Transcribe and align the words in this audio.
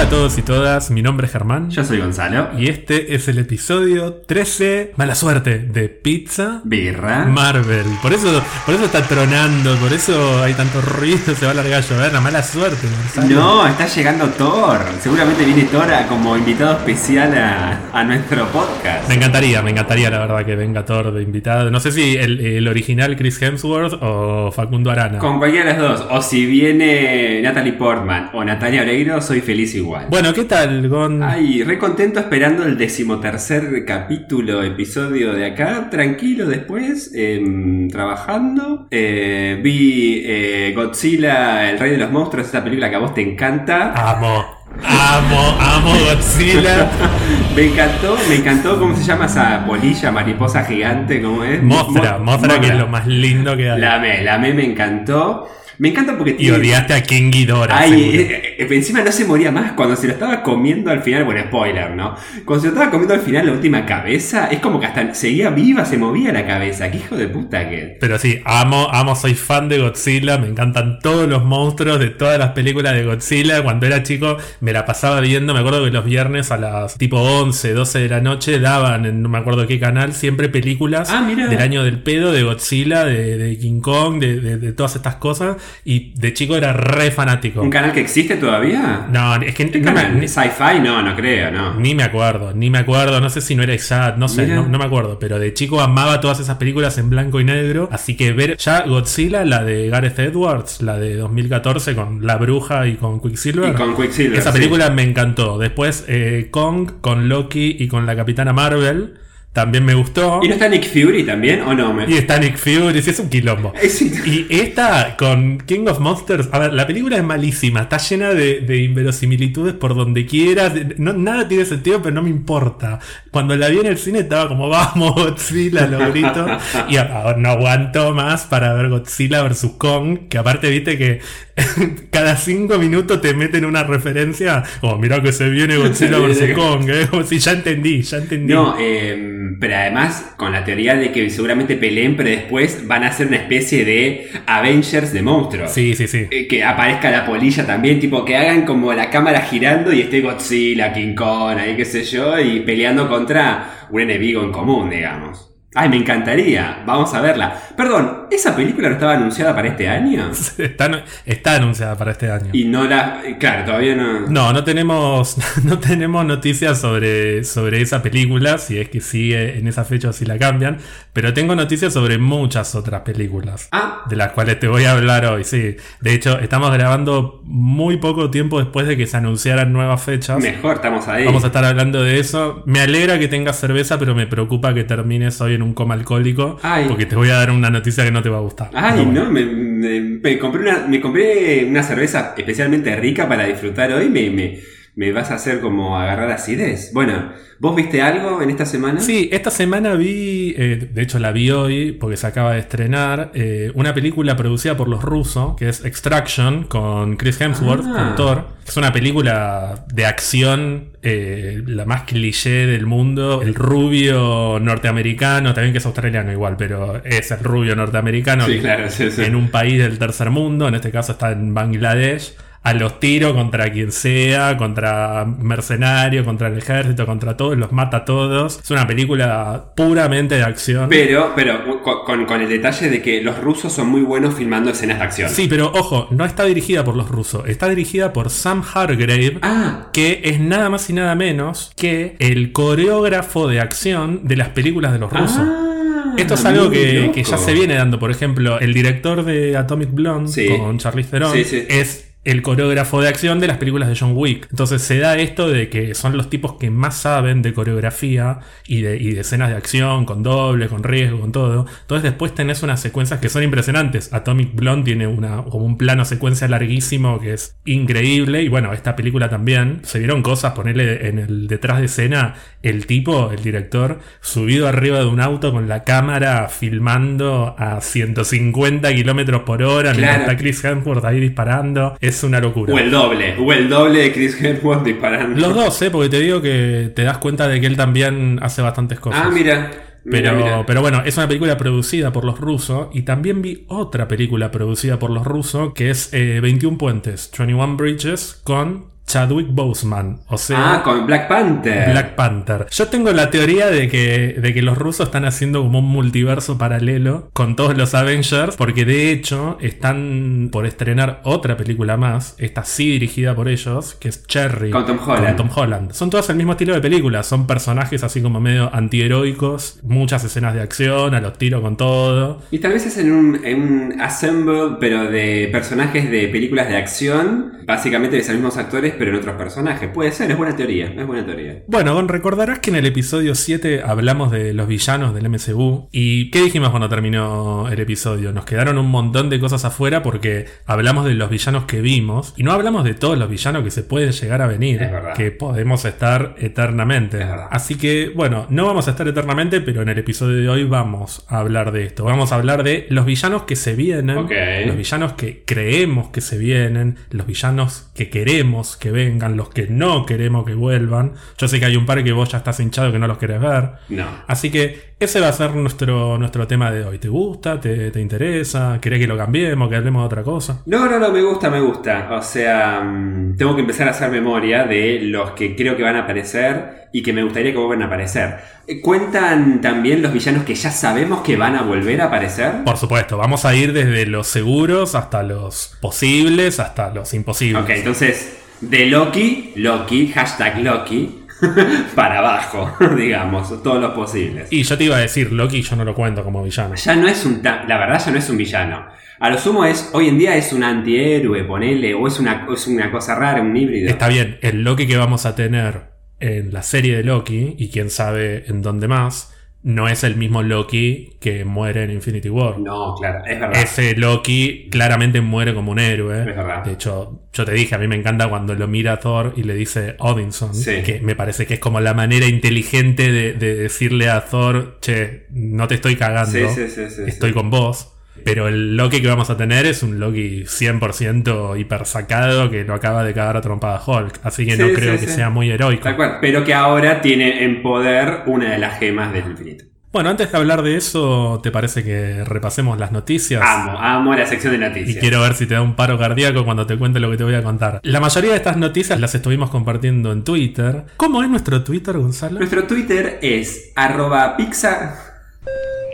Hola 0.00 0.08
a 0.08 0.12
todos 0.12 0.38
y 0.38 0.42
todas, 0.42 0.90
mi 0.90 1.02
nombre 1.02 1.26
es 1.26 1.32
Germán. 1.32 1.68
Yo 1.68 1.84
soy 1.84 1.98
Gonzalo. 2.00 2.48
Y 2.58 2.70
este 2.70 3.14
es 3.14 3.28
el 3.28 3.38
episodio 3.38 4.14
13, 4.26 4.92
mala 4.96 5.14
suerte, 5.14 5.58
de 5.58 5.90
Pizza 5.90 6.62
Birra. 6.64 7.26
Marvel. 7.26 7.84
Por 8.00 8.14
eso, 8.14 8.42
por 8.64 8.74
eso 8.74 8.86
está 8.86 9.02
tronando, 9.02 9.76
por 9.76 9.92
eso 9.92 10.42
hay 10.42 10.54
tanto 10.54 10.80
ruido, 10.80 11.34
se 11.34 11.44
va 11.44 11.50
a 11.50 11.54
largar 11.54 11.74
a 11.74 11.86
llover, 11.86 12.14
la 12.14 12.22
mala 12.22 12.42
suerte, 12.42 12.88
Gonzalo. 12.88 13.28
No, 13.28 13.66
está 13.66 13.86
llegando 13.88 14.26
Thor. 14.30 14.80
Seguramente 15.02 15.44
viene 15.44 15.64
Thor 15.64 15.90
como 16.08 16.34
invitado 16.34 16.78
especial 16.78 17.36
a, 17.36 17.90
a 17.92 18.02
nuestro 18.02 18.46
podcast. 18.46 19.06
Me 19.06 19.16
encantaría, 19.16 19.60
me 19.60 19.72
encantaría 19.72 20.08
la 20.08 20.20
verdad 20.20 20.46
que 20.46 20.56
venga 20.56 20.82
Thor 20.82 21.12
de 21.12 21.22
invitado. 21.22 21.70
No 21.70 21.78
sé 21.78 21.92
si 21.92 22.16
el, 22.16 22.40
el 22.40 22.66
original 22.68 23.16
Chris 23.16 23.40
Hemsworth 23.42 23.98
o 24.00 24.50
Facundo 24.50 24.90
Arana. 24.90 25.18
Con 25.18 25.36
cualquiera 25.36 25.74
de 25.74 25.78
las 25.78 26.00
dos. 26.00 26.08
O 26.10 26.22
si 26.22 26.46
viene 26.46 27.42
Natalie 27.42 27.74
Portman 27.74 28.30
o 28.32 28.42
Natalia 28.42 28.80
Oreiro, 28.80 29.20
soy 29.20 29.42
feliz 29.42 29.74
igual. 29.74 29.89
Bueno, 30.08 30.32
¿qué 30.32 30.44
tal, 30.44 30.88
Gon? 30.88 31.22
Ay, 31.22 31.62
re 31.62 31.78
contento 31.78 32.20
esperando 32.20 32.64
el 32.64 32.76
decimotercer 32.78 33.84
capítulo, 33.84 34.62
episodio 34.62 35.32
de 35.32 35.46
acá. 35.46 35.88
Tranquilo 35.90 36.46
después, 36.46 37.12
em, 37.14 37.88
trabajando. 37.88 38.86
Eh, 38.90 39.58
vi 39.62 40.22
eh, 40.24 40.72
Godzilla, 40.74 41.70
el 41.70 41.78
rey 41.78 41.92
de 41.92 41.98
los 41.98 42.10
monstruos, 42.10 42.46
esta 42.46 42.62
película 42.62 42.90
que 42.90 42.96
a 42.96 43.00
vos 43.00 43.14
te 43.14 43.22
encanta. 43.22 43.92
Amo, 43.94 44.44
amo, 44.84 45.56
amo 45.60 45.90
Godzilla. 46.04 46.88
Me 47.56 47.64
encantó, 47.66 48.16
me 48.28 48.36
encantó 48.36 48.78
cómo 48.78 48.94
se 48.94 49.02
llama 49.02 49.26
esa 49.26 49.64
bolilla, 49.66 50.12
mariposa 50.12 50.62
gigante, 50.64 51.20
¿cómo 51.20 51.42
es? 51.42 51.60
Mostra, 51.60 52.18
Mo- 52.18 52.24
Mostra 52.26 52.60
que 52.60 52.68
es 52.68 52.74
lo 52.76 52.86
más 52.86 53.06
lindo 53.08 53.56
que 53.56 53.68
hay. 53.70 53.80
La 53.80 53.96
amé, 53.96 54.22
la 54.22 54.34
amé, 54.34 54.54
me 54.54 54.64
encantó. 54.64 55.48
Me 55.80 55.88
encanta 55.88 56.16
porque 56.18 56.32
Y 56.32 56.34
tiene... 56.34 56.58
odiaste 56.58 56.92
a 56.92 57.02
King 57.02 57.30
Ghidorah. 57.30 57.78
Ay, 57.78 57.90
seguro. 57.90 58.18
eh, 58.34 58.56
eh, 58.58 58.66
encima 58.70 59.00
no 59.02 59.10
se 59.10 59.24
moría 59.24 59.50
más 59.50 59.72
cuando 59.72 59.96
se 59.96 60.06
lo 60.08 60.12
estaba 60.12 60.42
comiendo 60.42 60.90
al 60.90 61.02
final, 61.02 61.24
bueno, 61.24 61.40
spoiler, 61.44 61.92
¿no? 61.96 62.14
Cuando 62.44 62.60
se 62.60 62.66
lo 62.68 62.74
estaba 62.74 62.90
comiendo 62.90 63.14
al 63.14 63.20
final 63.20 63.46
la 63.46 63.52
última 63.52 63.86
cabeza, 63.86 64.48
es 64.48 64.60
como 64.60 64.78
que 64.78 64.84
hasta 64.84 65.14
seguía 65.14 65.48
viva, 65.48 65.86
se 65.86 65.96
movía 65.96 66.32
la 66.34 66.46
cabeza, 66.46 66.90
qué 66.90 66.98
hijo 66.98 67.16
de 67.16 67.28
puta 67.28 67.66
que... 67.70 67.96
Pero 67.98 68.18
sí, 68.18 68.42
amo, 68.44 68.88
amo, 68.92 69.16
soy 69.16 69.34
fan 69.34 69.70
de 69.70 69.78
Godzilla, 69.78 70.36
me 70.36 70.48
encantan 70.48 70.98
todos 71.00 71.26
los 71.26 71.44
monstruos 71.46 71.98
de 71.98 72.10
todas 72.10 72.38
las 72.38 72.50
películas 72.50 72.92
de 72.94 73.04
Godzilla. 73.04 73.62
Cuando 73.62 73.86
era 73.86 74.02
chico 74.02 74.36
me 74.60 74.74
la 74.74 74.84
pasaba 74.84 75.20
viendo, 75.22 75.54
me 75.54 75.60
acuerdo 75.60 75.82
que 75.84 75.90
los 75.90 76.04
viernes 76.04 76.50
a 76.52 76.58
las 76.58 76.98
tipo 76.98 77.18
11, 77.20 77.72
12 77.72 77.98
de 78.00 78.08
la 78.10 78.20
noche 78.20 78.58
daban 78.60 79.06
en 79.06 79.22
no 79.22 79.30
me 79.30 79.38
acuerdo 79.38 79.66
qué 79.66 79.80
canal 79.80 80.12
siempre 80.12 80.50
películas 80.50 81.08
Ah, 81.10 81.26
del 81.26 81.58
año 81.58 81.82
del 81.84 82.00
pedo, 82.02 82.32
de 82.32 82.42
Godzilla, 82.42 83.06
de, 83.06 83.38
de 83.38 83.58
King 83.58 83.80
Kong, 83.80 84.18
de, 84.20 84.40
de- 84.40 84.58
de 84.58 84.72
todas 84.74 84.94
estas 84.96 85.14
cosas. 85.16 85.56
Y 85.84 86.12
de 86.16 86.32
chico 86.32 86.56
era 86.56 86.72
re 86.72 87.10
fanático. 87.10 87.62
¿Un 87.62 87.70
canal 87.70 87.92
que 87.92 88.00
existe 88.00 88.36
todavía? 88.36 89.06
No, 89.10 89.36
es 89.36 89.54
que 89.54 89.70
¿Qué 89.70 89.80
no? 89.80 89.92
¿Sci-Fi? 90.26 90.80
No, 90.82 91.02
no 91.02 91.14
creo, 91.16 91.50
no. 91.50 91.74
Ni 91.74 91.94
me 91.94 92.02
acuerdo, 92.02 92.52
ni 92.54 92.70
me 92.70 92.78
acuerdo, 92.78 93.20
no 93.20 93.30
sé 93.30 93.40
si 93.40 93.54
no 93.54 93.62
era 93.62 93.74
Isaac, 93.74 94.16
no 94.16 94.28
sé, 94.28 94.46
no, 94.46 94.66
no 94.66 94.78
me 94.78 94.84
acuerdo, 94.84 95.18
pero 95.18 95.38
de 95.38 95.54
chico 95.54 95.80
amaba 95.80 96.20
todas 96.20 96.40
esas 96.40 96.56
películas 96.56 96.98
en 96.98 97.10
blanco 97.10 97.40
y 97.40 97.44
negro, 97.44 97.88
así 97.92 98.16
que 98.16 98.32
ver 98.32 98.56
ya 98.56 98.82
Godzilla, 98.86 99.44
la 99.44 99.62
de 99.64 99.88
Gareth 99.88 100.18
Edwards, 100.18 100.82
la 100.82 100.98
de 100.98 101.16
2014 101.16 101.94
con 101.94 102.26
La 102.26 102.36
Bruja 102.36 102.86
y 102.86 102.94
con 102.96 103.20
Quicksilver. 103.20 103.70
Y 103.70 103.74
con 103.74 103.96
Quicksilver, 103.96 104.38
Esa 104.38 104.52
sí. 104.52 104.58
película 104.58 104.90
me 104.90 105.02
encantó. 105.02 105.58
Después 105.58 106.04
eh, 106.08 106.48
Kong 106.50 106.90
con 107.00 107.28
Loki 107.28 107.76
y 107.78 107.88
con 107.88 108.06
la 108.06 108.16
Capitana 108.16 108.52
Marvel, 108.52 109.14
también 109.52 109.84
me 109.84 109.94
gustó. 109.94 110.40
¿Y 110.42 110.48
no 110.48 110.54
está 110.54 110.68
Nick 110.68 110.86
Fury 110.88 111.24
también 111.24 111.62
o 111.62 111.74
no? 111.74 111.92
Me- 111.92 112.08
Y 112.08 112.14
está 112.14 112.38
Nick 112.38 112.56
Fury, 112.56 113.02
sí, 113.02 113.10
es 113.10 113.18
un 113.18 113.28
quilombo. 113.28 113.72
Es- 113.82 114.00
Y 114.00 114.46
esta 114.48 115.16
con 115.16 115.58
King 115.58 115.86
of 115.88 115.98
Monsters, 115.98 116.48
a 116.52 116.58
ver, 116.60 116.72
la 116.72 116.86
película 116.86 117.16
es 117.16 117.24
malísima, 117.24 117.80
está 117.80 117.98
llena 117.98 118.28
de, 118.32 118.60
de 118.60 118.78
inverosimilitudes 118.84 119.74
por 119.74 119.94
donde 119.96 120.24
quieras, 120.24 120.72
no, 120.98 121.12
nada 121.14 121.48
tiene 121.48 121.64
sentido, 121.64 122.00
pero 122.00 122.14
no 122.14 122.22
me 122.22 122.30
importa. 122.30 123.00
Cuando 123.32 123.56
la 123.56 123.68
vi 123.68 123.78
en 123.80 123.86
el 123.86 123.98
cine 123.98 124.20
estaba 124.20 124.46
como, 124.48 124.68
vamos, 124.70 125.14
Godzilla, 125.14 125.86
lo 125.88 125.98
grito, 126.12 126.46
y 126.88 126.96
ahora 126.96 127.36
no 127.36 127.50
aguanto 127.50 128.14
más 128.14 128.44
para 128.46 128.72
ver 128.74 128.88
Godzilla 128.88 129.42
vs. 129.42 129.72
Kong, 129.78 130.28
que 130.28 130.38
aparte 130.38 130.70
viste 130.70 130.96
que 130.96 131.20
cada 132.10 132.36
cinco 132.36 132.78
minutos 132.78 133.20
te 133.20 133.34
meten 133.34 133.64
una 133.64 133.84
referencia, 133.84 134.62
como, 134.80 134.98
mirá 134.98 135.22
que 135.22 135.32
se 135.32 135.48
viene 135.48 135.76
Godzilla 135.76 136.18
vs. 136.26 136.54
Kong, 136.54 136.88
¿eh? 136.88 137.06
como 137.10 137.22
si 137.22 137.38
ya 137.38 137.52
entendí, 137.52 138.02
ya 138.02 138.18
entendí. 138.18 138.52
No, 138.52 138.76
eh, 138.78 139.56
pero 139.58 139.76
además 139.76 140.34
con 140.36 140.52
la 140.52 140.64
teoría 140.64 140.94
de 140.96 141.12
que 141.12 141.28
seguramente 141.30 141.76
peleen, 141.76 142.16
pero 142.16 142.30
después 142.30 142.86
van 142.86 143.04
a 143.04 143.12
ser 143.12 143.28
una 143.28 143.36
especie 143.36 143.84
de 143.84 144.30
Avengers 144.46 145.12
de 145.12 145.22
monstruos. 145.22 145.72
Sí, 145.72 145.94
sí, 145.94 146.06
sí. 146.08 146.26
Eh, 146.30 146.46
Que 146.48 146.64
aparezca 146.64 147.10
la 147.10 147.24
polilla 147.26 147.66
también, 147.66 148.00
tipo 148.00 148.24
que 148.24 148.36
hagan 148.36 148.64
como 148.64 148.92
la 148.92 149.10
cámara 149.10 149.42
girando 149.42 149.92
y 149.92 150.00
esté 150.02 150.20
Godzilla, 150.20 150.92
King 150.92 151.14
Kong, 151.14 151.58
ahí 151.58 151.76
qué 151.76 151.84
sé 151.84 152.04
yo, 152.04 152.38
y 152.38 152.60
peleando 152.60 153.08
contra 153.08 153.86
un 153.90 154.00
enemigo 154.00 154.42
en 154.42 154.52
común, 154.52 154.90
digamos. 154.90 155.50
Ay, 155.74 155.88
me 155.88 155.96
encantaría, 155.96 156.82
vamos 156.84 157.14
a 157.14 157.20
verla. 157.20 157.54
Perdón, 157.76 158.19
¿esa 158.30 158.54
película 158.56 158.88
no 158.88 158.94
estaba 158.94 159.14
anunciada 159.14 159.54
para 159.54 159.68
este 159.68 159.88
año? 159.88 160.30
Está, 160.58 161.04
está 161.26 161.56
anunciada 161.56 161.96
para 161.96 162.12
este 162.12 162.30
año. 162.30 162.50
Y 162.52 162.64
no 162.64 162.84
la... 162.84 163.20
Claro, 163.38 163.64
todavía 163.64 163.94
no... 163.96 164.28
No, 164.28 164.52
no 164.52 164.64
tenemos, 164.64 165.36
no 165.64 165.78
tenemos 165.78 166.24
noticias 166.24 166.80
sobre, 166.80 167.44
sobre 167.44 167.80
esa 167.80 168.02
película, 168.02 168.58
si 168.58 168.78
es 168.78 168.88
que 168.88 169.00
sigue 169.00 169.58
en 169.58 169.66
esa 169.68 169.84
fecha 169.84 170.10
o 170.10 170.12
si 170.12 170.24
la 170.24 170.38
cambian, 170.38 170.78
pero 171.12 171.32
tengo 171.34 171.54
noticias 171.56 171.92
sobre 171.92 172.18
muchas 172.18 172.74
otras 172.74 173.00
películas, 173.02 173.68
Ah, 173.72 174.04
de 174.08 174.16
las 174.16 174.32
cuales 174.32 174.58
te 174.60 174.68
voy 174.68 174.84
a 174.84 174.92
hablar 174.92 175.26
hoy, 175.26 175.44
sí. 175.44 175.76
De 176.00 176.14
hecho, 176.14 176.38
estamos 176.38 176.72
grabando 176.72 177.40
muy 177.44 177.96
poco 177.98 178.30
tiempo 178.30 178.58
después 178.58 178.86
de 178.86 178.96
que 178.96 179.06
se 179.06 179.16
anunciaran 179.16 179.72
nuevas 179.72 180.02
fechas. 180.02 180.38
mejor, 180.42 180.76
estamos 180.76 181.08
ahí. 181.08 181.24
Vamos 181.24 181.44
a 181.44 181.48
estar 181.48 181.64
hablando 181.64 182.02
de 182.02 182.18
eso. 182.20 182.62
Me 182.66 182.80
alegra 182.80 183.18
que 183.18 183.28
tengas 183.28 183.58
cerveza, 183.58 183.98
pero 183.98 184.14
me 184.14 184.26
preocupa 184.26 184.74
que 184.74 184.84
termines 184.84 185.40
hoy 185.40 185.54
en 185.54 185.62
un 185.62 185.74
coma 185.74 185.94
alcohólico, 185.94 186.58
Ay. 186.62 186.86
porque 186.88 187.06
te 187.06 187.16
voy 187.16 187.30
a 187.30 187.34
dar 187.34 187.50
una 187.50 187.70
noticia 187.70 188.04
que 188.04 188.10
no 188.10 188.19
te 188.22 188.28
va 188.28 188.38
a 188.38 188.40
gustar. 188.40 188.70
Ay, 188.74 189.04
bueno. 189.04 189.24
no, 189.24 189.30
me, 189.32 189.44
me- 189.44 190.00
me 190.00 190.38
compré 190.38 190.62
una, 190.62 190.86
me 190.86 191.00
compré 191.00 191.64
una 191.64 191.82
cerveza 191.82 192.34
especialmente 192.36 192.94
rica 192.96 193.28
para 193.28 193.44
disfrutar 193.46 193.92
hoy. 193.92 194.08
Me, 194.08 194.30
me, 194.30 194.58
me 195.00 195.12
vas 195.12 195.30
a 195.30 195.36
hacer 195.36 195.60
como 195.62 195.98
agarrar 195.98 196.30
acidez. 196.30 196.90
Bueno, 196.92 197.32
¿vos 197.58 197.74
viste 197.74 198.02
algo 198.02 198.42
en 198.42 198.50
esta 198.50 198.66
semana? 198.66 199.00
Sí, 199.00 199.30
esta 199.32 199.50
semana 199.50 199.94
vi, 199.94 200.54
eh, 200.58 200.90
de 200.92 201.00
hecho 201.02 201.18
la 201.18 201.32
vi 201.32 201.50
hoy 201.50 201.92
porque 201.92 202.18
se 202.18 202.26
acaba 202.26 202.52
de 202.52 202.58
estrenar, 202.58 203.30
eh, 203.32 203.72
una 203.74 203.94
película 203.94 204.36
producida 204.36 204.76
por 204.76 204.88
los 204.88 205.02
rusos, 205.02 205.56
que 205.56 205.70
es 205.70 205.86
Extraction, 205.86 206.64
con 206.64 207.16
Chris 207.16 207.40
Hemsworth, 207.40 207.82
Ah. 207.86 207.94
con 207.96 208.14
Thor. 208.16 208.44
Es 208.68 208.76
una 208.76 208.92
película 208.92 209.86
de 209.90 210.04
acción, 210.04 210.90
eh, 211.02 211.62
la 211.66 211.86
más 211.86 212.02
cliché 212.02 212.66
del 212.66 212.84
mundo. 212.84 213.40
El 213.40 213.54
rubio 213.54 214.60
norteamericano, 214.60 215.54
también 215.54 215.72
que 215.72 215.78
es 215.78 215.86
australiano 215.86 216.30
igual, 216.30 216.56
pero 216.58 217.02
es 217.04 217.30
el 217.30 217.38
rubio 217.40 217.74
norteamericano 217.74 218.44
Sí, 218.44 218.52
que- 218.56 218.60
claro, 218.60 218.90
sí, 218.90 219.10
sí. 219.10 219.22
en 219.24 219.34
un 219.34 219.48
país 219.50 219.78
del 219.78 219.98
tercer 219.98 220.28
mundo, 220.28 220.68
en 220.68 220.74
este 220.74 220.90
caso 220.90 221.12
está 221.12 221.32
en 221.32 221.54
Bangladesh, 221.54 222.34
a 222.62 222.74
los 222.74 223.00
tiros 223.00 223.32
contra 223.32 223.70
quien 223.72 223.90
sea, 223.90 224.56
contra 224.58 225.24
mercenarios, 225.24 226.26
contra 226.26 226.48
el 226.48 226.58
ejército, 226.58 227.06
contra 227.06 227.34
todos, 227.36 227.56
los 227.56 227.72
mata 227.72 227.98
a 227.98 228.04
todos. 228.04 228.60
Es 228.62 228.70
una 228.70 228.86
película 228.86 229.72
puramente 229.74 230.34
de 230.34 230.42
acción. 230.42 230.88
Pero, 230.90 231.32
pero 231.34 231.80
con, 231.82 232.26
con- 232.26 232.40
el 232.42 232.48
detalle 232.48 232.90
de 232.90 233.00
que 233.00 233.22
los 233.22 233.38
rusos 233.38 233.72
son 233.72 233.88
muy 233.88 234.02
buenos 234.02 234.34
filmando 234.34 234.70
escenas 234.70 234.98
de 234.98 235.04
acción. 235.04 235.30
Sí, 235.30 235.46
pero 235.48 235.72
ojo, 235.74 236.08
no 236.10 236.24
está 236.24 236.44
dirigida 236.44 236.84
por 236.84 236.96
los 236.96 237.08
rusos, 237.08 237.48
está 237.48 237.68
dirigida 237.68 238.12
por 238.12 238.28
Sam 238.30 238.62
Hargrave. 238.74 239.38
Ah, 239.42 239.88
Que 239.92 240.20
es 240.24 240.38
nada 240.40 240.68
más 240.68 240.88
y 240.90 240.92
nada 240.92 241.14
menos 241.14 241.72
que 241.76 242.16
el 242.18 242.52
coreógrafo 242.52 243.48
de 243.48 243.60
acción 243.60 244.20
de 244.28 244.36
las 244.36 244.48
películas 244.50 244.92
de 244.92 244.98
los 244.98 245.10
rusos. 245.12 245.38
ah, 245.40 246.14
Esto 246.18 246.34
es 246.34 246.44
algo 246.44 246.70
que, 246.70 247.10
que 247.14 247.22
ya 247.24 247.38
se 247.38 247.54
viene 247.54 247.74
dando. 247.74 247.98
Por 247.98 248.10
ejemplo, 248.10 248.58
el 248.60 248.74
director 248.74 249.24
de 249.24 249.56
Atomic 249.56 249.90
Blonde 249.92 250.30
Sí. 250.30 250.46
con 250.58 250.78
Charlize 250.78 251.10
Theron 251.10 251.32
Sí, 251.32 251.44
sí. 251.44 251.64
es 251.68 252.09
el 252.24 252.42
coreógrafo 252.42 253.00
de 253.00 253.08
acción 253.08 253.40
de 253.40 253.46
las 253.46 253.56
películas 253.56 253.88
de 253.88 253.96
John 253.98 254.12
Wick. 254.14 254.46
Entonces 254.50 254.82
se 254.82 254.98
da 254.98 255.16
esto 255.16 255.48
de 255.48 255.70
que 255.70 255.94
son 255.94 256.16
los 256.16 256.28
tipos 256.28 256.54
que 256.54 256.70
más 256.70 256.96
saben 256.96 257.40
de 257.40 257.54
coreografía 257.54 258.40
y 258.66 258.82
de, 258.82 258.98
y 258.98 259.12
de 259.12 259.20
escenas 259.22 259.48
de 259.48 259.56
acción, 259.56 260.04
con 260.04 260.22
doble, 260.22 260.68
con 260.68 260.82
riesgo, 260.82 261.20
con 261.20 261.32
todo. 261.32 261.66
Entonces 261.80 262.02
después 262.02 262.34
tenés 262.34 262.62
unas 262.62 262.80
secuencias 262.80 263.20
que 263.20 263.30
son 263.30 263.42
impresionantes. 263.42 264.12
Atomic 264.12 264.54
Blonde 264.54 264.84
tiene 264.84 265.06
una, 265.06 265.42
como 265.44 265.64
un 265.64 265.78
plano 265.78 266.04
secuencia 266.04 266.46
larguísimo 266.46 267.18
que 267.20 267.32
es 267.32 267.56
increíble. 267.64 268.42
Y 268.42 268.48
bueno, 268.48 268.72
esta 268.72 268.96
película 268.96 269.30
también. 269.30 269.80
Se 269.84 269.98
vieron 269.98 270.22
cosas, 270.22 270.52
ponerle 270.52 271.08
en 271.08 271.18
el 271.18 271.46
detrás 271.48 271.78
de 271.78 271.86
escena 271.86 272.34
el 272.62 272.86
tipo, 272.86 273.30
el 273.32 273.42
director, 273.42 274.00
subido 274.20 274.68
arriba 274.68 274.98
de 274.98 275.06
un 275.06 275.20
auto 275.20 275.52
con 275.52 275.68
la 275.68 275.84
cámara 275.84 276.48
filmando 276.48 277.54
a 277.58 277.80
150 277.80 278.92
kilómetros 278.94 279.42
por 279.42 279.62
hora. 279.62 279.92
mientras 279.92 280.16
Claro. 280.16 280.30
está 280.32 280.36
Chris 280.36 280.64
Hemsworth 280.64 281.04
ahí 281.04 281.20
disparando. 281.20 281.96
Es 282.00 282.09
una 282.22 282.40
locura. 282.40 282.72
O 282.74 282.78
el 282.78 282.90
doble, 282.90 283.36
o 283.38 283.52
el 283.52 283.68
doble 283.68 284.00
de 284.00 284.12
Chris 284.12 284.40
Hemsworth 284.42 284.84
disparando. 284.84 285.40
Los 285.40 285.54
dos, 285.54 285.82
¿eh? 285.82 285.90
Porque 285.90 286.08
te 286.08 286.20
digo 286.20 286.40
que 286.42 286.92
te 286.94 287.02
das 287.04 287.18
cuenta 287.18 287.48
de 287.48 287.60
que 287.60 287.66
él 287.66 287.76
también 287.76 288.38
hace 288.42 288.62
bastantes 288.62 288.98
cosas. 289.00 289.22
Ah, 289.26 289.30
mira. 289.30 289.70
mira, 290.04 290.30
Pero, 290.32 290.36
mira. 290.36 290.66
pero 290.66 290.80
bueno, 290.80 291.02
es 291.04 291.16
una 291.16 291.28
película 291.28 291.56
producida 291.56 292.12
por 292.12 292.24
los 292.24 292.38
rusos 292.40 292.88
y 292.92 293.02
también 293.02 293.42
vi 293.42 293.64
otra 293.68 294.08
película 294.08 294.50
producida 294.50 294.98
por 294.98 295.10
los 295.10 295.24
rusos 295.26 295.72
que 295.74 295.90
es 295.90 296.12
eh, 296.12 296.40
21 296.40 296.78
Puentes, 296.78 297.30
21 297.38 297.76
Bridges, 297.76 298.40
con 298.44 298.86
Chadwick 299.10 299.48
Boseman, 299.50 300.20
o 300.28 300.38
sea, 300.38 300.74
Ah, 300.74 300.82
con 300.84 301.04
Black 301.04 301.26
Panther. 301.26 301.90
Black 301.90 302.14
Panther. 302.14 302.66
Yo 302.70 302.86
tengo 302.86 303.10
la 303.12 303.28
teoría 303.30 303.66
de 303.66 303.88
que, 303.88 304.36
de 304.40 304.54
que 304.54 304.62
los 304.62 304.78
rusos 304.78 305.06
están 305.08 305.24
haciendo 305.24 305.62
como 305.62 305.80
un 305.80 305.88
multiverso 305.88 306.58
paralelo 306.58 307.28
con 307.32 307.56
todos 307.56 307.76
los 307.76 307.94
Avengers, 307.94 308.54
porque 308.56 308.84
de 308.84 309.10
hecho 309.10 309.58
están 309.60 310.50
por 310.52 310.64
estrenar 310.64 311.20
otra 311.24 311.56
película 311.56 311.96
más, 311.96 312.36
esta 312.38 312.62
sí 312.64 312.88
dirigida 312.90 313.34
por 313.34 313.48
ellos, 313.48 313.96
que 313.98 314.08
es 314.10 314.24
Cherry. 314.26 314.70
Con 314.70 314.86
Tom 314.86 314.98
Holland. 315.04 315.26
Con 315.26 315.36
Tom 315.36 315.50
Holland. 315.56 315.92
Son 315.92 316.08
todas 316.08 316.30
el 316.30 316.36
mismo 316.36 316.52
estilo 316.52 316.74
de 316.74 316.80
película, 316.80 317.22
son 317.24 317.46
personajes 317.48 318.04
así 318.04 318.22
como 318.22 318.40
medio 318.40 318.72
antiheroicos, 318.72 319.80
muchas 319.82 320.22
escenas 320.24 320.54
de 320.54 320.60
acción, 320.60 321.14
a 321.14 321.20
los 321.20 321.36
tiros 321.36 321.62
con 321.62 321.76
todo. 321.76 322.42
Y 322.52 322.58
tal 322.60 322.72
vez 322.74 322.86
es 322.86 322.96
en 322.98 323.12
un, 323.12 323.44
en 323.44 323.62
un 323.62 324.00
assemble, 324.00 324.76
pero 324.78 325.10
de 325.10 325.48
personajes 325.50 326.10
de 326.10 326.28
películas 326.28 326.68
de 326.68 326.76
acción, 326.76 327.52
básicamente 327.66 328.16
de 328.16 328.22
esos 328.22 328.34
mismos 328.34 328.56
actores, 328.56 328.94
pero 329.00 329.12
en 329.12 329.16
otros 329.16 329.36
personajes. 329.36 329.88
Puede 329.88 330.12
ser, 330.12 330.30
es 330.30 330.36
buena 330.36 330.54
teoría, 330.54 330.88
es 330.94 331.06
buena 331.06 331.24
teoría. 331.24 331.62
Bueno, 331.66 331.94
Gon, 331.94 332.06
recordarás 332.06 332.58
que 332.58 332.68
en 332.68 332.76
el 332.76 332.84
episodio 332.84 333.34
7 333.34 333.80
hablamos 333.82 334.30
de 334.30 334.52
los 334.52 334.68
villanos 334.68 335.14
del 335.14 335.26
MCU. 335.30 335.88
¿Y 335.90 336.30
qué 336.30 336.42
dijimos 336.42 336.68
cuando 336.68 336.90
terminó 336.90 337.66
el 337.70 337.80
episodio? 337.80 338.30
Nos 338.32 338.44
quedaron 338.44 338.76
un 338.76 338.90
montón 338.90 339.30
de 339.30 339.40
cosas 339.40 339.64
afuera 339.64 340.02
porque 340.02 340.44
hablamos 340.66 341.06
de 341.06 341.14
los 341.14 341.30
villanos 341.30 341.64
que 341.64 341.80
vimos 341.80 342.34
y 342.36 342.42
no 342.42 342.52
hablamos 342.52 342.84
de 342.84 342.92
todos 342.92 343.16
los 343.16 343.30
villanos 343.30 343.64
que 343.64 343.70
se 343.70 343.82
pueden 343.84 344.12
llegar 344.12 344.42
a 344.42 344.46
venir, 344.46 344.82
Es 344.82 344.92
verdad. 344.92 345.14
que 345.14 345.30
podemos 345.30 345.86
estar 345.86 346.34
eternamente. 346.38 347.22
Es 347.22 347.26
verdad. 347.26 347.48
Así 347.50 347.76
que, 347.76 348.12
bueno, 348.14 348.46
no 348.50 348.66
vamos 348.66 348.86
a 348.86 348.90
estar 348.90 349.08
eternamente, 349.08 349.62
pero 349.62 349.80
en 349.80 349.88
el 349.88 349.96
episodio 349.98 350.36
de 350.36 350.48
hoy 350.50 350.64
vamos 350.64 351.24
a 351.28 351.38
hablar 351.38 351.72
de 351.72 351.84
esto. 351.84 352.04
Vamos 352.04 352.32
a 352.32 352.34
hablar 352.34 352.64
de 352.64 352.86
los 352.90 353.06
villanos 353.06 353.44
que 353.44 353.56
se 353.56 353.74
vienen, 353.74 354.18
Ok. 354.18 354.32
los 354.66 354.76
villanos 354.76 355.14
que 355.14 355.42
creemos 355.46 356.10
que 356.10 356.20
se 356.20 356.36
vienen, 356.36 356.96
los 357.10 357.26
villanos 357.26 357.90
que 357.94 358.10
queremos 358.10 358.76
que 358.80 358.90
vengan, 358.90 359.36
los 359.36 359.50
que 359.50 359.68
no 359.68 360.04
queremos 360.04 360.44
que 360.44 360.54
vuelvan. 360.54 361.12
Yo 361.38 361.46
sé 361.46 361.60
que 361.60 361.66
hay 361.66 361.76
un 361.76 361.86
par 361.86 362.02
que 362.02 362.12
vos 362.12 362.28
ya 362.28 362.38
estás 362.38 362.58
hinchado 362.58 362.90
que 362.90 362.98
no 362.98 363.06
los 363.06 363.18
querés 363.18 363.40
ver. 363.40 363.70
No. 363.90 364.06
Así 364.26 364.50
que 364.50 364.90
ese 364.98 365.20
va 365.20 365.28
a 365.28 365.32
ser 365.32 365.54
nuestro, 365.54 366.18
nuestro 366.18 366.46
tema 366.46 366.70
de 366.70 366.84
hoy. 366.84 366.98
¿Te 366.98 367.08
gusta? 367.08 367.60
¿Te, 367.60 367.90
te 367.90 368.00
interesa? 368.00 368.78
¿Querés 368.80 368.98
que 368.98 369.06
lo 369.06 369.16
cambiemos? 369.16 369.68
¿Que 369.68 369.76
hablemos 369.76 370.02
de 370.02 370.06
otra 370.06 370.22
cosa? 370.22 370.62
No, 370.66 370.88
no, 370.88 370.98
no, 370.98 371.12
me 371.12 371.22
gusta, 371.22 371.48
me 371.48 371.60
gusta. 371.60 372.08
O 372.12 372.22
sea, 372.22 372.80
mm, 372.80 373.36
tengo 373.36 373.54
que 373.54 373.60
empezar 373.60 373.86
a 373.88 373.92
hacer 373.92 374.10
memoria 374.10 374.64
de 374.64 375.00
los 375.02 375.30
que 375.30 375.54
creo 375.54 375.76
que 375.76 375.82
van 375.82 375.96
a 375.96 376.00
aparecer 376.00 376.88
y 376.92 377.02
que 377.02 377.12
me 377.12 377.22
gustaría 377.22 377.52
que 377.52 377.58
vuelvan 377.58 377.82
a 377.82 377.86
aparecer. 377.86 378.36
Eh, 378.66 378.80
¿Cuentan 378.80 379.60
también 379.60 380.02
los 380.02 380.12
villanos 380.12 380.44
que 380.44 380.54
ya 380.54 380.70
sabemos 380.70 381.20
que 381.22 381.36
van 381.36 381.56
a 381.56 381.62
volver 381.62 382.00
a 382.00 382.06
aparecer? 382.06 382.64
Por 382.64 382.76
supuesto, 382.76 383.16
vamos 383.16 383.44
a 383.44 383.54
ir 383.54 383.72
desde 383.72 384.06
los 384.06 384.26
seguros 384.26 384.94
hasta 384.94 385.22
los 385.22 385.76
posibles, 385.80 386.60
hasta 386.60 386.90
los 386.90 387.14
imposibles. 387.14 387.62
Ok, 387.62 387.70
entonces, 387.70 388.36
de 388.60 388.86
Loki, 388.86 389.52
Loki, 389.56 390.08
hashtag 390.08 390.58
Loki, 390.62 391.24
para 391.94 392.18
abajo, 392.18 392.76
digamos, 392.96 393.62
todos 393.62 393.80
los 393.80 393.92
posibles. 393.92 394.48
Y 394.50 394.62
yo 394.62 394.76
te 394.76 394.84
iba 394.84 394.96
a 394.96 395.00
decir, 395.00 395.32
Loki 395.32 395.62
yo 395.62 395.76
no 395.76 395.84
lo 395.84 395.94
cuento 395.94 396.22
como 396.22 396.42
villano. 396.42 396.74
Ya 396.74 396.96
no 396.96 397.08
es 397.08 397.24
un, 397.24 397.42
la 397.42 397.78
verdad 397.78 398.02
ya 398.04 398.10
no 398.12 398.18
es 398.18 398.28
un 398.28 398.36
villano. 398.36 398.86
A 399.18 399.28
lo 399.28 399.38
sumo 399.38 399.66
es, 399.66 399.90
hoy 399.92 400.08
en 400.08 400.18
día 400.18 400.34
es 400.36 400.52
un 400.52 400.64
antihéroe, 400.64 401.44
ponele, 401.44 401.92
o 401.94 402.06
es 402.06 402.18
una, 402.18 402.46
o 402.48 402.54
es 402.54 402.66
una 402.66 402.90
cosa 402.90 403.14
rara, 403.14 403.42
un 403.42 403.54
híbrido. 403.54 403.90
Está 403.90 404.08
bien, 404.08 404.38
el 404.40 404.62
Loki 404.62 404.86
que 404.86 404.96
vamos 404.96 405.26
a 405.26 405.34
tener 405.34 405.90
en 406.20 406.52
la 406.52 406.62
serie 406.62 406.96
de 406.96 407.04
Loki, 407.04 407.54
y 407.58 407.70
quién 407.70 407.90
sabe 407.90 408.44
en 408.46 408.62
dónde 408.62 408.88
más, 408.88 409.34
no 409.62 409.88
es 409.88 410.04
el 410.04 410.16
mismo 410.16 410.42
Loki 410.42 411.10
que 411.20 411.44
muere 411.44 411.84
en 411.84 411.90
Infinity 411.90 412.30
War. 412.30 412.58
No, 412.58 412.94
claro, 412.98 413.24
es 413.26 413.38
verdad. 413.38 413.62
Ese 413.62 413.94
Loki 413.94 414.68
claramente 414.70 415.20
muere 415.20 415.52
como 415.54 415.72
un 415.72 415.78
héroe. 415.78 416.20
Es 416.20 416.24
verdad. 416.26 416.64
De 416.64 416.72
hecho, 416.72 417.20
yo 417.32 417.44
te 417.44 417.52
dije, 417.52 417.74
a 417.74 417.78
mí 417.78 417.86
me 417.86 417.96
encanta 417.96 418.28
cuando 418.28 418.54
lo 418.54 418.66
mira 418.68 418.98
Thor 418.98 419.34
y 419.36 419.42
le 419.42 419.54
dice 419.54 419.96
Odinson, 419.98 420.54
Sí. 420.54 420.82
que 420.82 421.00
me 421.00 421.14
parece 421.14 421.46
que 421.46 421.54
es 421.54 421.60
como 421.60 421.80
la 421.80 421.92
manera 421.92 422.26
inteligente 422.26 423.12
de, 423.12 423.34
de 423.34 423.54
decirle 423.54 424.08
a 424.08 424.24
Thor, 424.24 424.78
che, 424.80 425.26
no 425.30 425.68
te 425.68 425.74
estoy 425.74 425.96
cagando, 425.96 426.30
Sí, 426.48 426.68
sí, 426.68 426.80
estoy 427.06 427.32
con 427.32 427.50
vos. 427.50 427.92
Pero 428.24 428.48
el 428.48 428.76
Loki 428.76 429.00
que 429.00 429.08
vamos 429.08 429.30
a 429.30 429.36
tener 429.36 429.64
es 429.66 429.82
un 429.82 429.98
Loki 429.98 430.44
100% 430.44 431.58
hiper 431.58 431.86
sacado 431.86 432.50
que 432.50 432.64
lo 432.64 432.74
acaba 432.74 433.02
de 433.04 433.14
cagar 433.14 433.36
a 433.36 433.40
trompada 433.40 433.80
Hulk. 433.84 434.20
Así 434.22 434.44
que 434.44 434.52
Sí, 434.56 434.58
no 434.58 434.68
sí, 434.68 434.74
creo 434.74 434.92
que 434.98 435.06
sí. 435.06 435.14
sea 435.14 435.30
muy 435.30 435.50
heroico. 435.50 435.84
Tal 435.84 435.96
cual, 435.96 436.18
pero 436.20 436.44
que 436.44 436.52
ahora 436.54 437.00
tiene 437.00 437.44
en 437.44 437.62
poder 437.62 438.22
una 438.26 438.50
de 438.52 438.58
las 438.58 438.78
gemas 438.78 439.12
del 439.12 439.24
infinito. 439.30 439.64
Bueno, 439.92 440.08
antes 440.10 440.30
de 440.30 440.38
hablar 440.38 440.62
de 440.62 440.76
eso, 440.76 441.40
¿te 441.42 441.50
parece 441.50 441.82
que 441.82 442.22
repasemos 442.24 442.78
las 442.78 442.92
noticias? 442.92 443.42
Amo, 443.44 443.76
amo 443.76 444.14
la 444.14 444.24
sección 444.24 444.52
de 444.52 444.58
Y 444.64 444.68
noticias. 444.68 444.98
quiero 445.00 445.20
ver 445.20 445.34
si 445.34 445.46
te 445.46 445.54
da 445.54 445.62
un 445.62 445.74
paro 445.74 445.98
cardíaco 445.98 446.44
cuando 446.44 446.64
te 446.64 446.76
cuente 446.78 447.00
lo 447.00 447.10
que 447.10 447.16
te 447.16 447.24
voy 447.24 447.34
a 447.34 447.42
contar. 447.42 447.80
La 447.82 447.98
mayoría 447.98 448.30
de 448.30 448.36
estas 448.36 448.56
noticias 448.56 449.00
las 449.00 449.16
estuvimos 449.16 449.50
compartiendo 449.50 450.12
en 450.12 450.22
Twitter. 450.22 450.84
¿Cómo 450.96 451.24
es 451.24 451.28
nuestro 451.28 451.64
Twitter, 451.64 451.98
Gonzalo? 451.98 452.38
Nuestro 452.38 452.64
Twitter 452.64 453.18
es 453.20 453.72
arroba 453.74 454.36
pizza. 454.36 454.96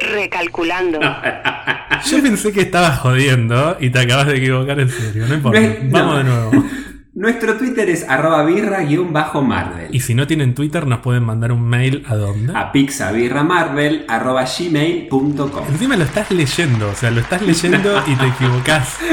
Recalculando. 0.01 1.01
Yo 2.11 2.23
pensé 2.23 2.53
que 2.53 2.61
estabas 2.63 2.99
jodiendo 2.99 3.77
y 3.81 3.91
te 3.91 4.01
acabas 4.01 4.27
de 4.27 4.37
equivocar 4.37 4.79
en 4.81 4.89
serio. 4.91 5.27
No 5.27 5.35
importa. 5.35 5.61
No 5.61 5.91
Vamos 5.91 6.13
no. 6.13 6.19
de 6.19 6.25
nuevo. 6.25 6.67
Nuestro 7.17 7.57
Twitter 7.57 7.89
es 7.89 8.07
arroba 8.07 8.45
birra 8.45 8.83
guion 8.83 9.11
bajo 9.11 9.41
Marvel. 9.41 9.89
Y 9.91 10.01
si 10.01 10.15
no 10.15 10.27
tienen 10.27 10.55
Twitter, 10.55 10.87
nos 10.87 10.99
pueden 10.99 11.23
mandar 11.25 11.51
un 11.51 11.63
mail 11.67 12.05
a 12.07 12.15
dónde. 12.15 12.53
A 12.55 12.71
pizzabirramarvel 12.73 14.05
arroba 14.07 14.45
gmail.com. 14.45 15.65
Encima 15.67 15.97
lo 15.97 16.05
estás 16.05 16.31
leyendo, 16.31 16.91
o 16.91 16.95
sea, 16.95 17.11
lo 17.11 17.23
estás 17.23 17.41
leyendo 17.41 18.03
y 18.07 18.17
te 18.17 18.27
equivocás. 18.27 18.99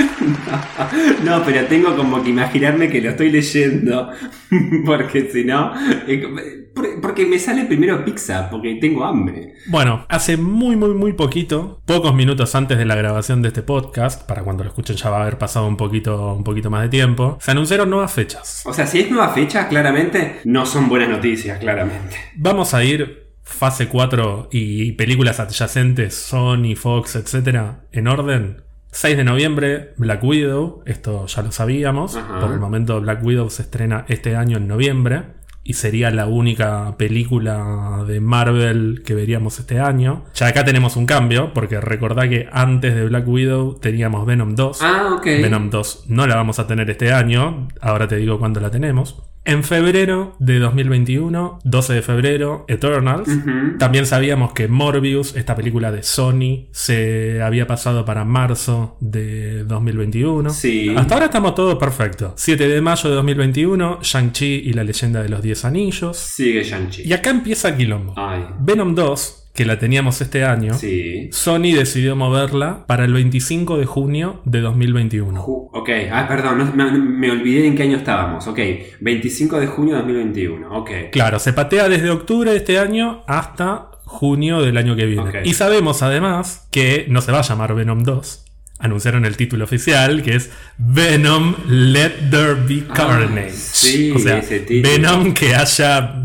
No, 1.23 1.43
pero 1.43 1.65
tengo 1.65 1.95
como 1.95 2.21
que 2.21 2.29
imaginarme 2.29 2.89
que 2.89 3.01
lo 3.01 3.11
estoy 3.11 3.31
leyendo. 3.31 4.11
Porque 4.85 5.29
si 5.31 5.43
no. 5.45 5.71
eh, 6.07 6.69
por- 6.73 7.01
Porque 7.01 7.25
me 7.25 7.37
sale 7.39 7.65
primero 7.65 8.03
pizza, 8.03 8.49
porque 8.49 8.75
tengo 8.75 9.03
hambre. 9.05 9.53
Bueno, 9.67 10.05
hace 10.09 10.37
muy, 10.37 10.75
muy, 10.75 10.89
muy 10.95 11.13
poquito, 11.13 11.81
pocos 11.85 12.15
minutos 12.15 12.55
antes 12.55 12.77
de 12.77 12.85
la 12.85 12.95
grabación 12.95 13.41
de 13.41 13.49
este 13.49 13.61
podcast, 13.61 14.25
para 14.27 14.43
cuando 14.43 14.63
lo 14.63 14.69
escuchen 14.69 14.95
ya 14.95 15.09
va 15.09 15.19
a 15.19 15.21
haber 15.23 15.37
pasado 15.37 15.67
un 15.67 15.77
poquito, 15.77 16.33
un 16.33 16.43
poquito 16.43 16.69
más 16.69 16.81
de 16.83 16.89
tiempo, 16.89 17.37
se 17.41 17.51
anunciaron 17.51 17.89
nuevas 17.89 18.11
fechas. 18.11 18.63
O 18.65 18.73
sea, 18.73 18.87
si 18.87 19.01
es 19.01 19.11
nueva 19.11 19.29
fecha, 19.29 19.67
claramente 19.67 20.39
no 20.45 20.65
son 20.65 20.89
buenas 20.89 21.09
noticias, 21.09 21.59
claramente. 21.59 22.15
Vamos 22.35 22.73
a 22.73 22.83
ir 22.83 23.23
fase 23.43 23.87
4 23.87 24.49
y 24.51 24.93
películas 24.93 25.39
adyacentes, 25.39 26.15
Sony, 26.15 26.75
Fox, 26.75 27.15
etcétera, 27.17 27.81
en 27.91 28.07
orden. 28.07 28.63
6 28.93 29.17
de 29.17 29.23
noviembre, 29.23 29.93
Black 29.97 30.23
Widow, 30.23 30.83
esto 30.85 31.25
ya 31.25 31.41
lo 31.41 31.51
sabíamos. 31.51 32.15
Ajá. 32.15 32.39
Por 32.39 32.51
el 32.51 32.59
momento, 32.59 33.01
Black 33.01 33.23
Widow 33.23 33.49
se 33.49 33.63
estrena 33.63 34.05
este 34.07 34.35
año 34.35 34.57
en 34.57 34.67
noviembre 34.67 35.23
y 35.63 35.73
sería 35.73 36.11
la 36.11 36.27
única 36.27 36.95
película 36.95 38.03
de 38.07 38.19
Marvel 38.19 39.01
que 39.03 39.15
veríamos 39.15 39.59
este 39.59 39.79
año. 39.79 40.25
Ya 40.35 40.47
acá 40.47 40.63
tenemos 40.63 40.95
un 40.95 41.07
cambio, 41.07 41.53
porque 41.55 41.81
recordá 41.81 42.29
que 42.29 42.47
antes 42.51 42.93
de 42.93 43.05
Black 43.05 43.27
Widow 43.27 43.79
teníamos 43.79 44.27
Venom 44.27 44.55
2. 44.55 44.81
Ah, 44.83 45.15
ok. 45.17 45.25
Venom 45.25 45.71
2 45.71 46.05
no 46.09 46.27
la 46.27 46.35
vamos 46.35 46.59
a 46.59 46.67
tener 46.67 46.87
este 46.91 47.11
año, 47.11 47.69
ahora 47.81 48.07
te 48.07 48.17
digo 48.17 48.37
cuándo 48.37 48.59
la 48.59 48.69
tenemos. 48.69 49.23
En 49.45 49.63
febrero 49.63 50.35
de 50.39 50.59
2021, 50.59 51.59
12 51.63 51.93
de 51.93 52.01
febrero, 52.01 52.65
Eternals. 52.69 53.29
También 53.77 54.05
sabíamos 54.05 54.53
que 54.53 54.69
Morbius, 54.69 55.35
esta 55.35 55.55
película 55.55 55.91
de 55.91 56.01
Sony, 56.01 56.67
se 56.71 57.41
había 57.41 57.67
pasado 57.67 58.05
para 58.05 58.23
marzo 58.23 58.97
de 59.01 59.65
2021. 59.65 60.49
Sí. 60.49 60.93
Hasta 60.95 61.15
ahora 61.15 61.25
estamos 61.25 61.55
todo 61.55 61.77
perfecto. 61.77 62.33
7 62.37 62.67
de 62.67 62.81
mayo 62.81 63.09
de 63.09 63.15
2021, 63.15 63.99
Shang-Chi 64.01 64.63
y 64.65 64.73
la 64.73 64.83
leyenda 64.83 65.21
de 65.21 65.29
los 65.29 65.41
10 65.41 65.65
anillos. 65.65 66.17
Sigue 66.17 66.63
Shang-Chi. 66.63 67.03
Y 67.05 67.11
acá 67.11 67.29
empieza 67.29 67.75
Quilombo. 67.75 68.13
Ay. 68.15 68.45
Venom 68.61 68.95
2, 68.95 69.42
que 69.53 69.65
la 69.65 69.77
teníamos 69.77 70.19
este 70.21 70.43
año, 70.43 70.73
Sí. 70.73 71.29
Sony 71.31 71.73
decidió 71.75 72.15
moverla 72.15 72.85
para 72.87 73.05
el 73.05 73.13
25 73.13 73.77
de 73.77 73.85
junio 73.85 74.41
de 74.45 74.61
2021. 74.61 75.43
Ju- 75.43 75.69
Ok, 75.73 75.89
ah, 76.11 76.25
perdón, 76.27 76.57
no- 76.75 76.91
me, 76.91 76.91
me 76.97 77.31
olvidé 77.31 77.67
en 77.67 77.75
qué 77.75 77.83
año 77.83 77.97
estábamos. 77.97 78.47
Ok, 78.47 78.59
25 78.99 79.59
de 79.59 79.67
junio 79.67 79.93
de 79.95 80.01
2021. 80.01 80.75
Ok. 80.79 80.89
Claro, 81.11 81.37
se 81.39 81.53
patea 81.53 81.87
desde 81.87 82.09
octubre 82.09 82.49
de 82.51 82.57
este 82.57 82.79
año 82.79 83.23
hasta 83.27 83.89
junio 84.05 84.61
del 84.61 84.77
año 84.77 84.95
que 84.95 85.05
viene. 85.05 85.31
Y 85.43 85.53
sabemos 85.53 86.01
además 86.03 86.67
que 86.71 87.05
no 87.09 87.21
se 87.21 87.31
va 87.31 87.39
a 87.39 87.43
llamar 87.43 87.73
Venom 87.75 88.03
2. 88.03 88.42
Anunciaron 88.83 89.23
el 89.23 89.37
título 89.37 89.63
oficial 89.63 90.21
que 90.21 90.35
es 90.35 90.51
Venom 90.77 91.55
Let 91.67 92.29
There 92.29 92.55
Be 92.67 92.83
Carnage. 92.93 93.47
Ah, 93.47 93.71
sí, 93.71 94.11
o 94.11 94.19
sea, 94.19 94.39
ese. 94.39 94.65
Venom 94.69 95.33
que 95.33 95.55
haya 95.55 96.15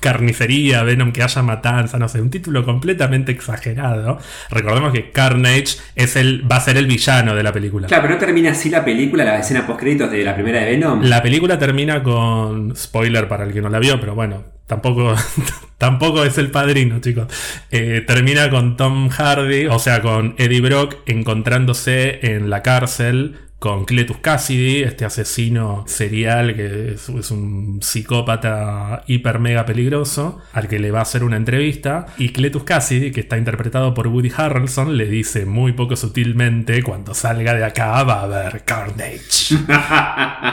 carnicería, 0.00 0.82
Venom 0.82 1.12
que 1.12 1.22
haya 1.22 1.42
matanza, 1.42 1.98
no 1.98 2.08
sé, 2.08 2.22
un 2.22 2.30
título 2.30 2.64
completamente 2.64 3.32
exagerado. 3.32 4.18
Recordemos 4.50 4.92
que 4.94 5.10
Carnage 5.10 5.76
es 5.94 6.16
el, 6.16 6.50
va 6.50 6.56
a 6.56 6.60
ser 6.60 6.78
el 6.78 6.86
villano 6.86 7.34
de 7.34 7.42
la 7.42 7.52
película. 7.52 7.86
Claro, 7.86 8.04
pero 8.04 8.14
no 8.14 8.20
termina 8.20 8.52
así 8.52 8.70
la 8.70 8.82
película, 8.82 9.24
la 9.24 9.38
escena 9.38 9.66
post-créditos 9.66 10.10
de 10.10 10.24
la 10.24 10.34
primera 10.34 10.60
de 10.60 10.70
Venom. 10.70 11.02
La 11.02 11.22
película 11.22 11.58
termina 11.58 12.02
con 12.02 12.74
spoiler 12.74 13.28
para 13.28 13.44
el 13.44 13.52
que 13.52 13.60
no 13.60 13.68
la 13.68 13.78
vio, 13.78 14.00
pero 14.00 14.14
bueno, 14.14 14.42
tampoco, 14.66 15.14
tampoco 15.78 16.24
es 16.24 16.38
el 16.38 16.50
padrino, 16.50 17.00
chicos. 17.00 17.26
Eh, 17.70 18.04
termina 18.06 18.50
con 18.50 18.76
Tom 18.76 19.08
Hardy, 19.08 19.66
o 19.66 19.78
sea, 19.78 20.02
con 20.02 20.34
Eddie 20.38 20.60
Brock 20.60 20.96
encontrándose 21.06 22.34
en 22.34 22.50
la 22.50 22.62
cárcel 22.62 23.45
con 23.58 23.84
Cletus 23.86 24.18
Cassidy, 24.18 24.82
este 24.82 25.04
asesino 25.06 25.84
serial 25.86 26.54
que 26.54 26.92
es, 26.92 27.08
es 27.08 27.30
un 27.30 27.80
psicópata 27.82 29.02
hiper 29.06 29.38
mega 29.38 29.64
peligroso, 29.64 30.40
al 30.52 30.68
que 30.68 30.78
le 30.78 30.90
va 30.90 30.98
a 30.98 31.02
hacer 31.02 31.24
una 31.24 31.36
entrevista. 31.36 32.06
Y 32.18 32.30
Cletus 32.30 32.64
Cassidy, 32.64 33.12
que 33.12 33.20
está 33.20 33.38
interpretado 33.38 33.94
por 33.94 34.08
Woody 34.08 34.30
Harrelson, 34.36 34.96
le 34.96 35.06
dice 35.06 35.46
muy 35.46 35.72
poco 35.72 35.96
sutilmente: 35.96 36.82
Cuando 36.82 37.14
salga 37.14 37.54
de 37.54 37.64
acá 37.64 38.02
va 38.04 38.20
a 38.20 38.22
haber 38.24 38.64
Carnage. 38.64 39.56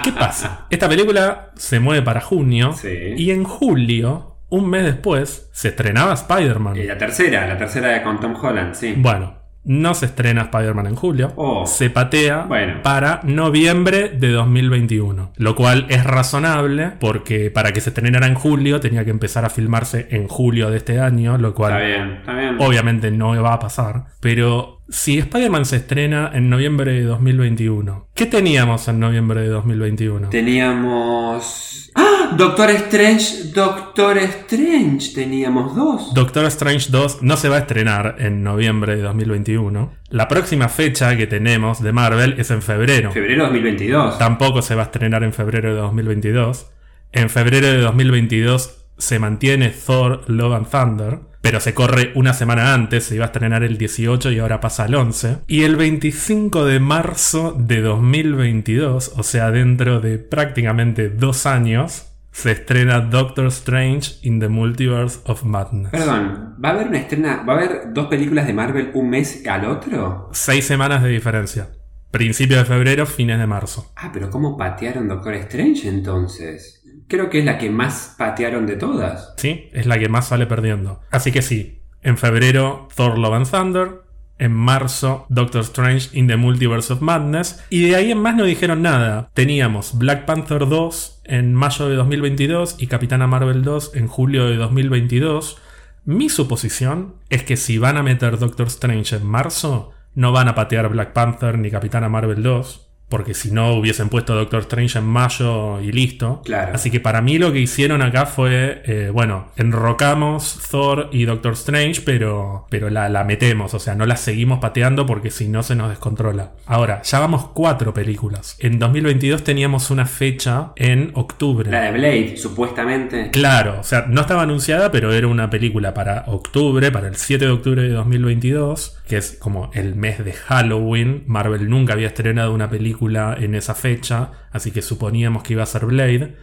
¿Qué 0.03 0.11
pasa? 0.13 0.67
Esta 0.69 0.87
película 0.89 1.51
se 1.55 1.79
mueve 1.79 2.01
para 2.03 2.21
junio 2.21 2.73
Sí. 2.73 2.89
y 3.17 3.31
en 3.31 3.43
julio, 3.43 4.37
un 4.49 4.69
mes 4.69 4.83
después, 4.85 5.49
se 5.51 5.69
estrenaba 5.69 6.13
Spider-Man. 6.13 6.77
Y 6.77 6.83
la 6.83 6.97
tercera, 6.97 7.47
la 7.47 7.57
tercera 7.57 8.01
con 8.03 8.19
Tom 8.19 8.33
Holland, 8.41 8.75
sí. 8.75 8.93
Bueno, 8.97 9.42
no 9.65 9.93
se 9.93 10.07
estrena 10.07 10.41
Spider-Man 10.43 10.87
en 10.87 10.95
julio. 10.95 11.31
Oh. 11.35 11.65
Se 11.65 11.89
patea 11.89 12.43
Bueno. 12.47 12.81
para 12.83 13.21
noviembre 13.23 14.09
de 14.09 14.29
2021. 14.31 15.31
Lo 15.37 15.55
cual 15.55 15.85
es 15.89 16.03
razonable 16.03 16.91
porque 16.99 17.49
para 17.51 17.71
que 17.71 17.81
se 17.81 17.89
estrenara 17.89 18.27
en 18.27 18.35
julio 18.35 18.79
tenía 18.79 19.05
que 19.05 19.11
empezar 19.11 19.45
a 19.45 19.49
filmarse 19.49 20.07
en 20.11 20.27
julio 20.27 20.69
de 20.69 20.77
este 20.77 20.99
año. 20.99 21.37
Lo 21.37 21.53
cual 21.53 21.73
Está 21.73 21.85
bien, 21.85 22.11
está 22.19 22.33
bien. 22.33 22.55
obviamente 22.59 23.11
no 23.11 23.41
va 23.41 23.53
a 23.53 23.59
pasar. 23.59 24.05
Pero 24.19 24.81
si 24.89 25.17
Spider-Man 25.17 25.65
se 25.65 25.77
estrena 25.77 26.31
en 26.33 26.49
noviembre 26.49 26.93
de 26.93 27.03
2021, 27.03 28.09
¿qué 28.13 28.25
teníamos 28.25 28.87
en 28.87 28.99
noviembre 28.99 29.41
de 29.41 29.47
2021? 29.47 30.29
Teníamos. 30.29 31.91
¡Ah! 31.95 32.13
Doctor 32.37 32.69
Strange, 32.71 33.51
Doctor 33.53 34.17
Strange. 34.17 35.13
Teníamos 35.13 35.75
dos. 35.75 36.13
Doctor 36.13 36.45
Strange 36.45 36.87
2 36.89 37.21
no 37.21 37.37
se 37.37 37.49
va 37.49 37.57
a 37.57 37.59
estrenar 37.59 38.15
en 38.19 38.43
noviembre 38.43 38.95
de 38.95 39.03
2021. 39.03 39.93
La 40.09 40.27
próxima 40.27 40.69
fecha 40.69 41.15
que 41.15 41.27
tenemos 41.27 41.81
de 41.81 41.91
Marvel 41.91 42.35
es 42.37 42.49
en 42.51 42.61
febrero. 42.61 43.11
Febrero 43.11 43.43
2022. 43.43 44.17
Tampoco 44.17 44.61
se 44.61 44.75
va 44.75 44.83
a 44.83 44.85
estrenar 44.85 45.23
en 45.23 45.33
febrero 45.33 45.73
de 45.75 45.81
2022. 45.81 46.71
En 47.11 47.29
febrero 47.29 47.67
de 47.67 47.77
2022 47.77 48.85
se 48.97 49.19
mantiene 49.19 49.69
Thor 49.69 50.23
Love 50.27 50.53
and 50.55 50.69
Thunder, 50.69 51.19
pero 51.43 51.59
se 51.59 51.73
corre 51.73 52.13
una 52.15 52.33
semana 52.33 52.73
antes, 52.73 53.03
se 53.03 53.15
iba 53.15 53.25
a 53.25 53.27
estrenar 53.27 53.63
el 53.63 53.77
18 53.77 54.31
y 54.31 54.39
ahora 54.39 54.61
pasa 54.61 54.85
al 54.85 54.95
11. 54.95 55.39
Y 55.45 55.63
el 55.63 55.75
25 55.75 56.63
de 56.63 56.79
marzo 56.79 57.53
de 57.59 57.81
2022, 57.81 59.11
o 59.17 59.23
sea, 59.23 59.51
dentro 59.51 59.99
de 59.99 60.19
prácticamente 60.19 61.09
dos 61.09 61.45
años, 61.45 62.07
se 62.31 62.53
estrena 62.53 63.01
Doctor 63.01 63.47
Strange 63.47 64.19
in 64.21 64.39
the 64.39 64.47
Multiverse 64.47 65.19
of 65.25 65.43
Madness. 65.43 65.91
Perdón, 65.91 66.55
¿va 66.63 66.69
a 66.69 66.71
haber 66.71 66.87
una 66.87 66.99
estrena? 66.99 67.43
¿Va 67.43 67.55
a 67.55 67.57
haber 67.57 67.93
dos 67.93 68.07
películas 68.07 68.47
de 68.47 68.53
Marvel 68.53 68.91
un 68.93 69.09
mes 69.09 69.45
al 69.45 69.65
otro? 69.65 70.29
Seis 70.31 70.63
semanas 70.63 71.03
de 71.03 71.09
diferencia. 71.09 71.67
Principio 72.09 72.57
de 72.57 72.63
febrero, 72.63 73.05
fines 73.05 73.37
de 73.37 73.47
marzo. 73.47 73.91
Ah, 73.97 74.11
pero 74.13 74.29
¿cómo 74.29 74.55
patearon 74.55 75.09
Doctor 75.09 75.33
Strange 75.33 75.89
entonces? 75.89 76.82
Creo 77.07 77.29
que 77.29 77.39
es 77.39 77.45
la 77.45 77.57
que 77.57 77.69
más 77.69 78.15
patearon 78.17 78.65
de 78.65 78.75
todas. 78.75 79.33
¿sí? 79.37 79.69
Es 79.73 79.85
la 79.85 79.99
que 79.99 80.09
más 80.09 80.27
sale 80.27 80.45
perdiendo. 80.45 81.01
Así 81.11 81.31
que 81.31 81.41
sí, 81.41 81.81
en 82.01 82.17
febrero 82.17 82.87
Thor 82.95 83.17
Love 83.17 83.33
and 83.33 83.49
Thunder, 83.49 84.03
en 84.39 84.51
marzo 84.51 85.25
Doctor 85.29 85.61
Strange 85.61 86.09
in 86.13 86.27
the 86.27 86.35
Multiverse 86.35 86.91
of 86.91 87.01
Madness, 87.01 87.63
y 87.69 87.87
de 87.87 87.95
ahí 87.95 88.11
en 88.11 88.19
más 88.19 88.35
no 88.35 88.43
dijeron 88.43 88.81
nada. 88.81 89.29
Teníamos 89.33 89.97
Black 89.97 90.25
Panther 90.25 90.67
2 90.67 91.21
en 91.25 91.53
mayo 91.53 91.87
de 91.87 91.95
2022 91.95 92.77
y 92.79 92.87
Capitana 92.87 93.27
Marvel 93.27 93.63
2 93.63 93.91
en 93.95 94.07
julio 94.07 94.45
de 94.45 94.57
2022. 94.57 95.57
Mi 96.05 96.29
suposición 96.29 97.15
es 97.29 97.43
que 97.43 97.55
si 97.55 97.77
van 97.77 97.97
a 97.97 98.03
meter 98.03 98.37
Doctor 98.37 98.67
Strange 98.67 99.15
en 99.15 99.25
marzo, 99.25 99.91
no 100.15 100.31
van 100.31 100.49
a 100.49 100.55
patear 100.55 100.89
Black 100.89 101.13
Panther 101.13 101.57
ni 101.57 101.71
Capitana 101.71 102.09
Marvel 102.09 102.43
2. 102.43 102.82
Porque 103.09 103.33
si 103.33 103.51
no 103.51 103.73
hubiesen 103.73 104.09
puesto 104.09 104.33
Doctor 104.33 104.61
Strange 104.61 104.97
en 104.97 105.05
mayo 105.05 105.79
y 105.81 105.91
listo. 105.91 106.41
Claro. 106.43 106.71
Así 106.73 106.89
que 106.89 106.99
para 106.99 107.21
mí 107.21 107.37
lo 107.37 107.53
que 107.53 107.59
hicieron 107.59 108.01
acá 108.01 108.25
fue, 108.25 108.81
eh, 108.85 109.09
bueno, 109.13 109.51
enrocamos 109.55 110.59
Thor 110.71 111.09
y 111.11 111.25
Doctor 111.25 111.53
Strange, 111.53 112.01
pero, 112.01 112.65
pero 112.69 112.89
la, 112.89 113.09
la 113.09 113.23
metemos, 113.23 113.73
o 113.73 113.79
sea, 113.79 113.93
no 113.93 114.05
la 114.05 114.15
seguimos 114.15 114.59
pateando 114.59 115.05
porque 115.05 115.29
si 115.29 115.47
no 115.47 115.61
se 115.61 115.75
nos 115.75 115.89
descontrola. 115.89 116.53
Ahora, 116.65 117.01
ya 117.03 117.19
vamos 117.19 117.49
cuatro 117.53 117.93
películas. 117.93 118.55
En 118.59 118.79
2022 118.79 119.43
teníamos 119.43 119.91
una 119.91 120.05
fecha 120.05 120.71
en 120.75 121.11
octubre. 121.13 121.69
La 121.69 121.81
de 121.81 121.91
Blade, 121.91 122.37
supuestamente. 122.37 123.29
Claro, 123.31 123.79
o 123.79 123.83
sea, 123.83 124.05
no 124.07 124.21
estaba 124.21 124.43
anunciada, 124.43 124.91
pero 124.91 125.13
era 125.13 125.27
una 125.27 125.49
película 125.49 125.93
para 125.93 126.23
octubre, 126.27 126.91
para 126.91 127.07
el 127.07 127.15
7 127.15 127.45
de 127.45 127.51
octubre 127.51 127.81
de 127.83 127.89
2022, 127.89 128.97
que 129.07 129.17
es 129.17 129.37
como 129.39 129.69
el 129.73 129.95
mes 129.95 130.23
de 130.23 130.33
Halloween. 130.33 131.23
Marvel 131.27 131.69
nunca 131.69 131.93
había 131.93 132.07
estrenado 132.07 132.53
una 132.53 132.69
película 132.69 132.92
en 133.37 133.55
esa 133.55 133.75
fecha, 133.75 134.31
así 134.51 134.71
que 134.71 134.81
suponíamos 134.81 135.43
que 135.43 135.53
iba 135.53 135.63
a 135.63 135.67
ser 135.67 135.85
Blade. 135.85 136.35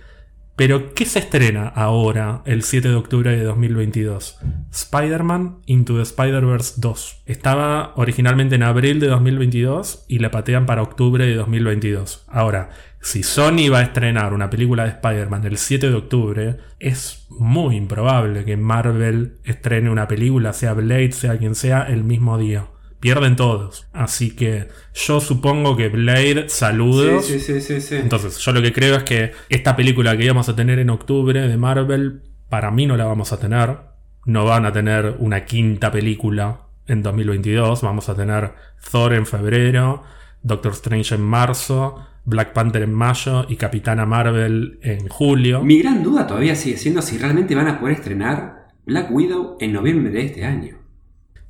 Pero, 0.56 0.92
¿qué 0.92 1.06
se 1.06 1.20
estrena 1.20 1.68
ahora, 1.68 2.42
el 2.44 2.62
7 2.62 2.88
de 2.88 2.94
octubre 2.94 3.34
de 3.34 3.44
2022? 3.44 4.38
Spider-Man 4.70 5.60
Into 5.64 5.96
the 5.96 6.02
Spider-Verse 6.02 6.74
2. 6.76 7.22
Estaba 7.24 7.94
originalmente 7.96 8.56
en 8.56 8.64
abril 8.64 9.00
de 9.00 9.06
2022 9.06 10.04
y 10.06 10.18
la 10.18 10.30
patean 10.30 10.66
para 10.66 10.82
octubre 10.82 11.24
de 11.24 11.34
2022. 11.34 12.26
Ahora, 12.28 12.68
si 13.00 13.22
Sony 13.22 13.70
va 13.72 13.78
a 13.78 13.84
estrenar 13.84 14.34
una 14.34 14.50
película 14.50 14.84
de 14.84 14.90
Spider-Man 14.90 15.46
el 15.46 15.56
7 15.56 15.88
de 15.88 15.96
octubre, 15.96 16.58
es 16.78 17.26
muy 17.30 17.76
improbable 17.76 18.44
que 18.44 18.58
Marvel 18.58 19.38
estrene 19.44 19.88
una 19.88 20.08
película, 20.08 20.52
sea 20.52 20.74
Blade, 20.74 21.12
sea 21.12 21.38
quien 21.38 21.54
sea, 21.54 21.84
el 21.84 22.04
mismo 22.04 22.36
día. 22.36 22.66
Pierden 23.00 23.34
todos. 23.34 23.88
Así 23.92 24.36
que 24.36 24.68
yo 24.94 25.20
supongo 25.20 25.76
que 25.76 25.88
Blade, 25.88 26.48
saludos. 26.48 27.26
Sí, 27.26 27.40
sí, 27.40 27.60
sí, 27.60 27.60
sí, 27.60 27.80
sí. 27.80 27.96
Entonces, 27.96 28.38
yo 28.38 28.52
lo 28.52 28.60
que 28.60 28.72
creo 28.72 28.96
es 28.96 29.04
que 29.04 29.32
esta 29.48 29.74
película 29.74 30.16
que 30.16 30.24
íbamos 30.24 30.48
a 30.50 30.54
tener 30.54 30.78
en 30.78 30.90
octubre 30.90 31.48
de 31.48 31.56
Marvel, 31.56 32.22
para 32.50 32.70
mí 32.70 32.86
no 32.86 32.96
la 32.96 33.06
vamos 33.06 33.32
a 33.32 33.40
tener. 33.40 33.78
No 34.26 34.44
van 34.44 34.66
a 34.66 34.72
tener 34.72 35.16
una 35.18 35.46
quinta 35.46 35.90
película 35.90 36.66
en 36.86 37.02
2022. 37.02 37.80
Vamos 37.80 38.10
a 38.10 38.14
tener 38.14 38.52
Thor 38.90 39.14
en 39.14 39.24
febrero, 39.24 40.02
Doctor 40.42 40.72
Strange 40.72 41.14
en 41.14 41.22
marzo, 41.22 42.06
Black 42.24 42.52
Panther 42.52 42.82
en 42.82 42.92
mayo 42.92 43.46
y 43.48 43.56
Capitana 43.56 44.04
Marvel 44.04 44.78
en 44.82 45.08
julio. 45.08 45.62
Mi 45.62 45.80
gran 45.80 46.02
duda 46.02 46.26
todavía 46.26 46.54
sigue 46.54 46.76
siendo 46.76 47.00
si 47.00 47.16
realmente 47.16 47.54
van 47.54 47.68
a 47.68 47.80
poder 47.80 47.96
estrenar 47.96 48.68
Black 48.84 49.10
Widow 49.10 49.56
en 49.58 49.72
noviembre 49.72 50.10
de 50.12 50.26
este 50.26 50.44
año. 50.44 50.76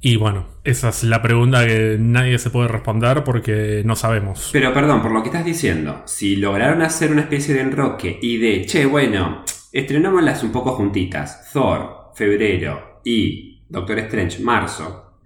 Y 0.01 0.17
bueno, 0.17 0.47
esa 0.71 0.89
es 0.89 1.05
la 1.05 1.23
pregunta 1.23 1.67
que 1.67 1.97
nadie 1.99 2.39
se 2.39 2.51
puede 2.51 2.69
responder 2.69 3.25
porque 3.25 3.83
no 3.85 3.97
sabemos. 3.97 4.51
Pero 4.53 4.73
perdón, 4.73 5.03
por 5.03 5.13
lo 5.13 5.23
que 5.23 5.29
estás 5.29 5.45
diciendo, 5.45 6.03
si 6.07 6.37
lograron 6.37 6.83
hacer 6.83 7.13
una 7.13 7.23
especie 7.23 7.55
de 7.55 7.61
enroque 7.61 8.19
y 8.23 8.39
de, 8.39 8.65
che, 8.67 8.87
bueno, 8.87 9.45
estrenámoslas 9.73 10.43
un 10.43 10.53
poco 10.53 10.73
juntitas, 10.73 11.51
Thor, 11.53 12.13
febrero 12.15 13.01
y 13.05 13.65
Doctor 13.69 13.99
Strange, 14.01 14.43
marzo, 14.43 15.21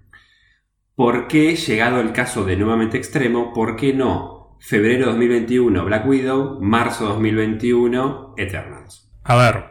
¿por 0.95 1.29
qué, 1.29 1.57
llegado 1.57 2.01
el 2.01 2.13
caso 2.13 2.45
de 2.45 2.57
nuevamente 2.57 2.97
extremo, 2.97 3.53
por 3.53 3.77
qué 3.77 3.93
no 3.93 4.57
febrero 4.61 5.07
2021 5.07 5.85
Black 5.85 6.07
Widow, 6.07 6.59
marzo 6.61 7.07
2021 7.07 8.35
Eternals? 8.37 9.11
A 9.23 9.37
ver, 9.37 9.65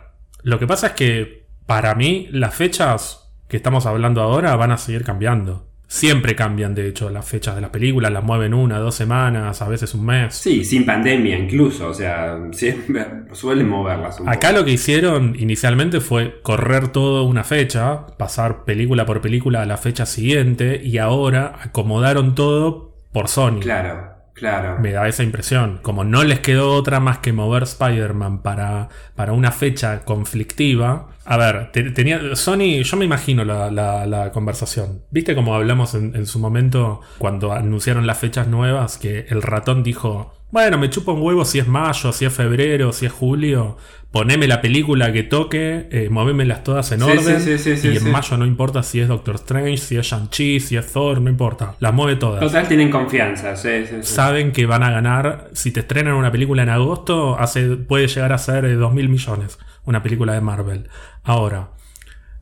lo 0.43 0.59
que 0.59 0.67
pasa 0.67 0.87
es 0.87 0.93
que 0.93 1.47
para 1.65 1.95
mí 1.95 2.27
las 2.31 2.53
fechas 2.55 3.22
que 3.53 3.57
estamos 3.57 3.85
hablando 3.85 4.19
ahora 4.19 4.55
van 4.55 4.71
a 4.71 4.79
seguir 4.79 5.03
cambiando. 5.03 5.67
Siempre 5.85 6.35
cambian, 6.35 6.73
de 6.73 6.87
hecho, 6.87 7.11
las 7.11 7.23
fechas 7.23 7.53
de 7.53 7.61
las 7.61 7.69
películas, 7.69 8.11
las 8.11 8.23
mueven 8.23 8.51
una, 8.51 8.79
dos 8.79 8.95
semanas, 8.95 9.61
a 9.61 9.69
veces 9.69 9.93
un 9.93 10.07
mes. 10.07 10.33
Sí, 10.33 10.63
sin 10.63 10.87
pandemia 10.87 11.37
incluso, 11.37 11.89
o 11.89 11.93
sea, 11.93 12.35
siempre 12.51 13.05
suelen 13.33 13.69
moverlas 13.69 14.19
un 14.19 14.27
Acá 14.27 14.47
poco. 14.47 14.61
lo 14.61 14.65
que 14.65 14.71
hicieron 14.71 15.35
inicialmente 15.37 15.99
fue 15.99 16.41
correr 16.41 16.87
toda 16.87 17.21
una 17.21 17.43
fecha, 17.43 18.07
pasar 18.17 18.65
película 18.65 19.05
por 19.05 19.21
película 19.21 19.61
a 19.61 19.67
la 19.67 19.77
fecha 19.77 20.07
siguiente 20.07 20.81
y 20.83 20.97
ahora 20.97 21.53
acomodaron 21.61 22.33
todo 22.33 22.95
por 23.11 23.27
Sony. 23.27 23.59
Claro, 23.59 24.12
claro. 24.33 24.79
Me 24.79 24.91
da 24.91 25.07
esa 25.07 25.23
impresión. 25.23 25.79
Como 25.81 26.03
no 26.03 26.23
les 26.23 26.39
quedó 26.39 26.73
otra 26.73 26.99
más 26.99 27.19
que 27.19 27.33
mover 27.33 27.63
Spider-Man 27.63 28.41
para, 28.41 28.89
para 29.15 29.33
una 29.33 29.51
fecha 29.51 30.03
conflictiva. 30.05 31.09
A 31.25 31.37
ver, 31.37 31.71
te- 31.71 31.91
tenía. 31.91 32.35
Sony, 32.35 32.81
yo 32.83 32.97
me 32.97 33.05
imagino 33.05 33.45
la, 33.45 33.71
la- 33.71 34.05
la 34.05 34.31
conversación. 34.31 35.03
¿Viste 35.11 35.35
como 35.35 35.55
hablamos 35.55 35.93
en, 35.95 36.15
en 36.15 36.25
su 36.25 36.39
momento 36.39 37.01
cuando 37.17 37.53
anunciaron 37.53 38.05
las 38.07 38.17
fechas 38.17 38.47
nuevas? 38.47 38.97
Que 38.97 39.25
el 39.29 39.41
ratón 39.41 39.83
dijo. 39.83 40.33
Bueno, 40.53 40.77
me 40.77 40.87
chupa 40.87 41.11
un 41.13 41.21
huevo 41.23 41.45
si 41.45 41.57
es 41.57 41.65
mayo, 41.67 42.11
si 42.13 42.25
es 42.25 42.31
febrero, 42.31 42.93
si 42.93 43.07
es 43.07 43.11
julio. 43.11 43.75
Poneme 44.11 44.45
la 44.47 44.61
película 44.61 45.11
que 45.11 45.23
toque, 45.23 45.87
eh, 45.89 46.09
movémelas 46.11 46.63
todas 46.63 46.91
en 46.91 46.99
Sí, 46.99 47.09
orden. 47.09 47.41
sí, 47.41 47.57
sí, 47.57 47.75
sí, 47.75 47.87
y 47.87 47.97
en 47.97 48.11
mayo 48.11 48.37
no 48.37 48.45
importa 48.45 48.83
si 48.83 48.99
es 48.99 49.07
Doctor 49.07 49.33
Strange, 49.33 49.77
si 49.77 49.97
es 49.97 50.05
Shang-Chi, 50.05 50.59
si 50.59 50.77
es 50.77 50.93
Thor, 50.93 51.19
no 51.21 51.31
importa. 51.31 51.75
Las 51.79 51.91
mueve 51.91 52.17
todas 52.17 52.39
Total 52.39 52.67
tienen 52.67 52.91
confianza, 52.91 53.55
sí, 53.55 53.87
sí, 53.89 53.95
sí. 54.03 54.13
saben 54.13 54.51
que 54.51 54.67
van 54.67 54.83
a 54.83 54.91
ganar. 54.91 55.49
Si 55.53 55.71
te 55.71 55.79
estrenan 55.79 56.13
una 56.13 56.31
película 56.31 56.61
en 56.61 56.69
agosto, 56.69 57.35
hace, 57.39 57.69
puede 57.75 58.05
llegar 58.07 58.31
a 58.31 58.37
ser 58.37 58.65
eh, 58.65 58.75
2 58.75 58.93
mil 58.93 59.09
millones. 59.09 59.57
Una 59.85 60.03
película 60.03 60.33
de 60.33 60.41
Marvel. 60.41 60.87
Ahora, 61.23 61.71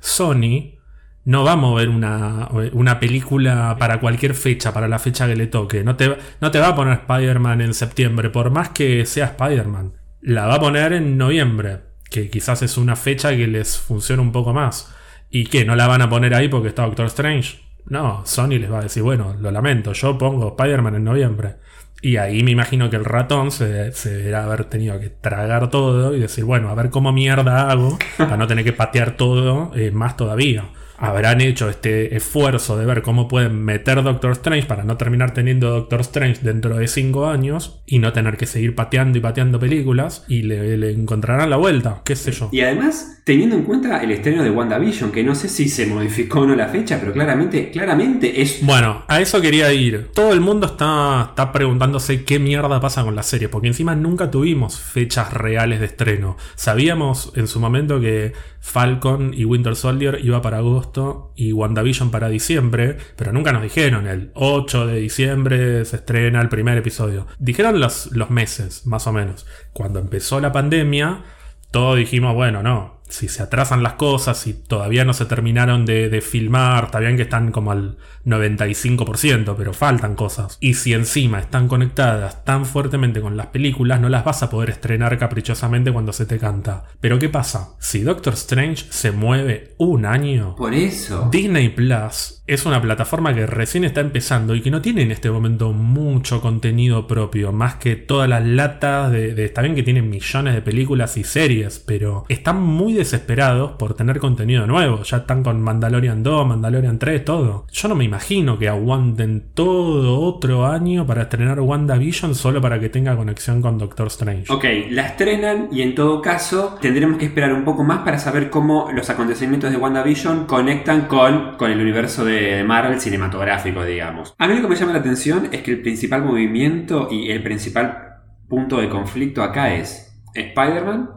Sony 0.01 0.80
no 1.23 1.43
va 1.43 1.53
a 1.53 1.55
mover 1.55 1.89
una, 1.89 2.49
una 2.73 2.99
película 2.99 3.75
para 3.77 3.99
cualquier 3.99 4.33
fecha, 4.33 4.73
para 4.73 4.87
la 4.87 4.99
fecha 4.99 5.27
que 5.27 5.35
le 5.35 5.47
toque. 5.47 5.83
No 5.83 5.95
te, 5.95 6.17
no 6.39 6.51
te 6.51 6.59
va 6.59 6.69
a 6.69 6.75
poner 6.75 6.99
Spider-Man 6.99 7.61
en 7.61 7.73
septiembre, 7.73 8.29
por 8.29 8.49
más 8.49 8.69
que 8.69 9.05
sea 9.05 9.25
Spider-Man. 9.25 9.93
La 10.21 10.47
va 10.47 10.55
a 10.55 10.59
poner 10.59 10.93
en 10.93 11.17
noviembre, 11.17 11.79
que 12.09 12.29
quizás 12.29 12.61
es 12.63 12.77
una 12.77 12.95
fecha 12.95 13.35
que 13.35 13.47
les 13.47 13.77
funciona 13.77 14.21
un 14.21 14.31
poco 14.31 14.53
más. 14.53 14.93
¿Y 15.29 15.45
que 15.45 15.63
¿No 15.63 15.75
la 15.75 15.87
van 15.87 16.01
a 16.01 16.09
poner 16.09 16.33
ahí 16.33 16.49
porque 16.49 16.69
está 16.69 16.83
Doctor 16.83 17.05
Strange? 17.05 17.59
No, 17.85 18.23
Sony 18.25 18.59
les 18.59 18.71
va 18.71 18.79
a 18.79 18.83
decir, 18.83 19.03
bueno, 19.03 19.35
lo 19.39 19.51
lamento, 19.51 19.93
yo 19.93 20.17
pongo 20.17 20.55
Spider-Man 20.57 20.95
en 20.95 21.03
noviembre. 21.03 21.55
Y 22.01 22.17
ahí 22.17 22.41
me 22.43 22.51
imagino 22.51 22.89
que 22.89 22.95
el 22.95 23.05
ratón 23.05 23.51
se, 23.51 23.91
se 23.91 24.35
haber 24.35 24.65
tenido 24.65 24.99
que 24.99 25.09
tragar 25.09 25.69
todo 25.69 26.15
y 26.15 26.19
decir, 26.19 26.45
bueno, 26.45 26.69
a 26.69 26.75
ver 26.75 26.89
cómo 26.89 27.11
mierda 27.13 27.69
hago 27.69 27.99
para 28.17 28.37
no 28.37 28.47
tener 28.47 28.65
que 28.65 28.73
patear 28.73 29.17
todo 29.17 29.71
eh, 29.75 29.91
más 29.91 30.17
todavía 30.17 30.65
habrán 31.01 31.41
hecho 31.41 31.67
este 31.67 32.15
esfuerzo 32.15 32.77
de 32.77 32.86
ver 32.86 33.01
cómo 33.01 33.27
pueden 33.27 33.65
meter 33.65 34.03
Doctor 34.03 34.34
Strange 34.34 34.67
para 34.67 34.84
no 34.84 34.98
terminar 34.98 35.34
teniendo 35.34 35.72
Doctor 35.72 36.01
Strange 36.01 36.41
dentro 36.43 36.77
de 36.77 36.88
5 36.88 37.25
años 37.25 37.81
y 37.88 37.98
no 37.98 38.13
tener 38.13 38.38
que 38.38 38.46
seguir 38.46 38.75
pateando 38.75 39.17
y 39.17 39.22
pateando 39.22 39.60
películas 39.60 40.24
y 40.27 40.43
le, 40.43 40.91
encontrarán 40.91 41.50
la 41.50 41.58
vuelta, 41.58 42.03
qué 42.05 42.15
sé 42.15 42.31
yo. 42.31 42.50
Y 42.51 42.62
además, 42.62 43.22
teniendo 43.24 43.55
en 43.55 43.63
cuenta 43.63 44.03
el 44.03 44.12
estreno 44.12 44.43
de 44.43 44.51
WandaVision, 44.51 45.12
que 45.12 45.24
no 45.24 45.34
sé 45.34 45.50
si 45.50 45.70
se 45.70 45.88
modificó 45.88 46.41
o 46.41 46.46
no 46.46 46.55
la 46.55 46.67
fecha, 46.67 47.00
pero 47.00 47.13
claramente, 47.13 47.72
claramente 47.72 48.39
es... 48.39 48.63
Bueno, 48.63 49.03
a 49.08 49.22
eso 49.22 49.41
quería 49.41 49.74
ir. 49.74 50.12
Todo 50.13 50.34
el 50.34 50.39
mundo 50.39 50.67
está, 50.67 51.29
está 51.29 51.51
preguntándose 51.51 52.24
qué 52.24 52.38
mierda 52.38 52.79
pasa 52.79 53.03
con 53.03 53.15
la 53.15 53.24
serie, 53.24 53.50
porque 53.50 53.70
encima 53.70 53.96
nunca 53.96 54.29
tuvimos 54.29 54.79
fechas 54.79 55.34
reales 55.34 55.79
de 55.79 55.88
estreno. 55.88 56.38
Sabíamos 56.53 57.34
en 57.36 57.48
su 57.48 57.60
momento 57.60 58.00
que 58.00 58.34
Falcon 58.60 59.34
y 59.36 59.46
Winter 59.46 59.75
Soldier 59.75 60.20
iba 60.24 60.43
para 60.43 60.60
agosto 60.60 60.90
y 61.36 61.53
WandaVision 61.53 62.12
para 62.12 62.29
diciembre, 62.29 62.98
pero 63.15 63.31
nunca 63.31 63.51
nos 63.51 63.63
dijeron 63.63 64.07
el 64.07 64.31
8 64.33 64.88
de 64.88 65.00
diciembre 65.00 65.86
se 65.86 65.98
estrena 65.98 66.41
el 66.41 66.50
primer 66.50 66.77
episodio. 66.77 67.27
Dijeron 67.39 67.79
los, 67.79 68.12
los 68.12 68.29
meses, 68.29 68.86
más 68.86 69.07
o 69.07 69.13
menos. 69.13 69.45
Cuando 69.74 70.00
empezó 70.00 70.39
la 70.39 70.51
pandemia, 70.51 71.24
todos 71.71 71.98
dijimos, 71.98 72.36
bueno, 72.36 72.62
no, 72.62 73.00
si 73.12 73.27
se 73.27 73.44
atrasan 73.44 73.84
las 73.84 73.94
cosas, 73.94 74.48
y 74.48 74.53
todavía 74.53 75.06
no 75.06 75.13
se 75.13 75.25
terminaron 75.25 75.86
de, 75.86 76.22
filmar, 76.22 76.86
está 76.86 77.00
bien 77.00 77.15
que 77.18 77.24
están 77.24 77.51
como 77.51 77.72
al 77.72 77.98
95%, 78.25 79.56
pero 79.58 79.74
faltan 79.74 80.15
cosas. 80.15 80.58
Y 80.60 80.75
si 80.75 80.94
encima 80.94 81.39
están 81.39 81.68
conectadas 81.68 82.44
tan 82.46 82.65
fuertemente 82.65 83.22
con 83.22 83.38
las 83.38 83.48
películas, 83.48 84.00
no 84.00 84.10
las 84.10 84.24
vas 84.24 84.44
a 84.44 84.50
poder 84.50 84.70
estrenar 84.70 85.18
caprichosamente 85.18 85.91
cuando 85.91 86.13
se 86.13 86.25
te 86.25 86.39
canta. 86.39 86.86
Pero 87.00 87.20
¿qué 87.20 87.30
pasa? 87.30 87.75
Si 87.80 88.01
Doctor 88.01 88.34
Strange 88.34 88.86
se 88.89 89.12
mueve 89.12 89.75
un 89.77 90.06
año... 90.06 90.56
Por 90.56 90.74
eso. 90.74 91.30
Disney 91.32 91.70
Plus 91.70 92.41
es 92.51 92.65
una 92.65 92.82
plataforma 92.82 93.34
que 93.34 93.46
recién 93.46 93.86
está 93.86 94.01
empezando 94.01 94.56
y 94.56 94.62
que 94.62 94.72
no 94.72 94.82
tiene 94.82 95.03
en 95.03 95.12
este 95.12 95.32
momento 95.32 95.72
mucho 95.72 96.41
contenido 96.41 97.08
propio, 97.08 97.53
más 97.53 97.75
que 97.75 97.96
todas 97.96 98.27
las 98.27 98.46
latas 98.46 99.10
de, 99.10 99.46
está 99.46 99.62
bien 99.62 99.74
que 99.74 99.84
tienen 99.84 100.10
millones 100.10 100.53
de 100.56 100.62
películas 100.62 101.15
y 101.15 101.24
series, 101.24 101.80
pero 101.80 102.25
están 102.27 102.62
muy 102.62 102.94
desesperados 103.01 103.72
por 103.74 103.96
tener 103.96 104.20
contenido 104.20 104.67
nuevo. 104.67 105.03
Ya 105.03 105.17
están 105.17 105.43
con 105.43 105.62
Mandalorian 105.62 106.24
2, 106.24 106.48
Mandalorian 106.48 107.00
3, 107.00 107.25
todo. 107.25 107.65
Yo 107.72 107.88
no 107.88 107.96
me 107.96 108.03
imagino 108.03 108.58
que 108.58 108.70
aguanten 108.70 109.51
todo 109.53 110.20
otro 110.20 110.65
año 110.65 111.05
para 111.05 111.24
estrenar 111.24 111.60
WandaVision 111.60 112.36
solo 112.36 112.62
para 112.62 112.79
que 112.79 112.89
tenga 112.89 113.15
conexión 113.15 113.62
con 113.62 113.77
Doctor 113.77 114.08
Strange. 114.08 114.51
Ok, 114.51 114.65
la 114.91 115.08
estrenan 115.08 115.70
y 115.72 115.81
en 115.81 115.96
todo 115.96 116.22
caso 116.22 116.77
tendremos 116.79 117.17
que 117.17 117.25
esperar 117.25 117.53
un 117.53 117.65
poco 117.65 117.84
más 117.84 118.00
para 118.00 118.20
saber 118.20 118.50
cómo 118.50 118.89
los 118.93 119.10
acontecimientos 119.10 119.72
de 119.72 119.77
WandaVision 119.77 120.46
conectan 120.46 121.08
con, 121.08 121.58
con 121.58 121.72
el 121.72 121.81
universo 121.81 122.24
de 122.24 122.63
Marvel 122.63 123.02
cinematográfico, 123.02 123.84
digamos. 123.84 124.36
A 124.38 124.47
mí 124.47 124.56
lo 124.56 124.62
que 124.62 124.67
me 124.67 124.75
llama 124.75 124.93
la 124.93 124.99
atención 124.99 125.49
es 125.52 125.62
que 125.62 125.71
el 125.71 125.82
principal 125.82 126.23
movimiento 126.23 127.08
y 127.10 127.32
el 127.32 127.41
principal 127.41 128.19
punto 128.47 128.78
de 128.80 128.89
conflicto 128.89 129.41
acá 129.43 129.73
es 129.73 130.13
Spider-Man 130.34 131.10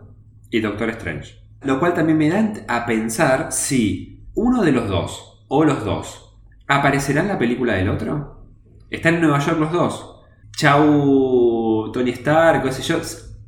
y 0.51 0.61
Doctor 0.61 0.91
Strange. 0.91 1.44
Lo 1.65 1.81
cual 1.81 1.95
también 1.95 2.19
me 2.19 2.29
da 2.29 2.53
a 2.69 2.87
pensar 2.87 3.53
si 3.53 4.27
uno 4.35 4.63
de 4.63 4.73
los 4.73 4.89
dos, 4.89 5.45
o 5.49 5.65
los 5.65 5.85
dos, 5.85 6.37
aparecerá 6.69 7.23
en 7.23 7.29
la 7.29 7.39
película 7.39 7.75
del 7.75 7.89
otro. 7.89 8.45
Están 8.91 9.15
en 9.15 9.23
Nueva 9.23 9.39
York 9.39 9.59
los 9.59 9.73
dos. 9.73 10.21
Chau 10.57 11.91
Tony 11.93 12.11
Stark, 12.11 12.63
qué 12.63 12.73
sé 12.73 12.83
yo. 12.83 13.01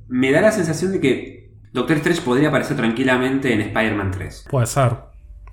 Me 0.08 0.32
da 0.32 0.40
la 0.40 0.52
sensación 0.52 0.92
de 0.92 1.00
que 1.00 1.50
Doctor 1.72 1.96
Strange 1.98 2.22
podría 2.22 2.48
aparecer 2.48 2.76
tranquilamente 2.76 3.52
en 3.52 3.60
Spider-Man 3.60 4.10
3. 4.12 4.46
Puede 4.50 4.66
ser. 4.66 4.96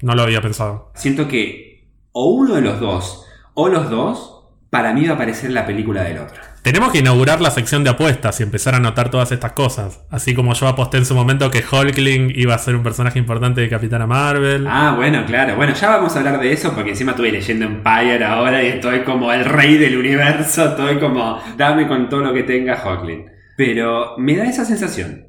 No 0.02 0.16
lo 0.16 0.24
había 0.24 0.42
pensado. 0.42 0.92
Siento 0.96 1.28
que 1.28 1.90
o 2.12 2.32
uno 2.32 2.56
de 2.56 2.62
los 2.62 2.80
dos, 2.80 3.26
o 3.56 3.68
los 3.68 3.90
dos, 3.90 4.46
para 4.70 4.94
mí 4.94 5.06
va 5.06 5.12
a 5.12 5.16
aparecer 5.16 5.52
la 5.52 5.66
película 5.66 6.04
del 6.04 6.20
otro. 6.20 6.42
Tenemos 6.64 6.94
que 6.94 7.00
inaugurar 7.00 7.42
la 7.42 7.52
sección 7.52 7.84
de 7.84 7.90
apuestas 7.90 8.40
y 8.40 8.44
empezar 8.44 8.74
a 8.74 8.78
anotar 8.78 9.12
todas 9.12 9.34
estas 9.34 9.52
cosas. 9.52 10.06
Así 10.10 10.34
como 10.34 10.54
yo 10.54 10.70
aposté 10.70 10.96
en 10.96 11.04
su 11.04 11.14
momento 11.14 11.52
que 11.52 11.62
Hulkling 11.62 12.32
iba 12.38 12.56
a 12.56 12.58
ser 12.58 12.78
un 12.78 12.84
personaje 12.84 13.20
importante 13.20 13.60
de 13.60 13.68
Capitana 13.68 14.08
Marvel. 14.08 14.66
Ah, 14.66 14.94
bueno, 14.96 15.26
claro. 15.26 15.58
Bueno, 15.58 15.74
ya 15.74 15.90
vamos 15.90 16.16
a 16.16 16.20
hablar 16.20 16.40
de 16.40 16.54
eso 16.54 16.74
porque 16.74 16.92
encima 16.92 17.12
estuve 17.12 17.34
leyendo 17.34 17.66
Empire 17.66 18.24
ahora 18.24 18.64
y 18.64 18.68
estoy 18.68 19.02
como 19.02 19.34
el 19.34 19.44
rey 19.44 19.76
del 19.76 19.98
universo. 19.98 20.70
Estoy 20.70 21.00
como, 21.00 21.44
dame 21.58 21.86
con 21.86 22.08
todo 22.08 22.22
lo 22.22 22.34
que 22.34 22.44
tenga 22.44 22.82
Hulkling. 22.82 23.26
Pero 23.58 24.16
me 24.18 24.38
da 24.38 24.46
esa 24.46 24.64
sensación. 24.64 25.28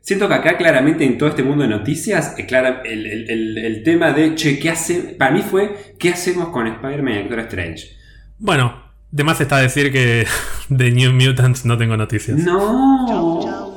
Siento 0.00 0.26
que 0.26 0.34
acá 0.34 0.56
claramente 0.56 1.04
en 1.04 1.18
todo 1.18 1.28
este 1.28 1.42
mundo 1.42 1.64
de 1.64 1.68
noticias, 1.68 2.34
es 2.38 2.46
clara, 2.46 2.80
el, 2.86 3.82
tema 3.84 4.12
de, 4.12 4.34
che, 4.36 4.58
¿qué 4.58 4.70
hace? 4.70 5.16
Para 5.18 5.32
mí 5.32 5.42
fue, 5.42 5.94
¿qué 5.98 6.08
hacemos 6.08 6.48
con 6.48 6.66
Spider-Man 6.66 7.12
y 7.12 7.18
Doctor 7.18 7.40
Strange? 7.40 7.88
Bueno, 8.38 8.91
de 9.12 9.24
más 9.24 9.40
está 9.40 9.58
decir 9.58 9.92
que 9.92 10.26
de 10.68 10.90
New 10.90 11.12
Mutants 11.12 11.64
no 11.64 11.78
tengo 11.78 11.96
noticias. 11.96 12.38
No. 12.38 13.72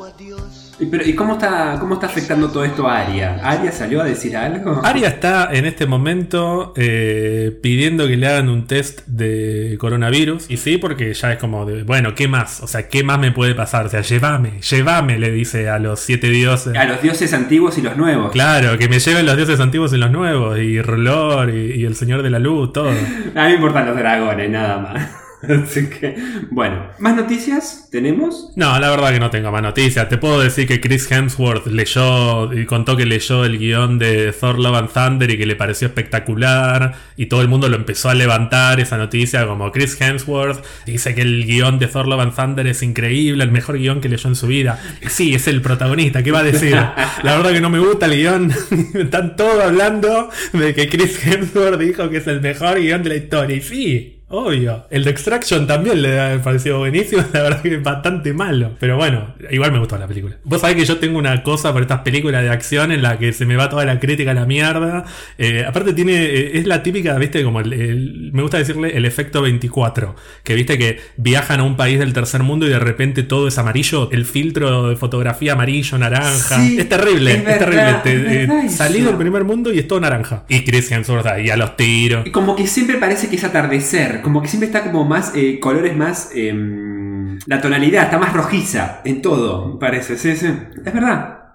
¿Y 0.78 1.14
cómo 1.14 1.34
está, 1.34 1.78
cómo 1.80 1.94
está 1.94 2.08
afectando 2.08 2.50
todo 2.50 2.66
esto 2.66 2.88
a 2.88 3.00
Aria? 3.00 3.40
¿Aria 3.42 3.72
salió 3.72 4.02
a 4.02 4.06
decir 4.06 4.36
algo? 4.36 4.82
Aria 4.84 5.08
está 5.08 5.50
en 5.54 5.66
este 5.66 5.86
momento 5.86 6.74
eh, 6.76 7.58
pidiendo 7.62 8.08
que 8.08 8.18
le 8.18 8.28
hagan 8.28 8.50
un 8.50 8.68
test 8.68 9.02
de 9.08 9.78
coronavirus. 9.80 10.50
Y 10.50 10.58
sí, 10.58 10.78
porque 10.78 11.14
ya 11.14 11.32
es 11.32 11.40
como 11.40 11.66
de, 11.66 11.84
bueno, 11.84 12.14
¿qué 12.14 12.28
más? 12.28 12.62
O 12.62 12.68
sea, 12.68 12.90
¿qué 12.90 13.04
más 13.04 13.20
me 13.20 13.32
puede 13.32 13.56
pasar? 13.56 13.86
O 13.86 13.90
sea, 13.90 14.02
llévame, 14.02 14.60
llévame, 14.62 15.18
le 15.18 15.32
dice 15.32 15.70
a 15.70 15.80
los 15.80 16.02
siete 16.02 16.30
dioses. 16.30 16.76
A 16.76 16.84
los 16.84 17.02
dioses 17.02 17.34
antiguos 17.34 17.78
y 17.78 17.82
los 17.82 17.96
nuevos. 17.96 18.32
Claro, 18.32 18.78
que 18.78 18.90
me 18.90 19.00
lleven 19.00 19.26
los 19.26 19.38
dioses 19.38 19.62
antiguos 19.62 19.94
y 19.94 19.98
los 19.98 20.12
nuevos. 20.12 20.60
Y 20.60 20.82
Rolor 20.82 21.52
y, 21.52 21.72
y 21.76 21.86
el 21.86 21.96
Señor 21.96 22.22
de 22.22 22.30
la 22.30 22.40
Luz, 22.40 22.74
todo. 22.74 22.90
a 22.90 22.92
mí 22.92 23.00
me 23.34 23.54
importan 23.54 23.86
los 23.86 23.96
dragones, 23.96 24.50
nada 24.50 24.80
más. 24.80 25.25
Así 25.64 25.88
que, 25.88 26.16
bueno, 26.52 26.88
¿más 27.00 27.16
noticias 27.16 27.90
tenemos? 27.92 28.52
No, 28.56 28.78
la 28.80 28.90
verdad 28.90 29.12
que 29.12 29.20
no 29.20 29.30
tengo 29.30 29.52
más 29.52 29.62
noticias. 29.62 30.08
Te 30.10 30.18
puedo 30.18 30.40
decir 30.40 30.68
que 30.68 30.82
Chris 30.82 31.12
Hemsworth 31.12 31.68
leyó 31.68 32.54
y 32.54 32.66
contó 32.66 32.98
que 32.98 33.06
leyó 33.06 33.46
el 33.46 33.58
guion 33.58 34.00
de 34.00 34.32
Thor 34.32 34.60
Love 34.60 34.76
and 34.76 34.90
Thunder 34.92 35.32
y 35.32 35.38
que 35.38 35.46
le 35.46 35.56
pareció 35.56 35.88
espectacular. 35.88 36.94
Y 37.16 37.28
todo 37.28 37.42
el 37.42 37.48
mundo 37.48 37.70
lo 37.70 37.76
empezó 37.76 38.10
a 38.10 38.14
levantar 38.14 38.80
esa 38.80 38.98
noticia 38.98 39.46
como 39.48 39.72
Chris 39.72 40.00
Hemsworth 40.00 40.64
dice 40.86 41.16
que 41.16 41.22
el 41.22 41.46
guion 41.46 41.80
de 41.80 41.88
Thor 41.88 42.08
Love 42.08 42.22
and 42.22 42.36
Thunder 42.36 42.68
es 42.68 42.84
increíble, 42.84 43.44
el 43.44 43.52
mejor 43.52 43.78
guion 43.78 44.02
que 44.02 44.10
leyó 44.10 44.30
en 44.30 44.36
su 44.36 44.48
vida. 44.48 44.80
Sí, 45.08 45.36
es 45.36 45.48
el 45.48 45.62
protagonista, 45.62 46.24
¿qué 46.24 46.32
va 46.32 46.40
a 46.40 46.44
decir? 46.44 46.76
La 46.76 47.38
verdad 47.38 47.52
que 47.52 47.62
no 47.62 47.70
me 47.70 47.80
gusta 47.80 48.06
el 48.06 48.16
guion. 48.16 48.52
Están 48.94 49.36
todos 49.36 49.64
hablando 49.64 50.30
de 50.54 50.74
que 50.74 50.90
Chris 50.90 51.26
Hemsworth 51.26 51.80
dijo 51.80 52.10
que 52.10 52.18
es 52.18 52.28
el 52.28 52.42
mejor 52.42 52.80
guion 52.80 53.04
de 53.04 53.10
la 53.10 53.16
historia. 53.16 53.56
Y 53.56 53.62
sí, 53.62 54.15
Obvio. 54.28 54.86
El 54.90 55.04
de 55.04 55.12
Extraction 55.12 55.68
también 55.68 56.02
le 56.02 56.20
ha 56.20 56.42
parecido 56.42 56.80
buenísimo. 56.80 57.24
La 57.34 57.44
verdad 57.44 57.62
que 57.62 57.76
es 57.76 57.84
bastante 57.84 58.34
malo. 58.34 58.72
Pero 58.80 58.98
bueno, 58.98 59.36
igual 59.52 59.72
me 59.72 59.78
gustó 59.78 59.98
la 59.98 60.08
película. 60.08 60.36
Vos 60.44 60.62
sabés 60.62 60.76
que 60.76 60.86
yo 60.86 60.98
tengo 60.98 61.20
una 61.20 61.44
cosa 61.44 61.72
por 61.74 61.84
estas 61.84 62.02
películas 62.02 62.42
de 62.42 62.50
acción 62.50 62.92
en 62.92 63.04
la 63.04 63.20
que 63.20 63.34
se 63.34 63.46
me 63.46 63.56
va 63.56 63.70
toda 63.70 63.86
la 63.86 64.00
crítica 64.00 64.32
a 64.32 64.34
la 64.34 64.46
mierda. 64.46 65.06
Eh, 65.38 65.64
aparte 65.68 65.94
tiene, 65.94 66.24
eh, 66.24 66.58
es 66.58 66.66
la 66.66 66.82
típica, 66.82 67.16
viste, 67.18 67.44
como 67.44 67.60
el, 67.60 68.32
me 68.34 68.42
gusta 68.42 68.58
decirle 68.58 68.98
el 68.98 69.06
efecto 69.06 69.44
24. 69.44 70.16
Que 70.44 70.56
viste 70.56 70.80
que 70.80 71.00
viajan 71.18 71.60
a 71.60 71.64
un 71.64 71.78
país 71.78 72.00
del 72.00 72.14
tercer 72.14 72.42
mundo 72.42 72.66
y 72.66 72.70
de 72.70 72.80
repente 72.80 73.22
todo 73.22 73.48
es 73.48 73.58
amarillo. 73.60 74.10
El 74.12 74.26
filtro 74.26 74.90
de 74.90 74.96
fotografía 74.96 75.54
amarillo, 75.54 76.00
naranja. 76.00 76.66
es 76.66 76.90
terrible, 76.90 77.34
es, 77.34 77.60
terrible. 77.60 77.96
Eh, 78.06 78.70
salí 78.70 79.02
del 79.02 79.18
primer 79.18 79.44
mundo 79.44 79.72
y 79.72 79.78
es 79.78 79.88
todo 79.88 80.00
naranja. 80.00 80.46
Y 80.50 80.64
Chris 80.64 80.92
Hemsworth 80.92 81.28
ahí 81.28 81.52
a 81.52 81.58
los 81.58 81.78
tiros. 81.78 82.26
Y 82.26 82.32
como 82.32 82.56
que 82.56 82.66
siempre 82.66 82.98
parece 82.98 83.30
que 83.30 83.36
es 83.36 83.44
atardecer 83.44 84.15
como 84.22 84.42
que 84.42 84.48
siempre 84.48 84.68
está 84.68 84.84
como 84.84 85.06
más, 85.06 85.34
eh, 85.36 85.60
colores 85.60 85.96
más... 85.96 86.32
Em, 86.34 87.40
la 87.48 87.60
tonalidad 87.62 88.06
está 88.06 88.18
más 88.18 88.34
rojiza 88.34 89.02
en 89.04 89.22
todo, 89.22 89.78
parece. 89.78 90.18
Sí, 90.18 90.36
sí. 90.36 90.48
Es 90.48 90.94
verdad. 90.94 91.46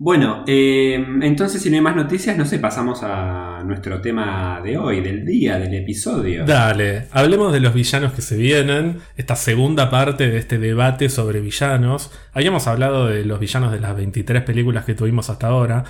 Bueno, 0.00 0.44
em, 0.46 1.24
entonces 1.24 1.60
si 1.60 1.70
no 1.70 1.76
hay 1.76 1.82
más 1.82 1.96
noticias, 1.96 2.36
no 2.36 2.46
sé, 2.46 2.60
pasamos 2.60 3.00
a 3.02 3.64
nuestro 3.64 4.00
tema 4.00 4.60
de 4.62 4.78
hoy, 4.78 5.00
del 5.00 5.24
día, 5.24 5.58
del 5.58 5.74
episodio. 5.74 6.44
Dale, 6.44 7.06
hablemos 7.10 7.52
de 7.52 7.58
los 7.58 7.74
villanos 7.74 8.12
que 8.12 8.22
se 8.22 8.36
vienen, 8.36 8.98
esta 9.16 9.34
segunda 9.34 9.90
parte 9.90 10.28
de 10.28 10.38
este 10.38 10.58
debate 10.58 11.08
sobre 11.08 11.40
villanos. 11.40 12.12
Habíamos 12.32 12.68
hablado 12.68 13.08
de 13.08 13.24
los 13.24 13.40
villanos 13.40 13.72
de 13.72 13.80
las 13.80 13.96
23 13.96 14.44
películas 14.44 14.84
que 14.84 14.94
tuvimos 14.94 15.30
hasta 15.30 15.48
ahora. 15.48 15.82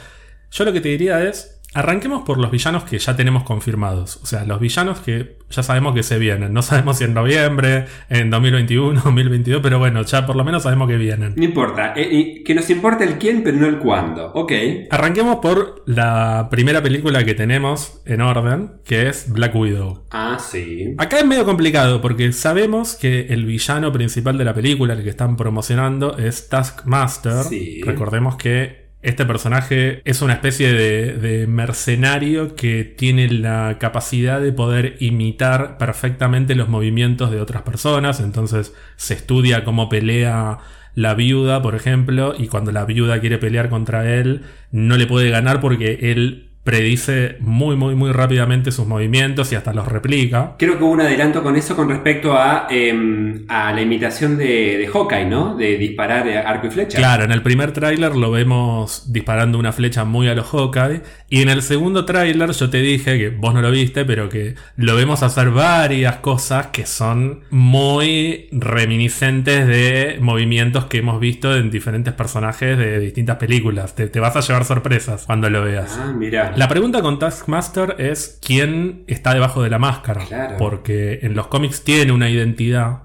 Yo 0.51 0.65
lo 0.65 0.73
que 0.73 0.81
te 0.81 0.89
diría 0.89 1.23
es, 1.25 1.58
Arranquemos 1.75 2.23
por 2.23 2.39
los 2.39 2.51
villanos 2.51 2.85
que 2.85 2.99
ya 2.99 3.15
tenemos 3.15 3.43
confirmados. 3.43 4.19
O 4.23 4.27
sea, 4.27 4.45
los 4.45 4.59
villanos 4.59 5.01
que 5.01 5.37
ya 5.51 5.63
sabemos 5.63 5.95
que 5.95 6.03
se 6.03 6.19
vienen. 6.19 6.53
No 6.53 6.63
sabemos 6.63 6.99
si 6.99 7.05
en 7.05 7.15
noviembre, 7.15 7.87
en 8.09 8.31
2021, 8.31 9.01
2022, 9.05 9.61
pero 9.63 9.79
bueno, 9.79 10.03
ya 10.03 10.27
por 10.27 10.37
lo 10.37 10.45
menos 10.45 10.63
sabemos 10.63 10.89
que 10.89 10.97
vienen. 10.97 11.35
No 11.37 11.45
importa, 11.45 11.93
eh, 11.95 12.09
y 12.11 12.45
que 12.45 12.55
nos 12.55 12.69
importa 12.71 13.05
el 13.05 13.19
quién, 13.19 13.43
pero 13.43 13.59
no 13.59 13.67
el 13.67 13.79
cuándo. 13.79 14.33
Ok. 14.35 14.53
Arranquemos 14.91 15.37
por 15.37 15.83
la 15.87 16.49
primera 16.51 16.83
película 16.83 17.25
que 17.25 17.35
tenemos 17.35 18.01
en 18.07 18.23
orden, 18.23 18.73
que 18.85 19.09
es 19.09 19.31
Black 19.31 19.55
Widow. 19.55 20.05
Ah, 20.11 20.39
sí. 20.41 20.95
Acá 20.99 21.19
es 21.19 21.27
medio 21.27 21.45
complicado 21.45 22.01
porque 22.01 22.33
sabemos 22.33 22.95
que 22.97 23.27
el 23.29 23.45
villano 23.45 23.93
principal 23.93 24.39
de 24.39 24.45
la 24.45 24.55
película, 24.55 24.95
el 24.95 25.03
que 25.03 25.11
están 25.11 25.37
promocionando, 25.37 26.17
es 26.17 26.49
Taskmaster. 26.49 27.45
Sí. 27.45 27.83
Recordemos 27.83 28.37
que 28.37 28.88
este 29.09 29.25
personaje 29.25 30.03
es 30.05 30.23
una 30.23 30.35
especie 30.35 30.73
de, 30.73 31.47
mercenario 31.47 32.55
que 32.55 32.85
tiene 32.85 33.29
la 33.29 33.77
capacidad 33.81 34.41
de 34.41 34.53
poder 34.53 34.97
imitar 35.01 35.79
perfectamente 35.79 36.55
los 36.55 36.69
movimientos 36.69 37.31
de 37.31 37.41
otras 37.41 37.63
personas. 37.63 38.21
Entonces 38.21 38.75
se 38.97 39.15
estudia 39.15 39.65
cómo 39.65 39.89
pelea 39.89 40.59
la 40.95 41.15
viuda, 41.15 41.63
por 41.63 41.75
ejemplo, 41.75 42.35
y 42.37 42.49
cuando 42.49 42.73
la 42.73 42.85
viuda 42.85 43.21
quiere 43.21 43.39
pelear 43.39 43.71
contra 43.71 44.15
él, 44.15 44.43
no 44.73 44.97
le 44.97 45.07
puede 45.07 45.31
ganar 45.31 45.61
porque 45.61 46.11
él 46.13 46.48
predice 46.69 47.37
muy, 47.41 47.77
muy, 47.77 47.95
muy 47.95 48.13
rápidamente 48.13 48.73
sus 48.73 48.87
movimientos 48.87 49.51
y 49.53 49.55
hasta 49.55 49.73
los 49.73 49.89
replica. 49.89 50.53
Creo 50.59 50.77
que 50.77 50.85
hubo 50.85 50.93
un 50.93 51.01
adelanto 51.01 51.43
con 51.43 51.57
eso 51.57 51.75
con 51.75 51.89
respecto 51.89 52.35
a, 52.35 52.67
em, 52.69 53.47
a 53.49 53.73
la 53.73 53.81
imitación 53.81 54.37
de, 54.37 54.77
de 54.77 54.87
Hawkeye, 54.87 55.25
¿no? 55.25 55.57
De 55.57 55.79
disparar 55.79 56.29
arco 56.29 56.67
y 56.67 56.71
flecha. 56.71 56.99
Claro, 56.99 57.25
en 57.25 57.33
el 57.33 57.41
primer 57.41 57.73
tráiler 57.73 58.15
lo 58.15 58.31
vemos 58.31 59.11
disparando 59.11 59.59
una 59.59 59.73
flecha 59.73 60.05
muy 60.05 60.29
a 60.29 60.35
los 60.35 60.47
Hawkeye. 60.47 61.01
Y 61.31 61.41
en 61.41 61.49
el 61.49 61.63
segundo 61.63 62.05
tráiler 62.05 62.51
yo 62.51 62.69
te 62.69 62.83
dije, 62.83 63.17
que 63.17 63.31
vos 63.31 63.55
no 63.55 63.63
lo 63.63 63.71
viste, 63.71 64.05
pero 64.05 64.29
que 64.29 64.55
lo 64.77 64.95
vemos 64.95 65.23
hacer 65.23 65.51
varias 65.51 66.17
cosas 66.17 66.67
que 66.67 66.85
son 66.85 67.45
muy 67.49 68.49
reminiscentes 68.53 69.67
de 69.67 70.19
movimientos 70.21 70.85
que 70.85 70.99
hemos 70.99 71.19
visto 71.19 71.57
en 71.57 71.71
diferentes 71.71 72.13
personajes 72.13 72.77
de 72.77 73.01
distintas 73.01 73.39
películas. 73.39 73.95
Te, 73.95 74.09
te 74.09 74.21
vas 74.21 74.37
a 74.37 74.41
llevar 74.41 74.67
sorpresas 74.67 75.25
cuando 75.25 75.49
lo 75.49 75.65
veas. 75.65 75.99
Ah, 75.99 76.13
mira. 76.15 76.53
La 76.59 76.67
pregunta 76.67 77.03
con 77.03 77.21
Taskmaster 77.21 77.95
es 77.99 78.41
quién 78.45 79.05
está 79.07 79.33
debajo 79.33 79.63
de 79.63 79.71
la 79.71 79.79
máscara. 79.79 80.25
Claro. 80.25 80.57
Porque 80.59 81.21
en 81.23 81.35
los 81.37 81.47
cómics 81.47 81.85
tiene 81.85 82.11
una 82.11 82.29
identidad 82.29 83.05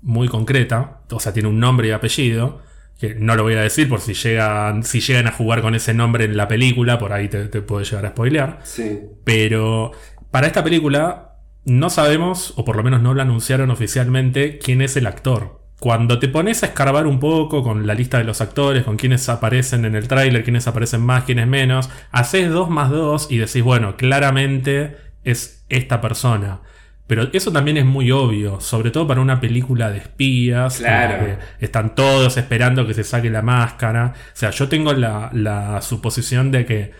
muy 0.00 0.26
concreta, 0.28 1.02
o 1.10 1.20
sea, 1.20 1.34
tiene 1.34 1.50
un 1.50 1.60
nombre 1.60 1.88
y 1.88 1.90
apellido, 1.90 2.62
que 2.98 3.14
no 3.14 3.36
lo 3.36 3.42
voy 3.42 3.56
a 3.56 3.60
decir 3.60 3.90
por 3.90 4.00
si 4.00 4.14
llegan, 4.14 4.84
si 4.84 5.00
llegan 5.00 5.26
a 5.26 5.32
jugar 5.32 5.60
con 5.60 5.74
ese 5.74 5.92
nombre 5.92 6.24
en 6.24 6.34
la 6.34 6.48
película, 6.48 6.98
por 6.98 7.12
ahí 7.12 7.28
te, 7.28 7.46
te 7.48 7.60
puede 7.60 7.84
llegar 7.84 8.06
a 8.06 8.10
spoilear. 8.10 8.60
Sí. 8.62 9.00
Pero 9.22 9.92
para 10.30 10.46
esta 10.46 10.64
película 10.64 11.36
no 11.66 11.90
sabemos, 11.90 12.54
o 12.56 12.64
por 12.64 12.76
lo 12.76 12.82
menos 12.82 13.02
no 13.02 13.12
lo 13.12 13.20
anunciaron 13.20 13.70
oficialmente, 13.70 14.58
quién 14.58 14.80
es 14.80 14.96
el 14.96 15.06
actor. 15.06 15.60
Cuando 15.84 16.18
te 16.18 16.28
pones 16.28 16.62
a 16.62 16.66
escarbar 16.68 17.06
un 17.06 17.20
poco 17.20 17.62
con 17.62 17.86
la 17.86 17.92
lista 17.92 18.16
de 18.16 18.24
los 18.24 18.40
actores, 18.40 18.84
con 18.84 18.96
quienes 18.96 19.28
aparecen 19.28 19.84
en 19.84 19.94
el 19.94 20.08
tráiler, 20.08 20.42
quiénes 20.42 20.66
aparecen 20.66 21.02
más, 21.02 21.24
quiénes 21.24 21.46
menos, 21.46 21.90
haces 22.10 22.48
2 22.48 22.70
más 22.70 22.88
2 22.88 23.30
y 23.30 23.36
decís, 23.36 23.62
bueno, 23.62 23.94
claramente 23.94 24.96
es 25.24 25.66
esta 25.68 26.00
persona. 26.00 26.60
Pero 27.06 27.28
eso 27.34 27.52
también 27.52 27.76
es 27.76 27.84
muy 27.84 28.10
obvio, 28.12 28.62
sobre 28.62 28.92
todo 28.92 29.06
para 29.06 29.20
una 29.20 29.40
película 29.40 29.90
de 29.90 29.98
espías. 29.98 30.78
Claro. 30.78 31.36
están 31.60 31.94
todos 31.94 32.38
esperando 32.38 32.86
que 32.86 32.94
se 32.94 33.04
saque 33.04 33.28
la 33.28 33.42
máscara. 33.42 34.14
O 34.16 34.36
sea, 34.36 34.48
yo 34.52 34.70
tengo 34.70 34.94
la, 34.94 35.28
la 35.34 35.82
suposición 35.82 36.50
de 36.50 36.64
que 36.64 36.92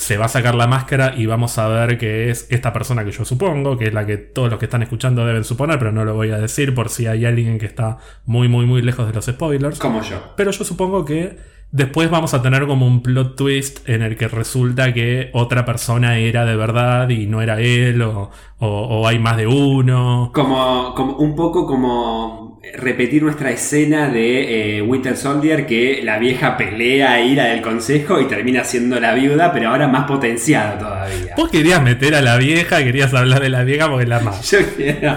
se 0.00 0.16
va 0.16 0.24
a 0.24 0.28
sacar 0.28 0.54
la 0.54 0.66
máscara 0.66 1.12
y 1.14 1.26
vamos 1.26 1.58
a 1.58 1.68
ver 1.68 1.98
que 1.98 2.30
es 2.30 2.46
esta 2.50 2.72
persona 2.72 3.04
que 3.04 3.12
yo 3.12 3.26
supongo, 3.26 3.76
que 3.76 3.88
es 3.88 3.92
la 3.94 4.06
que 4.06 4.16
todos 4.16 4.48
los 4.48 4.58
que 4.58 4.64
están 4.64 4.82
escuchando 4.82 5.26
deben 5.26 5.44
suponer, 5.44 5.78
pero 5.78 5.92
no 5.92 6.06
lo 6.06 6.14
voy 6.14 6.30
a 6.30 6.38
decir 6.38 6.74
por 6.74 6.88
si 6.88 7.06
hay 7.06 7.26
alguien 7.26 7.58
que 7.58 7.66
está 7.66 7.98
muy, 8.24 8.48
muy, 8.48 8.64
muy 8.64 8.80
lejos 8.80 9.06
de 9.06 9.12
los 9.12 9.26
spoilers. 9.26 9.78
Como 9.78 10.00
yo. 10.02 10.16
Pero 10.36 10.52
yo 10.52 10.64
supongo 10.64 11.04
que 11.04 11.36
después 11.70 12.10
vamos 12.10 12.32
a 12.32 12.40
tener 12.40 12.66
como 12.66 12.86
un 12.86 13.02
plot 13.02 13.36
twist 13.36 13.86
en 13.88 14.00
el 14.00 14.16
que 14.16 14.26
resulta 14.28 14.92
que 14.94 15.28
otra 15.34 15.66
persona 15.66 16.16
era 16.18 16.46
de 16.46 16.56
verdad 16.56 17.10
y 17.10 17.26
no 17.26 17.42
era 17.42 17.60
él, 17.60 18.00
o, 18.00 18.30
o- 18.58 18.66
o 19.00 19.06
hay 19.06 19.18
más 19.18 19.36
de 19.36 19.46
uno. 19.46 20.30
Como, 20.34 20.94
como 20.94 21.16
un 21.16 21.36
poco 21.36 21.66
como 21.66 22.58
repetir 22.74 23.22
nuestra 23.22 23.50
escena 23.50 24.08
de 24.08 24.78
eh, 24.78 24.82
Winter 24.82 25.16
Soldier 25.16 25.66
que 25.66 26.02
la 26.04 26.18
vieja 26.18 26.56
pelea 26.56 27.12
ahí 27.12 27.34
la 27.34 27.46
del 27.46 27.62
consejo 27.62 28.20
y 28.20 28.26
termina 28.26 28.64
siendo 28.64 29.00
la 29.00 29.14
viuda, 29.14 29.52
pero 29.52 29.70
ahora 29.70 29.88
más 29.88 30.04
potenciada 30.04 30.78
todavía. 30.78 31.34
Vos 31.36 31.50
querías 31.50 31.82
meter 31.82 32.14
a 32.14 32.20
la 32.20 32.36
vieja, 32.36 32.82
querías 32.84 33.14
hablar 33.14 33.40
de 33.40 33.48
la 33.48 33.64
vieja 33.64 33.88
porque 33.88 34.06
la 34.06 34.20
más. 34.20 34.50
Yo 34.50 34.58
quiero, 34.76 35.16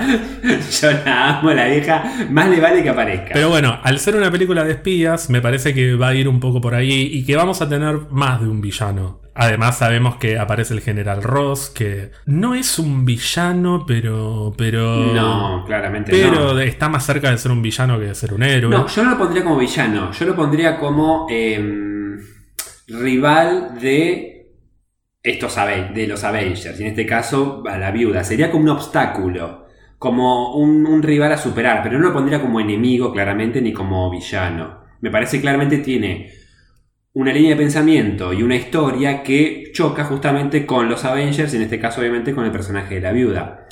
yo 0.82 0.92
la 1.06 1.40
amo, 1.40 1.52
la 1.52 1.68
vieja, 1.68 2.04
más 2.30 2.50
le 2.50 2.60
vale 2.60 2.84
que 2.84 2.90
aparezca. 2.90 3.32
Pero 3.34 3.50
bueno, 3.50 3.80
al 3.84 4.00
ser 4.00 4.16
una 4.16 4.32
película 4.32 4.64
de 4.64 4.72
espías, 4.72 5.30
me 5.30 5.42
parece 5.42 5.74
que 5.74 5.96
va 5.96 6.10
a 6.10 6.16
ir 6.16 6.28
un 6.28 6.40
poco 6.40 6.62
por 6.62 6.76
ahí 6.76 7.10
y 7.12 7.26
que 7.26 7.36
vamos 7.36 7.62
a 7.62 7.68
tener 7.68 7.98
más 8.10 8.40
de 8.42 8.48
un 8.48 8.62
villano. 8.62 9.23
Además 9.36 9.80
sabemos 9.80 10.18
que 10.18 10.38
aparece 10.38 10.74
el 10.76 10.82
general 10.82 11.24
Ross, 11.24 11.70
que 11.70 12.12
no 12.28 12.54
es 12.54 12.78
un 12.78 13.04
villano, 13.04 13.84
pero... 13.88 14.54
pero 14.56 15.14
no, 15.14 15.64
claramente 15.66 16.12
Pero 16.12 16.54
no. 16.54 16.60
está 16.60 16.88
más 16.88 17.06
cerca 17.06 17.32
de 17.32 17.38
ser 17.40 17.52
un 17.52 17.62
villano 17.62 17.98
que 18.00 18.06
de 18.06 18.16
ser 18.16 18.34
un 18.34 18.44
héroe. 18.44 18.70
No, 18.70 18.88
yo 18.88 19.04
no 19.04 19.12
lo 19.12 19.18
pondría 19.18 19.44
como 19.44 19.58
villano, 19.58 20.12
yo 20.12 20.26
lo 20.26 20.36
pondría 20.36 20.78
como 20.78 21.26
em, 21.30 22.20
rival 22.88 23.80
de 23.80 24.52
estos 25.24 25.56
de 25.96 26.06
los 26.08 26.24
Avengers, 26.24 26.80
y 26.80 26.84
en 26.84 26.90
este 26.90 27.06
caso 27.06 27.64
a 27.68 27.78
la 27.78 27.92
viuda. 27.92 28.24
Sería 28.24 28.52
como 28.52 28.66
un 28.66 28.70
obstáculo, 28.70 29.66
como 29.98 30.56
un, 30.58 30.86
un 30.86 31.02
rival 31.02 31.32
a 31.32 31.38
superar, 31.38 31.82
pero 31.82 31.98
no 31.98 32.10
lo 32.10 32.14
pondría 32.14 32.42
como 32.42 32.60
enemigo 32.60 33.12
claramente 33.12 33.62
ni 33.62 33.74
como 33.74 34.12
villano. 34.12 34.84
Me 35.02 35.10
parece 35.10 35.38
que 35.38 35.42
claramente 35.42 35.80
tiene 35.80 36.43
una 37.14 37.32
línea 37.32 37.52
de 37.52 37.58
pensamiento 37.58 38.34
y 38.34 38.42
una 38.44 38.56
historia 38.56 39.22
que 39.24 39.72
choca 39.74 40.04
justamente 40.04 40.66
con 40.66 40.90
los 40.90 41.06
Avengers, 41.06 41.54
en 41.54 41.62
este 41.62 41.80
caso 41.80 42.02
obviamente 42.02 42.34
con 42.34 42.46
el 42.46 42.52
personaje 42.52 42.96
de 42.96 43.02
la 43.02 43.12
viuda. 43.12 43.68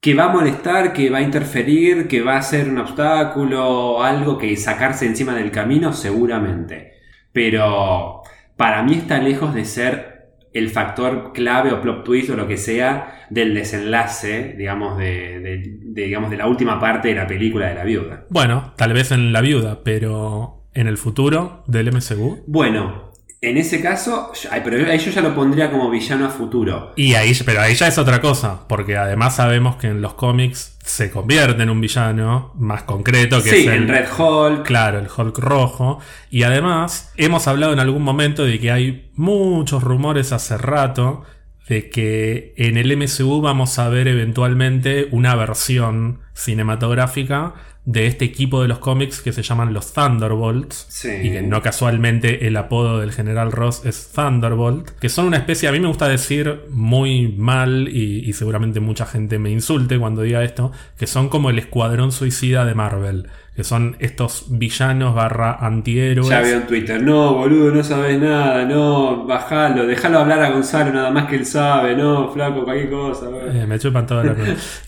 Que 0.00 0.14
va 0.14 0.24
a 0.24 0.28
molestar, 0.32 0.92
que 0.92 1.10
va 1.10 1.18
a 1.18 1.22
interferir, 1.22 2.06
que 2.08 2.22
va 2.22 2.36
a 2.36 2.42
ser 2.42 2.68
un 2.68 2.78
obstáculo, 2.78 4.02
algo 4.02 4.38
que 4.38 4.56
sacarse 4.56 5.06
encima 5.06 5.34
del 5.34 5.50
camino, 5.50 5.92
seguramente. 5.92 6.92
Pero 7.32 8.22
para 8.56 8.82
mí 8.82 8.94
está 8.94 9.18
lejos 9.18 9.54
de 9.54 9.64
ser 9.64 10.16
el 10.54 10.70
factor 10.70 11.32
clave 11.34 11.72
o 11.72 11.82
plot 11.82 12.02
twist 12.04 12.30
o 12.30 12.36
lo 12.36 12.46
que 12.48 12.56
sea 12.56 13.26
del 13.28 13.52
desenlace, 13.52 14.54
digamos, 14.56 14.96
de- 14.96 15.40
de, 15.40 16.02
digamos, 16.04 16.30
de 16.30 16.38
la 16.38 16.46
última 16.46 16.80
parte 16.80 17.08
de 17.08 17.14
la 17.14 17.26
película 17.26 17.68
de 17.68 17.74
la 17.74 17.84
viuda. 17.84 18.24
Bueno, 18.30 18.72
tal 18.76 18.94
vez 18.94 19.10
en 19.12 19.32
la 19.34 19.42
viuda, 19.42 19.80
pero 19.84 20.55
en 20.76 20.86
el 20.86 20.98
futuro 20.98 21.64
del 21.66 21.90
MCU. 21.90 22.44
Bueno, 22.46 23.10
en 23.40 23.58
ese 23.58 23.80
caso, 23.80 24.32
pero 24.64 24.90
ahí 24.90 24.98
yo 24.98 25.10
ya 25.10 25.22
lo 25.22 25.34
pondría 25.34 25.70
como 25.70 25.90
villano 25.90 26.26
a 26.26 26.30
futuro. 26.30 26.92
Y 26.96 27.14
ahí, 27.14 27.32
pero 27.44 27.60
ahí 27.60 27.74
ya 27.74 27.88
es 27.88 27.98
otra 27.98 28.20
cosa, 28.20 28.66
porque 28.68 28.96
además 28.96 29.36
sabemos 29.36 29.76
que 29.76 29.88
en 29.88 30.00
los 30.00 30.14
cómics 30.14 30.76
se 30.84 31.10
convierte 31.10 31.62
en 31.62 31.70
un 31.70 31.80
villano 31.80 32.52
más 32.56 32.82
concreto 32.82 33.42
que 33.42 33.50
Sí, 33.50 33.56
es 33.56 33.66
el, 33.66 33.72
en 33.74 33.88
Red 33.88 34.06
Hulk. 34.18 34.66
Claro, 34.66 34.98
el 34.98 35.08
Hulk 35.14 35.38
rojo. 35.38 35.98
Y 36.30 36.42
además, 36.44 37.12
hemos 37.16 37.46
hablado 37.48 37.72
en 37.72 37.80
algún 37.80 38.02
momento 38.02 38.44
de 38.44 38.58
que 38.58 38.70
hay 38.70 39.10
muchos 39.14 39.82
rumores 39.82 40.32
hace 40.32 40.56
rato 40.58 41.24
de 41.68 41.90
que 41.90 42.54
en 42.56 42.76
el 42.76 42.96
MCU 42.96 43.40
vamos 43.40 43.78
a 43.78 43.88
ver 43.88 44.08
eventualmente 44.08 45.08
una 45.10 45.34
versión 45.34 46.20
cinematográfica 46.32 47.54
de 47.86 48.08
este 48.08 48.24
equipo 48.24 48.60
de 48.60 48.68
los 48.68 48.80
cómics 48.80 49.22
que 49.22 49.32
se 49.32 49.42
llaman 49.42 49.72
los 49.72 49.92
Thunderbolts. 49.92 50.86
Sí. 50.88 51.08
Y 51.22 51.30
que 51.30 51.42
no 51.42 51.62
casualmente 51.62 52.46
el 52.48 52.56
apodo 52.56 52.98
del 52.98 53.12
general 53.12 53.52
Ross 53.52 53.86
es 53.86 54.10
Thunderbolt. 54.12 54.90
Que 54.98 55.08
son 55.08 55.26
una 55.26 55.38
especie, 55.38 55.68
a 55.68 55.72
mí 55.72 55.78
me 55.78 55.86
gusta 55.86 56.08
decir 56.08 56.62
muy 56.70 57.28
mal 57.28 57.88
y, 57.88 58.28
y 58.28 58.32
seguramente 58.32 58.80
mucha 58.80 59.06
gente 59.06 59.38
me 59.38 59.50
insulte 59.50 59.98
cuando 59.98 60.22
diga 60.22 60.42
esto, 60.42 60.72
que 60.98 61.06
son 61.06 61.28
como 61.28 61.48
el 61.48 61.60
escuadrón 61.60 62.10
suicida 62.10 62.64
de 62.64 62.74
Marvel. 62.74 63.28
Que 63.56 63.64
son 63.64 63.96
estos 64.00 64.44
villanos 64.50 65.14
barra 65.14 65.56
antihéroes. 65.60 66.28
Ya 66.28 66.42
veo 66.42 66.58
en 66.58 66.66
Twitter, 66.66 67.02
no, 67.02 67.34
boludo, 67.34 67.70
no 67.74 67.82
sabes 67.82 68.20
nada, 68.20 68.66
no, 68.66 69.24
bajalo, 69.24 69.86
déjalo 69.86 70.18
hablar 70.18 70.42
a 70.42 70.50
Gonzalo 70.50 70.92
nada 70.92 71.10
más 71.10 71.26
que 71.26 71.36
él 71.36 71.46
sabe, 71.46 71.96
no, 71.96 72.30
flaco, 72.32 72.64
cualquier 72.64 72.90
cosa. 72.90 73.26
güey". 73.26 73.58
Eh, 73.58 73.66
me 73.66 73.78
chupan 73.78 74.06
toda 74.06 74.24
la. 74.24 74.36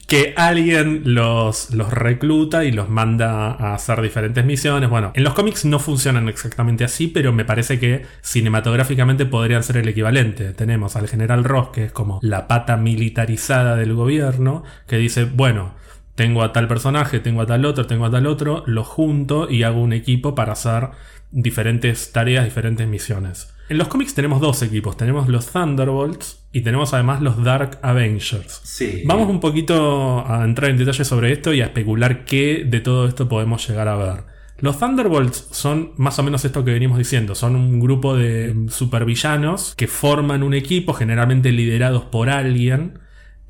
Que 0.08 0.32
alguien 0.38 1.02
los, 1.04 1.70
los 1.74 1.92
recluta 1.92 2.64
y 2.64 2.72
los 2.72 2.88
manda 2.88 3.52
a 3.52 3.74
hacer 3.74 4.00
diferentes 4.00 4.42
misiones. 4.42 4.88
Bueno, 4.88 5.12
en 5.14 5.22
los 5.22 5.34
cómics 5.34 5.66
no 5.66 5.78
funcionan 5.78 6.30
exactamente 6.30 6.82
así, 6.82 7.08
pero 7.08 7.30
me 7.34 7.44
parece 7.44 7.78
que 7.78 8.06
cinematográficamente 8.22 9.26
podrían 9.26 9.62
ser 9.62 9.76
el 9.76 9.88
equivalente. 9.88 10.54
Tenemos 10.54 10.96
al 10.96 11.08
general 11.08 11.44
Ross, 11.44 11.68
que 11.74 11.84
es 11.84 11.92
como 11.92 12.20
la 12.22 12.48
pata 12.48 12.78
militarizada 12.78 13.76
del 13.76 13.92
gobierno, 13.92 14.64
que 14.86 14.96
dice, 14.96 15.24
bueno, 15.24 15.74
tengo 16.18 16.42
a 16.42 16.52
tal 16.52 16.66
personaje, 16.66 17.20
tengo 17.20 17.42
a 17.42 17.46
tal 17.46 17.64
otro, 17.64 17.86
tengo 17.86 18.04
a 18.04 18.10
tal 18.10 18.26
otro, 18.26 18.64
los 18.66 18.88
junto 18.88 19.48
y 19.48 19.62
hago 19.62 19.80
un 19.80 19.92
equipo 19.92 20.34
para 20.34 20.54
hacer 20.54 20.88
diferentes 21.30 22.10
tareas, 22.10 22.44
diferentes 22.44 22.88
misiones. 22.88 23.54
En 23.68 23.78
los 23.78 23.86
cómics 23.86 24.14
tenemos 24.14 24.40
dos 24.40 24.60
equipos. 24.62 24.96
Tenemos 24.96 25.28
los 25.28 25.46
Thunderbolts 25.46 26.48
y 26.52 26.62
tenemos 26.62 26.92
además 26.92 27.22
los 27.22 27.44
Dark 27.44 27.78
Avengers. 27.82 28.60
Sí. 28.64 29.04
Vamos 29.06 29.28
un 29.28 29.38
poquito 29.38 30.26
a 30.26 30.42
entrar 30.42 30.70
en 30.70 30.78
detalle 30.78 31.04
sobre 31.04 31.30
esto 31.30 31.54
y 31.54 31.60
a 31.60 31.66
especular 31.66 32.24
qué 32.24 32.64
de 32.66 32.80
todo 32.80 33.06
esto 33.06 33.28
podemos 33.28 33.68
llegar 33.68 33.86
a 33.86 33.94
ver. 33.94 34.24
Los 34.58 34.80
Thunderbolts 34.80 35.46
son 35.52 35.92
más 35.98 36.18
o 36.18 36.24
menos 36.24 36.44
esto 36.44 36.64
que 36.64 36.72
venimos 36.72 36.98
diciendo, 36.98 37.36
son 37.36 37.54
un 37.54 37.78
grupo 37.78 38.16
de 38.16 38.66
supervillanos 38.70 39.76
que 39.76 39.86
forman 39.86 40.42
un 40.42 40.52
equipo 40.52 40.94
generalmente 40.94 41.52
liderados 41.52 42.06
por 42.06 42.28
alguien. 42.28 42.98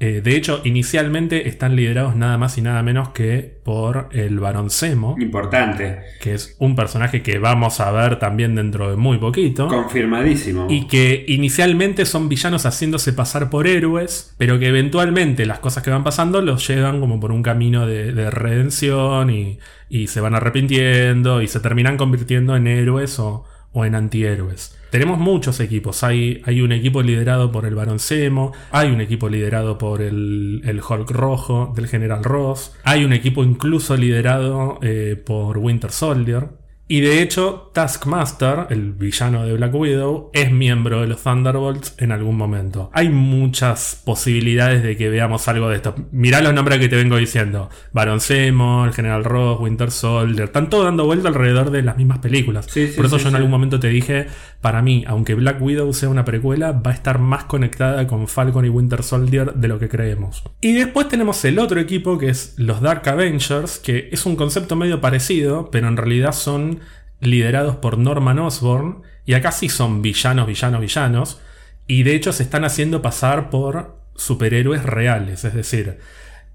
Eh, 0.01 0.21
de 0.23 0.37
hecho, 0.37 0.61
inicialmente 0.65 1.49
están 1.49 1.75
liderados 1.75 2.15
nada 2.15 2.39
más 2.39 2.57
y 2.57 2.63
nada 2.63 2.85
menos 2.85 3.09
que 3.09 3.59
por 3.65 4.09
el 4.13 4.39
Barón 4.39 4.71
Zemo, 4.71 5.17
Importante. 5.19 5.99
que 6.21 6.35
es 6.35 6.55
un 6.61 6.77
personaje 6.77 7.21
que 7.23 7.41
vamos 7.41 7.81
a 7.81 7.91
ver 7.91 8.21
también 8.21 8.55
dentro 8.55 8.91
de 8.91 8.97
muy 8.97 9.19
poquito. 9.19 9.67
Confirmadísimo. 9.67 10.69
Y 10.71 10.87
que 10.87 11.25
inicialmente 11.27 12.05
son 12.05 12.29
villanos 12.29 12.65
haciéndose 12.65 13.13
pasar 13.13 13.51
por 13.51 13.67
héroes, 13.67 14.35
pero 14.39 14.61
que 14.61 14.69
eventualmente 14.69 15.47
las 15.47 15.59
cosas 15.59 15.83
que 15.83 15.91
van 15.91 16.05
pasando 16.05 16.41
los 16.43 16.67
llevan 16.69 17.01
como 17.01 17.19
por 17.19 17.33
un 17.33 17.43
camino 17.43 17.85
de, 17.85 18.13
de 18.13 18.31
redención 18.31 19.31
y, 19.31 19.59
y 19.89 20.07
se 20.07 20.21
van 20.21 20.37
arrepintiendo 20.37 21.43
y 21.43 21.49
se 21.49 21.59
terminan 21.59 21.97
convirtiendo 21.97 22.55
en 22.55 22.69
héroes 22.69 23.19
o, 23.19 23.45
o 23.73 23.85
en 23.85 23.97
antihéroes. 23.97 24.78
Tenemos 24.91 25.19
muchos 25.19 25.61
equipos. 25.61 26.03
Hay, 26.03 26.43
hay 26.45 26.61
un 26.61 26.73
equipo 26.73 27.03
liderado 27.03 27.53
por 27.53 27.67
el 27.67 27.75
Barón 27.75 27.99
Zemo, 27.99 28.53
hay 28.71 28.91
un 28.91 29.01
equipo 29.01 29.29
liderado 29.29 29.79
por 29.79 30.03
el, 30.03 30.63
el 30.65 30.81
Hulk 30.81 31.11
Rojo 31.11 31.73
del 31.75 31.89
General 31.89 32.25
Ross, 32.25 32.73
hay 32.85 33.05
un 33.05 33.13
equipo 33.13 33.45
incluso 33.45 33.97
liderado 33.97 34.79
eh, 34.83 35.21
por 35.25 35.59
Winter 35.59 35.91
Soldier. 35.91 36.49
Y 36.91 37.03
de 37.03 37.21
hecho, 37.21 37.71
Taskmaster, 37.75 38.67
el 38.71 38.93
villano 38.95 39.45
de 39.45 39.53
Black 39.53 39.75
Widow, 39.75 40.31
es 40.33 40.51
miembro 40.51 41.03
de 41.03 41.07
los 41.07 41.23
Thunderbolts 41.23 41.95
en 41.99 42.13
algún 42.13 42.39
momento. 42.39 42.91
Hay 42.95 43.11
muchas 43.11 44.01
posibilidades 44.07 44.83
de 44.83 44.97
que 44.97 45.11
veamos 45.11 45.47
algo 45.49 45.69
de 45.69 45.77
esto. 45.77 45.95
Mirá 46.13 46.41
los 46.41 46.55
nombres 46.55 46.79
que 46.79 46.89
te 46.89 46.97
vengo 46.97 47.19
diciendo. 47.19 47.69
Baron 47.93 48.23
Zemo, 48.23 48.87
el 48.87 48.95
General 48.95 49.23
Ross, 49.23 49.61
Winter 49.61 49.91
Soldier. 49.91 50.45
Están 50.45 50.71
todos 50.71 50.87
dando 50.87 51.05
vuelta 51.05 51.29
alrededor 51.29 51.71
de 51.71 51.83
las 51.83 51.99
mismas 51.99 52.21
películas. 52.21 52.65
Sí, 52.71 52.89
sí, 52.89 52.97
Por 52.97 53.05
eso 53.05 53.19
sí, 53.19 53.25
yo 53.25 53.29
en 53.29 53.37
algún 53.37 53.51
momento 53.51 53.79
te 53.79 53.89
dije, 53.89 54.27
para 54.61 54.83
mí, 54.83 55.05
aunque 55.07 55.35
Black 55.35 55.63
Widow 55.63 55.93
sea 55.93 56.09
una 56.09 56.25
precuela, 56.25 56.73
va 56.73 56.91
a 56.91 56.95
estar 56.95 57.21
más 57.21 57.45
conectada 57.45 58.07
con 58.09 58.27
Falcon 58.27 58.65
y 58.65 58.69
Winter 58.69 59.05
Soldier 59.05 59.55
de 59.55 59.69
lo 59.69 59.79
que 59.79 59.89
creemos. 59.89 60.43
Y 60.61 60.73
después 60.73 61.09
tenemos 61.09 61.45
el 61.45 61.61
otro 61.61 61.79
equipo 61.81 62.19
que 62.19 62.29
es 62.29 62.55
los 62.57 62.81
Dark 62.81 63.09
Avengers, 63.09 63.79
que 63.79 64.09
es 64.11 64.27
un 64.27 64.35
concepto 64.35 64.75
medio 64.75 65.01
parecido, 65.01 65.71
pero 65.71 65.87
en 65.87 65.97
realidad 65.97 66.33
son 66.33 66.81
liderados 67.21 67.77
por 67.77 67.99
Norman 67.99 68.41
Osborn. 68.41 69.03
Y 69.25 69.35
acá 69.35 69.53
sí 69.53 69.69
son 69.69 70.03
villanos, 70.03 70.49
villanos, 70.49 70.81
villanos. 70.81 71.41
Y 71.87 72.03
de 72.03 72.17
hecho 72.17 72.33
se 72.33 72.43
están 72.43 72.65
haciendo 72.65 73.01
pasar 73.01 73.51
por 73.51 73.97
superhéroes 74.17 74.83
reales. 74.83 75.45
Es 75.45 75.55
decir, 75.55 75.99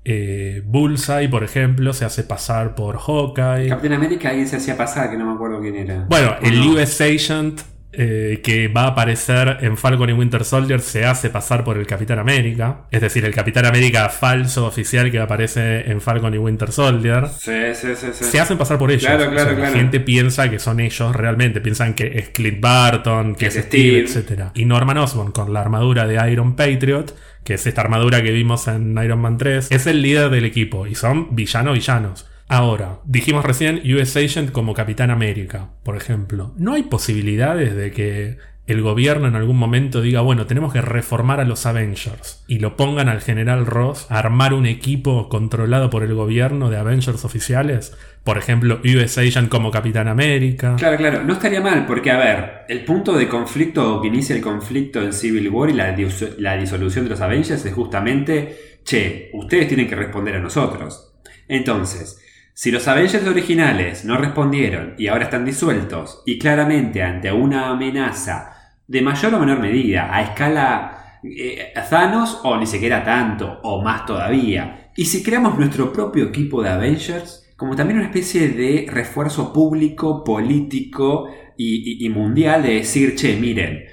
eh, 0.03 0.61
Bullseye, 0.65 1.29
por 1.29 1.45
ejemplo, 1.45 1.93
se 1.93 2.03
hace 2.03 2.23
pasar 2.23 2.75
por 2.75 2.97
Hawkeye. 2.97 3.69
Capitán 3.69 3.93
América 3.93 4.29
alguien 4.29 4.47
se 4.47 4.57
hacía 4.57 4.75
pasar, 4.75 5.09
que 5.09 5.17
no 5.17 5.25
me 5.25 5.35
acuerdo 5.35 5.61
quién 5.61 5.75
era. 5.75 6.05
Bueno, 6.09 6.35
¿O 6.41 6.45
el 6.45 6.59
no? 6.59 6.71
US 6.73 6.99
Agent 6.99 7.61
eh, 7.95 8.41
que 8.43 8.67
va 8.67 8.83
a 8.83 8.87
aparecer 8.87 9.57
en 9.61 9.77
Falcon 9.77 10.09
y 10.09 10.13
Winter 10.13 10.43
Soldier 10.43 10.81
se 10.81 11.05
hace 11.05 11.29
pasar 11.29 11.63
por 11.63 11.77
el 11.77 11.85
Capitán 11.85 12.19
América. 12.19 12.87
Es 12.91 13.01
decir, 13.01 13.23
el 13.25 13.33
Capitán 13.33 13.65
América 13.65 14.09
falso 14.09 14.65
oficial 14.65 15.11
que 15.11 15.19
aparece 15.19 15.89
en 15.91 16.01
Falcon 16.01 16.33
y 16.33 16.37
Winter 16.37 16.71
Soldier. 16.71 17.27
Sí, 17.29 17.51
sí, 17.75 17.89
sí, 17.95 18.07
sí. 18.11 18.23
Se 18.25 18.39
hacen 18.39 18.57
pasar 18.57 18.77
por 18.77 18.91
ellos. 18.91 19.05
Claro, 19.05 19.29
claro, 19.31 19.51
La 19.51 19.57
claro. 19.57 19.73
gente 19.75 19.99
piensa 19.99 20.49
que 20.49 20.59
son 20.59 20.79
ellos 20.79 21.15
realmente. 21.15 21.61
Piensan 21.61 21.93
que 21.93 22.17
es 22.17 22.29
Clint 22.29 22.59
Barton, 22.59 23.33
que 23.35 23.39
Que 23.39 23.45
es 23.47 23.55
es 23.57 23.65
Steve, 23.65 24.07
Steve. 24.07 24.25
etc. 24.33 24.41
Y 24.55 24.65
Norman 24.65 24.97
Osborn 24.97 25.31
con 25.31 25.53
la 25.53 25.61
armadura 25.61 26.07
de 26.07 26.31
Iron 26.31 26.55
Patriot, 26.55 27.15
que 27.43 27.55
es 27.55 27.67
esta 27.67 27.81
armadura 27.81 28.23
que 28.23 28.31
vimos 28.31 28.67
en 28.67 28.97
Iron 29.03 29.19
Man 29.19 29.37
3, 29.37 29.71
es 29.71 29.85
el 29.87 30.01
líder 30.01 30.29
del 30.29 30.45
equipo. 30.45 30.87
Y 30.87 30.95
son 30.95 31.35
villano 31.35 31.73
villanos. 31.73 32.25
Ahora, 32.47 32.99
dijimos 33.05 33.45
recién 33.45 33.81
US 33.95 34.15
Agent 34.17 34.51
como 34.51 34.73
Capitán 34.73 35.11
América, 35.11 35.71
por 35.83 35.97
ejemplo. 35.97 36.53
¿No 36.57 36.73
hay 36.73 36.83
posibilidades 36.83 37.75
de 37.75 37.91
que 37.91 38.37
el 38.65 38.81
gobierno 38.81 39.27
en 39.27 39.35
algún 39.35 39.57
momento 39.57 40.01
diga, 40.01 40.21
bueno, 40.21 40.45
tenemos 40.45 40.71
que 40.71 40.81
reformar 40.81 41.41
a 41.41 41.45
los 41.45 41.65
Avengers 41.65 42.45
y 42.47 42.59
lo 42.59 42.77
pongan 42.77 43.09
al 43.09 43.19
general 43.19 43.65
Ross 43.65 44.07
a 44.09 44.19
armar 44.19 44.53
un 44.53 44.65
equipo 44.65 45.27
controlado 45.27 45.89
por 45.89 46.03
el 46.03 46.13
gobierno 46.13 46.69
de 46.69 46.77
Avengers 46.77 47.25
oficiales? 47.25 47.93
Por 48.23 48.37
ejemplo, 48.37 48.79
US 48.83 49.17
Agent 49.17 49.49
como 49.49 49.69
Capitán 49.69 50.07
América. 50.07 50.75
Claro, 50.77 50.95
claro, 50.95 51.23
no 51.25 51.33
estaría 51.33 51.59
mal, 51.59 51.85
porque 51.85 52.11
a 52.11 52.17
ver, 52.17 52.51
el 52.69 52.85
punto 52.85 53.17
de 53.17 53.27
conflicto 53.27 54.01
que 54.01 54.07
inicia 54.07 54.33
el 54.33 54.41
conflicto 54.41 55.01
en 55.01 55.11
Civil 55.11 55.49
War 55.49 55.69
y 55.69 55.73
la, 55.73 55.93
la 56.37 56.55
disolución 56.55 57.03
de 57.03 57.09
los 57.09 57.19
Avengers 57.19 57.65
es 57.65 57.73
justamente, 57.73 58.79
che, 58.85 59.29
ustedes 59.33 59.67
tienen 59.67 59.89
que 59.89 59.95
responder 59.95 60.35
a 60.35 60.39
nosotros. 60.39 61.13
Entonces, 61.49 62.22
si 62.53 62.71
los 62.71 62.87
Avengers 62.87 63.27
originales 63.27 64.05
no 64.05 64.17
respondieron 64.17 64.95
y 64.97 65.07
ahora 65.07 65.25
están 65.25 65.45
disueltos, 65.45 66.21
y 66.25 66.37
claramente 66.39 67.01
ante 67.03 67.31
una 67.31 67.69
amenaza 67.69 68.51
de 68.87 69.01
mayor 69.01 69.33
o 69.35 69.39
menor 69.39 69.59
medida, 69.59 70.13
a 70.15 70.21
escala 70.21 71.19
eh, 71.23 71.73
Thanos 71.89 72.41
o 72.43 72.57
ni 72.57 72.65
siquiera 72.67 73.03
tanto, 73.03 73.59
o 73.63 73.81
más 73.81 74.05
todavía, 74.05 74.91
y 74.95 75.05
si 75.05 75.23
creamos 75.23 75.57
nuestro 75.57 75.91
propio 75.91 76.25
equipo 76.25 76.61
de 76.61 76.69
Avengers, 76.69 77.51
como 77.57 77.75
también 77.75 77.97
una 77.99 78.07
especie 78.07 78.49
de 78.49 78.87
refuerzo 78.91 79.53
público, 79.53 80.23
político 80.23 81.27
y, 81.57 82.03
y- 82.03 82.05
y 82.05 82.09
mundial 82.09 82.63
de 82.63 82.75
decir, 82.75 83.15
che, 83.15 83.35
miren, 83.37 83.83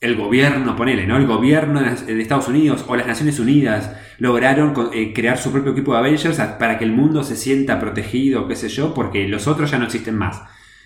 el 0.00 0.16
gobierno, 0.16 0.76
ponele, 0.76 1.06
¿no? 1.06 1.18
El 1.18 1.26
gobierno 1.26 1.82
de 1.82 2.22
Estados 2.22 2.48
Unidos 2.48 2.84
o 2.88 2.96
las 2.96 3.06
Naciones 3.06 3.38
Unidas 3.38 3.96
lograron 4.18 4.74
eh, 4.94 5.12
crear 5.12 5.36
su 5.36 5.52
propio 5.52 5.72
equipo 5.72 5.92
de 5.92 5.98
Avengers 5.98 6.38
para 6.58 6.78
que 6.78 6.84
el 6.84 6.92
mundo 6.92 7.22
se 7.22 7.36
sienta 7.36 7.78
protegido, 7.78 8.48
qué 8.48 8.56
sé 8.56 8.68
yo, 8.68 8.94
porque 8.94 9.28
los 9.28 9.46
otros 9.46 9.70
ya 9.70 9.78
no 9.78 9.84
existen 9.84 10.16
más. 10.16 10.42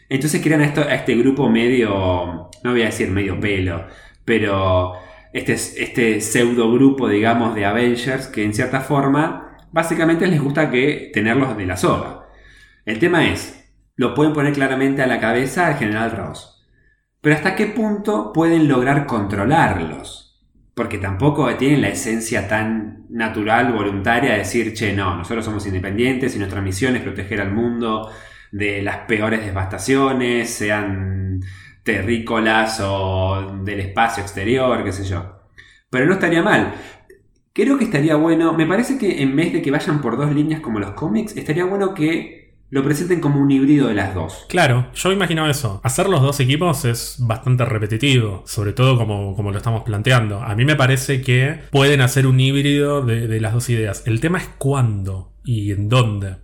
Entonces 0.08 0.42
crean 0.42 0.62
a, 0.62 0.66
esto, 0.66 0.82
a 0.82 0.94
este 0.94 1.14
grupo 1.14 1.48
medio, 1.48 2.50
no 2.62 2.70
voy 2.70 2.82
a 2.82 2.86
decir 2.86 3.10
medio 3.10 3.38
pelo, 3.38 3.86
pero 4.24 4.94
este, 5.32 5.52
este 5.52 6.20
pseudo 6.20 6.72
grupo, 6.72 7.08
digamos, 7.08 7.54
de 7.54 7.64
Avengers 7.64 8.26
que 8.26 8.44
en 8.44 8.52
cierta 8.52 8.80
forma, 8.80 9.58
básicamente 9.70 10.26
les 10.26 10.42
gusta 10.42 10.70
que 10.70 11.10
tenerlos 11.14 11.56
de 11.56 11.66
la 11.66 11.76
soga. 11.76 12.26
El 12.84 12.98
tema 12.98 13.28
es, 13.28 13.64
lo 13.96 14.12
pueden 14.14 14.32
poner 14.32 14.52
claramente 14.52 15.02
a 15.02 15.06
la 15.06 15.20
cabeza 15.20 15.68
al 15.68 15.76
general 15.76 16.10
Ross. 16.10 16.53
Pero 17.24 17.36
hasta 17.36 17.56
qué 17.56 17.68
punto 17.68 18.34
pueden 18.34 18.68
lograr 18.68 19.06
controlarlos. 19.06 20.44
Porque 20.74 20.98
tampoco 20.98 21.54
tienen 21.56 21.80
la 21.80 21.88
esencia 21.88 22.46
tan 22.46 23.06
natural, 23.08 23.72
voluntaria 23.72 24.32
de 24.32 24.38
decir, 24.40 24.74
che, 24.74 24.92
no, 24.92 25.16
nosotros 25.16 25.42
somos 25.42 25.66
independientes 25.66 26.36
y 26.36 26.38
nuestra 26.38 26.60
misión 26.60 26.96
es 26.96 27.02
proteger 27.02 27.40
al 27.40 27.50
mundo 27.50 28.10
de 28.52 28.82
las 28.82 28.98
peores 29.06 29.42
devastaciones, 29.42 30.50
sean 30.50 31.40
terrícolas 31.82 32.82
o 32.84 33.58
del 33.64 33.80
espacio 33.80 34.22
exterior, 34.22 34.84
qué 34.84 34.92
sé 34.92 35.04
yo. 35.04 35.48
Pero 35.88 36.04
no 36.04 36.12
estaría 36.12 36.42
mal. 36.42 36.74
Creo 37.54 37.78
que 37.78 37.84
estaría 37.84 38.16
bueno, 38.16 38.52
me 38.52 38.66
parece 38.66 38.98
que 38.98 39.22
en 39.22 39.34
vez 39.34 39.50
de 39.54 39.62
que 39.62 39.70
vayan 39.70 40.02
por 40.02 40.18
dos 40.18 40.30
líneas 40.34 40.60
como 40.60 40.78
los 40.78 40.90
cómics, 40.90 41.34
estaría 41.38 41.64
bueno 41.64 41.94
que 41.94 42.43
lo 42.74 42.82
presenten 42.82 43.20
como 43.20 43.40
un 43.40 43.52
híbrido 43.52 43.86
de 43.86 43.94
las 43.94 44.16
dos. 44.16 44.46
Claro, 44.48 44.88
yo 44.94 45.12
imaginaba 45.12 45.48
eso. 45.48 45.80
Hacer 45.84 46.08
los 46.08 46.20
dos 46.20 46.40
equipos 46.40 46.84
es 46.84 47.18
bastante 47.20 47.64
repetitivo, 47.64 48.42
sobre 48.46 48.72
todo 48.72 48.98
como, 48.98 49.36
como 49.36 49.52
lo 49.52 49.58
estamos 49.58 49.84
planteando. 49.84 50.42
A 50.42 50.56
mí 50.56 50.64
me 50.64 50.74
parece 50.74 51.22
que 51.22 51.60
pueden 51.70 52.00
hacer 52.00 52.26
un 52.26 52.40
híbrido 52.40 53.00
de, 53.02 53.28
de 53.28 53.40
las 53.40 53.52
dos 53.52 53.70
ideas. 53.70 54.02
El 54.06 54.18
tema 54.18 54.38
es 54.38 54.48
cuándo 54.58 55.30
y 55.44 55.70
en 55.70 55.88
dónde. 55.88 56.38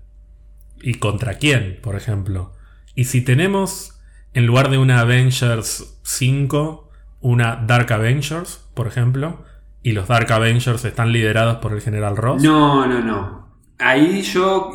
Y 0.80 0.94
contra 0.94 1.34
quién, 1.34 1.80
por 1.82 1.96
ejemplo. 1.96 2.52
Y 2.94 3.06
si 3.06 3.22
tenemos, 3.22 4.00
en 4.32 4.46
lugar 4.46 4.70
de 4.70 4.78
una 4.78 5.00
Avengers 5.00 5.98
5, 6.04 6.90
una 7.22 7.56
Dark 7.56 7.92
Avengers, 7.92 8.70
por 8.74 8.86
ejemplo, 8.86 9.42
y 9.82 9.90
los 9.92 10.06
Dark 10.06 10.30
Avengers 10.30 10.84
están 10.84 11.10
liderados 11.10 11.56
por 11.56 11.72
el 11.72 11.80
General 11.80 12.16
Ross. 12.16 12.40
No, 12.40 12.86
no, 12.86 13.00
no. 13.00 13.49
Ahí 13.80 14.22
yo, 14.22 14.72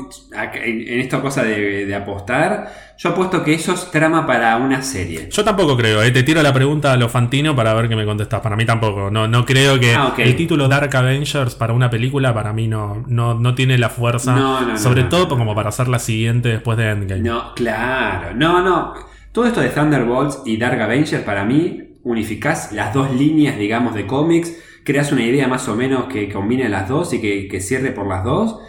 en, 0.53 0.99
esta 0.99 1.21
cosa 1.21 1.43
de, 1.43 1.85
de 1.85 1.95
apostar, 1.95 2.71
yo 2.97 3.09
apuesto 3.09 3.43
que 3.43 3.53
eso 3.53 3.73
es 3.73 3.91
trama 3.91 4.25
para 4.25 4.55
una 4.57 4.81
serie. 4.81 5.27
Yo 5.29 5.43
tampoco 5.43 5.75
creo, 5.75 6.01
eh. 6.01 6.11
te 6.11 6.23
tiro 6.23 6.41
la 6.41 6.53
pregunta 6.53 6.93
a 6.93 6.97
lo 6.97 7.09
Fantino 7.09 7.55
para 7.55 7.73
ver 7.73 7.89
qué 7.89 7.95
me 7.95 8.05
contestas. 8.05 8.39
Para 8.39 8.55
mí 8.55 8.65
tampoco. 8.65 9.11
No, 9.11 9.27
no 9.27 9.45
creo 9.45 9.79
que 9.79 9.95
Ah, 9.95 10.13
el 10.17 10.35
título 10.35 10.67
Dark 10.67 10.95
Avengers 10.95 11.55
para 11.55 11.73
una 11.73 11.89
película 11.89 12.33
para 12.33 12.53
mí 12.53 12.67
no, 12.67 13.03
no, 13.07 13.33
no 13.33 13.53
tiene 13.53 13.77
la 13.77 13.89
fuerza. 13.89 14.35
No, 14.35 14.61
no, 14.61 14.77
sobre 14.77 15.03
todo 15.03 15.27
como 15.27 15.53
para 15.53 15.69
hacer 15.69 15.87
la 15.87 15.99
siguiente 15.99 16.49
después 16.49 16.77
de 16.77 16.89
Endgame. 16.89 17.21
No, 17.21 17.53
claro. 17.53 18.33
No, 18.33 18.61
no. 18.61 18.93
Todo 19.31 19.45
esto 19.45 19.59
de 19.59 19.69
Thunderbolts 19.69 20.43
y 20.45 20.55
Dark 20.57 20.81
Avenger, 20.81 21.25
para 21.25 21.43
mí, 21.43 21.97
unificás 22.03 22.71
las 22.71 22.93
dos 22.93 23.11
líneas, 23.13 23.57
digamos, 23.57 23.93
de 23.93 24.07
cómics, 24.07 24.57
creas 24.85 25.11
una 25.11 25.23
idea 25.23 25.49
más 25.49 25.67
o 25.67 25.75
menos 25.75 26.05
que 26.05 26.31
combine 26.31 26.69
las 26.69 26.87
dos 26.87 27.13
y 27.13 27.19
que, 27.19 27.49
que 27.49 27.59
cierre 27.59 27.91
por 27.91 28.07
las 28.07 28.23
dos, 28.23 28.59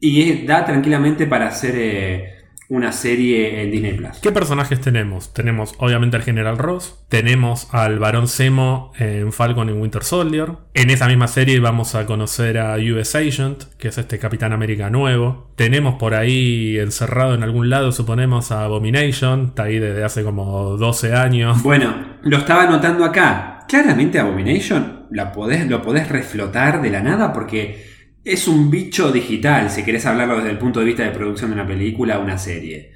y 0.00 0.46
da 0.46 0.64
tranquilamente 0.64 1.26
para 1.26 1.48
hacer 1.48 1.74
eh, 1.76 2.36
una 2.68 2.90
serie 2.92 3.62
en 3.62 3.70
Disney 3.70 3.92
Plus. 3.92 4.18
¿Qué 4.20 4.32
personajes 4.32 4.80
tenemos? 4.80 5.32
Tenemos 5.32 5.74
obviamente 5.78 6.16
al 6.16 6.22
General 6.22 6.58
Ross, 6.58 7.04
tenemos 7.08 7.72
al 7.72 7.98
Barón 7.98 8.28
Zemo 8.28 8.92
en 8.98 9.32
Falcon 9.32 9.68
y 9.68 9.72
Winter 9.72 10.02
Soldier. 10.02 10.52
En 10.74 10.90
esa 10.90 11.06
misma 11.06 11.28
serie 11.28 11.60
vamos 11.60 11.94
a 11.94 12.06
conocer 12.06 12.58
a 12.58 12.76
US 12.76 13.14
Agent, 13.14 13.64
que 13.78 13.88
es 13.88 13.98
este 13.98 14.18
Capitán 14.18 14.52
América 14.52 14.90
nuevo. 14.90 15.52
Tenemos 15.54 15.94
por 15.94 16.14
ahí 16.14 16.78
encerrado 16.78 17.34
en 17.34 17.42
algún 17.42 17.70
lado, 17.70 17.92
suponemos, 17.92 18.50
a 18.50 18.64
Abomination, 18.64 19.46
está 19.48 19.64
ahí 19.64 19.78
desde 19.78 20.02
hace 20.02 20.24
como 20.24 20.76
12 20.76 21.14
años. 21.14 21.62
Bueno, 21.62 22.18
lo 22.22 22.38
estaba 22.38 22.66
notando 22.66 23.04
acá. 23.04 23.64
Claramente 23.68 24.18
Abomination 24.18 25.06
la 25.10 25.32
podés, 25.32 25.68
lo 25.68 25.82
podés 25.82 26.08
reflotar 26.08 26.82
de 26.82 26.90
la 26.90 27.02
nada 27.02 27.32
porque 27.32 27.95
es 28.26 28.48
un 28.48 28.70
bicho 28.70 29.12
digital, 29.12 29.70
si 29.70 29.84
querés 29.84 30.04
hablarlo 30.04 30.38
desde 30.38 30.50
el 30.50 30.58
punto 30.58 30.80
de 30.80 30.86
vista 30.86 31.04
de 31.04 31.12
producción 31.12 31.50
de 31.50 31.54
una 31.54 31.66
película 31.66 32.18
o 32.18 32.22
una 32.22 32.36
serie. 32.36 32.92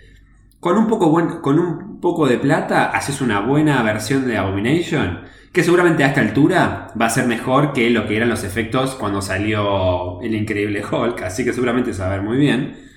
Con 0.59 0.77
un, 0.77 0.89
poco 0.89 1.13
con 1.41 1.59
un 1.61 2.01
poco 2.01 2.27
de 2.27 2.37
plata 2.37 2.91
haces 2.91 3.21
una 3.21 3.39
buena 3.39 3.81
versión 3.85 4.27
de 4.27 4.37
Abomination, 4.37 5.21
que 5.53 5.63
seguramente 5.63 6.03
a 6.03 6.09
esta 6.09 6.21
altura 6.21 6.89
va 7.01 7.07
a 7.07 7.11
ser 7.11 7.29
mejor 7.29 7.73
que 7.73 7.91
lo 7.91 8.09
que 8.09 8.17
eran 8.17 8.29
los 8.29 8.43
efectos 8.43 8.97
cuando 8.97 9.23
salió 9.23 10.21
el 10.21 10.35
increíble 10.35 10.83
Hulk, 10.85 11.23
así 11.23 11.45
que 11.45 11.53
seguramente 11.53 11.95
se 11.95 12.01
va 12.01 12.09
a 12.09 12.17
ver 12.17 12.23
muy 12.23 12.37
bien. 12.37 12.90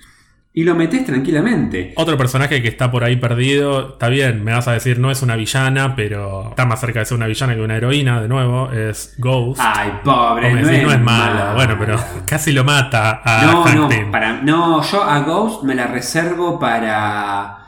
Y 0.56 0.62
lo 0.62 0.76
metes 0.76 1.04
tranquilamente. 1.04 1.92
Otro 1.96 2.16
personaje 2.16 2.62
que 2.62 2.68
está 2.68 2.88
por 2.88 3.02
ahí 3.02 3.16
perdido, 3.16 3.94
está 3.94 4.08
bien, 4.08 4.44
me 4.44 4.52
vas 4.52 4.68
a 4.68 4.72
decir 4.72 5.00
no 5.00 5.10
es 5.10 5.20
una 5.20 5.34
villana, 5.34 5.96
pero 5.96 6.50
está 6.50 6.64
más 6.64 6.78
cerca 6.78 7.00
de 7.00 7.06
ser 7.06 7.16
una 7.16 7.26
villana 7.26 7.56
que 7.56 7.60
una 7.60 7.76
heroína, 7.76 8.22
de 8.22 8.28
nuevo, 8.28 8.70
es 8.70 9.16
Ghost. 9.18 9.60
Ay, 9.60 9.94
pobre, 10.04 10.54
me 10.54 10.62
no, 10.62 10.68
decís, 10.68 10.82
es 10.82 10.86
no 10.86 10.92
es 10.92 11.00
mala, 11.00 11.54
bueno, 11.54 11.74
pero 11.76 11.98
casi 12.26 12.52
lo 12.52 12.62
mata 12.62 13.20
a 13.24 13.46
No, 13.46 13.64
Hank 13.64 13.74
no, 13.74 14.12
para, 14.12 14.42
no, 14.42 14.80
yo 14.80 15.02
a 15.02 15.18
Ghost 15.20 15.64
me 15.64 15.74
la 15.74 15.88
reservo 15.88 16.56
para. 16.56 17.63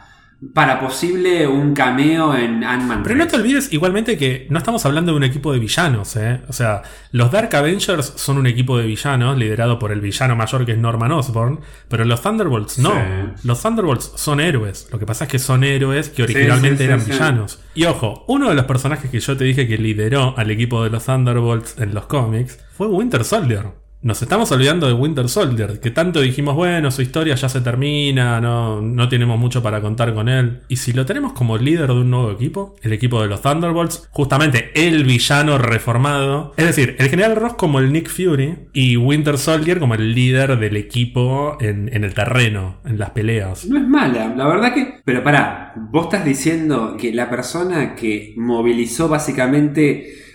Para 0.53 0.79
posible 0.79 1.47
un 1.47 1.73
cameo 1.73 2.37
en 2.37 2.63
Ant-Man. 2.63 3.03
Pero 3.03 3.15
no 3.15 3.27
3. 3.27 3.33
te 3.33 3.37
olvides 3.41 3.73
igualmente 3.73 4.19
que 4.19 4.47
no 4.51 4.59
estamos 4.59 4.85
hablando 4.85 5.13
de 5.13 5.17
un 5.17 5.25
equipo 5.25 5.51
de 5.51 5.59
villanos, 5.59 6.15
¿eh? 6.17 6.43
O 6.49 6.53
sea, 6.53 6.83
los 7.11 7.31
Dark 7.31 7.57
Avengers 7.57 8.13
son 8.17 8.37
un 8.37 8.47
equipo 8.47 8.77
de 8.77 8.87
villanos 8.87 9.39
liderado 9.39 9.79
por 9.79 9.93
el 9.93 10.03
villano 10.03 10.37
mayor 10.37 10.67
que 10.67 10.73
es 10.73 10.79
Norman 10.79 11.11
Osborn, 11.11 11.61
pero 11.89 12.05
los 12.05 12.21
Thunderbolts 12.21 12.79
no. 12.79 12.91
Sí. 12.91 13.47
Los 13.49 13.63
Thunderbolts 13.63 14.13
son 14.17 14.41
héroes. 14.41 14.89
Lo 14.93 14.99
que 14.99 15.07
pasa 15.07 15.25
es 15.25 15.31
que 15.31 15.39
son 15.39 15.65
héroes 15.65 16.11
que 16.11 16.25
originalmente 16.25 16.77
sí, 16.77 16.85
sí, 16.85 16.85
eran 16.85 17.07
villanos. 17.07 17.61
Y 17.75 17.85
ojo, 17.87 18.27
uno 18.29 18.51
de 18.51 18.55
los 18.55 18.67
personajes 18.67 19.11
que 19.11 19.21
yo 19.21 19.39
te 19.39 19.45
dije 19.45 19.67
que 19.67 19.79
lideró 19.79 20.35
al 20.37 20.51
equipo 20.51 20.85
de 20.85 20.91
los 20.91 21.07
Thunderbolts 21.07 21.79
en 21.79 21.95
los 21.95 22.05
cómics 22.07 22.59
fue 22.73 22.89
Winter 22.89 23.25
Soldier. 23.25 23.86
Nos 24.07 24.23
estamos 24.23 24.53
olvidando 24.53 24.87
de 24.87 24.93
Winter 24.93 25.29
Soldier, 25.29 25.81
que 25.81 25.91
tanto 25.91 26.21
dijimos, 26.21 26.55
bueno, 26.55 26.93
su 26.93 27.03
historia 27.03 27.35
ya 27.35 27.49
se 27.49 27.61
termina, 27.61 28.41
no, 28.41 28.81
no 28.81 29.09
tenemos 29.09 29.37
mucho 29.37 29.65
para 29.65 29.81
contar 29.81 30.15
con 30.15 30.29
él. 30.29 30.61
Y 30.69 30.77
si 30.77 30.93
lo 30.93 31.05
tenemos 31.05 31.33
como 31.33 31.59
líder 31.59 31.89
de 31.89 31.95
un 32.03 32.11
nuevo 32.11 32.31
equipo, 32.31 32.77
el 32.83 32.93
equipo 32.93 33.21
de 33.21 33.27
los 33.27 33.43
Thunderbolts, 33.43 34.07
justamente 34.13 34.71
el 34.77 35.03
villano 35.03 35.59
reformado, 35.59 36.55
es 36.57 36.67
decir, 36.67 36.95
el 37.01 37.09
General 37.09 37.35
Ross 37.35 37.55
como 37.55 37.81
el 37.81 37.93
Nick 37.93 38.09
Fury 38.09 38.69
y 38.73 38.97
Winter 38.97 39.39
Soldier 39.39 39.81
como 39.81 39.95
el 39.95 40.15
líder 40.15 40.57
del 40.57 40.77
equipo 40.77 41.59
en, 41.61 41.93
en 41.93 42.05
el 42.05 42.15
terreno, 42.15 42.77
en 42.85 43.01
las 43.01 43.11
peleas. 43.11 43.67
No 43.67 43.77
es 43.77 43.89
mala, 43.89 44.33
la 44.37 44.47
verdad 44.47 44.73
que. 44.73 45.01
Pero 45.05 45.25
pará, 45.25 45.73
vos 45.91 46.05
estás 46.05 46.25
diciendo 46.25 46.97
que 46.97 47.13
la 47.13 47.29
persona 47.29 47.97
que 47.97 48.35
movilizó 48.37 49.09
básicamente 49.09 50.26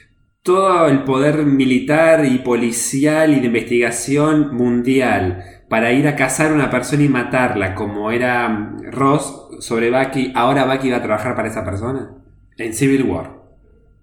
todo 0.43 0.87
el 0.87 1.03
poder 1.03 1.45
militar 1.45 2.25
y 2.25 2.39
policial 2.39 3.33
y 3.33 3.39
de 3.39 3.47
investigación 3.47 4.55
mundial 4.55 5.43
para 5.69 5.91
ir 5.91 6.07
a 6.07 6.15
cazar 6.15 6.51
a 6.51 6.55
una 6.55 6.69
persona 6.69 7.03
y 7.03 7.09
matarla, 7.09 7.75
como 7.75 8.11
era 8.11 8.49
mm, 8.49 8.91
Ross 8.91 9.47
sobre 9.59 9.91
Bucky, 9.91 10.33
ahora 10.35 10.65
Bucky 10.65 10.89
va 10.89 10.97
a 10.97 11.03
trabajar 11.03 11.35
para 11.35 11.47
esa 11.47 11.63
persona 11.63 12.09
en 12.57 12.73
Civil 12.73 13.03
War. 13.03 13.39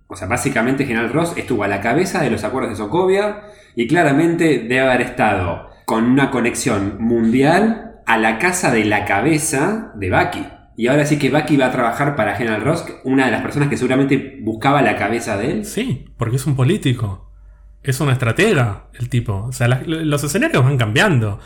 O 0.07 0.17
sea, 0.17 0.29
básicamente 0.29 0.87
General 0.87 1.13
Ross 1.13 1.35
estuvo 1.37 1.65
a 1.65 1.69
la 1.69 1.81
cabeza 1.81 2.23
de 2.23 2.31
los 2.31 2.45
acuerdos 2.45 2.71
de 2.71 2.77
Sokovia 2.77 3.43
y 3.75 3.87
claramente 3.87 4.61
debe 4.61 4.81
haber 4.81 5.03
estado 5.03 5.69
con 5.85 6.05
una 6.05 6.31
conexión 6.31 6.97
mundial 7.01 8.01
a 8.07 8.17
la 8.17 8.39
casa 8.39 8.73
de 8.73 8.85
la 8.85 9.05
cabeza 9.05 9.93
de 9.97 10.11
Bucky. 10.11 10.58
Y 10.79 10.87
ahora 10.87 11.05
sí 11.05 11.19
que 11.19 11.29
Bucky 11.29 11.57
va 11.57 11.67
a 11.67 11.73
trabajar 11.73 12.15
para 12.15 12.37
General 12.37 12.63
Ross, 12.63 12.85
una 13.03 13.27
de 13.27 13.33
las 13.33 13.43
personas 13.43 13.69
que 13.69 13.77
seguramente 13.77 14.39
buscaba 14.43 14.81
la 14.81 14.95
cabeza 14.97 15.37
de 15.37 15.51
él. 15.51 15.65
Sí, 15.65 16.05
porque 16.17 16.37
es 16.37 16.47
un 16.47 16.55
político. 16.55 17.33
Es 17.83 17.99
una 18.01 18.13
estratega 18.13 18.85
el 18.97 19.09
tipo. 19.09 19.47
O 19.49 19.51
sea, 19.53 19.67
los 19.67 20.23
escenarios 20.23 20.63
van 20.63 20.79
cambiando. 20.79 21.41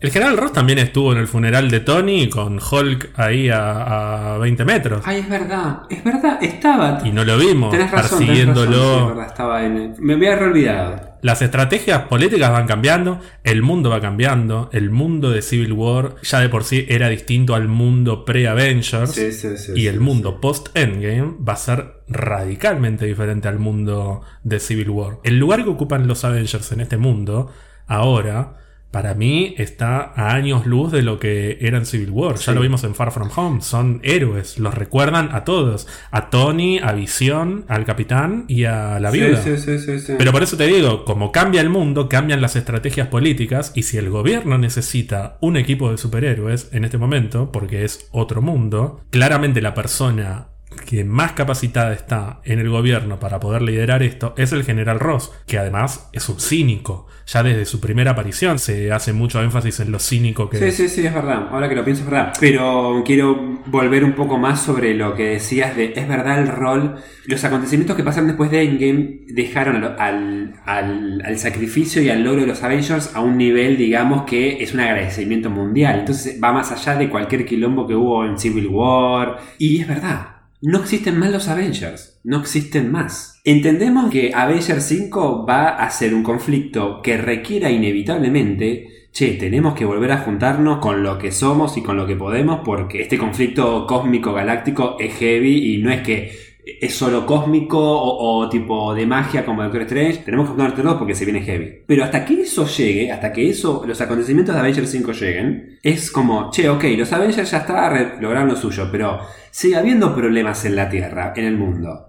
El 0.00 0.10
general 0.10 0.36
Ross 0.36 0.52
también 0.52 0.80
estuvo 0.80 1.12
en 1.12 1.18
el 1.18 1.28
funeral 1.28 1.70
de 1.70 1.78
Tony 1.78 2.28
con 2.28 2.58
Hulk 2.58 3.12
ahí 3.20 3.48
a, 3.50 4.34
a 4.34 4.38
20 4.38 4.64
metros. 4.64 5.02
Ay, 5.06 5.20
es 5.20 5.28
verdad, 5.28 5.82
es 5.88 6.02
verdad, 6.02 6.38
estaba. 6.42 6.98
Y 7.04 7.12
no 7.12 7.24
lo 7.24 7.38
vimos 7.38 7.70
Tenés 7.70 7.88
razón, 7.88 8.18
tenés 8.18 8.46
razón, 8.48 8.64
persiguiéndolo. 8.66 8.94
sí, 8.94 9.00
es 9.00 9.06
verdad, 9.06 9.26
estaba 9.28 9.64
en. 9.64 9.94
Me 10.00 10.14
había 10.14 10.34
olvidado. 10.38 11.11
Las 11.22 11.40
estrategias 11.40 12.02
políticas 12.08 12.50
van 12.50 12.66
cambiando, 12.66 13.20
el 13.44 13.62
mundo 13.62 13.90
va 13.90 14.00
cambiando, 14.00 14.68
el 14.72 14.90
mundo 14.90 15.30
de 15.30 15.40
Civil 15.40 15.72
War 15.72 16.16
ya 16.22 16.40
de 16.40 16.48
por 16.48 16.64
sí 16.64 16.84
era 16.88 17.08
distinto 17.08 17.54
al 17.54 17.68
mundo 17.68 18.24
pre-Avengers. 18.24 19.12
Sí, 19.12 19.32
sí, 19.32 19.56
sí, 19.56 19.72
y 19.76 19.86
el 19.86 20.00
mundo 20.00 20.40
post-Endgame 20.40 21.36
va 21.48 21.52
a 21.52 21.56
ser 21.56 22.02
radicalmente 22.08 23.06
diferente 23.06 23.46
al 23.46 23.60
mundo 23.60 24.22
de 24.42 24.58
Civil 24.58 24.90
War. 24.90 25.18
El 25.22 25.38
lugar 25.38 25.62
que 25.62 25.70
ocupan 25.70 26.08
los 26.08 26.24
Avengers 26.24 26.72
en 26.72 26.80
este 26.80 26.96
mundo, 26.96 27.52
ahora, 27.86 28.56
para 28.92 29.14
mí 29.14 29.54
está 29.56 30.12
a 30.14 30.34
años 30.34 30.66
luz 30.66 30.92
de 30.92 31.00
lo 31.02 31.18
que 31.18 31.56
era 31.62 31.78
en 31.78 31.86
Civil 31.86 32.10
War. 32.10 32.36
Ya 32.36 32.52
lo 32.52 32.60
vimos 32.60 32.84
en 32.84 32.94
Far 32.94 33.10
From 33.10 33.30
Home. 33.34 33.62
Son 33.62 34.00
héroes, 34.04 34.58
los 34.58 34.74
recuerdan 34.74 35.30
a 35.32 35.44
todos. 35.44 35.88
A 36.10 36.28
Tony, 36.28 36.78
a 36.78 36.92
Visión, 36.92 37.64
al 37.68 37.86
Capitán 37.86 38.44
y 38.48 38.64
a 38.64 39.00
la 39.00 39.10
viuda. 39.10 39.42
Sí, 39.42 39.56
sí, 39.56 39.78
sí, 39.78 39.78
sí, 39.78 39.98
sí. 39.98 40.14
Pero 40.18 40.30
por 40.30 40.42
eso 40.42 40.58
te 40.58 40.66
digo, 40.66 41.06
como 41.06 41.32
cambia 41.32 41.62
el 41.62 41.70
mundo, 41.70 42.08
cambian 42.10 42.42
las 42.42 42.54
estrategias 42.54 43.08
políticas 43.08 43.72
y 43.74 43.84
si 43.84 43.96
el 43.96 44.10
gobierno 44.10 44.58
necesita 44.58 45.38
un 45.40 45.56
equipo 45.56 45.90
de 45.90 45.96
superhéroes 45.96 46.68
en 46.72 46.84
este 46.84 46.98
momento, 46.98 47.50
porque 47.50 47.84
es 47.84 48.08
otro 48.12 48.42
mundo, 48.42 49.00
claramente 49.10 49.62
la 49.62 49.72
persona 49.72 50.51
que 50.74 51.04
más 51.04 51.32
capacitada 51.32 51.92
está 51.92 52.40
en 52.44 52.58
el 52.58 52.68
gobierno 52.70 53.18
para 53.18 53.40
poder 53.40 53.62
liderar 53.62 54.02
esto 54.02 54.34
es 54.36 54.52
el 54.52 54.64
general 54.64 55.00
Ross, 55.00 55.32
que 55.46 55.58
además 55.58 56.08
es 56.12 56.28
un 56.28 56.40
cínico. 56.40 57.06
Ya 57.26 57.42
desde 57.44 57.64
su 57.66 57.80
primera 57.80 58.10
aparición 58.12 58.58
se 58.58 58.90
hace 58.90 59.12
mucho 59.12 59.40
énfasis 59.42 59.78
en 59.80 59.92
lo 59.92 59.98
cínico 60.00 60.50
que 60.50 60.58
Sí, 60.58 60.64
es. 60.64 60.76
sí, 60.76 60.88
sí, 60.88 61.06
es 61.06 61.14
verdad. 61.14 61.48
Ahora 61.50 61.68
que 61.68 61.76
lo 61.76 61.84
pienso 61.84 62.02
es 62.02 62.10
verdad. 62.10 62.32
Pero 62.40 63.02
quiero 63.06 63.60
volver 63.66 64.02
un 64.04 64.14
poco 64.14 64.38
más 64.38 64.60
sobre 64.60 64.94
lo 64.94 65.14
que 65.14 65.24
decías 65.30 65.76
de, 65.76 65.92
es 65.94 66.08
verdad 66.08 66.40
el 66.40 66.48
rol, 66.48 66.96
los 67.26 67.44
acontecimientos 67.44 67.96
que 67.96 68.02
pasan 68.02 68.26
después 68.26 68.50
de 68.50 68.62
Endgame 68.64 69.20
dejaron 69.28 69.84
al, 69.84 70.54
al- 70.66 71.22
al 71.24 71.38
sacrificio 71.38 72.02
y 72.02 72.10
al 72.10 72.24
logro 72.24 72.40
de 72.42 72.48
los 72.48 72.62
Avengers 72.64 73.14
a 73.14 73.20
un 73.20 73.36
nivel, 73.38 73.76
digamos, 73.76 74.24
que 74.24 74.62
es 74.62 74.74
un 74.74 74.80
agradecimiento 74.80 75.48
mundial. 75.48 76.00
Entonces 76.00 76.40
va 76.42 76.52
más 76.52 76.72
allá 76.72 76.96
de 76.96 77.08
cualquier 77.08 77.46
quilombo 77.46 77.86
que 77.86 77.94
hubo 77.94 78.24
en 78.26 78.36
Civil 78.36 78.66
War. 78.68 79.38
Y 79.58 79.80
es 79.80 79.86
verdad. 79.86 80.31
No 80.64 80.78
existen 80.78 81.18
más 81.18 81.32
los 81.32 81.48
Avengers, 81.48 82.20
no 82.22 82.38
existen 82.38 82.92
más. 82.92 83.40
Entendemos 83.42 84.12
que 84.12 84.32
Avengers 84.32 84.84
5 84.84 85.44
va 85.44 85.70
a 85.70 85.90
ser 85.90 86.14
un 86.14 86.22
conflicto 86.22 87.02
que 87.02 87.16
requiera 87.16 87.68
inevitablemente, 87.68 89.08
che, 89.10 89.32
tenemos 89.32 89.74
que 89.74 89.84
volver 89.84 90.12
a 90.12 90.18
juntarnos 90.18 90.78
con 90.78 91.02
lo 91.02 91.18
que 91.18 91.32
somos 91.32 91.76
y 91.78 91.82
con 91.82 91.96
lo 91.96 92.06
que 92.06 92.14
podemos 92.14 92.60
porque 92.64 93.02
este 93.02 93.18
conflicto 93.18 93.88
cósmico 93.88 94.32
galáctico 94.34 94.94
es 95.00 95.14
heavy 95.14 95.74
y 95.74 95.78
no 95.78 95.90
es 95.90 96.02
que 96.02 96.30
es 96.64 96.94
solo 96.94 97.26
cósmico 97.26 97.78
o, 97.80 98.48
tipo 98.48 98.94
de 98.94 99.04
magia 99.04 99.44
como 99.44 99.62
Doctor 99.62 99.82
Strange, 99.82 100.18
tenemos 100.24 100.50
que 100.50 100.82
todos 100.82 100.96
porque 100.96 101.14
se 101.14 101.24
viene 101.24 101.42
heavy. 101.42 101.82
Pero 101.86 102.04
hasta 102.04 102.24
que 102.24 102.42
eso 102.42 102.66
llegue, 102.66 103.10
hasta 103.10 103.32
que 103.32 103.48
eso, 103.50 103.82
los 103.86 104.00
acontecimientos 104.00 104.54
de 104.54 104.60
Avengers 104.60 104.90
5 104.90 105.12
lleguen, 105.12 105.78
es 105.82 106.10
como, 106.10 106.50
che, 106.50 106.68
ok, 106.68 106.84
los 106.96 107.12
Avengers 107.12 107.50
ya 107.50 107.58
está, 107.58 108.18
lograron 108.20 108.48
lo 108.48 108.56
suyo, 108.56 108.88
pero 108.92 109.18
sigue 109.50 109.76
habiendo 109.76 110.14
problemas 110.14 110.64
en 110.64 110.76
la 110.76 110.88
Tierra, 110.88 111.32
en 111.36 111.46
el 111.46 111.56
mundo. 111.56 112.06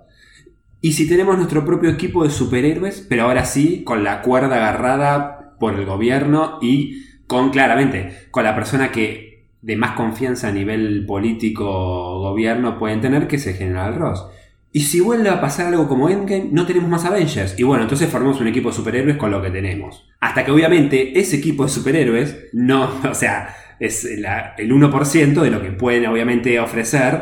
Y 0.81 0.93
si 0.93 1.07
tenemos 1.07 1.37
nuestro 1.37 1.65
propio 1.65 1.89
equipo 1.89 2.23
de 2.23 2.29
superhéroes, 2.29 3.05
pero 3.09 3.23
ahora 3.23 3.45
sí, 3.45 3.83
con 3.83 4.03
la 4.03 4.21
cuerda 4.21 4.57
agarrada 4.57 5.55
por 5.59 5.75
el 5.75 5.85
gobierno 5.85 6.59
y 6.61 7.05
con, 7.25 7.49
claramente, 7.49 8.27
con 8.31 8.43
la 8.43 8.53
persona 8.53 8.91
que 8.91 9.47
de 9.61 9.77
más 9.77 9.95
confianza 9.95 10.49
a 10.49 10.51
nivel 10.51 11.05
político 11.05 12.19
gobierno 12.19 12.77
pueden 12.77 12.99
tener, 12.99 13.27
que 13.27 13.37
es 13.37 13.47
el 13.47 13.55
General 13.55 13.95
Ross. 13.95 14.27
Y 14.75 14.81
si 14.81 14.99
vuelve 14.99 15.29
a 15.29 15.39
pasar 15.39 15.67
algo 15.67 15.87
como 15.87 16.09
Endgame, 16.09 16.49
no 16.51 16.65
tenemos 16.65 16.89
más 16.89 17.05
Avengers. 17.05 17.53
Y 17.59 17.63
bueno, 17.63 17.83
entonces 17.83 18.09
formamos 18.09 18.41
un 18.41 18.47
equipo 18.47 18.69
de 18.69 18.75
superhéroes 18.75 19.17
con 19.17 19.29
lo 19.31 19.41
que 19.41 19.51
tenemos. 19.51 20.09
Hasta 20.19 20.43
que 20.43 20.51
obviamente 20.51 21.19
ese 21.19 21.37
equipo 21.37 21.63
de 21.63 21.69
superhéroes 21.69 22.47
no, 22.53 22.89
o 23.09 23.13
sea, 23.13 23.55
es 23.79 24.03
la- 24.19 24.55
el 24.57 24.71
1% 24.71 25.41
de 25.41 25.51
lo 25.51 25.61
que 25.61 25.71
pueden 25.71 26.07
obviamente 26.07 26.59
ofrecer 26.59 27.21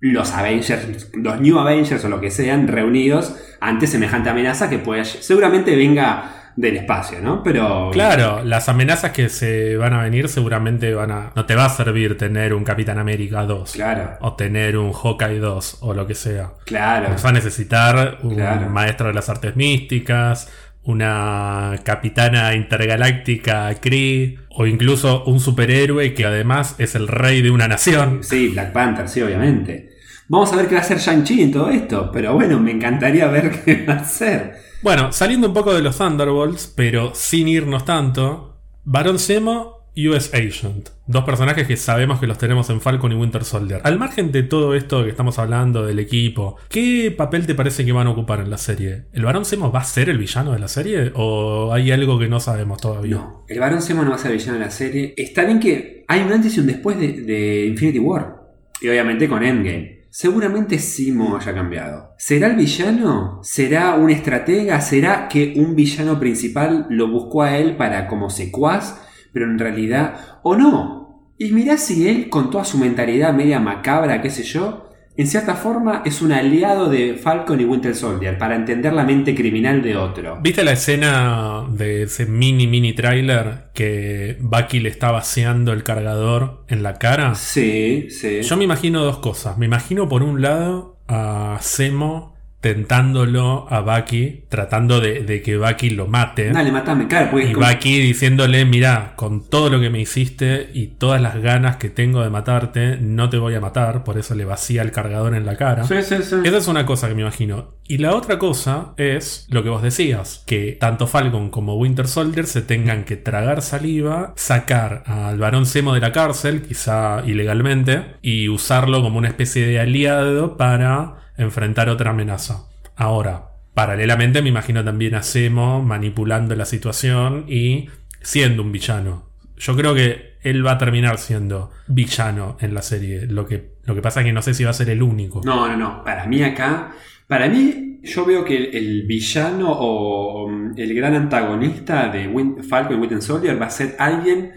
los 0.00 0.32
Avengers, 0.32 1.10
los 1.14 1.40
New 1.40 1.58
Avengers 1.58 2.04
o 2.04 2.08
lo 2.08 2.20
que 2.20 2.30
sean, 2.30 2.66
reunidos 2.68 3.36
ante 3.60 3.86
semejante 3.86 4.30
amenaza 4.30 4.68
que 4.70 4.78
puede, 4.78 5.04
seguramente 5.04 5.76
venga 5.76 6.39
del 6.60 6.76
espacio, 6.76 7.20
¿no? 7.22 7.42
Pero. 7.42 7.90
Claro, 7.92 8.42
las 8.44 8.68
amenazas 8.68 9.12
que 9.12 9.28
se 9.28 9.76
van 9.76 9.92
a 9.94 10.02
venir 10.02 10.28
seguramente 10.28 10.92
van 10.94 11.10
a. 11.10 11.32
No 11.34 11.46
te 11.46 11.54
va 11.54 11.64
a 11.66 11.70
servir 11.70 12.18
tener 12.18 12.52
un 12.54 12.64
Capitán 12.64 12.98
América 12.98 13.44
2. 13.44 13.72
Claro. 13.72 14.10
O 14.20 14.34
tener 14.34 14.76
un 14.76 14.92
Hawkeye 14.92 15.38
2 15.38 15.78
o 15.80 15.94
lo 15.94 16.06
que 16.06 16.14
sea. 16.14 16.50
Claro. 16.66 17.08
Vas 17.10 17.24
a 17.24 17.32
necesitar 17.32 18.18
un 18.22 18.34
Claro. 18.34 18.68
maestro 18.68 19.08
de 19.08 19.14
las 19.14 19.28
artes 19.28 19.56
místicas, 19.56 20.50
una 20.82 21.78
capitana 21.84 22.54
intergaláctica 22.54 23.72
Kree, 23.80 24.38
o 24.50 24.66
incluso 24.66 25.24
un 25.24 25.40
superhéroe 25.40 26.14
que 26.14 26.26
además 26.26 26.74
es 26.78 26.94
el 26.94 27.08
rey 27.08 27.42
de 27.42 27.50
una 27.50 27.68
nación. 27.68 28.20
Sí, 28.22 28.48
Black 28.48 28.72
Panther, 28.72 29.08
sí, 29.08 29.22
obviamente. 29.22 29.90
Vamos 30.28 30.52
a 30.52 30.56
ver 30.56 30.66
qué 30.68 30.74
va 30.74 30.80
a 30.80 30.84
hacer 30.84 30.98
Shang-Chi 30.98 31.42
en 31.42 31.50
todo 31.52 31.70
esto, 31.70 32.10
pero 32.12 32.34
bueno, 32.34 32.60
me 32.60 32.70
encantaría 32.70 33.26
ver 33.28 33.50
qué 33.64 33.84
va 33.86 33.94
a 33.94 34.00
hacer. 34.00 34.69
Bueno, 34.82 35.12
saliendo 35.12 35.48
un 35.48 35.52
poco 35.52 35.74
de 35.74 35.82
los 35.82 35.98
Thunderbolts, 35.98 36.72
pero 36.74 37.12
sin 37.14 37.48
irnos 37.48 37.84
tanto, 37.84 38.62
Barón 38.84 39.18
Zemo 39.18 39.80
US 39.94 40.32
Agent. 40.32 40.88
Dos 41.06 41.24
personajes 41.24 41.66
que 41.66 41.76
sabemos 41.76 42.18
que 42.18 42.26
los 42.26 42.38
tenemos 42.38 42.70
en 42.70 42.80
Falcon 42.80 43.12
y 43.12 43.14
Winter 43.14 43.44
Soldier. 43.44 43.82
Al 43.84 43.98
margen 43.98 44.32
de 44.32 44.42
todo 44.42 44.74
esto 44.74 45.04
que 45.04 45.10
estamos 45.10 45.38
hablando 45.38 45.84
del 45.84 45.98
equipo, 45.98 46.56
¿qué 46.70 47.14
papel 47.14 47.46
te 47.46 47.54
parece 47.54 47.84
que 47.84 47.92
van 47.92 48.06
a 48.06 48.10
ocupar 48.10 48.40
en 48.40 48.48
la 48.48 48.56
serie? 48.56 49.04
¿El 49.12 49.26
Barón 49.26 49.44
Zemo 49.44 49.70
va 49.70 49.80
a 49.80 49.84
ser 49.84 50.08
el 50.08 50.16
villano 50.16 50.52
de 50.52 50.60
la 50.60 50.68
serie? 50.68 51.12
¿O 51.14 51.74
hay 51.74 51.90
algo 51.90 52.18
que 52.18 52.28
no 52.28 52.40
sabemos 52.40 52.80
todavía? 52.80 53.16
No, 53.16 53.44
el 53.48 53.60
varón 53.60 53.82
Zemo 53.82 54.02
no 54.02 54.10
va 54.10 54.16
a 54.16 54.18
ser 54.18 54.32
villano 54.32 54.54
de 54.54 54.64
la 54.64 54.70
serie. 54.70 55.12
Está 55.14 55.44
bien 55.44 55.60
que 55.60 56.06
hay 56.08 56.22
un 56.22 56.32
antes 56.32 56.56
y 56.56 56.60
un 56.60 56.66
después 56.66 56.98
de, 56.98 57.20
de 57.20 57.66
Infinity 57.66 57.98
War. 57.98 58.40
Y 58.80 58.88
obviamente 58.88 59.28
con 59.28 59.42
Endgame. 59.42 59.99
Seguramente 60.10 60.80
Simo 60.80 61.36
haya 61.36 61.54
cambiado. 61.54 62.14
¿Será 62.18 62.48
el 62.48 62.56
villano? 62.56 63.38
¿Será 63.42 63.94
un 63.94 64.10
estratega? 64.10 64.80
¿Será 64.80 65.28
que 65.28 65.54
un 65.56 65.76
villano 65.76 66.18
principal 66.18 66.86
lo 66.90 67.08
buscó 67.08 67.42
a 67.42 67.56
él 67.56 67.76
para 67.76 68.08
como 68.08 68.28
secuaz? 68.28 69.00
Pero 69.32 69.46
en 69.46 69.58
realidad... 69.58 70.40
¿O 70.42 70.56
no? 70.56 71.32
Y 71.38 71.52
mirá 71.52 71.76
si 71.76 72.08
él, 72.08 72.28
con 72.28 72.50
toda 72.50 72.64
su 72.64 72.76
mentalidad 72.76 73.32
media 73.32 73.60
macabra, 73.60 74.20
qué 74.20 74.30
sé 74.30 74.42
yo, 74.42 74.89
en 75.20 75.26
cierta 75.26 75.54
forma 75.54 76.02
es 76.06 76.22
un 76.22 76.32
aliado 76.32 76.88
de 76.88 77.14
Falcon 77.14 77.60
y 77.60 77.64
Winter 77.64 77.94
Soldier 77.94 78.38
para 78.38 78.56
entender 78.56 78.94
la 78.94 79.04
mente 79.04 79.34
criminal 79.34 79.82
de 79.82 79.94
otro. 79.94 80.38
¿Viste 80.40 80.64
la 80.64 80.72
escena 80.72 81.66
de 81.70 82.04
ese 82.04 82.24
mini 82.24 82.66
mini 82.66 82.94
trailer 82.94 83.64
que 83.74 84.38
Bucky 84.40 84.80
le 84.80 84.88
está 84.88 85.10
vaciando 85.10 85.74
el 85.74 85.82
cargador 85.82 86.64
en 86.68 86.82
la 86.82 86.94
cara? 86.94 87.34
Sí, 87.34 88.08
sí. 88.08 88.40
Yo 88.40 88.56
me 88.56 88.64
imagino 88.64 89.04
dos 89.04 89.18
cosas. 89.18 89.58
Me 89.58 89.66
imagino 89.66 90.08
por 90.08 90.22
un 90.22 90.40
lado 90.40 90.96
a 91.06 91.58
Zemo 91.60 92.39
tentándolo 92.60 93.66
a 93.70 93.80
Bucky, 93.80 94.44
tratando 94.48 95.00
de, 95.00 95.22
de 95.22 95.42
que 95.42 95.56
Bucky 95.56 95.90
lo 95.90 96.06
mate. 96.06 96.50
Dale, 96.50 96.70
matame, 96.70 97.08
claro, 97.08 97.30
porque 97.30 97.50
Y 97.50 97.54
Bucky 97.54 98.00
diciéndole, 98.00 98.64
mira, 98.66 99.14
con 99.16 99.48
todo 99.48 99.70
lo 99.70 99.80
que 99.80 99.88
me 99.88 100.00
hiciste 100.00 100.70
y 100.74 100.88
todas 100.88 101.22
las 101.22 101.40
ganas 101.40 101.76
que 101.76 101.88
tengo 101.88 102.22
de 102.22 102.28
matarte, 102.28 102.98
no 103.00 103.30
te 103.30 103.38
voy 103.38 103.54
a 103.54 103.60
matar, 103.60 104.04
por 104.04 104.18
eso 104.18 104.34
le 104.34 104.44
vacía 104.44 104.82
el 104.82 104.92
cargador 104.92 105.34
en 105.34 105.46
la 105.46 105.56
cara. 105.56 105.84
Sí, 105.84 106.02
sí, 106.02 106.16
sí. 106.22 106.36
Esa 106.44 106.58
es 106.58 106.68
una 106.68 106.84
cosa 106.84 107.08
que 107.08 107.14
me 107.14 107.22
imagino. 107.22 107.80
Y 107.88 107.98
la 107.98 108.14
otra 108.14 108.38
cosa 108.38 108.92
es 108.98 109.46
lo 109.50 109.64
que 109.64 109.70
vos 109.70 109.82
decías, 109.82 110.44
que 110.46 110.76
tanto 110.78 111.06
Falcon 111.06 111.50
como 111.50 111.76
Winter 111.76 112.06
Soldier 112.06 112.46
se 112.46 112.62
tengan 112.62 113.04
que 113.04 113.16
tragar 113.16 113.62
saliva, 113.62 114.32
sacar 114.36 115.02
al 115.06 115.38
varón 115.38 115.66
Zemo 115.66 115.94
de 115.94 116.00
la 116.00 116.12
cárcel, 116.12 116.62
quizá 116.62 117.22
ilegalmente, 117.26 118.16
y 118.22 118.48
usarlo 118.48 119.02
como 119.02 119.18
una 119.18 119.28
especie 119.28 119.66
de 119.66 119.80
aliado 119.80 120.56
para 120.56 121.29
enfrentar 121.40 121.88
otra 121.88 122.10
amenaza. 122.10 122.66
Ahora, 122.96 123.46
paralelamente 123.74 124.42
me 124.42 124.48
imagino 124.50 124.84
también 124.84 125.14
a 125.14 125.22
Zemo 125.22 125.82
manipulando 125.82 126.54
la 126.54 126.64
situación 126.64 127.44
y 127.48 127.88
siendo 128.20 128.62
un 128.62 128.72
villano. 128.72 129.30
Yo 129.56 129.76
creo 129.76 129.94
que 129.94 130.38
él 130.42 130.66
va 130.66 130.72
a 130.72 130.78
terminar 130.78 131.18
siendo 131.18 131.70
villano 131.86 132.56
en 132.60 132.74
la 132.74 132.82
serie. 132.82 133.26
Lo 133.26 133.46
que, 133.46 133.74
lo 133.84 133.94
que 133.94 134.02
pasa 134.02 134.20
es 134.20 134.26
que 134.26 134.32
no 134.32 134.42
sé 134.42 134.54
si 134.54 134.64
va 134.64 134.70
a 134.70 134.74
ser 134.74 134.90
el 134.90 135.02
único. 135.02 135.40
No, 135.44 135.68
no, 135.68 135.76
no. 135.76 136.04
Para 136.04 136.26
mí 136.26 136.42
acá, 136.42 136.92
para 137.26 137.48
mí 137.48 138.00
yo 138.02 138.24
veo 138.24 138.44
que 138.44 138.56
el, 138.70 139.02
villano 139.06 139.70
o 139.70 140.50
el 140.76 140.94
gran 140.94 141.14
antagonista 141.14 142.08
de 142.08 142.30
Falcon 142.68 142.96
y 142.96 143.00
Winter 143.00 143.20
Soldier 143.22 143.60
va 143.60 143.66
a 143.66 143.70
ser 143.70 143.96
alguien 143.98 144.52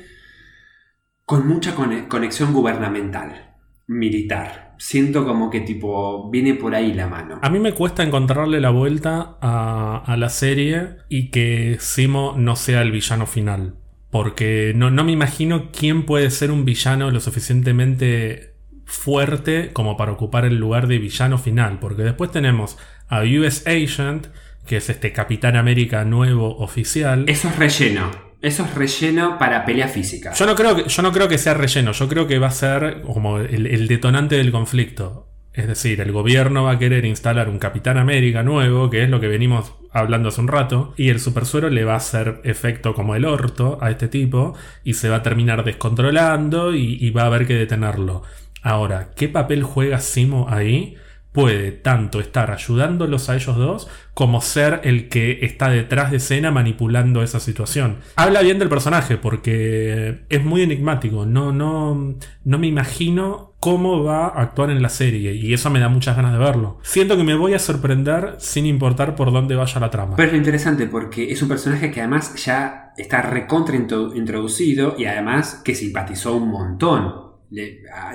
con 1.26 1.48
mucha 1.48 1.76
cone- 1.76 2.08
conexión 2.08 2.54
gubernamental, 2.54 3.56
militar. 3.88 4.63
Siento 4.86 5.24
como 5.26 5.50
que 5.50 5.62
tipo 5.62 6.30
viene 6.30 6.56
por 6.56 6.76
ahí 6.76 6.92
la 6.92 7.08
mano. 7.08 7.40
A 7.42 7.50
mí 7.50 7.58
me 7.58 7.72
cuesta 7.72 8.04
encontrarle 8.04 8.60
la 8.60 8.70
vuelta 8.70 9.38
a, 9.40 10.04
a 10.06 10.18
la 10.18 10.28
serie 10.28 10.98
y 11.08 11.30
que 11.30 11.78
Simo 11.80 12.36
no 12.38 12.58
sea 12.58 12.82
el 12.82 12.92
villano 12.92 13.26
final. 13.26 13.76
Porque 14.12 14.74
no, 14.76 14.92
no 14.92 15.06
me 15.06 15.14
imagino 15.14 15.70
quién 15.72 16.06
puede 16.06 16.30
ser 16.32 16.52
un 16.52 16.66
villano 16.66 17.12
lo 17.12 17.22
suficientemente 17.22 18.56
fuerte 18.84 19.72
como 19.72 19.96
para 19.96 20.12
ocupar 20.12 20.44
el 20.44 20.58
lugar 20.58 20.88
de 20.88 21.00
villano 21.00 21.38
final. 21.38 21.80
Porque 21.80 22.04
después 22.04 22.32
tenemos 22.32 22.78
a 23.08 23.22
US 23.22 23.66
Agent, 23.66 24.28
que 24.68 24.76
es 24.76 24.90
este 24.90 25.14
Capitán 25.14 25.56
América 25.56 26.04
nuevo 26.04 26.58
oficial. 26.58 27.24
Eso 27.30 27.48
es 27.48 27.56
relleno. 27.56 28.12
Eso 28.44 28.66
es 28.66 28.76
relleno 28.76 29.38
para 29.38 29.64
pelea 29.64 29.88
física. 29.88 30.34
Yo 30.34 30.46
no 30.46 30.54
creo 30.54 30.76
que, 30.76 30.90
yo 30.90 31.02
no 31.02 31.14
creo 31.14 31.30
que 31.30 31.38
sea 31.38 31.54
relleno, 31.54 31.94
yo 31.94 32.10
creo 32.10 32.28
que 32.28 32.40
va 32.40 32.48
a 32.48 32.52
ser 32.52 33.02
como 33.02 33.38
el, 33.38 33.88
detonante 33.88 34.36
del 34.36 34.52
conflicto. 34.52 35.30
Es 35.54 35.66
decir, 35.66 36.02
el 36.02 36.12
gobierno 36.12 36.66
va 36.66 36.72
a 36.72 36.80
querer 36.80 37.06
instalar 37.06 37.48
un 37.48 37.58
Capitán 37.58 37.98
América 37.98 38.44
nuevo, 38.44 38.90
que 38.90 39.02
es 39.02 39.10
lo 39.10 39.22
que 39.22 39.30
venimos 39.30 39.76
hablando 39.92 40.28
hace 40.28 40.42
un 40.42 40.50
rato, 40.50 40.94
y 40.98 41.08
el 41.08 41.22
supersuero 41.22 41.70
le 41.70 41.86
va 41.86 41.94
a 41.94 41.98
hacer 41.98 42.42
efecto 42.44 42.94
como 42.94 43.16
el 43.16 43.24
orto 43.24 43.78
a 43.80 43.90
este 43.90 44.10
tipo, 44.10 44.56
y 44.84 44.96
se 44.96 45.08
va 45.08 45.18
a 45.18 45.24
terminar 45.24 45.64
descontrolando 45.64 46.76
y, 46.76 46.98
y 47.00 47.12
va 47.12 47.22
a 47.22 47.28
haber 47.28 47.48
que 47.48 47.54
detenerlo. 47.54 48.24
Ahora, 48.62 49.12
¿qué 49.16 49.30
papel 49.30 49.64
juega 49.64 50.02
Simo 50.02 50.48
ahí? 50.50 50.98
Puede 51.34 51.72
tanto 51.72 52.20
estar 52.20 52.52
ayudándolos 52.52 53.28
a 53.30 53.36
ellos 53.36 53.58
dos 53.58 53.88
como 54.14 54.40
ser 54.42 54.82
el 54.84 55.10
que 55.10 55.40
está 55.44 55.70
detrás 55.70 56.12
de 56.12 56.18
escena 56.18 56.52
manipulando 56.52 57.24
esa 57.24 57.40
situación. 57.40 57.98
Habla 58.16 58.42
bien 58.42 58.60
del 58.60 58.70
personaje 58.70 59.18
porque 59.18 60.26
es 60.30 60.46
muy 60.46 60.62
enigmático. 60.62 61.26
No, 61.26 61.52
no, 61.52 62.16
no 62.44 62.60
me 62.60 62.68
imagino 62.68 63.54
cómo 63.60 64.04
va 64.04 64.28
a 64.28 64.42
actuar 64.44 64.70
en 64.70 64.82
la 64.82 64.90
serie 64.90 65.34
y 65.34 65.54
eso 65.54 65.70
me 65.70 65.80
da 65.80 65.90
muchas 65.90 66.16
ganas 66.16 66.34
de 66.34 66.38
verlo. 66.40 66.78
Siento 66.84 67.18
que 67.18 67.24
me 67.24 67.34
voy 67.36 67.54
a 67.56 67.60
sorprender 67.60 68.36
sin 68.38 68.66
importar 68.66 69.16
por 69.16 69.32
dónde 69.32 69.56
vaya 69.56 69.80
la 69.80 69.90
trama. 69.90 70.16
Pero 70.16 70.28
es 70.28 70.34
lo 70.34 70.38
interesante 70.38 70.86
porque 70.86 71.32
es 71.32 71.42
un 71.42 71.50
personaje 71.50 71.90
que 71.90 72.02
además 72.02 72.36
ya 72.46 72.92
está 72.98 73.22
recontra 73.24 73.76
intro- 73.76 74.14
introducido 74.16 74.96
y 75.00 75.06
además 75.06 75.62
que 75.64 75.74
simpatizó 75.74 76.36
un 76.36 76.50
montón, 76.50 77.33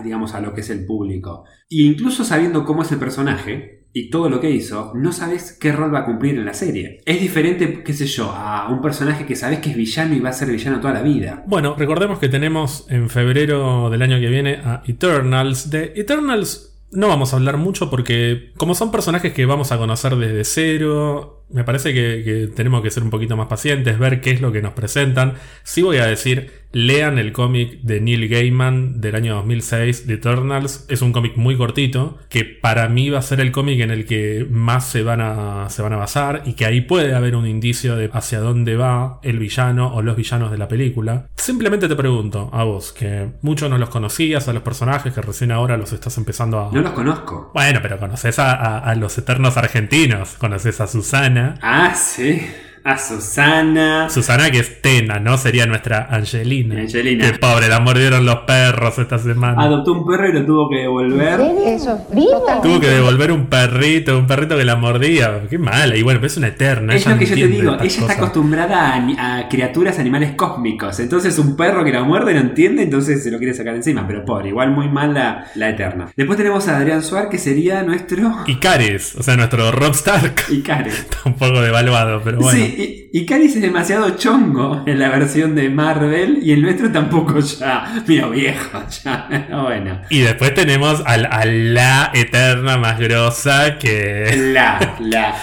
digamos, 0.03 0.34
a 0.34 0.41
lo 0.41 0.53
que 0.55 0.62
es 0.62 0.70
el 0.70 0.84
público. 0.84 1.45
Y 1.68 1.86
incluso 1.86 2.24
sabiendo 2.24 2.64
cómo 2.64 2.82
es 2.82 2.93
el 2.93 2.99
personaje 2.99 3.86
y 3.93 4.11
todo 4.11 4.28
lo 4.28 4.41
que 4.41 4.51
hizo, 4.51 4.93
no 4.95 5.12
sabes 5.12 5.57
qué 5.59 5.72
rol 5.72 5.95
va 5.95 6.01
a 6.01 6.05
cumplir 6.05 6.39
en 6.39 6.45
la 6.45 6.55
serie. 6.55 7.01
Es 7.05 7.20
diferente, 7.20 7.82
qué 7.82 7.93
sé 7.93 8.07
yo, 8.07 8.30
a 8.30 8.68
un 8.68 8.80
personaje 8.80 9.26
que 9.26 9.36
sabes 9.36 9.61
que 9.61 9.70
es 9.70 9.76
villano 9.76 10.14
y 10.14 10.20
va 10.20 10.30
a 10.30 10.34
ser 10.34 10.51
villano 10.51 10.80
toda 10.80 10.95
la 10.95 11.03
vida. 11.03 11.45
Bueno, 11.47 11.74
recordemos 11.76 12.18
que 12.18 12.28
tenemos 12.28 12.86
en 12.91 13.09
febrero 13.09 13.91
del 13.91 14.03
año 14.03 14.20
que 14.20 14.28
viene 14.28 14.57
a 14.64 14.82
Eternals. 14.86 15.70
De 15.70 15.93
Eternals 15.97 16.68
no 16.91 17.09
vamos 17.09 17.32
a 17.32 17.36
hablar 17.36 17.57
mucho 17.57 17.91
porque 17.91 18.53
como 18.57 18.74
son 18.74 18.91
personajes 18.91 19.32
que 19.32 19.47
vamos 19.47 19.72
a 19.72 19.78
conocer 19.78 20.16
desde 20.16 20.45
cero, 20.45 21.38
me 21.51 21.64
parece 21.64 21.92
que, 21.94 22.22
que 22.24 22.49
tenemos 22.55 22.82
que 22.82 22.90
ser 22.90 23.03
un 23.03 23.11
poquito 23.11 23.36
más 23.36 23.46
pacientes, 23.49 23.99
ver 23.99 24.20
qué 24.20 24.30
es 24.32 24.40
lo 24.40 24.53
que 24.53 24.62
nos 24.62 24.72
presentan. 24.74 25.34
Sí 25.62 25.82
voy 25.82 25.99
a 25.99 26.07
decir, 26.07 26.53
lean 26.72 27.18
el 27.18 27.32
cómic 27.32 27.80
de 27.82 28.01
Neil 28.01 28.28
Gaiman 28.28 29.01
del 29.01 29.14
año 29.14 29.34
2006, 29.36 30.07
de 30.07 30.14
Eternals. 30.14 30.84
Es 30.88 31.01
un 31.03 31.12
cómic 31.12 31.36
muy 31.36 31.57
cortito, 31.57 32.18
que 32.28 32.44
para 32.44 32.88
mí 32.88 33.09
va 33.11 33.18
a 33.20 33.22
ser 33.22 33.40
el 33.40 33.51
cómic 33.53 33.80
en 33.80 33.90
el 33.90 34.05
que 34.05 34.46
más 34.51 34.86
se 34.86 35.03
van, 35.03 35.20
a, 35.22 35.70
se 35.70 35.80
van 35.82 35.92
a 35.94 35.96
basar 35.96 36.42
y 36.44 36.53
que 36.53 36.66
ahí 36.66 36.82
puede 36.82 37.14
haber 37.14 37.34
un 37.34 37.46
indicio 37.46 37.96
de 37.96 38.11
hacia 38.12 38.40
dónde 38.40 38.76
va 38.76 39.18
el 39.22 39.38
villano 39.38 39.94
o 39.94 40.03
los 40.03 40.16
villanos 40.16 40.51
de 40.51 40.59
la 40.59 40.68
película. 40.68 41.28
Simplemente 41.36 41.88
te 41.88 41.96
pregunto 41.96 42.51
a 42.53 42.64
vos, 42.64 42.92
que 42.92 43.28
mucho 43.42 43.68
no 43.70 43.78
los 43.78 43.88
conocías, 43.88 44.49
a 44.49 44.53
los 44.53 44.62
personajes 44.62 45.14
que 45.14 45.22
recién 45.22 45.51
ahora 45.53 45.76
los 45.78 45.92
estás 45.92 46.18
empezando 46.18 46.61
a... 46.61 46.70
No 46.72 46.82
los 46.82 46.92
conozco. 46.92 47.51
Bueno, 47.55 47.80
pero 47.82 47.99
conoces 47.99 48.38
a, 48.38 48.53
a- 48.53 48.78
a 48.80 48.94
los 48.94 49.16
eternos 49.16 49.57
argentinos, 49.57 50.34
conoces 50.38 50.80
a 50.82 50.86
Susana. 50.86 51.38
Ah, 51.62 51.95
sí. 51.95 52.51
A 52.84 52.98
Susana. 52.98 54.08
Susana 54.10 54.50
que 54.50 54.60
es 54.60 54.80
Tena, 54.80 55.18
¿no? 55.18 55.36
Sería 55.38 55.66
nuestra 55.66 56.06
Angelina. 56.10 56.80
Angelina. 56.80 57.30
Qué 57.30 57.38
pobre, 57.38 57.68
la 57.68 57.80
mordieron 57.80 58.24
los 58.24 58.38
perros 58.40 58.98
esta 58.98 59.18
semana. 59.18 59.62
Adoptó 59.62 59.92
un 59.92 60.06
perro 60.06 60.28
y 60.28 60.32
lo 60.32 60.46
tuvo 60.46 60.68
que 60.70 60.76
devolver. 60.76 61.40
Eso, 61.66 62.06
vivo. 62.12 62.44
Tuvo 62.62 62.80
que 62.80 62.88
devolver 62.88 63.32
un 63.32 63.46
perrito, 63.46 64.18
un 64.18 64.26
perrito 64.26 64.56
que 64.56 64.64
la 64.64 64.76
mordía. 64.76 65.42
Qué 65.48 65.58
mala. 65.58 65.96
Y 65.96 66.02
bueno, 66.02 66.20
pero 66.20 66.28
es 66.28 66.36
una 66.36 66.48
eterna. 66.48 66.94
Es 66.94 67.02
ella 67.02 67.12
lo 67.12 67.18
que 67.18 67.26
yo 67.26 67.34
te 67.34 67.48
digo, 67.48 67.74
ella 67.74 67.84
está 67.84 68.00
cosas. 68.02 68.16
acostumbrada 68.16 68.94
a, 68.94 69.38
a 69.38 69.48
criaturas, 69.48 69.98
animales 69.98 70.32
cósmicos. 70.36 71.00
Entonces 71.00 71.38
un 71.38 71.56
perro 71.56 71.84
que 71.84 71.92
la 71.92 72.02
muerde 72.04 72.34
no 72.34 72.40
entiende, 72.40 72.82
entonces 72.82 73.22
se 73.22 73.30
lo 73.30 73.38
quiere 73.38 73.54
sacar 73.54 73.74
encima. 73.74 74.06
Pero 74.06 74.24
pobre, 74.24 74.48
igual 74.48 74.70
muy 74.70 74.88
mal 74.88 75.14
la, 75.14 75.68
eterna. 75.68 76.10
Después 76.16 76.36
tenemos 76.36 76.68
a 76.68 76.76
Adrián 76.76 77.02
Suárez, 77.02 77.28
que 77.30 77.38
sería 77.38 77.82
nuestro 77.82 78.44
Y 78.46 78.56
Cares, 78.56 79.14
o 79.16 79.22
sea, 79.22 79.36
nuestro 79.36 79.70
Rob 79.70 79.92
Stark. 79.92 80.44
Icare. 80.50 80.90
Está 81.08 81.18
un 81.24 81.34
poco 81.34 81.60
devaluado, 81.60 82.20
pero 82.24 82.38
bueno. 82.38 82.58
Sí, 82.58 82.67
Sí, 82.76 83.08
y, 83.12 83.18
y 83.20 83.26
Caris 83.26 83.56
es 83.56 83.62
demasiado 83.62 84.10
chongo 84.16 84.82
en 84.86 84.98
la 84.98 85.08
versión 85.08 85.54
de 85.54 85.68
Marvel 85.70 86.38
y 86.42 86.52
el 86.52 86.62
nuestro 86.62 86.90
tampoco 86.92 87.38
ya. 87.40 88.02
Mío 88.06 88.30
viejo, 88.30 88.82
ya. 89.04 89.28
Bueno. 89.62 90.00
Y 90.10 90.20
después 90.20 90.54
tenemos 90.54 91.02
al- 91.06 91.26
a 91.30 91.44
la 91.44 92.10
eterna 92.14 92.76
más 92.76 92.98
grosa 92.98 93.78
que, 93.78 94.50
La, 94.52 94.96
la, 95.00 95.34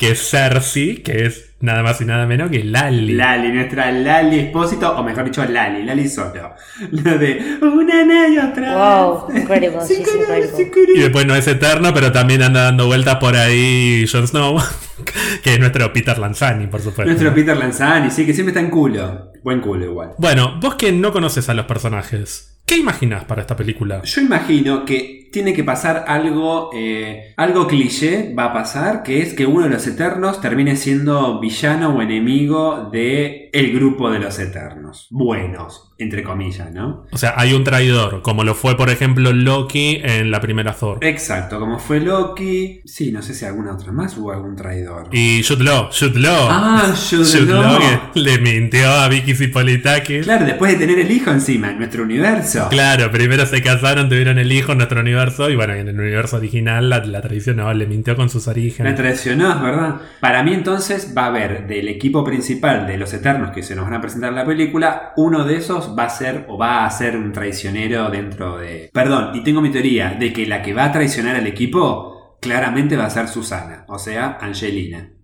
que 0.00 0.12
es 0.12 0.30
Cersei, 0.30 1.02
que 1.02 1.26
es 1.26 1.50
nada 1.60 1.82
más 1.82 2.00
y 2.00 2.06
nada 2.06 2.26
menos 2.26 2.50
que 2.50 2.64
Lali. 2.64 3.12
Lali, 3.12 3.52
nuestra 3.52 3.92
Lali 3.92 4.38
Espósito, 4.38 4.96
o 4.96 5.02
mejor 5.04 5.26
dicho, 5.26 5.44
Lali, 5.44 5.82
Lali 5.84 6.08
solo. 6.08 6.54
Lo 6.90 7.18
de 7.18 7.58
una 7.60 8.28
y 8.28 8.38
otra. 8.38 8.76
Wow, 8.78 9.26
Sí, 9.86 10.02
querés. 10.02 10.54
Y 10.94 11.00
después 11.00 11.26
no 11.26 11.34
es 11.34 11.46
eterno, 11.46 11.92
pero 11.92 12.10
también 12.12 12.42
anda 12.42 12.62
dando 12.62 12.86
vueltas 12.86 13.16
por 13.16 13.36
ahí 13.36 14.06
Jon 14.10 14.26
Snow, 14.26 14.58
que 15.42 15.52
es 15.52 15.60
nuestro 15.60 15.92
Peter 15.92 16.18
Lanzani, 16.18 16.66
por 16.66 16.80
supuesto. 16.80 17.04
Nuestro 17.04 17.34
Peter 17.34 17.54
Lanzani, 17.54 18.10
sí, 18.10 18.24
que 18.24 18.32
siempre 18.32 18.52
está 18.52 18.60
en 18.60 18.70
culo. 18.70 19.32
Buen 19.44 19.60
culo 19.60 19.84
igual. 19.84 20.12
Bueno, 20.16 20.58
vos 20.62 20.76
que 20.76 20.92
no 20.92 21.12
conoces 21.12 21.46
a 21.50 21.54
los 21.54 21.66
personajes, 21.66 22.58
¿qué 22.64 22.78
imaginás 22.78 23.24
para 23.24 23.42
esta 23.42 23.54
película? 23.54 24.00
Yo 24.02 24.22
imagino 24.22 24.86
que 24.86 25.19
tiene 25.30 25.52
que 25.52 25.64
pasar 25.64 26.04
algo, 26.08 26.70
eh, 26.74 27.34
algo 27.36 27.66
cliché 27.66 28.34
va 28.36 28.46
a 28.46 28.52
pasar, 28.52 29.02
que 29.02 29.22
es 29.22 29.34
que 29.34 29.46
uno 29.46 29.64
de 29.64 29.70
los 29.70 29.86
Eternos 29.86 30.40
termine 30.40 30.76
siendo 30.76 31.40
villano 31.40 31.90
o 31.90 32.02
enemigo 32.02 32.88
de 32.92 33.48
el 33.52 33.72
grupo 33.72 34.10
de 34.10 34.18
los 34.18 34.38
Eternos. 34.38 35.06
Buenos, 35.10 35.92
entre 35.98 36.22
comillas, 36.22 36.72
¿no? 36.72 37.06
O 37.12 37.18
sea, 37.18 37.34
hay 37.36 37.52
un 37.52 37.64
traidor, 37.64 38.22
como 38.22 38.44
lo 38.44 38.54
fue, 38.54 38.76
por 38.76 38.90
ejemplo, 38.90 39.32
Loki 39.32 40.00
en 40.02 40.30
la 40.30 40.40
primera 40.40 40.72
Thor. 40.72 40.98
Exacto, 41.00 41.58
como 41.58 41.78
fue 41.78 42.00
Loki. 42.00 42.80
Sí, 42.84 43.12
no 43.12 43.22
sé 43.22 43.34
si 43.34 43.44
alguna 43.44 43.74
otra 43.74 43.92
más 43.92 44.16
hubo 44.16 44.32
algún 44.32 44.56
traidor. 44.56 45.08
Y 45.12 45.42
Jude 45.42 45.64
Law, 45.64 45.90
Jude 45.96 46.18
Law. 46.18 46.48
Ah, 46.50 46.94
Jude 46.94 47.24
Jude 47.24 47.52
Law. 47.52 47.62
Law 47.62 48.12
que 48.12 48.20
le 48.20 48.38
mintió 48.38 48.88
a 48.88 49.08
Vicky 49.08 49.34
Zipolitakis. 49.34 50.24
Claro, 50.24 50.44
después 50.44 50.72
de 50.72 50.86
tener 50.86 50.98
el 50.98 51.10
hijo 51.10 51.30
encima 51.30 51.70
en 51.70 51.78
nuestro 51.78 52.02
universo. 52.02 52.68
Claro, 52.70 53.10
primero 53.10 53.46
se 53.46 53.62
casaron, 53.62 54.08
tuvieron 54.08 54.38
el 54.38 54.50
hijo 54.52 54.72
en 54.72 54.78
nuestro 54.78 55.00
universo 55.00 55.19
y 55.50 55.56
bueno, 55.56 55.74
en 55.74 55.88
el 55.88 55.98
universo 55.98 56.36
original 56.36 56.88
la, 56.88 57.04
la 57.04 57.20
tradición 57.20 57.56
no, 57.56 57.72
le 57.72 57.86
mintió 57.86 58.16
con 58.16 58.28
sus 58.28 58.48
orígenes. 58.48 58.94
traicionó, 58.96 59.52
es 59.52 59.60
verdad. 59.60 60.00
Para 60.20 60.42
mí 60.42 60.52
entonces 60.54 61.14
va 61.16 61.24
a 61.24 61.26
haber 61.26 61.66
del 61.66 61.88
equipo 61.88 62.24
principal 62.24 62.86
de 62.86 62.96
los 62.96 63.12
Eternos 63.12 63.50
que 63.50 63.62
se 63.62 63.74
nos 63.74 63.84
van 63.84 63.94
a 63.94 64.00
presentar 64.00 64.30
en 64.30 64.36
la 64.36 64.46
película, 64.46 65.12
uno 65.16 65.44
de 65.44 65.56
esos 65.56 65.96
va 65.98 66.04
a 66.04 66.10
ser 66.10 66.46
o 66.48 66.56
va 66.56 66.84
a 66.84 66.90
ser 66.90 67.16
un 67.16 67.32
traicionero 67.32 68.10
dentro 68.10 68.58
de... 68.58 68.90
Perdón, 68.92 69.30
y 69.34 69.42
tengo 69.42 69.60
mi 69.60 69.70
teoría 69.70 70.16
de 70.18 70.32
que 70.32 70.46
la 70.46 70.62
que 70.62 70.74
va 70.74 70.84
a 70.84 70.92
traicionar 70.92 71.36
al 71.36 71.46
equipo 71.46 72.38
claramente 72.40 72.96
va 72.96 73.06
a 73.06 73.10
ser 73.10 73.28
Susana, 73.28 73.84
o 73.88 73.98
sea, 73.98 74.38
Angelina. 74.40 75.19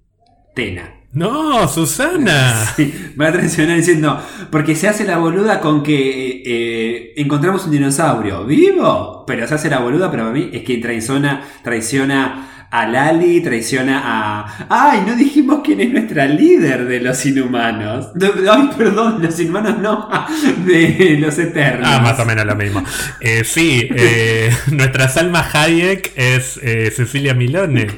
Tena. 0.57 0.91
No, 1.13 1.69
Susana. 1.69 2.55
Sí, 2.77 3.13
va 3.21 3.29
a 3.29 3.33
traicionar 3.33 3.77
diciendo, 3.77 4.19
porque 4.51 4.75
se 4.75 4.89
hace 4.89 5.05
la 5.05 5.19
boluda 5.19 5.61
con 5.61 5.83
que 5.83 6.43
eh, 6.47 7.13
encontramos 7.17 7.67
un 7.67 7.73
dinosaurio 7.73 8.47
vivo, 8.47 9.25
pero 9.27 9.47
se 9.47 9.55
hace 9.55 9.69
la 9.69 9.81
boluda, 9.81 10.11
pero 10.11 10.25
para 10.25 10.35
mí 10.35 10.49
es 10.55 10.63
que 10.63 10.79
traiciona, 10.79 11.43
traiciona 11.63 12.56
a 12.81 12.87
Lali, 12.87 13.41
traiciona 13.41 14.03
a... 14.05 14.67
¡Ay, 14.69 15.03
no 15.07 15.17
dijimos 15.17 15.61
quién 15.65 15.81
es 15.81 15.91
nuestra 15.93 16.27
líder 16.27 16.87
de 16.87 17.01
los 17.01 17.25
inhumanos! 17.25 18.11
¡Ay, 18.21 18.71
perdón, 18.77 19.23
los 19.23 19.39
inhumanos 19.41 19.79
no! 19.79 20.09
De 20.67 21.17
los 21.21 21.39
eternos. 21.39 21.89
Ah, 21.91 22.01
más 22.01 22.19
o 22.21 22.25
menos 22.27 22.45
lo 22.45 22.55
mismo. 22.55 22.83
Eh, 23.21 23.45
sí, 23.45 23.89
eh, 23.95 24.51
nuestra 24.73 25.09
Salma 25.09 25.47
Hayek 25.53 26.13
es 26.17 26.59
eh, 26.63 26.91
Cecilia 26.91 27.35
Milone. 27.35 27.87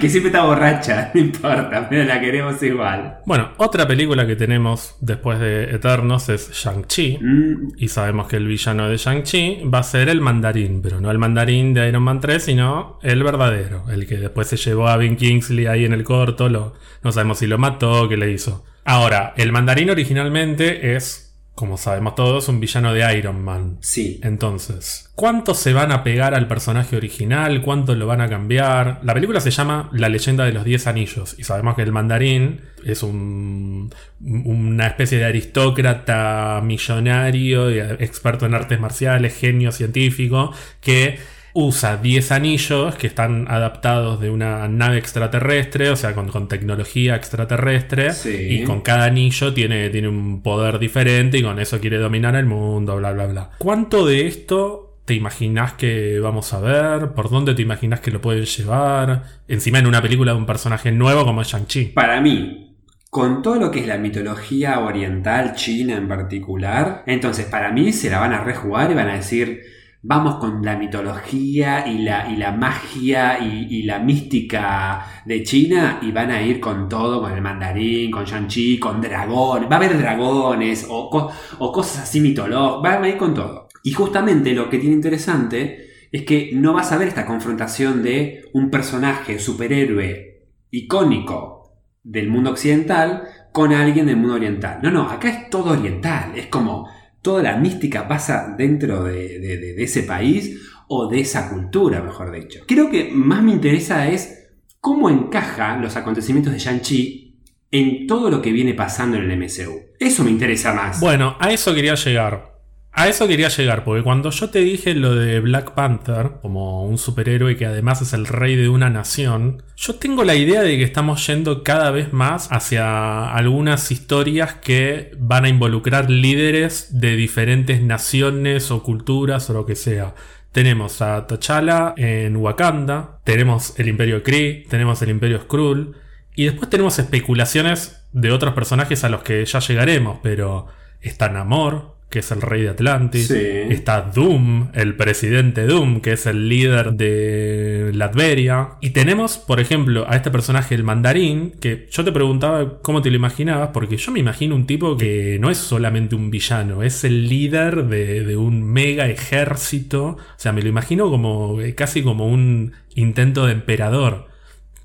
Que 0.00 0.08
siempre 0.08 0.28
está 0.30 0.42
borracha, 0.44 1.10
no 1.14 1.20
importa, 1.20 1.88
pero 1.88 2.04
la 2.04 2.20
queremos 2.20 2.60
igual. 2.62 3.18
Bueno, 3.24 3.50
otra 3.58 3.86
película 3.86 4.26
que 4.26 4.36
tenemos 4.36 4.96
después 5.00 5.38
de 5.38 5.64
Eternos 5.74 6.28
es 6.28 6.50
Shang-Chi. 6.52 7.18
Mm, 7.20 7.72
Y 7.78 7.88
sabemos 7.88 8.26
que 8.26 8.36
el 8.36 8.46
villano 8.46 8.88
de 8.88 8.96
Shang-Chi 8.96 9.62
va 9.72 9.78
a 9.78 9.82
ser 9.82 10.08
el 10.08 10.20
mandarín, 10.20 10.82
pero 10.82 11.00
no 11.00 11.10
el 11.10 11.18
mandarín 11.18 11.72
de 11.74 11.88
Iron 11.88 12.02
Man 12.02 12.20
3, 12.20 12.42
sino 12.42 12.98
el 13.02 13.22
verdadero, 13.22 13.84
el 13.90 14.01
que 14.06 14.16
después 14.18 14.48
se 14.48 14.56
llevó 14.56 14.88
a 14.88 14.96
Ben 14.96 15.16
Kingsley 15.16 15.66
ahí 15.66 15.84
en 15.84 15.92
el 15.92 16.04
corto, 16.04 16.48
lo, 16.48 16.74
no 17.02 17.12
sabemos 17.12 17.38
si 17.38 17.46
lo 17.46 17.58
mató, 17.58 18.08
qué 18.08 18.16
le 18.16 18.30
hizo. 18.30 18.64
Ahora, 18.84 19.32
el 19.36 19.52
mandarín 19.52 19.90
originalmente 19.90 20.96
es, 20.96 21.34
como 21.54 21.76
sabemos 21.76 22.14
todos, 22.16 22.48
un 22.48 22.58
villano 22.60 22.92
de 22.94 23.16
Iron 23.16 23.42
Man. 23.44 23.78
sí. 23.80 24.18
Entonces, 24.22 25.10
¿cuánto 25.14 25.54
se 25.54 25.72
van 25.72 25.92
a 25.92 26.02
pegar 26.02 26.34
al 26.34 26.48
personaje 26.48 26.96
original? 26.96 27.62
¿Cuánto 27.62 27.94
lo 27.94 28.06
van 28.06 28.20
a 28.20 28.28
cambiar? 28.28 29.00
La 29.04 29.14
película 29.14 29.40
se 29.40 29.50
llama 29.52 29.88
La 29.92 30.08
leyenda 30.08 30.44
de 30.44 30.52
los 30.52 30.64
10 30.64 30.86
anillos 30.88 31.36
y 31.38 31.44
sabemos 31.44 31.76
que 31.76 31.82
el 31.82 31.92
mandarín 31.92 32.62
es 32.84 33.02
un- 33.04 33.92
una 34.20 34.86
especie 34.88 35.18
de 35.18 35.26
aristócrata 35.26 36.60
millonario 36.64 37.70
y 37.70 37.78
experto 37.78 38.46
en 38.46 38.54
artes 38.54 38.80
marciales, 38.80 39.36
genio 39.38 39.72
científico, 39.72 40.52
que 40.80 41.18
usa 41.54 41.96
10 41.98 42.32
anillos 42.32 42.94
que 42.94 43.06
están 43.06 43.46
adaptados 43.48 44.20
de 44.20 44.30
una 44.30 44.66
nave 44.68 44.98
extraterrestre, 44.98 45.90
o 45.90 45.96
sea, 45.96 46.14
con, 46.14 46.28
con 46.28 46.48
tecnología 46.48 47.14
extraterrestre, 47.16 48.12
Sí. 48.12 48.30
y 48.50 48.64
con 48.64 48.80
cada 48.80 49.04
anillo 49.06 49.52
tiene, 49.52 49.90
tiene 49.90 50.08
un 50.08 50.42
poder 50.42 50.78
diferente 50.78 51.38
y 51.38 51.42
con 51.42 51.58
eso 51.58 51.80
quiere 51.80 51.98
dominar 51.98 52.34
el 52.36 52.46
mundo, 52.46 52.96
bla, 52.96 53.12
bla, 53.12 53.26
bla. 53.26 53.50
¿Cuánto 53.58 54.06
de 54.06 54.26
esto 54.26 54.98
te 55.04 55.14
imaginas 55.14 55.72
que 55.74 56.18
vamos 56.20 56.52
a 56.54 56.60
ver? 56.60 57.10
¿Por 57.12 57.28
dónde 57.28 57.54
te 57.54 57.62
imaginas 57.62 58.00
que 58.00 58.10
lo 58.10 58.20
pueden 58.20 58.44
llevar? 58.44 59.24
Encima 59.48 59.78
en 59.78 59.86
una 59.86 60.00
película 60.00 60.32
de 60.32 60.38
un 60.38 60.46
personaje 60.46 60.92
nuevo 60.92 61.24
como 61.24 61.42
Shang-Chi. 61.42 61.86
Para 61.86 62.20
mí, 62.20 62.76
con 63.10 63.42
todo 63.42 63.56
lo 63.56 63.70
que 63.70 63.80
es 63.80 63.86
la 63.86 63.98
mitología 63.98 64.78
oriental, 64.80 65.54
china 65.54 65.96
en 65.96 66.08
particular, 66.08 67.02
entonces 67.06 67.44
para 67.46 67.70
mí 67.72 67.92
se 67.92 68.08
la 68.08 68.20
van 68.20 68.32
a 68.32 68.42
rejugar 68.44 68.90
y 68.90 68.94
van 68.94 69.08
a 69.08 69.16
decir, 69.16 69.60
vamos 70.02 70.36
con 70.36 70.64
la 70.64 70.76
mitología 70.76 71.86
y 71.86 71.98
la, 71.98 72.28
y 72.28 72.36
la 72.36 72.52
magia 72.52 73.38
y, 73.38 73.82
la 73.84 74.00
mística 74.00 75.22
de 75.24 75.42
China 75.42 76.00
y 76.02 76.10
van 76.10 76.30
a 76.30 76.42
ir 76.42 76.60
con 76.60 76.88
todo, 76.88 77.20
con 77.20 77.32
el 77.32 77.40
mandarín, 77.40 78.10
con 78.10 78.24
Shang-Chi, 78.24 78.78
con 78.78 79.00
dragones, 79.00 79.70
va 79.70 79.76
a 79.76 79.78
haber 79.78 79.96
dragones 79.96 80.86
o, 80.88 81.32
o 81.58 81.72
cosas 81.72 82.02
así 82.02 82.20
mitológicas, 82.20 82.82
van 82.82 83.04
a 83.04 83.08
ir 83.08 83.16
con 83.16 83.34
todo. 83.34 83.68
Y 83.84 83.92
justamente 83.92 84.54
lo 84.54 84.68
que 84.68 84.78
tiene 84.78 84.94
interesante 84.94 85.90
es 86.10 86.22
que 86.22 86.50
no 86.52 86.72
vas 86.72 86.92
a 86.92 86.98
ver 86.98 87.08
esta 87.08 87.26
confrontación 87.26 88.02
de 88.02 88.44
un 88.52 88.70
personaje 88.70 89.38
superhéroe 89.38 90.46
icónico 90.70 91.74
del 92.02 92.28
mundo 92.28 92.50
occidental 92.50 93.24
con 93.52 93.72
alguien 93.72 94.06
del 94.06 94.16
mundo 94.16 94.34
oriental. 94.34 94.80
No, 94.82 94.90
no, 94.90 95.08
acá 95.08 95.28
es 95.28 95.50
todo 95.50 95.72
oriental. 95.72 96.32
Es 96.36 96.46
como 96.46 96.88
toda 97.22 97.42
la 97.42 97.56
mística 97.56 98.06
pasa 98.06 98.54
dentro 98.58 99.04
de, 99.04 99.82
ese 99.82 100.02
país 100.02 100.60
o 100.88 101.08
de 101.08 101.20
esa 101.20 101.48
cultura, 101.48 102.02
mejor 102.02 102.32
dicho. 102.32 102.64
Creo 102.66 102.90
que 102.90 103.10
más 103.12 103.42
me 103.42 103.52
interesa 103.52 104.08
es 104.08 104.50
cómo 104.80 105.08
encaja 105.08 105.76
los 105.78 105.96
acontecimientos 105.96 106.52
de 106.52 106.58
Shang-Chi 106.58 107.38
en 107.70 108.06
todo 108.06 108.30
lo 108.30 108.42
que 108.42 108.52
viene 108.52 108.74
pasando 108.74 109.16
en 109.16 109.30
el 109.30 109.38
MCU. 109.38 109.94
Eso 109.98 110.24
me 110.24 110.30
interesa 110.30 110.74
más. 110.74 111.00
Bueno, 111.00 111.36
a 111.40 111.52
eso 111.52 111.74
quería 111.74 111.94
llegar. 111.94 112.51
A 112.94 113.08
eso 113.08 113.26
quería 113.26 113.48
llegar, 113.48 113.84
porque 113.84 114.02
cuando 114.02 114.28
yo 114.30 114.50
te 114.50 114.58
dije 114.58 114.94
lo 114.94 115.14
de 115.14 115.40
Black 115.40 115.72
Panther, 115.72 116.32
como 116.42 116.84
un 116.84 116.98
superhéroe 116.98 117.56
que 117.56 117.64
además 117.64 118.02
es 118.02 118.12
el 118.12 118.26
rey 118.26 118.54
de 118.54 118.68
una 118.68 118.90
nación, 118.90 119.62
yo 119.76 119.94
tengo 119.94 120.24
la 120.24 120.34
idea 120.34 120.60
de 120.60 120.76
que 120.76 120.84
estamos 120.84 121.26
yendo 121.26 121.64
cada 121.64 121.90
vez 121.90 122.12
más 122.12 122.52
hacia 122.52 123.32
algunas 123.32 123.90
historias 123.90 124.56
que 124.56 125.12
van 125.18 125.46
a 125.46 125.48
involucrar 125.48 126.10
líderes 126.10 127.00
de 127.00 127.16
diferentes 127.16 127.80
naciones 127.80 128.70
o 128.70 128.82
culturas 128.82 129.48
o 129.48 129.54
lo 129.54 129.64
que 129.64 129.74
sea. 129.74 130.14
Tenemos 130.52 131.00
a 131.00 131.26
T'Challa 131.26 131.94
en 131.96 132.36
Wakanda, 132.36 133.20
tenemos 133.24 133.72
el 133.78 133.88
Imperio 133.88 134.22
Kree, 134.22 134.66
tenemos 134.68 135.00
el 135.00 135.08
Imperio 135.08 135.40
Skrull, 135.40 135.96
y 136.34 136.44
después 136.44 136.68
tenemos 136.68 136.98
especulaciones 136.98 138.04
de 138.12 138.32
otros 138.32 138.52
personajes 138.52 139.02
a 139.02 139.08
los 139.08 139.22
que 139.22 139.42
ya 139.46 139.60
llegaremos, 139.60 140.18
pero 140.22 140.66
está 141.00 141.30
Namor, 141.30 141.91
que 142.12 142.20
es 142.20 142.30
el 142.30 142.40
rey 142.42 142.62
de 142.62 142.68
Atlantis, 142.68 143.26
Sí. 143.26 143.34
está 143.70 144.02
Doom, 144.02 144.68
el 144.74 144.94
presidente 144.94 145.64
Doom, 145.66 146.00
que 146.00 146.12
es 146.12 146.26
el 146.26 146.48
líder 146.48 146.92
de 146.92 147.90
Latveria, 147.94 148.68
y 148.80 148.90
tenemos, 148.90 149.38
por 149.38 149.58
ejemplo, 149.58 150.04
a 150.08 150.14
este 150.14 150.30
personaje, 150.30 150.74
el 150.76 150.84
mandarín, 150.84 151.52
que 151.60 151.88
yo 151.90 152.04
te 152.04 152.12
preguntaba 152.12 152.78
cómo 152.82 153.02
te 153.02 153.10
lo 153.10 153.16
imaginabas, 153.16 153.70
porque 153.72 153.96
yo 153.96 154.12
me 154.12 154.20
imagino 154.20 154.54
un 154.54 154.66
tipo 154.66 154.96
que 154.96 155.38
no 155.40 155.50
es 155.50 155.58
solamente 155.58 156.14
un 156.14 156.30
villano, 156.30 156.82
es 156.84 157.02
el 157.02 157.28
líder 157.28 157.86
de, 157.86 158.22
de 158.24 158.36
un 158.36 158.62
mega 158.62 159.08
ejército, 159.08 160.04
o 160.04 160.18
sea, 160.36 160.52
me 160.52 160.62
lo 160.62 160.68
imagino 160.68 161.08
como 161.10 161.60
eh, 161.60 161.74
casi 161.74 162.02
como 162.02 162.26
un 162.28 162.72
intento 162.94 163.46
de 163.46 163.52
emperador 163.52 164.30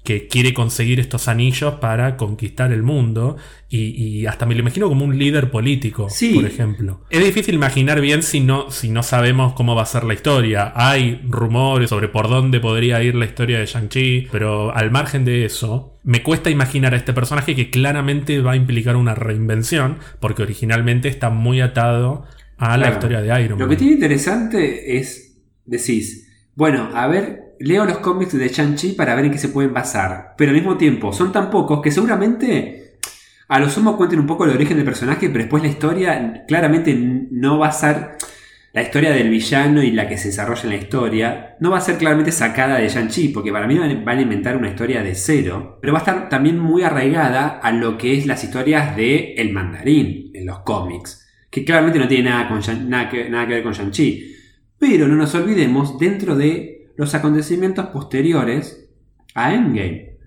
que 0.08 0.28
quiere 0.30 0.53
conseguir 0.53 1.01
estos 1.01 1.28
anillos 1.28 1.76
para 1.82 2.16
conquistar 2.16 2.72
el 2.72 2.82
mundo 2.82 3.36
y, 3.68 3.88
y 4.22 4.26
hasta 4.26 4.45
me 4.45 4.55
lo 4.55 4.62
imagino 4.62 4.88
como 4.88 5.03
un 5.03 5.20
líder 5.20 5.51
político, 5.51 6.10
Sí. 6.10 6.34
por 6.36 6.45
ejemplo. 6.45 7.01
Es 7.10 7.22
difícil 7.26 7.55
imaginar 7.55 7.99
bien 7.99 8.24
si 8.24 8.39
no, 8.39 8.72
si 8.72 8.88
no 8.89 9.03
sabemos 9.03 9.51
cómo 9.51 9.76
va 9.76 9.82
a 9.82 9.86
ser 9.86 10.05
la 10.05 10.14
historia. 10.14 10.72
Hay 10.76 11.20
rumores 11.28 11.89
sobre 11.89 12.08
por 12.08 12.30
dónde 12.30 12.62
podría 12.62 13.03
ir 13.03 13.16
la 13.16 13.26
historia 13.26 13.60
de 13.60 13.66
Shang-Chi, 13.66 14.30
pero 14.32 14.74
al 14.74 14.91
margen 14.91 15.26
de 15.26 15.43
eso, 15.43 15.97
me 16.05 16.24
cuesta 16.24 16.49
imaginar 16.49 16.93
a 16.93 16.97
este 16.97 17.12
personaje 17.12 17.53
que 17.53 17.70
claramente 17.70 18.39
va 18.39 18.53
a 18.53 18.55
implicar 18.55 18.95
una 18.95 19.14
reinvención, 19.14 19.97
porque 20.22 20.43
originalmente 20.43 21.10
está 21.10 21.30
muy 21.30 21.60
atado 21.60 22.24
a 22.58 22.78
la 22.78 22.84
Claro. 22.84 22.93
historia 22.93 23.22
de 23.22 23.43
Iron 23.43 23.60
Lo 23.60 23.66
Man. 23.68 23.70
que 23.72 23.76
tiene 23.76 23.93
interesante 23.95 24.97
es, 24.97 25.38
decís, 25.66 26.24
bueno, 26.55 26.89
a 26.93 27.08
ver, 27.08 27.41
leo 27.60 27.86
los 27.86 27.99
cómics 27.99 28.38
de 28.38 28.47
Shang-Chi 28.47 28.93
para 28.93 29.16
ver 29.16 29.26
en 29.26 29.32
qué 29.32 29.38
se 29.38 29.49
pueden 29.49 29.74
basar. 29.74 30.34
Pero 30.38 30.51
al 30.51 30.58
mismo 30.58 30.78
tiempo, 30.78 31.14
son 31.14 31.32
tan 31.32 31.49
pocos 31.49 31.82
que 31.82 31.91
seguramente 31.91 32.97
a 33.47 33.60
lo 33.60 33.70
sumo 33.70 33.95
cuenten 33.95 34.20
un 34.20 34.28
poco 34.28 34.43
el 34.43 34.51
origen 34.51 34.76
del 34.76 34.86
personaje, 34.86 35.30
pero 35.30 35.39
después 35.39 35.64
la 35.64 35.70
historia 35.70 36.43
claramente 36.47 36.93
no 37.32 37.60
va 37.60 37.68
a 37.68 37.72
ser 37.72 38.18
la 38.74 38.84
historia 38.84 39.12
del 39.12 39.30
villano 39.30 39.82
y 39.82 39.91
la 39.91 40.08
que 40.08 40.18
se 40.18 40.28
desarrolla 40.28 40.64
en 40.64 40.70
la 40.70 40.76
historia, 40.76 41.55
no 41.60 41.72
va 41.72 41.78
a 41.78 41.82
ser 41.82 41.97
claramente 41.97 42.32
sacada 42.32 42.78
de 42.78 42.89
Shang-Chi, 42.89 43.30
porque 43.30 43.51
para 43.51 43.66
mí 43.66 43.76
van 43.78 44.18
a 44.18 44.22
inventar 44.22 44.55
una 44.55 44.68
historia 44.68 45.01
de 45.01 45.16
cero, 45.16 45.80
pero 45.82 45.93
va 45.93 45.99
a 45.99 46.03
estar 46.03 46.30
también 46.30 46.60
muy 46.60 46.84
arraigada 46.84 47.60
a 47.60 47.72
lo 47.72 47.97
que 47.97 48.18
es 48.18 48.28
las 48.28 48.43
historias 48.43 48.95
de 48.95 49.34
El 49.36 49.51
Mandarín 49.51 50.30
en 50.34 50.45
los 50.45 50.60
cómics, 50.60 51.28
que 51.49 51.66
claramente 51.66 51.97
no 51.97 52.08
tiene 52.08 52.30
nada, 52.30 52.49
con 52.49 52.89
nada, 52.89 53.10
que, 53.10 53.30
nada 53.30 53.47
que 53.47 53.53
ver 53.53 53.64
con 53.64 53.74
Shang-Chi. 53.74 54.36
Pero 54.78 55.08
no 55.08 55.16
nos 55.16 55.34
olvidemos 55.34 55.97
dentro 55.97 56.36
de 56.36 56.77
los 56.98 57.14
acontecimientos 57.16 57.88
posteriores 57.88 58.89
a 59.36 59.54
Endgame. 59.54 60.18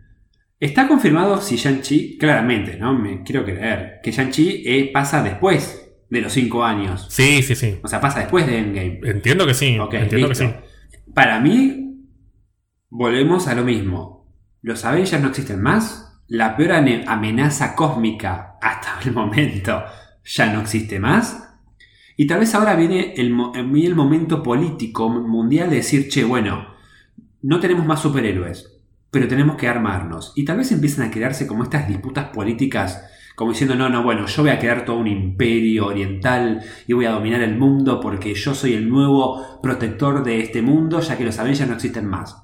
Está 0.59 0.87
confirmado 0.87 1.41
si 1.41 1.57
Shang-Chi, 1.57 2.17
claramente, 2.17 2.77
¿no? 2.77 2.97
Me 2.99 3.23
quiero 3.23 3.45
creer, 3.45 4.01
que 4.03 4.13
Shang-Chi 4.13 4.63
eh, 4.65 4.91
pasa 4.93 5.23
después 5.23 5.91
de 6.09 6.21
los 6.21 6.33
5 6.33 6.65
años. 6.65 7.07
Sí, 7.11 7.43
sí, 7.43 7.55
sí. 7.55 7.79
O 7.83 7.89
sea, 7.89 8.01
pasa 8.01 8.21
después 8.21 8.47
de 8.47 8.59
Endgame. 8.59 9.01
Entiendo 9.05 9.47
que 9.47 9.55
sí. 9.55 9.79
Ok, 9.79 9.95
entiendo 9.95 10.29
listo. 10.29 10.45
que 10.45 10.51
sí. 10.51 11.03
Para 11.13 11.41
mí, 11.41 12.07
volvemos 12.89 13.49
a 13.49 13.55
lo 13.55 13.65
mismo. 13.65 14.33
Los 14.63 14.85
Avengers 14.85 15.21
no 15.21 15.29
existen 15.29 15.61
más. 15.61 16.23
La 16.29 16.57
peor 16.57 16.73
amenaza 16.73 17.75
cósmica 17.75 18.59
hasta 18.61 19.01
el 19.05 19.13
momento 19.13 19.83
ya 20.25 20.53
no 20.53 20.61
existe 20.61 21.01
más. 21.01 21.50
Y 22.21 22.27
tal 22.27 22.41
vez 22.41 22.55
ahora 22.55 22.77
viene 22.77 23.15
el, 23.17 23.35
viene 23.71 23.87
el 23.87 23.95
momento 23.95 24.43
político 24.43 25.09
mundial 25.09 25.71
de 25.71 25.77
decir, 25.77 26.11
che, 26.11 26.23
bueno, 26.23 26.67
no 27.41 27.61
tenemos 27.61 27.87
más 27.87 28.03
superhéroes, 28.03 28.79
pero 29.11 29.27
tenemos 29.27 29.57
que 29.57 29.69
armarnos. 29.69 30.35
Y 30.37 30.45
tal 30.45 30.59
vez 30.59 30.71
empiezan 30.71 31.09
a 31.09 31.11
crearse 31.11 31.47
como 31.47 31.63
estas 31.63 31.89
disputas 31.89 32.27
políticas, 32.27 33.03
como 33.35 33.53
diciendo, 33.53 33.75
no, 33.75 33.89
no, 33.89 34.03
bueno, 34.03 34.27
yo 34.27 34.43
voy 34.43 34.51
a 34.51 34.59
crear 34.59 34.85
todo 34.85 34.99
un 34.99 35.07
imperio 35.07 35.87
oriental 35.87 36.61
y 36.87 36.93
voy 36.93 37.07
a 37.07 37.13
dominar 37.13 37.41
el 37.41 37.57
mundo 37.57 38.01
porque 38.01 38.35
yo 38.35 38.55
soy 38.55 38.75
el 38.75 38.91
nuevo 38.91 39.59
protector 39.63 40.23
de 40.23 40.41
este 40.41 40.61
mundo, 40.61 41.01
ya 41.01 41.17
que 41.17 41.25
los 41.25 41.39
Avengers 41.39 41.71
no 41.71 41.77
existen 41.77 42.07
más. 42.07 42.37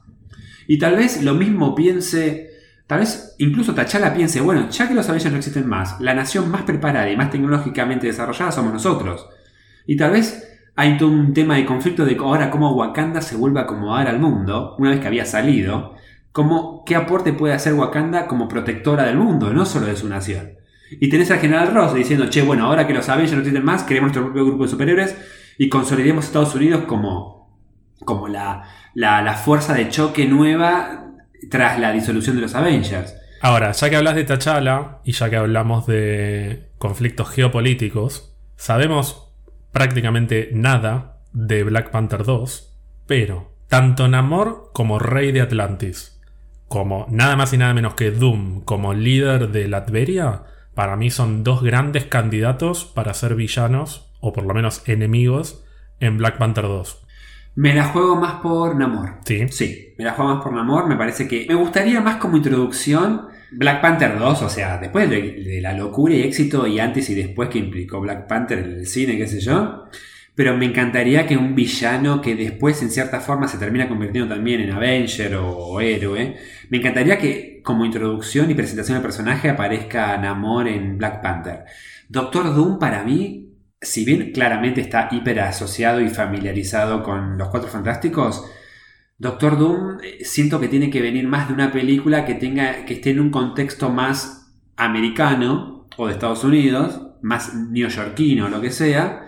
Y 0.66 0.78
tal 0.78 0.96
vez 0.96 1.22
lo 1.22 1.34
mismo 1.34 1.74
piense, 1.74 2.48
tal 2.86 3.00
vez 3.00 3.34
incluso 3.36 3.74
T'Challa 3.74 4.14
piense, 4.14 4.40
bueno, 4.40 4.70
ya 4.70 4.88
que 4.88 4.94
los 4.94 5.06
Avengers 5.10 5.32
no 5.32 5.38
existen 5.38 5.68
más, 5.68 6.00
la 6.00 6.14
nación 6.14 6.50
más 6.50 6.62
preparada 6.62 7.10
y 7.10 7.16
más 7.18 7.30
tecnológicamente 7.30 8.06
desarrollada 8.06 8.52
somos 8.52 8.72
nosotros. 8.72 9.28
Y 9.86 9.96
tal 9.96 10.12
vez 10.12 10.42
hay 10.74 10.98
todo 10.98 11.08
un 11.08 11.32
tema 11.32 11.56
de 11.56 11.64
conflicto 11.64 12.04
de 12.04 12.16
ahora 12.16 12.50
cómo 12.50 12.72
Wakanda 12.72 13.22
se 13.22 13.36
vuelve 13.36 13.60
a 13.60 13.62
acomodar 13.62 14.08
al 14.08 14.18
mundo, 14.18 14.76
una 14.78 14.90
vez 14.90 15.00
que 15.00 15.06
había 15.06 15.24
salido, 15.24 15.94
como 16.32 16.84
qué 16.84 16.96
aporte 16.96 17.32
puede 17.32 17.54
hacer 17.54 17.72
Wakanda 17.72 18.26
como 18.26 18.48
protectora 18.48 19.04
del 19.04 19.16
mundo, 19.16 19.52
no 19.52 19.64
solo 19.64 19.86
de 19.86 19.96
su 19.96 20.08
nación. 20.08 20.52
Y 20.90 21.08
tenés 21.08 21.30
al 21.30 21.38
general 21.38 21.72
Ross 21.74 21.94
diciendo, 21.94 22.28
che, 22.28 22.42
bueno, 22.42 22.66
ahora 22.66 22.86
que 22.86 22.94
los 22.94 23.08
Avengers 23.08 23.32
no 23.32 23.38
existen 23.38 23.64
más, 23.64 23.84
queremos 23.84 24.08
nuestro 24.08 24.24
propio 24.24 24.44
grupo 24.44 24.64
de 24.64 24.70
superhéroes 24.70 25.16
y 25.58 25.68
consolidemos 25.68 26.24
a 26.24 26.26
Estados 26.28 26.54
Unidos 26.54 26.84
como, 26.86 27.58
como 28.04 28.28
la, 28.28 28.64
la, 28.94 29.22
la 29.22 29.34
fuerza 29.34 29.72
de 29.72 29.88
choque 29.88 30.26
nueva 30.26 31.06
tras 31.50 31.80
la 31.80 31.92
disolución 31.92 32.36
de 32.36 32.42
los 32.42 32.54
Avengers. 32.54 33.16
Ahora, 33.40 33.72
ya 33.72 33.90
que 33.90 33.96
hablas 33.96 34.14
de 34.14 34.24
T'Challa 34.24 34.98
y 35.04 35.12
ya 35.12 35.30
que 35.30 35.36
hablamos 35.36 35.86
de 35.86 36.70
conflictos 36.78 37.30
geopolíticos, 37.30 38.36
sabemos 38.56 39.25
prácticamente 39.76 40.48
nada 40.54 41.18
de 41.34 41.62
Black 41.62 41.90
Panther 41.90 42.24
2, 42.24 42.74
pero 43.06 43.52
tanto 43.68 44.08
Namor 44.08 44.70
como 44.72 44.98
Rey 44.98 45.32
de 45.32 45.42
Atlantis, 45.42 46.18
como 46.66 47.04
nada 47.10 47.36
más 47.36 47.52
y 47.52 47.58
nada 47.58 47.74
menos 47.74 47.92
que 47.92 48.10
Doom 48.10 48.62
como 48.62 48.94
líder 48.94 49.50
de 49.50 49.68
Latveria, 49.68 50.44
para 50.74 50.96
mí 50.96 51.10
son 51.10 51.44
dos 51.44 51.62
grandes 51.62 52.06
candidatos 52.06 52.86
para 52.86 53.12
ser 53.12 53.34
villanos, 53.34 54.10
o 54.20 54.32
por 54.32 54.46
lo 54.46 54.54
menos 54.54 54.82
enemigos, 54.88 55.62
en 56.00 56.16
Black 56.16 56.38
Panther 56.38 56.64
2. 56.64 57.06
Me 57.56 57.74
la 57.74 57.84
juego 57.84 58.16
más 58.16 58.40
por 58.40 58.76
Namor. 58.76 59.16
Sí. 59.26 59.46
Sí, 59.48 59.94
me 59.98 60.04
la 60.04 60.12
juego 60.12 60.36
más 60.36 60.42
por 60.42 60.54
Namor. 60.54 60.86
Me 60.86 60.96
parece 60.96 61.28
que 61.28 61.44
me 61.46 61.54
gustaría 61.54 62.00
más 62.00 62.16
como 62.16 62.38
introducción 62.38 63.26
Black 63.50 63.80
Panther 63.80 64.18
2, 64.18 64.42
o 64.42 64.48
sea, 64.48 64.78
después 64.78 65.08
de, 65.08 65.58
la 65.60 65.72
locura 65.72 66.14
y 66.14 66.22
éxito 66.22 66.66
y 66.66 66.78
antes 66.80 67.08
y 67.10 67.14
después 67.14 67.48
que 67.48 67.58
implicó 67.58 68.00
Black 68.00 68.26
Panther 68.26 68.58
en 68.58 68.72
el 68.72 68.86
cine, 68.86 69.16
qué 69.16 69.26
sé 69.26 69.40
yo. 69.40 69.84
Pero 70.34 70.56
me 70.56 70.66
encantaría 70.66 71.26
que 71.26 71.36
un 71.36 71.54
villano 71.54 72.20
que 72.20 72.34
después 72.34 72.82
en 72.82 72.90
cierta 72.90 73.20
forma 73.20 73.48
se 73.48 73.56
termina 73.56 73.88
convirtiendo 73.88 74.34
también 74.34 74.60
en 74.60 74.72
Avenger 74.72 75.36
o, 75.36 75.80
héroe, 75.80 76.36
me 76.68 76.78
encantaría 76.78 77.18
que 77.18 77.62
como 77.62 77.84
introducción 77.86 78.50
y 78.50 78.54
presentación 78.54 78.96
del 78.96 79.02
personaje 79.02 79.48
aparezca 79.48 80.16
Namor 80.18 80.68
en 80.68 80.98
Black 80.98 81.22
Panther. 81.22 81.64
Doctor 82.08 82.54
Doom 82.54 82.78
para 82.78 83.02
mí 83.02 83.46
si 83.80 84.04
bien 84.04 84.32
claramente 84.32 84.80
está 84.80 85.08
hiper 85.10 85.40
asociado 85.40 86.00
y 86.00 86.08
familiarizado 86.08 87.02
con 87.02 87.38
los 87.38 87.48
Cuatro 87.48 87.68
Fantásticos, 87.68 88.50
Doctor 89.18 89.58
Doom 89.58 89.98
eh, 90.02 90.24
siento 90.24 90.60
que 90.60 90.68
tiene 90.68 90.90
que 90.90 91.00
venir 91.00 91.26
más 91.26 91.48
de 91.48 91.54
una 91.54 91.72
película 91.72 92.26
que 92.26 92.34
tenga 92.34 92.84
que 92.84 92.94
esté 92.94 93.10
en 93.10 93.20
un 93.20 93.30
contexto 93.30 93.88
más 93.88 94.52
americano 94.76 95.86
o 95.96 96.06
de 96.06 96.12
Estados 96.12 96.44
Unidos, 96.44 97.00
más 97.22 97.54
neoyorquino 97.54 98.48
lo 98.48 98.60
que 98.60 98.70
sea, 98.70 99.26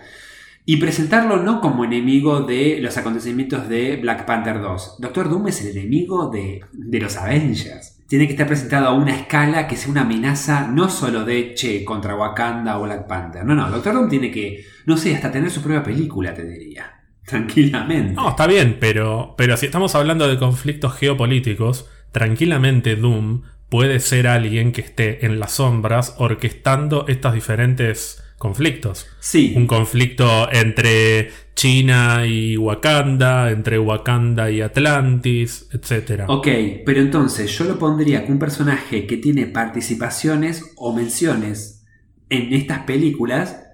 y 0.66 0.76
presentarlo 0.76 1.38
no 1.38 1.62
como 1.62 1.84
enemigo 1.84 2.40
de 2.40 2.78
los 2.82 2.98
acontecimientos 2.98 3.70
de 3.70 3.96
Black 3.96 4.26
Panther 4.26 4.60
2. 4.60 4.96
Doctor 4.98 5.30
Doom 5.30 5.48
es 5.48 5.64
el 5.64 5.74
enemigo 5.74 6.28
de, 6.28 6.60
de 6.72 7.00
los 7.00 7.16
Avengers. 7.16 7.96
Tiene 8.06 8.26
que 8.26 8.32
estar 8.32 8.46
presentado 8.46 8.88
a 8.88 8.94
una 8.94 9.14
escala 9.14 9.66
que 9.66 9.76
sea 9.76 9.90
una 9.90 10.02
amenaza 10.02 10.68
no 10.68 10.90
solo 10.90 11.24
de 11.24 11.54
Che 11.54 11.84
contra 11.84 12.16
Wakanda 12.16 12.78
o 12.78 12.82
Black 12.82 13.06
Panther. 13.06 13.46
No, 13.46 13.54
no, 13.54 13.70
Doctor 13.70 13.94
Doom 13.94 14.10
tiene 14.10 14.30
que, 14.30 14.66
no 14.84 14.98
sé, 14.98 15.14
hasta 15.14 15.32
tener 15.32 15.50
su 15.50 15.62
propia 15.62 15.82
película, 15.82 16.34
te 16.34 16.44
diría. 16.44 16.97
Tranquilamente. 17.28 18.14
No, 18.14 18.30
está 18.30 18.46
bien, 18.46 18.78
pero, 18.80 19.34
pero 19.36 19.56
si 19.56 19.66
estamos 19.66 19.94
hablando 19.94 20.26
de 20.26 20.38
conflictos 20.38 20.94
geopolíticos, 20.94 21.86
tranquilamente 22.10 22.96
Doom 22.96 23.42
puede 23.68 24.00
ser 24.00 24.26
alguien 24.26 24.72
que 24.72 24.80
esté 24.80 25.26
en 25.26 25.38
las 25.38 25.52
sombras 25.52 26.14
orquestando 26.18 27.04
estos 27.06 27.34
diferentes 27.34 28.24
conflictos. 28.38 29.06
Sí. 29.20 29.52
Un 29.56 29.66
conflicto 29.66 30.50
entre 30.50 31.30
China 31.54 32.24
y 32.24 32.56
Wakanda, 32.56 33.50
entre 33.50 33.78
Wakanda 33.78 34.50
y 34.50 34.62
Atlantis, 34.62 35.68
etc. 35.72 36.22
Ok, 36.28 36.48
pero 36.86 37.00
entonces 37.00 37.50
yo 37.58 37.64
lo 37.64 37.78
pondría 37.78 38.22
con 38.22 38.34
un 38.34 38.38
personaje 38.38 39.06
que 39.06 39.18
tiene 39.18 39.46
participaciones 39.46 40.72
o 40.76 40.94
menciones 40.94 41.84
en 42.30 42.54
estas 42.54 42.84
películas, 42.84 43.64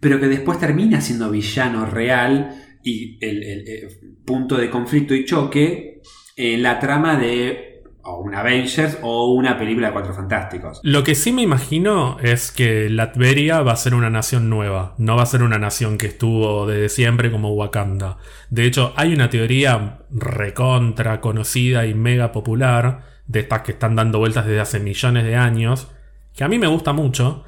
pero 0.00 0.18
que 0.18 0.28
después 0.28 0.58
termina 0.58 1.00
siendo 1.00 1.30
villano 1.30 1.84
real 1.84 2.61
y 2.82 3.18
el, 3.20 3.88
punto 4.24 4.56
de 4.56 4.70
conflicto 4.70 5.14
y 5.14 5.24
choque 5.24 6.00
en 6.36 6.62
la 6.62 6.78
trama 6.78 7.18
de 7.18 7.72
o 8.04 8.18
un 8.18 8.34
Avengers 8.34 8.98
o 9.02 9.32
una 9.32 9.56
película 9.56 9.88
de 9.88 9.92
Cuatro 9.92 10.12
Fantásticos. 10.12 10.80
Lo 10.82 11.04
que 11.04 11.14
sí 11.14 11.32
me 11.32 11.42
imagino 11.42 12.18
es 12.20 12.50
que 12.50 12.90
Latveria 12.90 13.62
va 13.62 13.72
a 13.72 13.76
ser 13.76 13.94
una 13.94 14.10
nación 14.10 14.50
nueva, 14.50 14.94
no 14.98 15.16
va 15.16 15.22
a 15.22 15.26
ser 15.26 15.42
una 15.42 15.58
nación 15.58 15.98
que 15.98 16.06
estuvo 16.06 16.66
desde 16.66 16.88
siempre 16.88 17.30
como 17.30 17.52
Wakanda. 17.54 18.18
De 18.50 18.64
hecho, 18.64 18.92
hay 18.96 19.14
una 19.14 19.30
teoría 19.30 20.00
recontra 20.10 21.20
conocida 21.20 21.86
y 21.86 21.94
mega 21.94 22.32
popular, 22.32 23.12
de 23.26 23.40
estas 23.40 23.62
que 23.62 23.72
están 23.72 23.94
dando 23.94 24.18
vueltas 24.18 24.46
desde 24.46 24.60
hace 24.60 24.80
millones 24.80 25.24
de 25.24 25.36
años, 25.36 25.88
que 26.34 26.44
a 26.44 26.48
mí 26.48 26.58
me 26.58 26.66
gusta 26.66 26.92
mucho, 26.92 27.44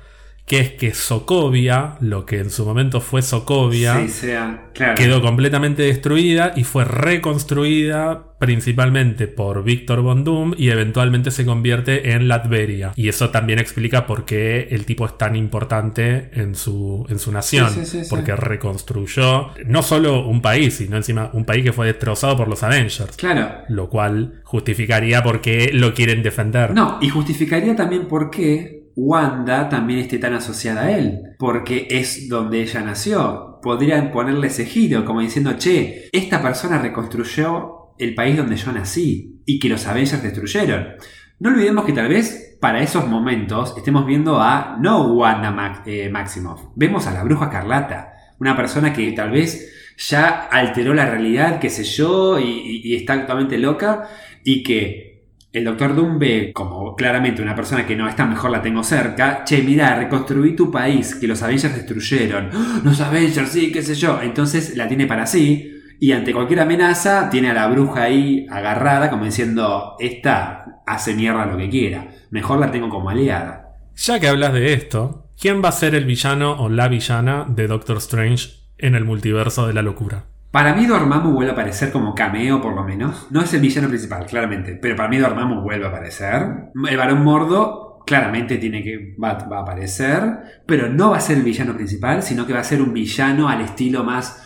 que 0.47 0.61
es 0.61 0.71
que 0.73 0.93
Sokovia, 0.93 1.97
lo 2.01 2.27
que 2.27 2.39
en 2.39 2.51
su 2.51 2.67
momento 2.67 3.01
fue 3.01 3.23
Sokovia, 3.23 4.01
Sí, 4.03 4.09
sea. 4.09 4.65
Claro. 4.75 4.95
quedó 4.97 5.23
completamente 5.23 5.83
destruida 5.85 6.53
y 6.57 6.65
fue 6.65 6.85
reconstruida 6.85 8.25
principalmente 8.39 9.27
por 9.27 9.65
Víctor 9.65 10.03
Von 10.03 10.25
Doom 10.25 10.55
y 10.59 10.69
eventualmente 10.69 11.31
se 11.31 11.47
convierte 11.47 12.11
en 12.13 12.29
Latveria. 12.29 12.93
Y 12.95 13.09
eso 13.09 13.31
también 13.31 13.59
explica 13.59 14.07
por 14.07 14.27
qué 14.27 14.69
el 14.71 14.85
tipo 14.85 15.07
es 15.07 15.17
tan 15.17 15.35
importante 15.37 16.31
en 16.35 16.55
su, 16.55 17.07
en 17.09 17.19
su 17.19 17.33
nación. 17.33 17.71
Sí, 17.71 17.87
sí, 17.87 18.03
porque 18.11 18.37
reconstruyó 18.37 19.51
no 19.67 19.83
solo 19.83 20.27
un 20.27 20.43
país, 20.43 20.75
sino 20.75 20.97
encima 20.97 21.31
un 21.33 21.45
país 21.45 21.65
que 21.65 21.73
fue 21.73 21.87
destrozado 21.87 22.37
por 22.37 22.49
los 22.49 22.63
Avengers. 22.63 23.17
Claro. 23.17 23.63
Lo 23.69 23.89
cual 23.89 24.41
justificaría 24.45 25.23
por 25.23 25.41
qué 25.41 25.71
lo 25.73 25.95
quieren 25.95 26.23
defender. 26.23 26.75
No, 26.75 26.99
y 27.01 27.09
justificaría 27.09 27.75
también 27.75 28.09
por 28.09 28.31
qué 28.31 28.74
Wanda 28.97 29.69
también 29.69 30.01
esté 30.01 30.19
tan 30.19 30.35
asociada 30.35 30.83
a 30.83 30.91
él. 30.97 31.21
Porque 31.39 31.87
es 31.91 32.29
donde 32.29 32.63
ella 32.63 32.81
nació. 32.83 33.59
Podrían 33.63 34.11
ponerle 34.11 34.49
ese 34.49 34.67
giro, 34.67 35.05
como 35.05 35.21
diciendo, 35.21 35.55
che, 35.57 36.09
esta 36.13 36.43
persona 36.43 36.79
reconstruyó 36.79 37.95
el 37.99 38.15
país 38.15 38.37
donde 38.37 38.57
yo 38.57 38.73
nací 38.73 39.43
y 39.47 39.59
que 39.59 39.69
los 39.69 39.87
Avengers 39.87 40.23
destruyeron. 40.23 40.95
No 41.41 41.51
olvidemos 41.51 41.85
que 41.85 41.93
tal 41.93 42.09
vez 42.09 42.57
para 42.61 42.81
esos 42.83 43.07
momentos 43.07 43.75
estemos 43.77 44.07
viendo 44.07 44.41
a 44.41 44.77
no 44.81 45.13
Wanda 45.15 45.51
Mac- 45.51 45.83
eh, 45.87 46.09
Maximoff, 46.09 46.63
vemos 46.77 47.07
a 47.07 47.13
la 47.13 47.23
bruja 47.25 47.51
Carlata, 47.51 48.15
una 48.41 48.57
persona 48.57 48.93
que 48.93 49.13
tal 49.13 49.31
vez 49.31 49.71
ya 49.97 50.49
alteró 50.51 50.95
la 50.95 51.07
realidad, 51.07 51.61
qué 51.61 51.71
sé 51.71 51.85
yo, 51.85 52.39
y, 52.39 52.95
está 52.95 53.21
totalmente 53.21 53.59
loca, 53.59 54.09
y 54.45 54.63
que 54.63 55.14
el 55.55 55.65
Doctor 55.65 55.95
Doom 55.95 56.19
ve 56.19 56.51
como 56.53 56.97
claramente 56.97 57.41
una 57.41 57.55
persona 57.55 57.87
que 57.87 57.95
no, 57.95 58.09
esta 58.09 58.27
mejor 58.27 58.51
la 58.51 58.61
tengo 58.61 58.83
cerca, 58.83 59.45
che, 59.45 59.63
mira, 59.63 59.95
reconstruí 59.95 60.57
tu 60.57 60.69
país, 60.69 61.15
que 61.15 61.29
los 61.29 61.43
Avengers 61.45 61.77
destruyeron, 61.77 62.51
¡Ah! 62.53 62.81
los 62.83 63.01
Avengers, 63.01 63.51
sí, 63.51 63.71
qué 63.71 63.81
sé 63.81 63.95
yo, 63.95 64.21
entonces 64.21 64.77
la 64.77 64.89
tiene 64.89 65.07
para 65.07 65.27
sí, 65.27 65.81
y 66.01 66.11
ante 66.11 66.33
cualquier 66.33 66.59
amenaza 66.59 67.31
tiene 67.31 67.51
a 67.51 67.55
la 67.55 67.69
bruja 67.69 68.03
ahí 68.03 68.47
agarrada 68.51 69.11
como 69.11 69.27
diciendo, 69.27 69.95
esta 70.01 70.83
hace 70.87 71.15
mierda 71.15 71.47
lo 71.47 71.57
que 71.57 71.71
quiera, 71.71 72.09
mejor 72.31 72.59
la 72.59 72.73
tengo 72.73 72.89
como 72.89 73.11
aliada. 73.11 73.77
Ya 73.95 74.19
que 74.19 74.27
hablas 74.27 74.55
de 74.55 74.73
esto, 74.73 75.29
¿quién 75.41 75.63
va 75.63 75.69
a 75.69 75.73
ser 75.73 75.95
el 75.95 76.05
villano 76.05 76.61
o 76.61 76.69
la 76.69 76.89
villana 76.89 77.47
de 77.49 77.69
Doctor 77.69 77.99
Strange 77.99 78.55
en 78.77 78.97
el 78.97 79.05
multiverso 79.05 79.69
de 79.69 79.75
la 79.75 79.83
locura? 79.83 80.25
Para 80.55 80.73
mí 80.73 80.87
Dormammu 80.87 81.33
vuelve 81.33 81.51
a 81.51 81.55
aparecer 81.55 81.91
como 81.91 82.15
cameo 82.15 82.61
por 82.61 82.77
lo 82.77 82.85
menos. 82.85 83.27
No 83.33 83.43
es 83.43 83.53
el 83.55 83.61
villano 83.61 83.89
principal, 83.89 84.25
claramente, 84.25 84.79
pero 84.81 84.95
para 84.95 85.09
mí 85.09 85.19
Dormammu 85.19 85.63
vuelve 85.63 85.85
a 85.85 85.89
aparecer. 85.89 86.71
El 86.89 86.97
varón 86.97 87.25
mordo 87.25 88.05
claramente 88.07 88.59
tiene 88.59 88.85
que 88.85 89.17
va, 89.21 89.35
va 89.51 89.59
a 89.59 89.63
aparecer, 89.63 90.23
pero 90.65 90.89
no 90.89 91.11
va 91.11 91.17
a 91.17 91.21
ser 91.21 91.39
el 91.39 91.43
villano 91.43 91.75
principal, 91.75 92.23
sino 92.23 92.47
que 92.47 92.53
va 92.53 92.61
a 92.61 92.65
ser 92.65 92.81
un 92.81 92.93
villano 92.93 93.49
al 93.49 93.63
estilo 93.63 94.05
más 94.05 94.43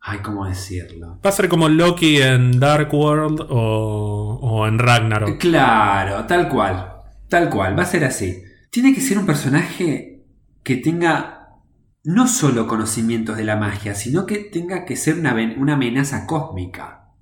ay, 0.00 0.18
¿cómo 0.18 0.46
decirlo? 0.46 1.20
Va 1.24 1.30
a 1.30 1.32
ser 1.32 1.48
como 1.48 1.68
Loki 1.68 2.20
en 2.20 2.58
Dark 2.58 2.92
World 2.92 3.46
o, 3.48 4.40
o 4.42 4.66
en 4.66 4.80
Ragnarok. 4.80 5.38
Claro, 5.38 6.24
tal 6.24 6.48
cual. 6.48 6.92
Tal 7.28 7.50
cual, 7.50 7.78
va 7.78 7.84
a 7.84 7.86
ser 7.86 8.04
así. 8.04 8.42
Tiene 8.70 8.92
que 8.92 9.00
ser 9.00 9.16
un 9.16 9.26
personaje 9.26 10.24
que 10.64 10.76
tenga 10.78 11.35
no 12.06 12.28
solo 12.28 12.68
conocimientos 12.68 13.36
de 13.36 13.42
la 13.42 13.56
magia, 13.56 13.96
sino 13.96 14.26
que 14.26 14.38
tenga 14.38 14.84
que 14.84 14.94
ser 14.94 15.18
una, 15.18 15.32
amenaza 15.32 16.24
cósmica. 16.24 17.12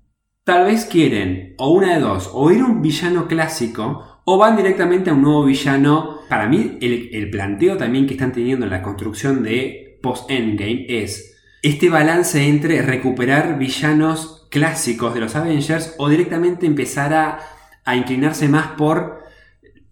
Tal 0.44 0.66
vez 0.66 0.84
quieren, 0.84 1.54
o 1.56 1.70
una 1.70 1.94
de 1.94 2.00
dos, 2.00 2.30
o 2.34 2.50
ir 2.50 2.60
a 2.60 2.66
un 2.66 2.82
villano 2.82 3.26
clásico, 3.26 4.20
o 4.26 4.36
van 4.36 4.58
directamente 4.58 5.08
a 5.08 5.14
un 5.14 5.22
nuevo 5.22 5.44
villano. 5.44 6.18
Para 6.28 6.48
mí, 6.48 6.76
el, 6.82 7.08
el 7.14 7.30
planteo 7.30 7.78
también 7.78 8.06
que 8.06 8.12
están 8.12 8.32
teniendo 8.32 8.66
en 8.66 8.72
la 8.72 8.82
construcción 8.82 9.42
de 9.42 9.98
post-Endgame 10.02 10.84
es 10.86 11.34
este 11.62 11.88
balance 11.88 12.46
entre 12.46 12.82
recuperar 12.82 13.58
villanos 13.58 14.46
clásicos 14.50 15.14
de 15.14 15.20
los 15.20 15.34
Avengers 15.34 15.94
o 15.96 16.10
directamente 16.10 16.66
empezar 16.66 17.14
a, 17.14 17.38
a 17.86 17.96
inclinarse 17.96 18.48
más 18.48 18.66
por 18.72 19.23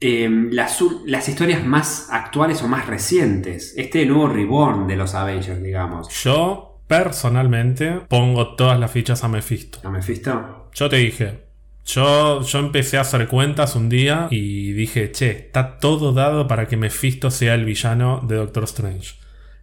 eh, 0.02 0.28
las, 0.50 0.82
las 1.06 1.28
historias 1.28 1.64
más 1.64 2.08
actuales 2.10 2.60
o 2.62 2.68
más 2.68 2.88
recientes. 2.88 3.74
Este 3.76 4.04
nuevo 4.04 4.26
reborn 4.26 4.88
de 4.88 4.96
los 4.96 5.14
Avengers, 5.14 5.62
digamos. 5.62 6.08
Yo, 6.24 6.80
personalmente, 6.88 8.00
pongo 8.08 8.56
todas 8.56 8.80
las 8.80 8.90
fichas 8.90 9.22
a 9.22 9.28
Mephisto. 9.28 9.78
¿No 9.84 9.92
me 9.92 10.02
fisto? 10.02 10.68
Yo 10.74 10.88
te 10.88 10.96
dije, 10.96 11.44
yo, 11.84 12.42
yo 12.42 12.58
empecé 12.58 12.98
a 12.98 13.02
hacer 13.02 13.28
cuentas 13.28 13.76
un 13.76 13.88
día 13.88 14.26
y 14.30 14.72
dije, 14.72 15.12
che, 15.12 15.30
está 15.30 15.78
todo 15.78 16.12
dado 16.12 16.48
para 16.48 16.66
que 16.66 16.76
Mephisto 16.76 17.30
sea 17.30 17.54
el 17.54 17.64
villano 17.64 18.24
de 18.26 18.36
Doctor 18.36 18.64
Strange. 18.64 19.14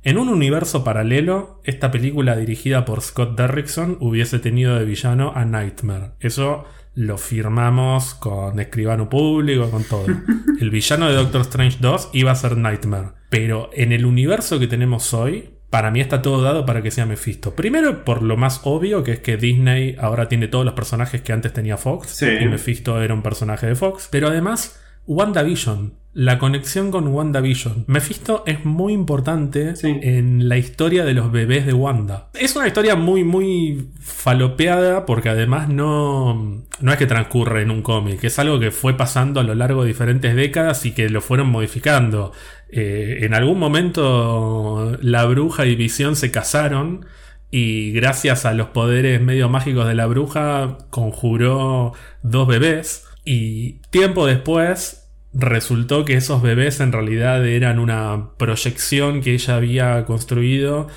En 0.03 0.17
un 0.17 0.29
universo 0.29 0.85
paralelo, 0.85 1.59
esta 1.65 1.91
película 1.91 2.37
dirigida 2.37 2.85
por 2.85 3.01
Scott 3.01 3.37
Derrickson 3.37 3.97
hubiese 3.99 4.39
tenido 4.39 4.75
de 4.75 4.85
villano 4.85 5.33
a 5.35 5.43
Nightmare. 5.43 6.11
Eso 6.21 6.63
lo 6.95 7.17
firmamos 7.17 8.13
con 8.13 8.59
escribano 8.59 9.09
público, 9.09 9.69
con 9.69 9.83
todo. 9.83 10.05
El 10.59 10.69
villano 10.69 11.07
de 11.07 11.15
Doctor 11.15 11.41
Strange 11.41 11.77
2 11.79 12.09
iba 12.13 12.31
a 12.31 12.35
ser 12.35 12.57
Nightmare. 12.57 13.09
Pero 13.29 13.69
en 13.73 13.91
el 13.91 14.05
universo 14.05 14.59
que 14.59 14.67
tenemos 14.67 15.13
hoy, 15.13 15.51
para 15.69 15.91
mí 15.91 16.01
está 16.01 16.21
todo 16.21 16.41
dado 16.41 16.65
para 16.65 16.81
que 16.81 16.91
sea 16.91 17.05
Mephisto. 17.05 17.55
Primero 17.55 18.03
por 18.03 18.23
lo 18.23 18.37
más 18.37 18.61
obvio, 18.63 19.03
que 19.03 19.13
es 19.13 19.19
que 19.19 19.37
Disney 19.37 19.95
ahora 19.99 20.27
tiene 20.27 20.47
todos 20.47 20.65
los 20.65 20.73
personajes 20.73 21.21
que 21.21 21.31
antes 21.31 21.53
tenía 21.53 21.77
Fox. 21.77 22.09
Sí. 22.09 22.25
Y 22.25 22.47
Mephisto 22.47 23.01
era 23.01 23.13
un 23.13 23.21
personaje 23.21 23.67
de 23.67 23.75
Fox. 23.75 24.09
Pero 24.11 24.27
además, 24.27 24.81
WandaVision. 25.05 25.98
La 26.13 26.39
conexión 26.39 26.89
con 26.89 27.07
WandaVision. 27.07 27.85
Mephisto 27.87 28.43
es 28.47 28.65
muy 28.65 28.93
importante 28.93 29.75
Sí. 29.75 29.95
en 30.01 30.49
la 30.49 30.57
historia 30.57 31.05
de 31.05 31.13
los 31.13 31.31
bebés 31.31 31.67
de 31.67 31.73
Wanda. 31.73 32.29
Es 32.33 32.55
una 32.55 32.67
historia 32.67 32.95
muy, 32.95 33.23
muy 33.23 33.89
falopeada 34.01 35.05
porque 35.05 35.29
además 35.29 35.69
no, 35.69 36.63
no 36.81 36.91
es 36.91 36.97
que 36.97 37.05
transcurre 37.05 37.61
en 37.61 37.69
un 37.69 37.83
cómic, 37.83 38.23
es 38.23 38.39
algo 38.39 38.59
que 38.59 38.71
fue 38.71 38.97
pasando 38.97 39.39
a 39.39 39.43
lo 39.43 39.53
largo 39.53 39.83
de 39.83 39.89
diferentes 39.89 40.35
décadas 40.35 40.85
y 40.85 40.91
que 40.93 41.09
lo 41.09 41.21
fueron 41.21 41.49
modificando. 41.49 42.31
Eh, 42.69 43.19
en 43.21 43.33
algún 43.35 43.59
momento 43.59 44.97
la 45.01 45.25
bruja 45.25 45.65
y 45.67 45.75
Visión 45.75 46.15
se 46.15 46.31
casaron 46.31 47.05
y 47.51 47.91
gracias 47.93 48.45
a 48.45 48.53
los 48.53 48.69
poderes 48.69 49.21
medio 49.21 49.47
mágicos 49.47 49.87
de 49.87 49.95
la 49.95 50.05
bruja 50.07 50.77
conjuró 50.89 51.93
dos 52.23 52.47
bebés 52.47 53.05
y 53.25 53.73
tiempo 53.91 54.25
después 54.25 54.98
resultó 55.33 56.05
que 56.05 56.15
esos 56.15 56.41
bebés 56.41 56.79
en 56.79 56.91
realidad 56.91 57.45
eran 57.45 57.79
una 57.79 58.29
proyección 58.37 59.21
que 59.21 59.33
ella 59.33 59.55
había 59.55 60.05
construido 60.05 60.87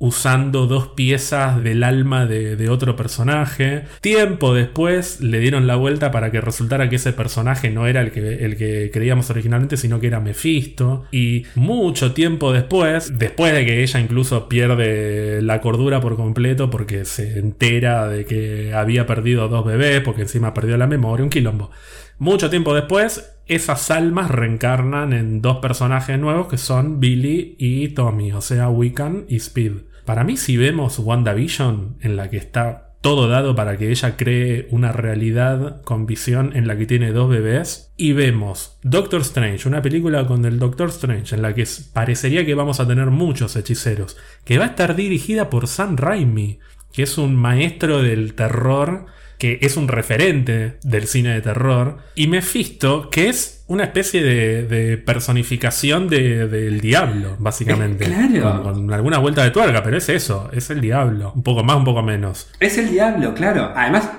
usando 0.00 0.66
dos 0.66 0.88
piezas 0.88 1.62
del 1.62 1.82
alma 1.82 2.26
de, 2.26 2.68
otro 2.68 2.96
personaje. 2.96 3.84
Tiempo 4.00 4.54
después 4.54 5.20
le 5.20 5.40
dieron 5.40 5.66
la 5.66 5.76
vuelta 5.76 6.10
para 6.10 6.30
que 6.30 6.40
resultara 6.40 6.88
que 6.88 6.96
ese 6.96 7.12
personaje 7.12 7.70
no 7.70 7.86
era 7.86 8.02
el 8.02 8.12
que, 8.12 8.44
el 8.44 8.56
que 8.56 8.90
creíamos 8.92 9.30
originalmente, 9.30 9.76
sino 9.76 9.98
que 9.98 10.08
era 10.08 10.20
Mephisto. 10.20 11.06
Y 11.10 11.44
mucho 11.54 12.12
tiempo 12.12 12.52
después, 12.52 13.18
después 13.18 13.52
de 13.52 13.64
que 13.64 13.82
ella 13.82 14.00
incluso 14.00 14.48
pierde 14.48 15.40
la 15.42 15.60
cordura 15.60 16.00
por 16.00 16.16
completo 16.16 16.70
porque 16.70 17.04
se 17.04 17.38
entera 17.38 18.06
de 18.08 18.24
que 18.24 18.74
había 18.74 19.06
perdido 19.06 19.48
dos 19.48 19.64
bebés, 19.64 20.00
porque 20.02 20.22
encima 20.22 20.54
perdió 20.54 20.76
la 20.76 20.86
memoria, 20.86 21.24
un 21.24 21.30
quilombo. 21.30 21.70
Mucho 22.18 22.50
tiempo 22.50 22.74
después, 22.74 23.37
esas 23.48 23.90
almas 23.90 24.30
reencarnan 24.30 25.12
en 25.12 25.40
dos 25.40 25.58
personajes 25.58 26.18
nuevos 26.18 26.48
que 26.48 26.58
son 26.58 27.00
Billy 27.00 27.56
y 27.58 27.88
Tommy, 27.88 28.32
o 28.32 28.40
sea, 28.40 28.68
Wiccan 28.68 29.24
y 29.28 29.36
Speed. 29.36 29.72
Para 30.04 30.24
mí, 30.24 30.36
si 30.36 30.56
vemos 30.56 30.98
WandaVision, 30.98 31.96
en 32.00 32.16
la 32.16 32.30
que 32.30 32.36
está 32.36 32.88
todo 33.00 33.28
dado 33.28 33.54
para 33.54 33.76
que 33.76 33.90
ella 33.90 34.16
cree 34.16 34.66
una 34.70 34.92
realidad 34.92 35.82
con 35.82 36.04
visión 36.04 36.56
en 36.56 36.66
la 36.66 36.76
que 36.76 36.86
tiene 36.86 37.12
dos 37.12 37.30
bebés, 37.30 37.92
y 37.96 38.12
vemos 38.12 38.78
Doctor 38.82 39.22
Strange, 39.22 39.68
una 39.68 39.82
película 39.82 40.26
con 40.26 40.44
el 40.44 40.58
Doctor 40.58 40.88
Strange, 40.88 41.34
en 41.34 41.42
la 41.42 41.54
que 41.54 41.66
parecería 41.92 42.44
que 42.44 42.54
vamos 42.54 42.80
a 42.80 42.86
tener 42.86 43.06
muchos 43.06 43.56
hechiceros, 43.56 44.16
que 44.44 44.58
va 44.58 44.64
a 44.64 44.68
estar 44.68 44.94
dirigida 44.96 45.48
por 45.48 45.68
Sam 45.68 45.96
Raimi, 45.96 46.58
que 46.92 47.02
es 47.04 47.18
un 47.18 47.36
maestro 47.36 48.02
del 48.02 48.34
terror 48.34 49.06
que 49.38 49.58
es 49.62 49.76
un 49.76 49.86
referente 49.88 50.78
del 50.82 51.06
cine 51.06 51.30
de 51.34 51.40
terror, 51.40 51.98
y 52.14 52.26
Mephisto, 52.26 53.08
que 53.10 53.28
es 53.28 53.64
una 53.68 53.84
especie 53.84 54.22
de, 54.22 54.62
de 54.64 54.96
personificación 54.98 56.08
de- 56.08 56.48
del 56.48 56.80
diablo, 56.80 57.36
básicamente. 57.38 58.04
Eh, 58.06 58.08
claro. 58.08 58.62
Con, 58.62 58.74
con 58.74 58.92
alguna 58.92 59.18
vuelta 59.18 59.44
de 59.44 59.50
tuerca, 59.50 59.82
pero 59.82 59.96
es 59.98 60.08
eso, 60.08 60.50
es 60.52 60.70
el 60.70 60.80
diablo. 60.80 61.32
Un 61.36 61.42
poco 61.42 61.62
más, 61.62 61.76
un 61.76 61.84
poco 61.84 62.02
menos. 62.02 62.50
Es 62.60 62.78
el 62.78 62.90
diablo, 62.90 63.34
claro. 63.34 63.72
Además, 63.76 64.10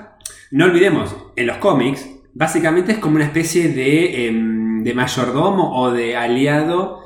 no 0.51 0.65
olvidemos, 0.65 1.15
en 1.35 1.47
los 1.47 1.57
cómics, 1.57 2.05
básicamente 2.33 2.93
es 2.93 2.97
como 2.99 3.15
una 3.15 3.25
especie 3.25 3.69
de, 3.69 4.27
em, 4.27 4.83
de 4.83 4.93
mayordomo 4.93 5.77
o 5.81 5.91
de 5.91 6.15
aliado 6.15 7.01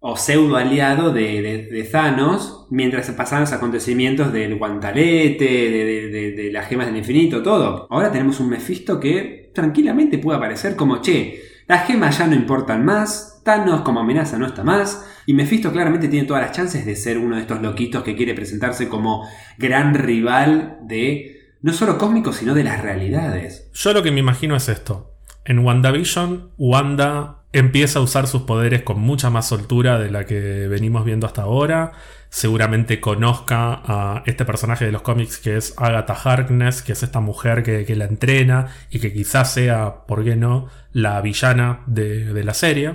o 0.00 0.16
pseudo 0.16 0.56
aliado 0.56 1.12
de, 1.12 1.68
de- 1.70 1.84
Thanos 1.84 2.66
mientras 2.70 3.10
pasaban 3.10 3.42
los 3.42 3.52
acontecimientos 3.52 4.32
del 4.32 4.56
guantalete, 4.56 5.44
de, 5.44 6.32
de- 6.32 6.52
las 6.52 6.66
gemas 6.68 6.86
del 6.86 6.96
infinito, 6.96 7.42
todo. 7.42 7.86
Ahora 7.90 8.12
tenemos 8.12 8.40
un 8.40 8.48
Mephisto 8.50 9.00
que 9.00 9.50
tranquilamente 9.54 10.18
puede 10.18 10.38
aparecer 10.38 10.76
como, 10.76 11.00
che, 11.00 11.40
las 11.66 11.86
gemas 11.86 12.18
ya 12.18 12.26
no 12.26 12.34
importan 12.34 12.84
más, 12.84 13.40
Thanos 13.44 13.80
como 13.82 14.00
amenaza 14.00 14.38
no 14.38 14.46
está 14.46 14.62
más. 14.64 15.06
Y 15.26 15.34
Mephisto 15.34 15.72
claramente 15.72 16.08
tiene 16.08 16.26
todas 16.26 16.42
las 16.42 16.52
chances 16.52 16.86
de 16.86 16.94
ser 16.94 17.18
uno 17.18 17.34
de 17.36 17.42
estos 17.42 17.60
loquitos 17.60 18.02
que 18.04 18.14
quiere 18.14 18.34
presentarse 18.34 18.88
como 18.88 19.26
gran 19.58 19.94
rival 19.94 20.78
de 20.82 21.32
no 21.62 21.72
solo 21.72 21.98
cósmicos, 21.98 22.36
sino 22.36 22.54
de 22.54 22.62
las 22.62 22.80
realidades. 22.80 23.68
Yo 23.74 23.92
lo 23.92 24.02
que 24.04 24.12
me 24.12 24.20
imagino 24.20 24.54
es 24.54 24.68
esto. 24.68 25.14
En 25.44 25.60
WandaVision, 25.60 26.50
Wanda 26.58 27.44
empieza 27.58 27.98
a 27.98 28.02
usar 28.02 28.26
sus 28.26 28.42
poderes 28.42 28.82
con 28.82 29.00
mucha 29.00 29.30
más 29.30 29.48
soltura 29.48 29.98
de 29.98 30.10
la 30.10 30.24
que 30.26 30.68
venimos 30.68 31.04
viendo 31.04 31.26
hasta 31.26 31.42
ahora. 31.42 31.92
Seguramente 32.28 33.00
conozca 33.00 33.80
a 33.84 34.22
este 34.26 34.44
personaje 34.44 34.84
de 34.84 34.92
los 34.92 35.02
cómics 35.02 35.38
que 35.38 35.56
es 35.56 35.74
Agatha 35.76 36.14
Harkness, 36.14 36.82
que 36.82 36.92
es 36.92 37.02
esta 37.02 37.20
mujer 37.20 37.62
que, 37.62 37.96
la 37.96 38.04
entrena 38.04 38.68
y 38.90 38.98
que 38.98 39.12
quizás 39.12 39.52
sea, 39.52 40.06
¿por 40.06 40.24
qué 40.24 40.36
no?, 40.36 40.68
la 40.92 41.20
villana 41.20 41.80
de, 41.86 42.42
la 42.44 42.54
serie. 42.54 42.94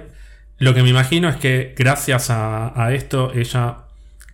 Lo 0.57 0.73
que 0.73 0.83
me 0.83 0.89
imagino 0.89 1.29
es 1.29 1.37
que 1.37 1.73
gracias 1.77 2.29
a, 2.29 2.73
a 2.81 2.93
esto 2.93 3.31
ella 3.33 3.85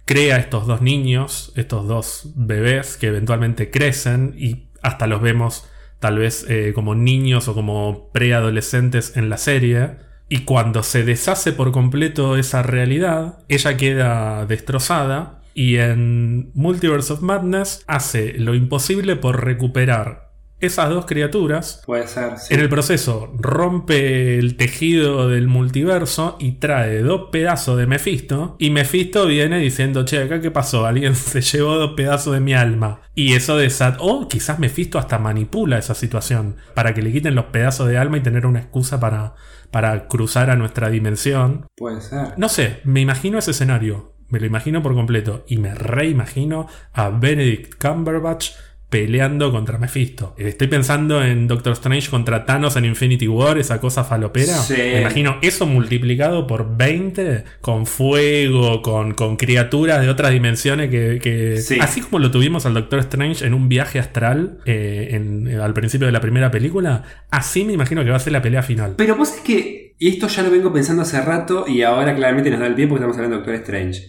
crea 0.06 0.38
estos 0.38 0.68
dos 0.68 0.82
niños, 0.82 1.52
estos 1.56 1.88
dos 1.88 2.32
bebés 2.36 2.98
que 2.98 3.08
eventualmente 3.08 3.70
crecen 3.70 4.36
y 4.38 4.68
hasta 4.82 5.08
los 5.08 5.22
vemos 5.22 5.70
tal 6.00 6.20
vez 6.20 6.46
eh, 6.50 6.72
como 6.74 6.96
niños 6.96 7.48
o 7.48 7.54
como 7.54 8.10
preadolescentes 8.12 9.18
en 9.18 9.30
la 9.30 9.38
serie. 9.38 10.07
Y 10.30 10.40
cuando 10.40 10.84
se 10.84 11.04
deshace 11.04 11.54
por 11.54 11.72
completo 11.72 12.38
esa 12.38 12.62
realidad, 12.64 13.40
ella 13.48 13.78
queda 13.78 14.46
destrozada 14.46 15.40
y 15.54 15.78
en 15.78 16.52
Multiverse 16.54 17.14
of 17.14 17.22
Madness 17.22 17.84
hace 17.88 18.34
lo 18.34 18.54
imposible 18.54 19.16
por 19.16 19.44
recuperar 19.44 20.27
esas 20.60 20.89
dos 20.89 21.05
criaturas. 21.05 21.84
Puede 21.86 22.08
ser, 22.08 22.38
sí. 22.39 22.53
En 22.53 22.60
el 22.60 22.70
proceso 22.70 23.32
rompe 23.38 24.39
el 24.39 24.55
tejido 24.55 25.30
del 25.30 25.47
multiverso 25.47 26.36
y 26.39 26.53
trae 26.53 26.99
dos 27.01 27.30
pedazos 27.32 27.78
de 27.78 27.86
Mephisto. 27.86 28.55
Y 28.60 28.72
Mephisto 28.72 29.28
viene 29.28 29.60
diciendo, 29.60 30.05
che, 30.05 30.22
acá 30.22 30.41
qué 30.41 30.51
pasó, 30.51 30.86
alguien 30.86 31.16
se 31.16 31.41
llevó 31.41 31.76
dos 31.76 31.93
pedazos 31.95 32.34
de 32.34 32.39
mi 32.39 32.53
alma. 32.53 33.01
Y 33.14 33.34
eso 33.34 33.58
desata... 33.58 33.97
O 33.99 34.28
quizás 34.28 34.60
Mephisto 34.60 34.99
hasta 34.99 35.20
manipula 35.20 35.78
esa 35.78 35.95
situación 35.95 36.58
para 36.74 36.93
que 36.93 37.01
le 37.01 37.12
quiten 37.12 37.36
los 37.36 37.45
pedazos 37.45 37.88
de 37.88 37.97
alma 37.97 38.18
y 38.18 38.22
tener 38.22 38.45
una 38.45 38.60
excusa 38.60 38.99
para, 38.99 39.36
para 39.72 40.08
cruzar 40.08 40.49
a 40.49 40.55
nuestra 40.55 40.89
dimensión. 40.89 41.68
Puede 41.76 42.01
ser. 42.01 42.34
No 42.38 42.49
sé, 42.49 42.82
me 42.84 43.01
imagino 43.01 43.38
ese 43.38 43.51
escenario. 43.51 44.14
Me 44.30 44.39
lo 44.39 44.45
imagino 44.45 44.84
por 44.84 44.93
completo. 44.93 45.45
Y 45.47 45.58
me 45.58 45.74
reimagino 45.74 46.68
a 46.93 47.10
Benedict 47.10 47.82
Cumberbatch 47.82 48.51
peleando 48.90 49.52
contra 49.52 49.78
Mephisto. 49.78 50.34
Estoy 50.38 50.68
pensando 50.68 51.22
en 51.22 51.48
Doctor 51.48 51.74
Strange 51.74 52.10
contra 52.10 52.46
Thanos 52.46 52.78
en 52.78 52.86
Infinity 52.86 53.28
War, 53.28 53.58
esa 53.58 53.82
cosa 53.82 54.06
falopera. 54.06 54.56
Sí. 54.58 54.76
Me 54.78 55.02
imagino 55.02 55.38
eso 55.42 55.66
multiplicado 55.66 56.48
por 56.48 56.78
20, 56.78 57.44
con 57.60 57.86
fuego, 57.86 58.82
con, 58.82 59.14
con 59.14 59.36
criaturas 59.36 60.02
de 60.02 60.10
otras 60.10 60.32
dimensiones 60.32 60.90
que... 60.90 61.20
que- 61.22 61.58
Sí. 61.58 61.78
Así 61.82 62.00
como 62.02 62.20
lo 62.20 62.32
tuvimos 62.32 62.66
al 62.66 62.74
Doctor 62.76 63.00
Strange 63.00 63.46
en 63.46 63.54
un 63.54 63.68
viaje 63.68 64.00
astral 64.00 64.60
eh, 64.66 65.10
en- 65.12 65.60
al 65.60 65.74
principio 65.74 66.06
de 66.08 66.14
la 66.14 66.22
primera 66.22 66.50
película, 66.50 67.04
así 67.30 67.66
me 67.66 67.74
imagino 67.74 68.04
que 68.06 68.10
va 68.12 68.16
a 68.16 68.20
ser 68.20 68.32
la 68.34 68.42
pelea 68.42 68.64
final. 68.64 68.94
Pero 68.98 69.18
vos 69.18 69.34
es 69.36 69.42
que, 69.42 69.96
y 70.00 70.08
esto 70.08 70.28
ya 70.28 70.44
lo 70.44 70.52
vengo 70.52 70.72
pensando 70.72 71.02
hace 71.02 71.20
rato 71.20 71.66
y 71.68 71.82
ahora 71.82 72.16
claramente 72.16 72.50
nos 72.52 72.60
da 72.62 72.68
el 72.68 72.76
tiempo 72.76 72.96
que 72.96 73.00
estamos 73.00 73.18
hablando 73.18 73.38
de 73.38 73.42
Doctor 73.44 73.56
Strange. 73.66 74.08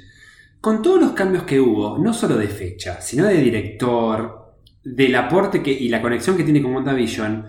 Con 0.60 0.82
todos 0.82 1.00
los 1.00 1.12
cambios 1.12 1.44
que 1.44 1.58
hubo, 1.60 1.98
no 1.98 2.12
solo 2.12 2.36
de 2.36 2.48
fecha, 2.48 3.00
sino 3.00 3.26
de 3.26 3.38
director, 3.38 4.47
del 4.84 5.14
aporte 5.14 5.62
que, 5.62 5.72
y 5.72 5.88
la 5.88 6.02
conexión 6.02 6.36
que 6.36 6.44
tiene 6.44 6.62
con 6.62 6.74
WandaVision, 6.74 7.46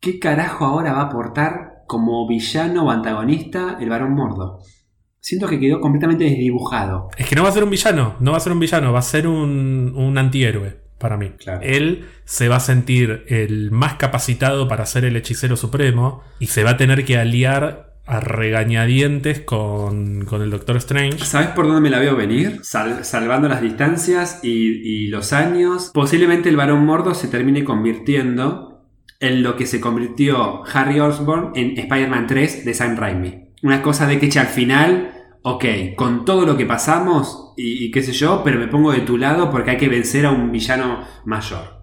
¿qué 0.00 0.18
carajo 0.18 0.64
ahora 0.64 0.92
va 0.92 1.02
a 1.02 1.06
aportar 1.06 1.84
como 1.86 2.26
villano 2.26 2.84
o 2.84 2.90
antagonista 2.90 3.78
el 3.80 3.88
varón 3.88 4.14
mordo? 4.14 4.60
Siento 5.20 5.46
que 5.46 5.60
quedó 5.60 5.80
completamente 5.80 6.24
desdibujado. 6.24 7.08
Es 7.16 7.28
que 7.28 7.34
no 7.36 7.42
va 7.42 7.50
a 7.50 7.52
ser 7.52 7.64
un 7.64 7.70
villano, 7.70 8.16
no 8.20 8.30
va 8.30 8.38
a 8.38 8.40
ser 8.40 8.52
un 8.52 8.60
villano, 8.60 8.92
va 8.92 9.00
a 9.00 9.02
ser 9.02 9.26
un, 9.26 9.92
un 9.94 10.16
antihéroe 10.16 10.80
para 10.98 11.16
mí. 11.16 11.30
Claro. 11.38 11.60
Él 11.62 12.06
se 12.24 12.48
va 12.48 12.56
a 12.56 12.60
sentir 12.60 13.24
el 13.28 13.70
más 13.70 13.94
capacitado 13.94 14.68
para 14.68 14.86
ser 14.86 15.04
el 15.04 15.16
hechicero 15.16 15.56
supremo 15.56 16.22
y 16.38 16.46
se 16.46 16.64
va 16.64 16.70
a 16.70 16.76
tener 16.76 17.04
que 17.04 17.18
aliar 17.18 17.89
a 18.10 18.20
regañadientes 18.20 19.40
con, 19.40 20.24
con 20.24 20.42
el 20.42 20.50
Doctor 20.50 20.76
Strange. 20.76 21.18
¿Sabes 21.24 21.48
por 21.48 21.66
dónde 21.66 21.80
me 21.80 21.90
la 21.90 21.98
veo 21.98 22.16
venir? 22.16 22.60
Sal- 22.62 23.04
salvando 23.04 23.48
las 23.48 23.62
distancias 23.62 24.40
y, 24.42 24.48
y 24.50 25.06
los 25.08 25.32
años. 25.32 25.90
Posiblemente 25.94 26.48
el 26.48 26.56
varón 26.56 26.84
mordo 26.84 27.14
se 27.14 27.28
termine 27.28 27.64
convirtiendo 27.64 28.84
en 29.20 29.42
lo 29.42 29.56
que 29.56 29.66
se 29.66 29.80
convirtió 29.80 30.62
Harry 30.72 30.98
Osborn 31.00 31.52
en 31.54 31.78
Spider-Man 31.78 32.26
3 32.26 32.64
de 32.64 32.74
Sam 32.74 32.96
Raimi. 32.96 33.48
Una 33.62 33.82
cosa 33.82 34.06
de 34.06 34.18
que 34.18 34.38
al 34.38 34.46
final, 34.46 35.12
ok, 35.42 35.64
con 35.96 36.24
todo 36.24 36.46
lo 36.46 36.56
que 36.56 36.64
pasamos 36.66 37.52
y 37.56 37.90
qué 37.90 38.02
sé 38.02 38.12
yo, 38.12 38.40
pero 38.42 38.58
me 38.58 38.68
pongo 38.68 38.90
de 38.92 39.00
tu 39.00 39.18
lado 39.18 39.50
porque 39.50 39.72
hay 39.72 39.76
que 39.76 39.88
vencer 39.90 40.24
a 40.24 40.30
un 40.30 40.50
villano 40.50 41.04
mayor. 41.26 41.79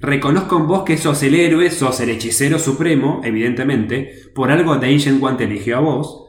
Reconozco 0.00 0.56
en 0.56 0.66
vos 0.66 0.82
que 0.84 0.96
sos 0.96 1.22
el 1.22 1.34
héroe, 1.34 1.70
sos 1.70 2.00
el 2.00 2.10
hechicero 2.10 2.58
supremo, 2.58 3.20
evidentemente, 3.22 4.12
por 4.34 4.50
algo 4.50 4.78
The 4.80 4.86
Ancient 4.86 5.22
One 5.22 5.36
te 5.36 5.44
eligió 5.44 5.76
a 5.76 5.80
vos, 5.80 6.26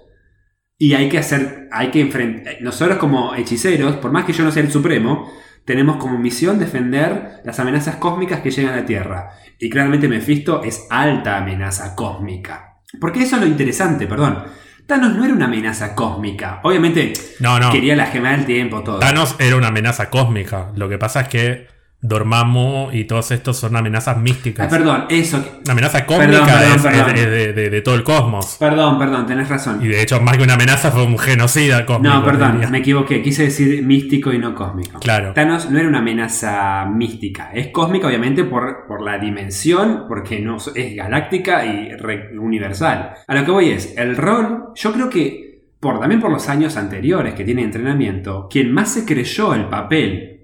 y 0.78 0.94
hay 0.94 1.10
que 1.10 1.20
hacer, 1.20 1.70
hay 1.72 1.90
que 1.92 2.02
enfrentar, 2.02 2.56
nosotros 2.62 2.98
como 2.98 3.34
hechiceros, 3.36 3.96
por 3.98 4.12
más 4.12 4.26
que 4.26 4.34
yo 4.34 4.44
no 4.44 4.52
sea 4.52 4.64
el 4.64 4.72
supremo, 4.72 5.32
tenemos 5.64 5.98
como 5.98 6.18
misión 6.18 6.60
defender 6.60 7.42
las 7.46 7.60
amenazas 7.60 7.98
cósmicas 7.98 8.42
que 8.42 8.52
llegan 8.52 8.74
a 8.74 8.78
la 8.78 8.86
Tierra. 8.86 9.30
Y 9.60 9.70
claramente 9.70 10.08
Mephisto 10.10 10.64
es 10.64 10.88
alta 10.90 11.38
amenaza 11.38 11.96
cósmica. 11.96 12.80
Porque 13.00 13.22
eso 13.22 13.36
es 13.36 13.44
lo 13.44 13.48
interesante, 13.48 14.08
perdón. 14.08 14.44
Thanos 14.88 15.16
no 15.16 15.24
era 15.24 15.34
una 15.34 15.46
amenaza 15.46 15.94
cósmica. 15.96 16.60
Obviamente 16.64 17.14
No, 17.40 17.60
no. 17.60 17.72
quería 17.72 17.96
la 17.96 18.08
gema 18.08 18.32
del 18.32 18.46
tiempo, 18.46 18.82
todo. 18.82 19.00
Thanos 19.00 19.36
era 19.40 19.56
una 19.56 19.68
amenaza 19.68 20.10
cósmica. 20.10 20.72
Lo 20.76 20.90
que 20.90 20.98
pasa 20.98 21.22
es 21.22 21.28
que 21.28 21.68
Dormammu 22.02 22.90
y 22.92 23.04
todos 23.06 23.32
estos 23.32 23.58
son 23.58 23.76
amenazas 23.76 24.18
Ah, 24.18 24.20
místicas. 24.20 24.68
perdón, 24.68 25.06
eso. 25.10 25.38
Una 25.64 25.72
amenaza 25.74 26.06
cósmica 26.06 26.46
Perdón, 26.46 27.16
de, 27.16 27.26
de- 27.30 27.54
de- 27.54 27.70
de 27.70 27.82
todo 27.82 27.96
el 27.96 28.04
cosmos. 28.04 28.58
Perdón, 28.60 28.98
perdón, 28.98 29.26
tenés 29.28 29.48
razón. 29.50 29.80
Y 29.84 29.88
de 29.88 30.02
hecho, 30.02 30.20
más 30.20 30.36
que 30.38 30.44
una 30.44 30.56
amenaza, 30.56 30.92
fue 30.92 31.04
un 31.06 31.18
genocida 31.18 31.86
cósmico. 31.86 32.14
No, 32.14 32.26
perdón, 32.26 32.54
diría. 32.54 32.70
me 32.70 32.80
equivoqué. 32.80 33.22
Quise 33.22 33.44
decir 33.44 33.84
místico 33.86 34.34
y 34.34 34.40
no 34.40 34.56
cósmico. 34.56 35.00
Claro. 35.00 35.34
Thanos 35.34 35.70
no 35.70 35.78
era 35.80 35.88
una 35.88 36.00
amenaza 36.00 36.86
mística. 36.86 37.52
Es 37.54 37.68
cósmica, 37.68 38.08
obviamente, 38.08 38.44
por, 38.46 38.88
por 38.88 39.02
la 39.04 39.18
dimensión, 39.20 40.06
porque 40.08 40.40
no, 40.40 40.58
es 40.76 40.96
galáctica 40.96 41.66
y 41.66 41.94
re- 41.96 42.38
universal. 42.38 43.14
A 43.28 43.36
lo 43.36 43.46
que 43.46 43.52
voy 43.52 43.70
es, 43.70 43.96
el 43.98 44.18
rol, 44.18 44.70
yo 44.76 44.92
creo 44.92 45.10
que, 45.10 45.62
por, 45.80 46.00
también 46.00 46.20
por 46.20 46.32
los 46.32 46.50
años 46.50 46.78
anteriores 46.78 47.34
que 47.36 47.44
tiene 47.44 47.64
entrenamiento, 47.64 48.48
quien 48.50 48.74
más 48.74 48.92
se 48.92 49.06
creyó 49.06 49.54
el 49.54 49.66
papel 49.66 50.41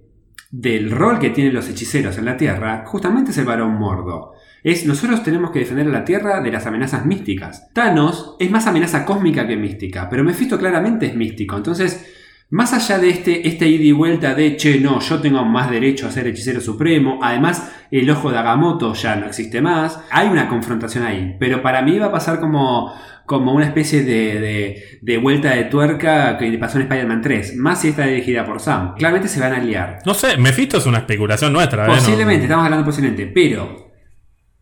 del 0.51 0.91
rol 0.91 1.19
que 1.19 1.29
tienen 1.29 1.53
los 1.53 1.69
hechiceros 1.69 2.17
en 2.17 2.25
la 2.25 2.37
Tierra, 2.37 2.83
justamente 2.85 3.31
es 3.31 3.37
el 3.37 3.45
varón 3.45 3.75
mordo. 3.75 4.33
Es, 4.63 4.85
nosotros 4.85 5.23
tenemos 5.23 5.51
que 5.51 5.59
defender 5.59 5.87
a 5.87 5.91
la 5.91 6.05
Tierra 6.05 6.41
de 6.41 6.51
las 6.51 6.65
amenazas 6.65 7.05
místicas. 7.05 7.71
Thanos 7.73 8.35
es 8.39 8.49
más 8.49 8.67
amenaza 8.67 9.05
cósmica 9.05 9.47
que 9.47 9.55
mística, 9.55 10.09
pero 10.09 10.23
Mephisto 10.23 10.57
claramente 10.57 11.05
es 11.05 11.15
místico. 11.15 11.57
Entonces, 11.57 12.05
más 12.49 12.71
allá 12.71 12.97
de 12.97 13.09
este, 13.09 13.45
este 13.47 13.67
ida 13.67 13.83
y 13.83 13.91
vuelta 13.91 14.33
de, 14.33 14.55
che, 14.55 14.79
no, 14.79 15.01
yo 15.01 15.19
tengo 15.19 15.43
más 15.43 15.69
derecho 15.69 16.07
a 16.07 16.11
ser 16.11 16.27
hechicero 16.27 16.61
supremo, 16.61 17.19
además 17.21 17.73
el 17.91 18.09
ojo 18.09 18.31
de 18.31 18.37
Agamotto 18.37 18.93
ya 18.93 19.17
no 19.17 19.25
existe 19.25 19.61
más, 19.61 19.99
hay 20.11 20.29
una 20.29 20.47
confrontación 20.47 21.03
ahí, 21.03 21.35
pero 21.39 21.61
para 21.61 21.81
mí 21.81 21.99
va 21.99 22.05
a 22.05 22.11
pasar 22.11 22.39
como, 22.39 22.93
como 23.27 23.53
una 23.53 23.65
especie 23.65 24.03
de, 24.03 24.39
de- 24.39 24.83
de 25.01 25.17
vuelta 25.19 25.53
de 25.53 25.65
tuerca 25.65 26.35
que 26.39 26.49
le 26.49 26.57
pasó 26.57 26.77
en 26.77 26.83
Spider-Man 26.83 27.21
3, 27.21 27.57
más 27.57 27.79
si 27.81 27.89
está 27.89 28.05
dirigida 28.07 28.43
por 28.45 28.59
Sam. 28.59 28.95
Claramente 28.95 29.27
se 29.27 29.39
van 29.39 29.53
a 29.53 29.59
liar. 29.59 29.99
No 30.05 30.15
sé, 30.15 30.37
Mephisto 30.37 30.77
es 30.79 30.85
una 30.87 30.97
especulación 30.99 31.53
nuestra. 31.53 31.85
¿eh? 31.85 31.89
Posiblemente, 31.89 32.39
No- 32.39 32.43
estamos 32.45 32.65
hablando 32.65 32.85
posiblemente, 32.85 33.27
pero 33.27 33.91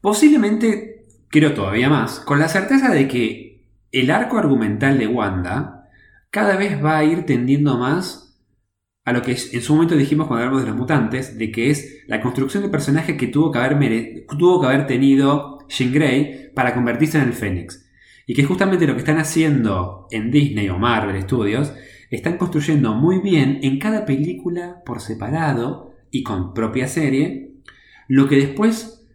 posiblemente, 0.01 1.05
creo 1.29 1.53
todavía 1.53 1.89
más, 1.89 2.19
con 2.19 2.39
la 2.39 2.47
certeza 2.47 2.91
de 2.91 3.07
que 3.07 3.65
el 3.91 4.11
arco 4.11 4.37
argumental 4.37 4.97
de 4.97 5.07
Wanda 5.07 5.87
cada 6.29 6.57
vez 6.57 6.83
va 6.83 6.97
a 6.97 7.03
ir 7.03 7.25
tendiendo 7.25 7.77
más 7.77 8.37
a 9.05 9.13
lo 9.13 9.21
que 9.21 9.31
en 9.53 9.61
su 9.61 9.73
momento 9.75 9.95
dijimos 9.95 10.27
cuando 10.27 10.43
hablamos 10.45 10.63
de 10.63 10.69
los 10.69 10.77
mutantes, 10.77 11.37
de 11.37 11.51
que 11.51 11.69
es 11.69 12.03
la 12.07 12.19
construcción 12.21 12.63
del 12.63 12.71
personaje 12.71 13.15
que 13.15 13.27
tuvo 13.27 13.51
que 13.51 13.59
haber, 13.59 13.75
mere- 13.75 14.25
tuvo 14.37 14.59
que 14.59 14.67
haber 14.67 14.87
tenido 14.87 15.59
Jean 15.69 15.93
Grey 15.93 16.49
para 16.55 16.73
convertirse 16.73 17.17
en 17.19 17.25
el 17.25 17.33
Fénix. 17.33 17.84
Y 18.25 18.33
que 18.33 18.43
justamente 18.43 18.87
lo 18.87 18.93
que 18.93 18.99
están 18.99 19.19
haciendo 19.19 20.07
en 20.11 20.31
Disney 20.31 20.69
o 20.69 20.77
Marvel 20.77 21.21
Studios, 21.21 21.73
están 22.09 22.37
construyendo 22.37 22.93
muy 22.93 23.19
bien 23.19 23.59
en 23.61 23.79
cada 23.79 24.05
película 24.05 24.83
por 24.85 25.01
separado 25.01 25.93
y 26.11 26.23
con 26.23 26.53
propia 26.53 26.87
serie, 26.87 27.55
lo 28.07 28.27
que 28.27 28.37
después 28.37 29.07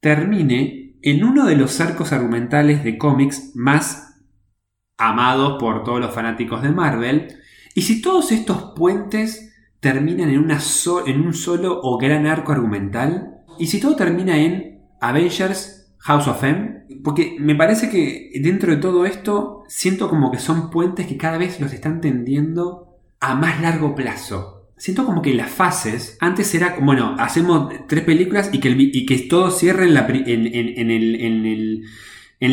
termine 0.00 0.96
en 1.02 1.24
uno 1.24 1.46
de 1.46 1.56
los 1.56 1.80
arcos 1.80 2.12
argumentales 2.12 2.84
de 2.84 2.98
cómics 2.98 3.52
más 3.54 4.08
amados 4.96 5.58
por 5.60 5.84
todos 5.84 6.00
los 6.00 6.14
fanáticos 6.14 6.62
de 6.62 6.70
Marvel. 6.70 7.28
Y 7.74 7.82
si 7.82 8.02
todos 8.02 8.32
estos 8.32 8.72
puentes 8.74 9.54
terminan 9.80 10.30
en, 10.30 10.38
una 10.38 10.58
en 11.06 11.20
un 11.20 11.34
solo 11.34 11.80
o 11.82 11.98
gran 11.98 12.26
arco 12.26 12.52
argumental, 12.52 13.44
y 13.58 13.66
si 13.66 13.80
todo 13.80 13.96
termina 13.96 14.38
en 14.38 14.82
Avengers 15.00 15.77
House 16.00 16.28
of 16.28 16.42
M, 16.44 16.82
porque 17.02 17.36
me 17.38 17.54
parece 17.54 17.90
que 17.90 18.30
dentro 18.40 18.74
de 18.74 18.80
todo 18.80 19.04
esto 19.06 19.64
siento 19.68 20.08
como 20.08 20.30
que 20.30 20.38
son 20.38 20.70
puentes 20.70 21.06
que 21.06 21.16
cada 21.16 21.38
vez 21.38 21.60
los 21.60 21.72
están 21.72 22.00
tendiendo 22.00 22.96
a 23.20 23.34
más 23.34 23.60
largo 23.60 23.94
plazo. 23.94 24.68
Siento 24.76 25.04
como 25.04 25.22
que 25.22 25.34
las 25.34 25.50
fases, 25.50 26.16
antes 26.20 26.54
era, 26.54 26.76
bueno, 26.80 27.16
hacemos 27.18 27.72
tres 27.88 28.04
películas 28.04 28.50
y 28.52 28.60
que, 28.60 28.68
el- 28.68 28.80
y 28.80 29.06
que 29.06 29.18
todo 29.28 29.50
cierre 29.50 29.84
en 29.86 29.94
la, 29.94 30.06
en, 30.08 31.82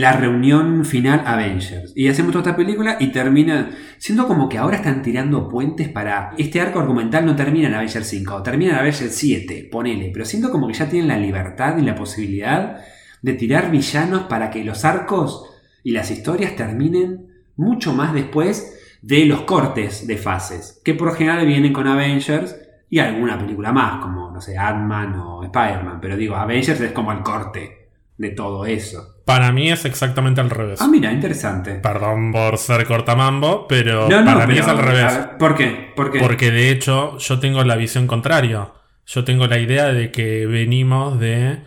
la 0.01 0.11
reunión 0.13 0.83
final 0.85 1.21
Avengers. 1.25 1.93
Y 1.95 2.07
hacemos 2.07 2.35
otra 2.35 2.55
película 2.55 2.97
y 2.99 3.07
termina... 3.11 3.69
Siento 3.99 4.27
como 4.27 4.49
que 4.49 4.57
ahora 4.57 4.77
están 4.77 5.03
tirando 5.03 5.47
puentes 5.47 5.87
para... 5.89 6.31
Este 6.39 6.59
arco 6.59 6.79
argumental 6.79 7.27
no 7.27 7.35
termina 7.35 7.67
en 7.67 7.75
Avengers 7.75 8.07
5, 8.07 8.41
termina 8.41 8.71
en 8.71 8.77
Avengers 8.79 9.13
7, 9.13 9.69
ponele. 9.71 10.09
Pero 10.11 10.25
siento 10.25 10.49
como 10.49 10.67
que 10.67 10.73
ya 10.73 10.89
tienen 10.89 11.07
la 11.07 11.19
libertad 11.19 11.77
y 11.77 11.83
la 11.83 11.93
posibilidad 11.93 12.77
de 13.25 13.33
tirar 13.33 13.71
villanos 13.71 14.23
para 14.23 14.51
que 14.51 14.63
los 14.63 14.85
arcos 14.85 15.49
y 15.83 15.91
las 15.93 16.11
historias 16.11 16.55
terminen 16.55 17.25
mucho 17.55 17.91
más 17.91 18.13
después 18.13 18.77
de 19.01 19.25
los 19.25 19.41
cortes 19.41 20.05
de 20.05 20.15
fases, 20.17 20.79
que 20.85 20.93
por 20.93 21.15
general 21.15 21.43
vienen 21.47 21.73
con 21.73 21.87
Avengers 21.87 22.55
y 22.87 22.99
alguna 22.99 23.39
película 23.39 23.71
más, 23.71 23.99
como, 23.99 24.29
no 24.29 24.39
sé, 24.39 24.55
Ant-Man 24.59 25.15
o 25.15 25.43
Spider-Man, 25.43 25.97
pero 25.99 26.15
digo, 26.17 26.35
Avengers 26.35 26.79
es 26.81 26.91
como 26.91 27.11
el 27.11 27.21
corte 27.23 27.89
de 28.15 28.29
todo 28.29 28.63
eso. 28.67 29.15
Para 29.25 29.51
mí 29.51 29.71
es 29.71 29.85
exactamente 29.85 30.39
al 30.39 30.51
revés. 30.51 30.79
Ah, 30.79 30.87
mira, 30.87 31.11
interesante. 31.11 31.73
Perdón 31.75 32.31
por 32.31 32.59
ser 32.59 32.85
cortamambo, 32.85 33.67
pero 33.67 34.07
No, 34.07 34.21
no, 34.21 34.33
para 34.33 34.45
mí 34.45 34.53
pero, 34.53 34.65
es 34.65 34.69
al 34.71 34.77
revés. 34.77 35.17
ver, 35.17 35.37
¿Por 35.39 35.55
qué? 35.55 35.91
¿Por 35.95 36.11
qué? 36.11 36.19
Porque 36.19 36.51
de 36.51 36.69
hecho 36.69 37.17
yo 37.17 37.39
tengo 37.39 37.63
la 37.63 37.75
visión 37.75 38.05
contraria. 38.05 38.69
Yo 39.07 39.23
tengo 39.23 39.47
la 39.47 39.57
idea 39.57 39.87
de 39.87 40.11
que 40.11 40.45
venimos 40.45 41.19
de 41.19 41.57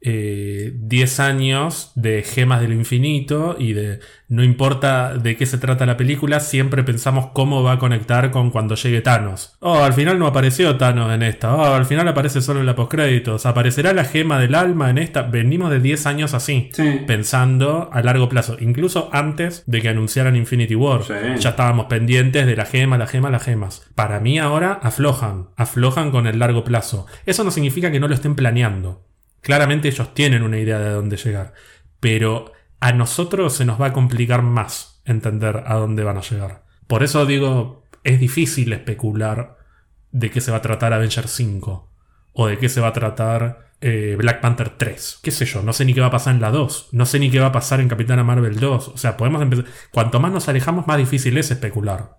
eh, 0.00 0.72
10 0.74 1.20
años 1.20 1.92
de 1.94 2.22
gemas 2.22 2.60
del 2.60 2.72
infinito 2.72 3.56
y 3.58 3.72
de 3.72 3.98
no 4.28 4.44
importa 4.44 5.14
de 5.14 5.36
qué 5.36 5.46
se 5.46 5.58
trata 5.58 5.86
la 5.86 5.96
película, 5.96 6.40
siempre 6.40 6.84
pensamos 6.84 7.30
cómo 7.32 7.62
va 7.62 7.72
a 7.72 7.78
conectar 7.78 8.30
con 8.30 8.50
cuando 8.50 8.74
llegue 8.74 9.00
Thanos. 9.00 9.56
Oh, 9.60 9.82
al 9.82 9.94
final 9.94 10.18
no 10.18 10.26
apareció 10.26 10.76
Thanos 10.76 11.12
en 11.12 11.22
esta. 11.22 11.54
Oh, 11.54 11.74
al 11.74 11.86
final 11.86 12.06
aparece 12.06 12.42
solo 12.42 12.60
en 12.60 12.66
la 12.66 12.76
postcréditos. 12.76 13.46
¿Aparecerá 13.46 13.92
la 13.92 14.04
gema 14.04 14.38
del 14.38 14.54
alma 14.54 14.90
en 14.90 14.98
esta? 14.98 15.22
Venimos 15.22 15.70
de 15.70 15.80
10 15.80 16.06
años 16.06 16.34
así. 16.34 16.70
Sí. 16.72 17.00
Pensando 17.06 17.88
a 17.92 18.02
largo 18.02 18.28
plazo, 18.28 18.56
incluso 18.60 19.08
antes 19.12 19.64
de 19.66 19.80
que 19.80 19.88
anunciaran 19.88 20.36
Infinity 20.36 20.74
War. 20.74 21.02
Sí. 21.04 21.14
Ya 21.38 21.50
estábamos 21.50 21.86
pendientes 21.86 22.46
de 22.46 22.54
la 22.54 22.66
gema, 22.66 22.98
la 22.98 23.06
gema, 23.06 23.30
las 23.30 23.42
gemas. 23.42 23.88
Para 23.94 24.20
mí 24.20 24.38
ahora 24.38 24.78
aflojan, 24.82 25.48
aflojan 25.56 26.10
con 26.10 26.26
el 26.26 26.38
largo 26.38 26.64
plazo. 26.64 27.06
Eso 27.24 27.44
no 27.44 27.50
significa 27.50 27.90
que 27.90 27.98
no 27.98 28.08
lo 28.08 28.14
estén 28.14 28.34
planeando. 28.34 29.07
Claramente 29.40 29.88
ellos 29.88 30.14
tienen 30.14 30.42
una 30.42 30.58
idea 30.58 30.78
de 30.78 30.90
dónde 30.90 31.16
llegar. 31.16 31.54
Pero 32.00 32.52
a 32.80 32.92
nosotros 32.92 33.54
se 33.54 33.64
nos 33.64 33.80
va 33.80 33.86
a 33.86 33.92
complicar 33.92 34.42
más 34.42 35.02
entender 35.04 35.64
a 35.66 35.74
dónde 35.74 36.04
van 36.04 36.18
a 36.18 36.22
llegar. 36.22 36.64
Por 36.86 37.02
eso 37.02 37.26
digo, 37.26 37.84
es 38.04 38.20
difícil 38.20 38.72
especular 38.72 39.58
de 40.10 40.30
qué 40.30 40.40
se 40.40 40.50
va 40.50 40.58
a 40.58 40.62
tratar 40.62 40.92
Avengers 40.92 41.30
5. 41.30 41.90
O 42.32 42.46
de 42.46 42.58
qué 42.58 42.68
se 42.68 42.80
va 42.80 42.88
a 42.88 42.92
tratar 42.92 43.72
eh, 43.80 44.16
Black 44.18 44.40
Panther 44.40 44.70
3. 44.70 45.20
Qué 45.22 45.30
sé 45.30 45.44
yo, 45.44 45.62
no 45.62 45.72
sé 45.72 45.84
ni 45.84 45.94
qué 45.94 46.00
va 46.00 46.06
a 46.06 46.12
pasar 46.12 46.34
en 46.34 46.40
la 46.40 46.50
2. 46.50 46.90
No 46.92 47.06
sé 47.06 47.18
ni 47.18 47.30
qué 47.30 47.40
va 47.40 47.46
a 47.46 47.52
pasar 47.52 47.80
en 47.80 47.88
Capitana 47.88 48.24
Marvel 48.24 48.58
2. 48.58 48.88
O 48.88 48.96
sea, 48.96 49.16
podemos 49.16 49.42
empezar... 49.42 49.66
Cuanto 49.92 50.20
más 50.20 50.32
nos 50.32 50.48
alejamos, 50.48 50.86
más 50.86 50.98
difícil 50.98 51.36
es 51.38 51.50
especular. 51.50 52.17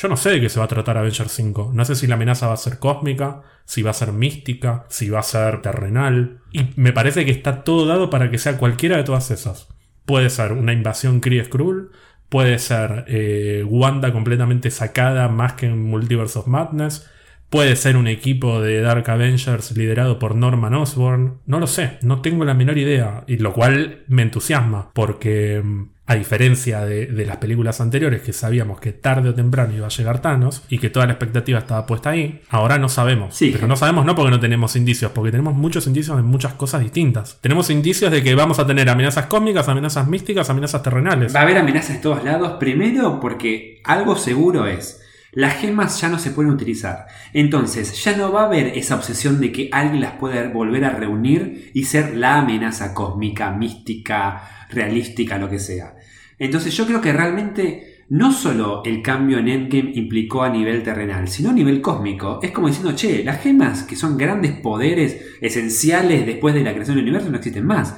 Yo 0.00 0.08
no 0.08 0.16
sé 0.16 0.30
de 0.30 0.40
qué 0.40 0.48
se 0.48 0.60
va 0.60 0.66
a 0.66 0.68
tratar 0.68 0.96
Avengers 0.96 1.32
5. 1.32 1.72
No 1.74 1.84
sé 1.84 1.96
si 1.96 2.06
la 2.06 2.14
amenaza 2.14 2.46
va 2.46 2.54
a 2.54 2.58
ser 2.58 2.78
cósmica, 2.78 3.42
si 3.64 3.82
va 3.82 3.90
a 3.90 3.94
ser 3.94 4.12
mística, 4.12 4.86
si 4.88 5.10
va 5.10 5.18
a 5.18 5.24
ser 5.24 5.60
terrenal. 5.60 6.38
Y 6.52 6.68
me 6.76 6.92
parece 6.92 7.24
que 7.24 7.32
está 7.32 7.64
todo 7.64 7.84
dado 7.84 8.08
para 8.08 8.30
que 8.30 8.38
sea 8.38 8.58
cualquiera 8.58 8.96
de 8.96 9.02
todas 9.02 9.32
esas. 9.32 9.66
Puede 10.06 10.30
ser 10.30 10.52
una 10.52 10.72
invasión 10.72 11.18
Kree 11.18 11.44
Skrull, 11.44 11.90
puede 12.28 12.60
ser 12.60 13.06
eh, 13.08 13.64
Wanda 13.66 14.12
completamente 14.12 14.70
sacada 14.70 15.28
más 15.28 15.54
que 15.54 15.66
en 15.66 15.82
Multiverse 15.82 16.38
of 16.38 16.46
Madness, 16.46 17.10
puede 17.50 17.76
ser 17.76 17.96
un 17.96 18.06
equipo 18.06 18.60
de 18.60 18.80
Dark 18.80 19.08
Avengers 19.10 19.76
liderado 19.76 20.18
por 20.18 20.34
Norman 20.34 20.74
Osborn. 20.74 21.38
No 21.46 21.60
lo 21.60 21.66
sé, 21.66 21.98
no 22.02 22.20
tengo 22.20 22.44
la 22.44 22.54
menor 22.54 22.78
idea. 22.78 23.24
Y 23.26 23.38
lo 23.38 23.52
cual 23.52 24.04
me 24.08 24.22
entusiasma, 24.22 24.90
porque 24.92 25.62
mm, 25.64 25.84
a 26.06 26.14
diferencia 26.14 26.84
de, 26.84 27.06
de 27.06 27.26
las 27.26 27.36
películas 27.36 27.80
anteriores 27.80 28.22
que 28.22 28.32
sabíamos 28.32 28.80
que 28.80 28.92
tarde 28.92 29.28
o 29.30 29.34
temprano 29.34 29.74
iba 29.74 29.86
a 29.86 29.90
llegar 29.90 30.20
Thanos 30.20 30.62
y 30.68 30.78
que 30.78 30.90
toda 30.90 31.06
la 31.06 31.12
expectativa 31.12 31.58
estaba 31.58 31.86
puesta 31.86 32.10
ahí, 32.10 32.40
ahora 32.48 32.78
no 32.78 32.88
sabemos. 32.88 33.34
Sí. 33.34 33.50
Pero 33.52 33.66
no 33.66 33.76
sabemos 33.76 34.04
no 34.04 34.14
porque 34.14 34.30
no 34.30 34.40
tenemos 34.40 34.76
indicios, 34.76 35.12
porque 35.12 35.30
tenemos 35.30 35.54
muchos 35.54 35.86
indicios 35.86 36.16
de 36.16 36.22
muchas 36.22 36.54
cosas 36.54 36.80
distintas. 36.82 37.38
Tenemos 37.40 37.70
indicios 37.70 38.10
de 38.10 38.22
que 38.22 38.34
vamos 38.34 38.58
a 38.58 38.66
tener 38.66 38.88
amenazas 38.88 39.26
cósmicas, 39.26 39.68
amenazas 39.68 40.06
místicas, 40.06 40.48
amenazas 40.50 40.82
terrenales. 40.82 41.34
Va 41.34 41.40
a 41.40 41.42
haber 41.42 41.58
amenazas 41.58 41.96
de 41.96 42.02
todos 42.02 42.24
lados. 42.24 42.52
Primero, 42.58 43.20
porque 43.20 43.80
algo 43.84 44.16
seguro 44.16 44.66
es. 44.66 45.02
Las 45.38 45.54
gemas 45.58 46.00
ya 46.00 46.08
no 46.08 46.18
se 46.18 46.32
pueden 46.32 46.50
utilizar. 46.50 47.06
Entonces, 47.32 48.02
ya 48.02 48.16
no 48.16 48.32
va 48.32 48.42
a 48.42 48.46
haber 48.46 48.76
esa 48.76 48.96
obsesión 48.96 49.38
de 49.40 49.52
que 49.52 49.68
alguien 49.70 50.00
las 50.00 50.14
pueda 50.14 50.48
volver 50.48 50.84
a 50.84 50.90
reunir 50.90 51.70
y 51.74 51.84
ser 51.84 52.16
la 52.16 52.38
amenaza 52.40 52.92
cósmica, 52.92 53.52
mística, 53.52 54.66
realística, 54.68 55.38
lo 55.38 55.48
que 55.48 55.60
sea. 55.60 55.94
Entonces, 56.40 56.76
yo 56.76 56.86
creo 56.86 57.00
que 57.00 57.12
realmente 57.12 58.04
no 58.08 58.32
solo 58.32 58.82
el 58.84 59.00
cambio 59.00 59.38
en 59.38 59.46
Endgame 59.46 59.92
implicó 59.94 60.42
a 60.42 60.48
nivel 60.48 60.82
terrenal, 60.82 61.28
sino 61.28 61.50
a 61.50 61.52
nivel 61.52 61.80
cósmico. 61.80 62.40
Es 62.42 62.50
como 62.50 62.66
diciendo, 62.66 62.96
che, 62.96 63.22
las 63.22 63.40
gemas, 63.40 63.84
que 63.84 63.94
son 63.94 64.16
grandes 64.18 64.54
poderes 64.60 65.36
esenciales 65.40 66.26
después 66.26 66.52
de 66.52 66.64
la 66.64 66.72
creación 66.72 66.96
del 66.96 67.04
universo, 67.04 67.30
no 67.30 67.36
existen 67.36 67.64
más. 67.64 67.96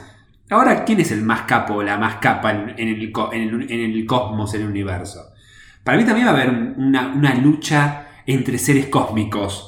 Ahora, 0.50 0.84
¿quién 0.84 1.00
es 1.00 1.10
el 1.10 1.22
más 1.22 1.42
capo 1.42 1.76
o 1.76 1.82
la 1.82 1.96
más 1.96 2.16
capa 2.16 2.50
en, 2.50 2.86
el, 2.88 3.12
en 3.32 3.42
el- 3.42 3.70
en 3.72 3.80
el 3.80 4.04
cosmos, 4.04 4.52
en 4.52 4.60
el 4.60 4.68
universo? 4.68 5.29
Para 5.84 5.98
mí 5.98 6.04
también 6.04 6.26
va 6.26 6.32
a 6.32 6.34
haber 6.34 6.50
un- 6.50 6.74
una, 6.78 7.34
lucha 7.34 8.06
entre 8.26 8.58
seres 8.58 8.86
cósmicos 8.86 9.66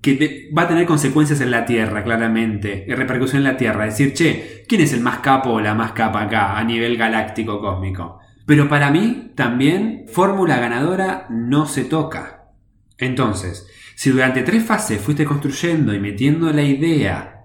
que 0.00 0.50
va 0.56 0.62
a 0.62 0.68
tener 0.68 0.84
consecuencias 0.84 1.40
en 1.40 1.50
la 1.50 1.64
Tierra, 1.64 2.02
claramente, 2.02 2.84
y 2.88 2.92
repercusión 2.92 3.38
en 3.38 3.52
la 3.52 3.56
Tierra. 3.56 3.84
Decir, 3.84 4.12
che, 4.14 4.64
¿quién 4.68 4.80
es 4.80 4.92
el 4.92 5.00
más 5.00 5.18
capo 5.18 5.50
o 5.50 5.60
la 5.60 5.74
más 5.74 5.92
capa 5.92 6.22
acá 6.22 6.58
a 6.58 6.64
nivel 6.64 6.96
galáctico 6.96 7.60
cósmico? 7.60 8.18
Pero 8.44 8.68
para 8.68 8.90
mí 8.90 9.32
también, 9.36 10.06
fórmula 10.12 10.58
ganadora 10.58 11.26
no 11.30 11.66
se 11.66 11.84
toca. 11.84 12.50
Entonces, 12.98 13.68
si 13.94 14.10
durante 14.10 14.42
tres 14.42 14.64
fases 14.64 15.00
fuiste 15.00 15.24
construyendo 15.24 15.94
y 15.94 16.00
metiendo 16.00 16.52
la 16.52 16.62
idea 16.62 17.44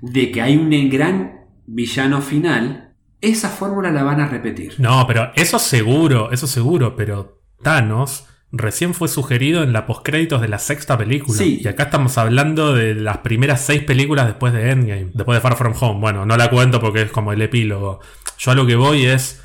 de 0.00 0.30
que 0.30 0.42
hay 0.42 0.56
un 0.56 0.70
gran 0.88 1.40
villano 1.66 2.22
final, 2.22 2.85
esa 3.20 3.48
fórmula 3.48 3.90
la 3.90 4.02
van 4.02 4.20
a 4.20 4.28
repetir. 4.28 4.74
No, 4.78 5.06
pero 5.06 5.32
eso 5.34 5.58
seguro, 5.58 6.30
eso 6.32 6.46
seguro, 6.46 6.96
pero 6.96 7.40
Thanos 7.62 8.26
recién 8.52 8.94
fue 8.94 9.08
sugerido 9.08 9.62
en 9.62 9.72
la 9.72 9.86
postcréditos 9.86 10.40
de 10.40 10.48
la 10.48 10.58
sexta 10.58 10.96
película. 10.96 11.38
Sí. 11.38 11.60
Y 11.62 11.68
acá 11.68 11.84
estamos 11.84 12.16
hablando 12.18 12.74
de 12.74 12.94
las 12.94 13.18
primeras 13.18 13.60
seis 13.60 13.82
películas 13.82 14.26
después 14.26 14.52
de 14.52 14.70
Endgame, 14.70 15.10
después 15.12 15.36
de 15.36 15.40
Far 15.40 15.56
From 15.56 15.74
Home. 15.78 16.00
Bueno, 16.00 16.26
no 16.26 16.36
la 16.36 16.50
cuento 16.50 16.80
porque 16.80 17.02
es 17.02 17.10
como 17.10 17.32
el 17.32 17.42
epílogo. 17.42 18.00
Yo 18.38 18.50
a 18.50 18.54
lo 18.54 18.66
que 18.66 18.76
voy 18.76 19.06
es, 19.06 19.42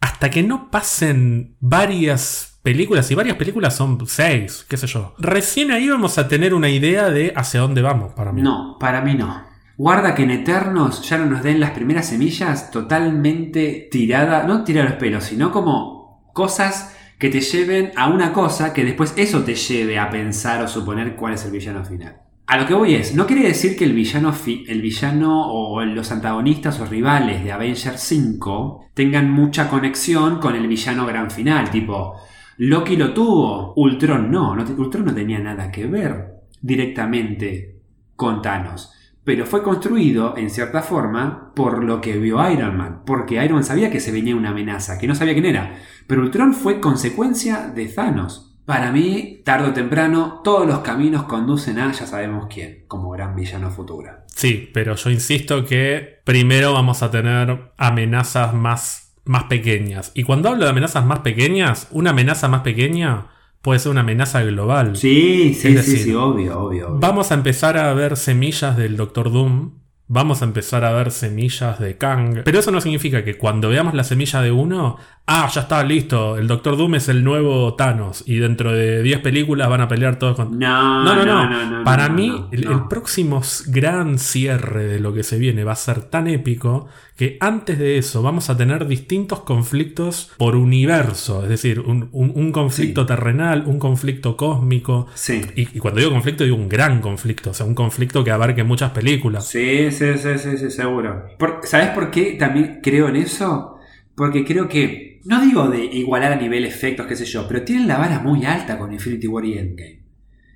hasta 0.00 0.30
que 0.30 0.42
no 0.42 0.70
pasen 0.70 1.56
varias 1.60 2.58
películas, 2.62 3.10
y 3.10 3.14
varias 3.14 3.36
películas 3.36 3.74
son 3.74 4.06
seis, 4.06 4.66
qué 4.68 4.76
sé 4.76 4.86
yo, 4.86 5.14
recién 5.18 5.70
ahí 5.70 5.88
vamos 5.88 6.18
a 6.18 6.28
tener 6.28 6.52
una 6.52 6.68
idea 6.68 7.08
de 7.08 7.32
hacia 7.34 7.60
dónde 7.60 7.80
vamos 7.80 8.12
para 8.14 8.32
mí. 8.32 8.42
No, 8.42 8.76
para 8.78 9.00
mí 9.00 9.14
no. 9.14 9.49
Guarda 9.82 10.14
que 10.14 10.24
en 10.24 10.30
Eternos 10.30 11.08
ya 11.08 11.16
no 11.16 11.24
nos 11.24 11.42
den 11.42 11.58
las 11.58 11.70
primeras 11.70 12.08
semillas 12.08 12.70
totalmente 12.70 13.88
tirada, 13.90 14.42
no 14.42 14.62
tirar 14.62 14.84
los 14.84 14.98
pelos, 14.98 15.24
sino 15.24 15.50
como 15.50 16.30
cosas 16.34 16.94
que 17.18 17.30
te 17.30 17.40
lleven 17.40 17.90
a 17.96 18.10
una 18.10 18.34
cosa 18.34 18.74
que 18.74 18.84
después 18.84 19.14
eso 19.16 19.42
te 19.42 19.54
lleve 19.54 19.98
a 19.98 20.10
pensar 20.10 20.62
o 20.62 20.68
suponer 20.68 21.16
cuál 21.16 21.32
es 21.32 21.46
el 21.46 21.52
villano 21.52 21.82
final. 21.82 22.18
A 22.46 22.58
lo 22.58 22.66
que 22.66 22.74
voy 22.74 22.94
es, 22.94 23.14
no 23.14 23.26
quiere 23.26 23.48
decir 23.48 23.74
que 23.74 23.84
el 23.84 23.94
villano, 23.94 24.34
el 24.68 24.82
villano 24.82 25.50
o 25.50 25.82
los 25.82 26.12
antagonistas 26.12 26.78
o 26.78 26.84
rivales 26.84 27.42
de 27.42 27.50
Avengers 27.50 28.02
5 28.02 28.90
tengan 28.92 29.30
mucha 29.30 29.70
conexión 29.70 30.40
con 30.40 30.56
el 30.56 30.68
villano 30.68 31.06
gran 31.06 31.30
final, 31.30 31.70
tipo, 31.70 32.16
Loki 32.58 32.96
lo 32.96 33.14
tuvo, 33.14 33.72
Ultron 33.76 34.30
no, 34.30 34.54
no 34.54 34.62
Ultron 34.62 35.06
no 35.06 35.14
tenía 35.14 35.38
nada 35.38 35.70
que 35.70 35.86
ver 35.86 36.34
directamente 36.60 37.78
con 38.14 38.42
Thanos. 38.42 38.92
Pero 39.24 39.46
fue 39.46 39.62
construido, 39.62 40.36
en 40.36 40.50
cierta 40.50 40.82
forma, 40.82 41.52
por 41.54 41.84
lo 41.84 42.00
que 42.00 42.18
vio 42.18 42.50
Iron 42.50 42.76
Man. 42.76 43.02
Porque 43.04 43.34
Iron 43.44 43.54
Man 43.54 43.64
sabía 43.64 43.90
que 43.90 44.00
se 44.00 44.12
venía 44.12 44.34
una 44.34 44.50
amenaza, 44.50 44.98
que 44.98 45.06
no 45.06 45.14
sabía 45.14 45.34
quién 45.34 45.46
era. 45.46 45.76
Pero 46.06 46.22
Ultron 46.22 46.54
fue 46.54 46.80
consecuencia 46.80 47.68
de 47.68 47.86
Thanos. 47.86 48.56
Para 48.64 48.92
mí, 48.92 49.42
tarde 49.44 49.70
o 49.70 49.72
temprano, 49.72 50.40
todos 50.44 50.66
los 50.66 50.78
caminos 50.78 51.24
conducen 51.24 51.78
a 51.78 51.92
ya 51.92 52.06
sabemos 52.06 52.46
quién, 52.48 52.84
como 52.86 53.10
gran 53.10 53.34
villano 53.34 53.70
futuro. 53.70 54.10
Sí, 54.26 54.70
pero 54.72 54.94
yo 54.94 55.10
insisto 55.10 55.64
que 55.64 56.20
primero 56.24 56.72
vamos 56.72 57.02
a 57.02 57.10
tener 57.10 57.72
amenazas 57.76 58.54
más, 58.54 59.16
más 59.24 59.44
pequeñas. 59.44 60.12
Y 60.14 60.22
cuando 60.22 60.48
hablo 60.48 60.64
de 60.64 60.70
amenazas 60.70 61.04
más 61.04 61.18
pequeñas, 61.18 61.88
una 61.90 62.10
amenaza 62.10 62.48
más 62.48 62.62
pequeña 62.62 63.26
puede 63.62 63.78
ser 63.78 63.92
una 63.92 64.00
amenaza 64.00 64.42
global. 64.42 64.96
Sí, 64.96 65.54
sí, 65.54 65.76
sí, 65.78 65.96
sí, 65.98 66.14
obvio, 66.14 66.60
obvio. 66.60 66.88
obvio. 66.88 66.98
Vamos 67.00 67.30
a 67.30 67.34
empezar 67.34 67.76
a 67.76 67.92
ver 67.94 68.16
semillas 68.16 68.76
del 68.76 68.96
Doctor 68.96 69.30
Doom. 69.30 69.78
vamos 70.12 70.42
a 70.42 70.44
empezar 70.44 70.84
a 70.84 70.92
ver 70.92 71.12
semillas 71.12 71.78
de 71.78 71.96
Kang. 71.96 72.42
Pero 72.44 72.58
eso 72.58 72.72
no 72.72 72.80
significa 72.80 73.22
que 73.22 73.38
cuando 73.38 73.68
veamos 73.68 73.94
la 73.94 74.02
semilla 74.02 74.42
de 74.42 74.50
uno, 74.50 74.96
ah, 75.26 75.48
ya 75.54 75.60
está 75.60 75.84
listo, 75.84 76.36
el 76.36 76.48
Doctor 76.48 76.76
Doom 76.76 76.96
es 76.96 77.08
el 77.08 77.22
nuevo 77.22 77.74
Thanos 77.74 78.24
y 78.26 78.38
dentro 78.38 78.72
de 78.72 79.04
10 79.04 79.20
películas 79.20 79.68
van 79.68 79.82
a 79.82 79.86
pelear 79.88 80.18
todos 80.18 80.34
con... 80.34 80.58
No, 80.58 81.04
No, 81.04 81.14
no, 81.14 81.24
no. 81.24 81.48
no, 81.48 81.78
no, 81.78 81.84
Para 81.84 82.08
mí, 82.08 82.44
el, 82.50 82.88
próximo 82.88 83.40
gran 83.68 84.18
cierre 84.18 84.86
de 84.86 84.98
lo 84.98 85.14
que 85.14 85.22
se 85.22 85.38
viene 85.38 85.62
va 85.62 85.72
a 85.72 85.76
ser 85.76 86.02
tan 86.02 86.26
épico 86.26 86.88
que 87.20 87.36
antes 87.38 87.78
de 87.78 87.98
eso 87.98 88.22
vamos 88.22 88.48
a 88.48 88.56
tener 88.56 88.86
distintos 88.86 89.40
conflictos 89.40 90.30
por 90.38 90.56
universo. 90.56 91.42
Es 91.42 91.50
decir, 91.50 91.80
un, 91.80 92.08
un- 92.12 92.32
un 92.34 92.50
conflicto 92.50 93.02
Sí. 93.02 93.06
terrenal, 93.08 93.64
un 93.66 93.78
conflicto 93.78 94.38
cósmico. 94.38 95.06
Sí. 95.14 95.42
Y, 95.54 95.62
y 95.76 95.78
cuando 95.80 96.00
digo 96.00 96.12
conflicto, 96.12 96.44
digo 96.44 96.56
un 96.56 96.70
gran 96.70 97.02
conflicto. 97.02 97.50
O 97.50 97.54
sea, 97.54 97.66
un 97.66 97.74
conflicto 97.74 98.24
que 98.24 98.30
abarque 98.30 98.64
muchas 98.64 98.92
películas. 98.92 99.46
Sí, 99.46 99.90
sí, 99.90 100.16
sí, 100.16 100.30
sí, 100.38 100.56
sí, 100.56 100.70
seguro. 100.70 101.26
Por- 101.38 101.60
¿Sabes 101.64 101.88
por 101.90 102.10
qué 102.10 102.36
también 102.38 102.80
creo 102.82 103.08
en 103.10 103.16
eso? 103.16 103.76
Porque 104.14 104.42
creo 104.42 104.66
que, 104.66 105.20
no 105.26 105.42
digo 105.44 105.68
de 105.68 105.84
igualar 105.84 106.32
a 106.32 106.36
nivel 106.36 106.64
efectos, 106.64 107.06
qué 107.06 107.16
sé 107.16 107.26
yo, 107.26 107.46
pero 107.46 107.62
tienen 107.64 107.86
la 107.86 107.98
vara 107.98 108.20
muy 108.20 108.46
alta 108.46 108.78
con 108.78 108.94
Infinity 108.94 109.26
War 109.26 109.44
y 109.44 109.58
Endgame. 109.58 110.00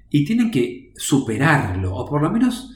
Y 0.08 0.24
tienen 0.24 0.50
que 0.50 0.92
superarlo, 0.96 1.94
o 1.94 2.06
por 2.08 2.22
lo 2.22 2.30
menos 2.30 2.73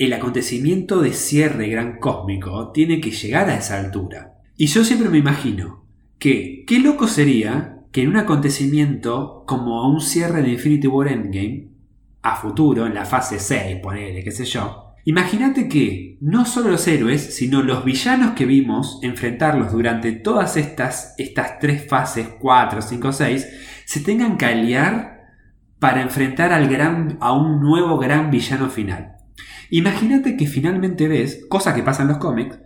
el 0.00 0.14
acontecimiento 0.14 1.02
de 1.02 1.12
cierre 1.12 1.68
gran 1.68 1.98
cósmico 1.98 2.70
tiene 2.72 3.02
que 3.02 3.10
llegar 3.10 3.50
a 3.50 3.56
esa 3.56 3.78
altura. 3.78 4.38
Y 4.56 4.66
yo 4.66 4.82
siempre 4.82 5.10
me 5.10 5.18
imagino 5.18 5.84
que, 6.18 6.64
qué 6.66 6.78
loco 6.78 7.06
sería 7.06 7.80
que 7.92 8.00
en 8.00 8.08
un 8.08 8.16
acontecimiento 8.16 9.44
como 9.46 9.86
un 9.86 10.00
cierre 10.00 10.40
de 10.40 10.52
Infinity 10.52 10.86
War 10.86 11.08
Endgame, 11.08 11.68
a 12.22 12.36
futuro, 12.36 12.86
en 12.86 12.94
la 12.94 13.04
fase 13.04 13.38
6, 13.38 13.76
ponele, 13.82 14.24
qué 14.24 14.30
sé 14.30 14.46
yo, 14.46 14.86
Imagínate 15.04 15.66
que 15.68 16.18
no 16.20 16.44
solo 16.44 16.70
los 16.70 16.86
héroes, 16.86 17.34
sino 17.34 17.62
los 17.62 17.84
villanos 17.84 18.32
que 18.32 18.44
vimos 18.44 18.98
enfrentarlos 19.02 19.72
durante 19.72 20.12
todas 20.12 20.58
estas, 20.58 21.14
estas 21.16 21.58
tres 21.58 21.86
fases, 21.88 22.28
4, 22.38 22.82
5, 22.82 23.12
6, 23.12 23.48
se 23.86 24.00
tengan 24.00 24.36
que 24.36 24.44
aliar 24.44 25.30
para 25.78 26.02
enfrentar 26.02 26.52
al 26.52 26.68
gran, 26.68 27.16
a 27.20 27.32
un 27.32 27.60
nuevo 27.60 27.98
gran 27.98 28.30
villano 28.30 28.68
final. 28.68 29.19
Imagínate 29.70 30.36
que 30.36 30.46
finalmente 30.46 31.08
ves, 31.08 31.46
cosa 31.48 31.74
que 31.74 31.82
pasa 31.82 32.02
en 32.02 32.08
los 32.08 32.18
cómics, 32.18 32.58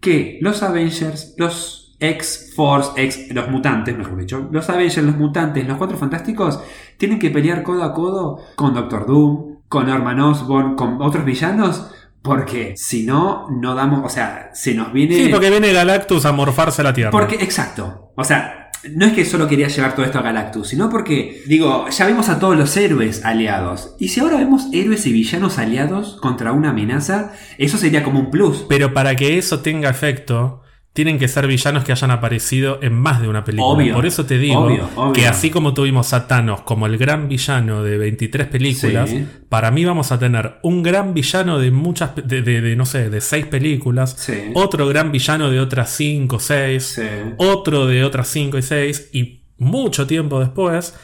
que 0.00 0.38
los 0.40 0.62
Avengers, 0.62 1.34
los 1.38 1.96
X-Force, 2.00 2.92
X, 2.96 3.28
los 3.34 3.48
mutantes, 3.50 3.96
mejor 3.96 4.18
dicho, 4.18 4.48
los 4.50 4.68
Avengers, 4.70 5.04
los 5.04 5.16
mutantes, 5.16 5.66
los 5.66 5.76
cuatro 5.76 5.96
fantásticos, 5.96 6.60
tienen 6.96 7.18
que 7.18 7.30
pelear 7.30 7.62
codo 7.62 7.84
a 7.84 7.92
codo 7.92 8.40
con 8.56 8.74
Doctor 8.74 9.06
Doom, 9.06 9.58
con 9.68 9.86
Norman 9.86 10.20
Osborn, 10.20 10.74
con 10.74 11.00
otros 11.00 11.24
villanos, 11.24 11.90
porque 12.22 12.74
si 12.76 13.04
no, 13.04 13.46
no 13.50 13.74
damos, 13.74 14.04
o 14.04 14.08
sea, 14.08 14.50
se 14.52 14.74
nos 14.74 14.92
viene... 14.92 15.14
Sí, 15.14 15.28
porque 15.30 15.50
viene 15.50 15.72
Galactus 15.72 16.24
a 16.24 16.32
morfarse 16.32 16.82
la 16.82 16.92
Tierra. 16.92 17.10
Porque, 17.10 17.36
exacto. 17.36 18.12
O 18.16 18.24
sea, 18.24 18.69
no 18.88 19.06
es 19.06 19.12
que 19.12 19.24
solo 19.24 19.46
quería 19.46 19.68
llevar 19.68 19.94
todo 19.94 20.06
esto 20.06 20.18
a 20.18 20.22
Galactus, 20.22 20.68
sino 20.68 20.88
porque, 20.88 21.42
digo, 21.46 21.88
ya 21.90 22.06
vimos 22.06 22.28
a 22.28 22.38
todos 22.38 22.56
los 22.56 22.76
héroes 22.76 23.24
aliados. 23.24 23.94
Y 23.98 24.08
si 24.08 24.20
ahora 24.20 24.38
vemos 24.38 24.68
héroes 24.72 25.06
y 25.06 25.12
villanos 25.12 25.58
aliados 25.58 26.16
contra 26.20 26.52
una 26.52 26.70
amenaza, 26.70 27.32
eso 27.58 27.76
sería 27.76 28.02
como 28.02 28.20
un 28.20 28.30
plus. 28.30 28.64
Pero 28.68 28.94
para 28.94 29.16
que 29.16 29.38
eso 29.38 29.60
tenga 29.60 29.90
efecto, 29.90 30.62
tienen 30.92 31.20
que 31.20 31.28
ser 31.28 31.46
villanos 31.46 31.84
que 31.84 31.92
hayan 31.92 32.10
aparecido 32.10 32.80
en 32.82 32.94
más 32.94 33.22
de 33.22 33.28
una 33.28 33.44
película. 33.44 33.68
Obvio, 33.68 33.94
Por 33.94 34.06
eso 34.06 34.26
te 34.26 34.38
digo 34.38 34.58
obvio, 34.60 34.88
obvio. 34.96 35.12
que 35.12 35.28
así 35.28 35.48
como 35.48 35.72
tuvimos 35.72 36.12
a 36.12 36.26
Thanos 36.26 36.62
como 36.62 36.86
el 36.86 36.98
gran 36.98 37.28
villano 37.28 37.84
de 37.84 37.96
23 37.96 38.48
películas, 38.48 39.08
Sí. 39.10 39.24
para 39.48 39.70
mí 39.70 39.84
vamos 39.84 40.10
a 40.10 40.18
tener 40.18 40.56
un 40.62 40.82
gran 40.82 41.14
villano 41.14 41.60
de 41.60 41.70
muchas, 41.70 42.16
de, 42.16 42.42
de- 42.42 42.60
de, 42.60 42.74
no 42.76 42.86
sé, 42.86 43.08
de 43.08 43.20
6 43.20 43.46
películas, 43.46 44.16
Sí. 44.18 44.50
otro 44.54 44.88
gran 44.88 45.12
villano 45.12 45.48
de 45.48 45.60
otras 45.60 45.90
5 45.90 46.36
o 46.36 46.40
6, 46.40 46.84
Sí. 46.96 47.02
otro 47.36 47.86
de 47.86 48.02
otras 48.04 48.26
5 48.28 48.58
y 48.58 48.62
6, 48.62 49.10
y 49.12 49.44
mucho 49.58 50.08
tiempo 50.08 50.40
después, 50.40 50.96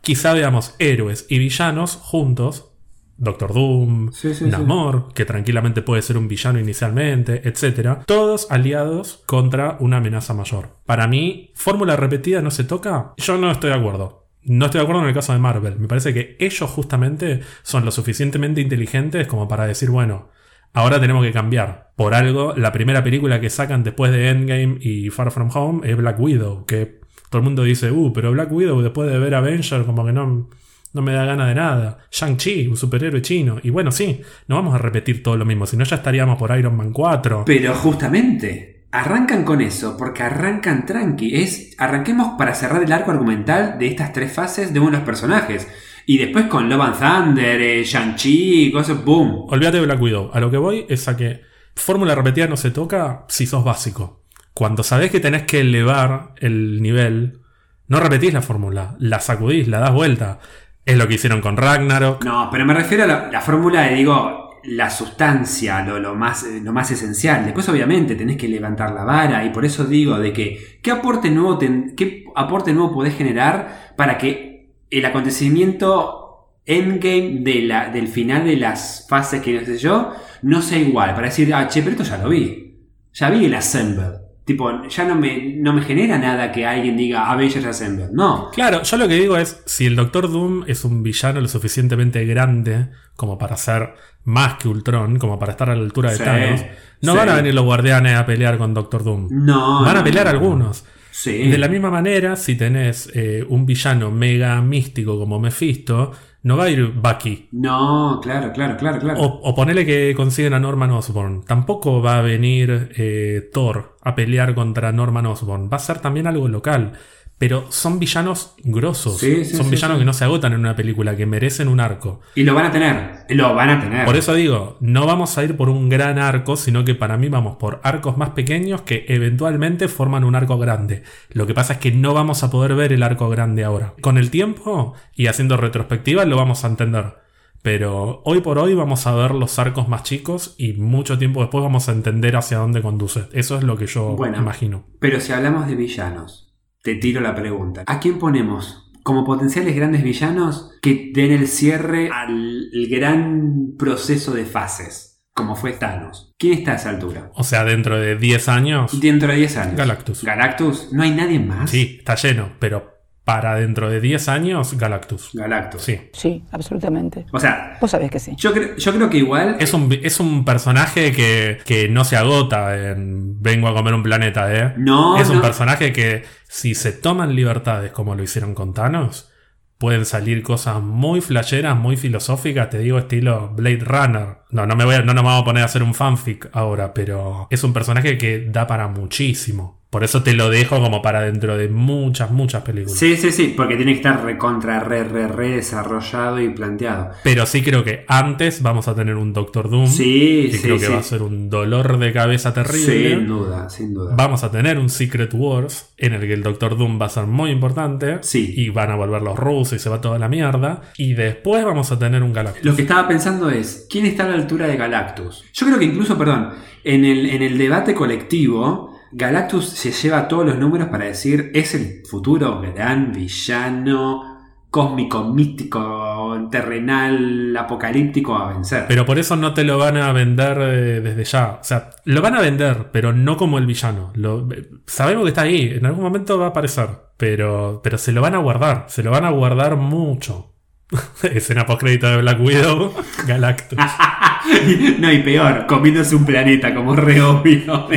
quizá 0.00 0.32
veamos 0.32 0.74
héroes 0.78 1.26
y 1.28 1.38
villanos 1.38 1.96
juntos. 1.96 2.70
Doctor 3.16 3.54
Doom, 3.54 4.12
Sí, 4.12 4.34
sí, 4.34 4.44
sí. 4.44 4.50
Namor, 4.50 5.12
que 5.14 5.24
tranquilamente 5.24 5.82
puede 5.82 6.02
ser 6.02 6.18
un 6.18 6.28
villano 6.28 6.58
inicialmente, 6.58 7.48
etc. 7.48 7.98
Todos 8.06 8.50
aliados 8.50 9.22
contra 9.26 9.76
una 9.80 9.98
amenaza 9.98 10.34
mayor. 10.34 10.70
Para 10.86 11.06
mí, 11.06 11.52
fórmula 11.54 11.96
repetida 11.96 12.42
no 12.42 12.50
se 12.50 12.64
toca. 12.64 13.12
Yo 13.16 13.38
no 13.38 13.50
estoy 13.50 13.70
de 13.70 13.76
acuerdo. 13.76 14.26
No 14.42 14.66
estoy 14.66 14.80
de 14.80 14.82
acuerdo 14.82 15.02
en 15.02 15.08
el 15.08 15.14
caso 15.14 15.32
de 15.32 15.38
Marvel. 15.38 15.78
Me 15.78 15.88
parece 15.88 16.12
que 16.12 16.36
ellos 16.38 16.68
justamente 16.70 17.40
son 17.62 17.84
lo 17.84 17.90
suficientemente 17.90 18.60
inteligentes 18.60 19.26
como 19.26 19.48
para 19.48 19.66
decir, 19.66 19.90
bueno, 19.90 20.28
ahora 20.74 21.00
tenemos 21.00 21.24
que 21.24 21.32
cambiar. 21.32 21.92
Por 21.96 22.14
algo, 22.14 22.54
la 22.54 22.72
primera 22.72 23.02
película 23.02 23.40
que 23.40 23.48
sacan 23.48 23.84
después 23.84 24.12
de 24.12 24.28
Endgame 24.28 24.78
y 24.80 25.08
Far 25.10 25.30
From 25.30 25.50
Home 25.54 25.88
es 25.88 25.96
Black 25.96 26.20
Widow, 26.20 26.66
que 26.66 27.00
todo 27.30 27.38
el 27.38 27.44
mundo 27.44 27.62
dice, 27.62 27.90
uh, 27.90 28.12
pero 28.12 28.32
Black 28.32 28.52
Widow 28.52 28.82
después 28.82 29.10
de 29.10 29.18
ver 29.18 29.34
Avenger 29.34 29.84
como 29.84 30.04
que 30.04 30.12
no, 30.12 30.50
no 30.94 31.02
me 31.02 31.12
da 31.12 31.24
gana 31.24 31.46
de 31.46 31.54
nada. 31.54 31.98
Shang-Chi, 32.10 32.68
un 32.68 32.76
superhéroe 32.76 33.20
chino. 33.20 33.58
Y 33.62 33.70
bueno, 33.70 33.92
sí, 33.92 34.22
no 34.46 34.54
vamos 34.54 34.74
a 34.74 34.78
repetir 34.78 35.22
todo 35.22 35.36
lo 35.36 35.44
mismo, 35.44 35.66
si 35.66 35.76
no 35.76 35.84
ya 35.84 35.96
estaríamos 35.96 36.38
por 36.38 36.56
Iron 36.56 36.76
Man 36.76 36.92
4. 36.92 37.44
Pero 37.44 37.74
justamente, 37.74 38.86
arrancan 38.92 39.44
con 39.44 39.60
eso, 39.60 39.96
porque 39.98 40.22
arrancan 40.22 40.86
tranqui. 40.86 41.34
Es, 41.34 41.74
arranquemos 41.78 42.38
para 42.38 42.54
cerrar 42.54 42.82
el 42.82 42.92
arco 42.92 43.10
argumental 43.10 43.76
de 43.78 43.88
estas 43.88 44.12
tres 44.12 44.32
fases 44.32 44.72
de 44.72 44.78
uno 44.78 44.92
de 44.92 44.96
los 44.98 45.04
personajes. 45.04 45.68
Y 46.06 46.18
después 46.18 46.46
con 46.46 46.68
Love 46.68 46.82
and 46.82 46.98
Thunder, 46.98 47.60
eh, 47.60 47.82
Shang-Chi, 47.84 48.70
cosas, 48.72 49.04
boom. 49.04 49.46
Olvídate 49.48 49.78
de 49.78 49.86
Black 49.86 50.00
Widow. 50.00 50.30
A 50.32 50.38
lo 50.38 50.50
que 50.50 50.58
voy 50.58 50.86
es 50.88 51.08
a 51.08 51.16
que 51.16 51.42
fórmula 51.74 52.14
repetida 52.14 52.46
no 52.46 52.56
se 52.56 52.70
toca 52.70 53.24
si 53.28 53.46
sos 53.46 53.64
básico. 53.64 54.22
Cuando 54.52 54.84
sabés 54.84 55.10
que 55.10 55.18
tenés 55.18 55.42
que 55.42 55.60
elevar 55.60 56.34
el 56.36 56.80
nivel, 56.80 57.40
no 57.88 58.00
repetís 58.00 58.32
la 58.32 58.42
fórmula, 58.42 58.96
la 58.98 59.18
sacudís, 59.20 59.66
la 59.68 59.78
das 59.80 59.92
vuelta. 59.92 60.38
Es 60.84 60.96
lo 60.96 61.08
que 61.08 61.14
hicieron 61.14 61.40
con 61.40 61.56
Ragnarok. 61.56 62.24
No, 62.24 62.48
pero 62.50 62.64
me 62.66 62.74
refiero 62.74 63.04
a 63.04 63.06
la, 63.06 63.30
la 63.30 63.40
fórmula 63.40 63.82
de, 63.82 63.94
digo, 63.94 64.44
la 64.64 64.90
sustancia, 64.90 65.84
lo, 65.84 65.98
lo 65.98 66.14
más, 66.14 66.44
lo 66.44 66.72
más 66.72 66.90
esencial. 66.90 67.44
Después, 67.44 67.68
obviamente, 67.68 68.14
tenés 68.14 68.36
que 68.36 68.48
levantar 68.48 68.92
la 68.92 69.04
vara 69.04 69.44
y 69.44 69.50
por 69.50 69.64
eso 69.64 69.84
digo 69.84 70.18
de 70.18 70.32
que, 70.32 70.78
¿qué 70.82 70.90
aporte 70.90 71.30
nuevo, 71.30 71.58
qué 71.58 72.24
aporte 72.34 72.72
nuevo 72.72 72.92
podés 72.92 73.16
generar 73.16 73.94
para 73.96 74.18
que 74.18 74.74
el 74.90 75.04
acontecimiento 75.04 76.20
endgame 76.66 77.40
de 77.40 77.62
la, 77.62 77.88
del 77.90 78.08
final 78.08 78.44
de 78.44 78.56
las 78.56 79.06
fases 79.08 79.42
que 79.42 79.52
no 79.52 79.66
sé 79.66 79.78
yo 79.78 80.12
no 80.42 80.62
sea 80.62 80.78
igual? 80.78 81.14
Para 81.14 81.28
decir, 81.28 81.52
ah, 81.54 81.68
che, 81.68 81.82
pero 81.82 81.92
esto 81.92 82.04
ya 82.04 82.18
lo 82.18 82.28
vi. 82.28 82.78
Ya 83.12 83.30
vi 83.30 83.44
el 83.44 83.54
Assemble. 83.54 84.23
Tipo, 84.44 84.86
ya 84.86 85.04
no 85.04 85.14
me, 85.14 85.54
no 85.56 85.72
me 85.72 85.80
genera 85.82 86.18
nada 86.18 86.52
que 86.52 86.66
alguien 86.66 86.96
diga 86.98 87.30
Avengers 87.30 87.64
Assemble. 87.64 88.08
No. 88.12 88.50
Claro, 88.52 88.82
yo 88.82 88.96
lo 88.98 89.08
que 89.08 89.14
digo 89.14 89.36
es, 89.38 89.62
si 89.64 89.86
el 89.86 89.96
Doctor 89.96 90.30
Doom 90.30 90.64
es 90.66 90.84
un 90.84 91.02
villano 91.02 91.40
lo 91.40 91.48
suficientemente 91.48 92.24
grande 92.26 92.88
como 93.16 93.38
para 93.38 93.56
ser 93.56 93.94
más 94.24 94.54
que 94.54 94.68
Ultron, 94.68 95.18
como 95.18 95.38
para 95.38 95.52
estar 95.52 95.70
a 95.70 95.74
la 95.74 95.82
altura 95.82 96.10
de 96.10 96.18
Sí, 96.18 96.24
Thanos, 96.24 96.64
no 97.00 97.12
sí. 97.12 97.18
van 97.18 97.28
a 97.30 97.34
venir 97.36 97.54
los 97.54 97.64
guardianes 97.64 98.16
a 98.16 98.26
pelear 98.26 98.58
con 98.58 98.74
Doctor 98.74 99.02
Doom. 99.02 99.28
No. 99.30 99.82
Van 99.82 99.96
a 99.96 100.04
pelear 100.04 100.26
no. 100.26 100.32
algunos. 100.32 100.84
Sí. 101.10 101.48
De 101.48 101.58
la 101.58 101.68
misma 101.68 101.90
manera, 101.90 102.36
si 102.36 102.56
tenés 102.56 103.10
eh, 103.14 103.46
un 103.48 103.64
villano 103.64 104.10
mega 104.10 104.60
místico 104.60 105.18
como 105.18 105.38
Mephisto, 105.38 106.12
no 106.44 106.58
va 106.58 106.64
a 106.64 106.70
ir 106.70 106.92
Bucky. 106.92 107.48
No, 107.52 108.20
claro, 108.22 108.52
claro, 108.52 108.76
claro, 108.76 108.98
claro. 109.00 109.20
O, 109.20 109.40
o 109.48 109.54
ponele 109.54 109.86
que 109.86 110.14
consiguen 110.14 110.52
a 110.52 110.60
Norman 110.60 110.90
Osborn. 110.90 111.42
Tampoco 111.42 112.02
va 112.02 112.18
a 112.18 112.22
venir 112.22 112.92
eh, 112.96 113.48
Thor 113.52 113.96
a 114.02 114.14
pelear 114.14 114.54
contra 114.54 114.92
Norman 114.92 115.24
Osborn. 115.24 115.70
Va 115.72 115.76
a 115.76 115.80
ser 115.80 116.00
también 116.00 116.26
algo 116.26 116.46
local. 116.48 116.92
Pero 117.36 117.66
son 117.70 117.98
villanos 117.98 118.54
grosos. 118.62 119.18
Sí, 119.18 119.44
sí, 119.44 119.56
son 119.56 119.66
sí, 119.66 119.72
villanos 119.72 119.98
que 119.98 120.04
no 120.04 120.12
se 120.12 120.24
agotan 120.24 120.52
en 120.52 120.60
una 120.60 120.76
película, 120.76 121.16
que 121.16 121.26
merecen 121.26 121.68
un 121.68 121.80
arco. 121.80 122.20
Y 122.36 122.44
lo 122.44 122.54
van 122.54 122.66
a 122.66 122.70
tener. 122.70 123.24
Lo 123.28 123.54
van 123.54 123.70
a 123.70 123.80
tener. 123.80 124.04
Por 124.04 124.16
eso 124.16 124.34
digo, 124.34 124.76
no 124.80 125.04
vamos 125.06 125.36
a 125.36 125.42
ir 125.44 125.56
por 125.56 125.68
un 125.68 125.88
gran 125.88 126.18
arco, 126.18 126.56
sino 126.56 126.84
que 126.84 126.94
para 126.94 127.16
mí 127.16 127.28
vamos 127.28 127.56
por 127.56 127.80
arcos 127.82 128.16
más 128.16 128.30
pequeños 128.30 128.82
que 128.82 129.04
eventualmente 129.08 129.88
forman 129.88 130.24
un 130.24 130.36
arco 130.36 130.58
grande. 130.58 131.02
Lo 131.30 131.46
que 131.46 131.54
pasa 131.54 131.74
es 131.74 131.78
que 131.80 131.90
no 131.92 132.14
vamos 132.14 132.42
a 132.44 132.50
poder 132.50 132.74
ver 132.76 132.92
el 132.92 133.02
arco 133.02 133.28
grande 133.28 133.64
ahora. 133.64 133.94
Con 134.00 134.16
el 134.16 134.30
tiempo 134.30 134.94
y 135.14 135.26
haciendo 135.26 135.56
retrospectiva 135.56 136.24
lo 136.24 136.36
vamos 136.36 136.64
a 136.64 136.68
entender. 136.68 137.16
Pero 137.62 138.20
hoy 138.26 138.42
por 138.42 138.58
hoy 138.58 138.74
vamos 138.74 139.06
a 139.06 139.14
ver 139.14 139.30
los 139.30 139.58
arcos 139.58 139.88
más 139.88 140.02
chicos 140.02 140.54
y 140.58 140.74
mucho 140.74 141.16
tiempo 141.18 141.40
después 141.40 141.64
vamos 141.64 141.88
a 141.88 141.92
entender 141.92 142.36
hacia 142.36 142.58
dónde 142.58 142.82
conduce. 142.82 143.24
Eso 143.32 143.56
es 143.56 143.64
lo 143.64 143.76
que 143.78 143.86
yo 143.86 144.16
Bueno. 144.16 144.36
imagino. 144.38 144.84
Pero 144.98 145.18
si 145.18 145.32
hablamos 145.32 145.66
de 145.66 145.74
villanos, 145.74 146.43
te 146.84 146.96
tiro 146.96 147.22
la 147.22 147.34
pregunta. 147.34 147.82
¿A 147.86 147.98
quién 147.98 148.18
ponemos 148.18 148.92
como 149.02 149.24
potenciales 149.24 149.74
grandes 149.74 150.02
villanos 150.04 150.70
que 150.82 151.10
den 151.14 151.32
el 151.32 151.48
cierre 151.48 152.10
al 152.12 152.60
gran 152.90 153.74
proceso 153.78 154.34
de 154.34 154.44
fases? 154.44 155.22
Como 155.34 155.56
fue 155.56 155.72
Thanos. 155.72 156.32
¿Quién 156.38 156.58
está 156.58 156.72
a 156.72 156.76
esa 156.76 156.90
altura? 156.90 157.30
O 157.34 157.42
sea, 157.42 157.64
dentro 157.64 157.98
de 157.98 158.16
10 158.16 158.48
años, 158.48 159.00
Dentro 159.00 159.32
de 159.32 159.36
10 159.38 159.56
años. 159.56 159.76
Galactus. 159.76 160.22
Galactus. 160.22 160.92
¿No 160.92 161.02
hay 161.02 161.10
nadie 161.10 161.40
más? 161.40 161.70
sí, 161.70 161.96
está 161.98 162.14
lleno, 162.16 162.52
pero 162.60 162.93
para 163.24 163.54
dentro 163.54 163.88
de 163.88 164.00
10 164.00 164.28
años, 164.28 164.76
Galactus. 164.76 165.30
Galactus. 165.32 165.82
Sí. 165.82 165.98
Sí, 166.12 166.44
absolutamente. 166.52 167.24
O 167.32 167.40
sea, 167.40 167.78
Vos 167.80 167.90
sabés 167.90 168.10
que 168.10 168.18
sí. 168.18 168.34
yo, 168.36 168.52
creo- 168.52 168.76
yo 168.76 168.92
creo 168.94 169.08
que 169.08 169.16
igual. 169.18 169.56
Es 169.60 169.72
un, 169.72 169.90
es 170.02 170.20
un 170.20 170.44
personaje 170.44 171.12
que, 171.12 171.58
que 171.64 171.88
no 171.88 172.04
se 172.04 172.16
agota 172.16 172.76
en 172.90 173.40
Vengo 173.42 173.68
a 173.68 173.74
comer 173.74 173.94
un 173.94 174.02
planeta, 174.02 174.54
¿eh? 174.54 174.74
No, 174.76 175.16
Es 175.18 175.28
un 175.30 175.36
no. 175.36 175.42
personaje 175.42 175.92
que, 175.92 176.24
si 176.48 176.74
se 176.74 176.92
toman 176.92 177.34
libertades 177.34 177.92
como 177.92 178.14
lo 178.14 178.22
hicieron 178.22 178.54
con 178.54 178.74
Thanos, 178.74 179.30
pueden 179.78 180.04
salir 180.04 180.42
cosas 180.42 180.80
muy 180.82 181.20
flasheras, 181.20 181.76
muy 181.76 181.96
filosóficas, 181.96 182.68
te 182.70 182.78
digo, 182.78 182.98
estilo 182.98 183.50
Blade 183.54 183.80
Runner. 183.84 184.28
No, 184.50 184.66
no, 184.66 184.76
me 184.76 184.84
voy 184.84 184.96
a- 184.96 185.02
no 185.02 185.14
nos 185.14 185.24
vamos 185.24 185.42
a 185.42 185.44
poner 185.46 185.62
a 185.62 185.66
hacer 185.66 185.82
un 185.82 185.94
fanfic 185.94 186.48
ahora, 186.52 186.92
pero 186.94 187.46
es 187.50 187.64
un 187.64 187.72
personaje 187.72 188.18
que 188.18 188.46
da 188.50 188.66
para 188.66 188.86
muchísimo. 188.88 189.82
Por 189.94 190.02
eso 190.02 190.24
te 190.24 190.32
lo 190.32 190.50
dejo 190.50 190.80
como 190.80 191.02
para 191.02 191.20
dentro 191.20 191.56
de 191.56 191.68
muchas, 191.68 192.32
muchas 192.32 192.64
películas. 192.64 192.98
Sí, 192.98 193.16
sí, 193.16 193.30
sí, 193.30 193.54
porque 193.56 193.76
tiene 193.76 193.92
que 193.92 193.98
estar 193.98 194.24
recontra, 194.24 194.80
re, 194.80 195.04
re, 195.04 195.28
re 195.28 195.50
desarrollado 195.50 196.40
y 196.40 196.48
planteado. 196.48 197.10
Pero 197.22 197.46
sí 197.46 197.62
creo 197.62 197.84
que 197.84 198.04
antes 198.08 198.60
vamos 198.60 198.88
a 198.88 198.96
tener 198.96 199.14
un 199.14 199.32
Doctor 199.32 199.70
Doom. 199.70 199.86
Sí, 199.86 200.48
que 200.50 200.56
sí, 200.56 200.62
creo 200.64 200.78
que 200.80 200.86
sí. 200.86 200.92
va 200.92 200.98
a 200.98 201.02
ser 201.04 201.22
un 201.22 201.48
dolor 201.48 201.98
de 201.98 202.12
cabeza 202.12 202.52
terrible. 202.52 203.10
Sin 203.10 203.26
duda, 203.28 203.70
sin 203.70 203.94
duda. 203.94 204.16
Vamos 204.16 204.42
a 204.42 204.50
tener 204.50 204.80
un 204.80 204.88
Secret 204.88 205.32
Wars 205.32 205.94
en 205.96 206.14
el 206.14 206.22
que 206.22 206.32
el 206.32 206.42
Doctor 206.42 206.76
Doom 206.76 207.00
va 207.00 207.06
a 207.06 207.10
ser 207.10 207.26
muy 207.26 207.52
importante. 207.52 208.18
Sí. 208.22 208.52
Y 208.56 208.70
van 208.70 208.90
a 208.90 208.96
volver 208.96 209.22
los 209.22 209.38
rusos 209.38 209.74
y 209.74 209.78
se 209.78 209.90
va 209.90 210.00
toda 210.00 210.18
la 210.18 210.28
mierda. 210.28 210.82
Y 210.96 211.12
después 211.12 211.64
vamos 211.64 211.92
a 211.92 212.00
tener 212.00 212.24
un 212.24 212.32
Galactus. 212.32 212.64
Lo 212.64 212.74
que 212.74 212.82
estaba 212.82 213.06
pensando 213.06 213.48
es, 213.48 213.86
¿quién 213.88 214.06
está 214.06 214.24
a 214.24 214.30
la 214.30 214.34
altura 214.34 214.66
de 214.66 214.76
Galactus? 214.76 215.44
Yo 215.52 215.66
creo 215.66 215.78
que 215.78 215.84
incluso, 215.84 216.18
perdón, 216.18 216.50
en 216.82 217.04
el, 217.04 217.26
en 217.26 217.42
el 217.42 217.56
debate 217.56 217.94
colectivo, 217.94 218.93
Galactus 219.16 219.68
se 219.68 219.92
lleva 219.92 220.26
todos 220.26 220.44
los 220.44 220.58
números 220.58 220.88
para 220.88 221.04
decir, 221.04 221.52
es 221.54 221.74
el 221.74 222.02
futuro 222.04 222.60
gran 222.60 223.12
villano 223.12 224.34
cósmico, 224.74 225.22
místico, 225.22 226.48
terrenal, 226.50 227.56
apocalíptico 227.56 228.34
a 228.34 228.52
vencer. 228.52 228.86
Pero 228.88 229.06
por 229.06 229.20
eso 229.20 229.36
no 229.36 229.54
te 229.54 229.62
lo 229.62 229.78
van 229.78 229.98
a 229.98 230.12
vender 230.12 230.58
eh, 230.60 231.00
desde 231.00 231.22
ya. 231.22 231.58
O 231.60 231.62
sea, 231.62 231.90
lo 232.04 232.20
van 232.22 232.34
a 232.34 232.40
vender, 232.40 232.88
pero 232.90 233.12
no 233.12 233.36
como 233.36 233.58
el 233.58 233.66
villano. 233.66 234.12
Eh, 234.16 234.70
sabemos 234.84 235.22
que 235.22 235.28
está 235.28 235.42
ahí. 235.42 235.74
En 235.76 235.86
algún 235.86 236.02
momento 236.02 236.40
va 236.40 236.46
a 236.46 236.48
aparecer. 236.48 236.88
Pero, 237.16 237.82
pero 237.84 237.98
se 237.98 238.10
lo 238.10 238.20
van 238.20 238.34
a 238.34 238.38
guardar. 238.38 238.86
Se 238.88 239.04
lo 239.04 239.12
van 239.12 239.24
a 239.24 239.30
guardar 239.30 239.76
mucho. 239.76 240.53
Escena 241.22 241.66
postcrédito 241.66 242.08
de 242.08 242.18
Black 242.18 242.40
Widow. 242.40 242.94
Galactus. 243.26 243.78
no, 244.98 245.12
y 245.12 245.22
peor, 245.22 245.66
comiéndose 245.66 246.16
un 246.16 246.24
planeta, 246.24 246.74
como 246.74 246.94
re 246.96 247.20
obvio. 247.20 247.88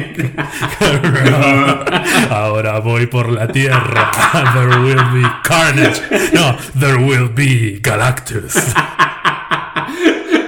Ahora 2.29 2.79
voy 2.79 3.07
por 3.07 3.31
la 3.31 3.47
tierra. 3.47 4.11
There 4.53 4.79
will 4.81 5.21
be 5.21 5.27
carnage. 5.43 6.01
No, 6.33 6.55
there 6.79 6.97
will 6.97 7.29
be 7.33 7.79
Galactus. 7.81 8.55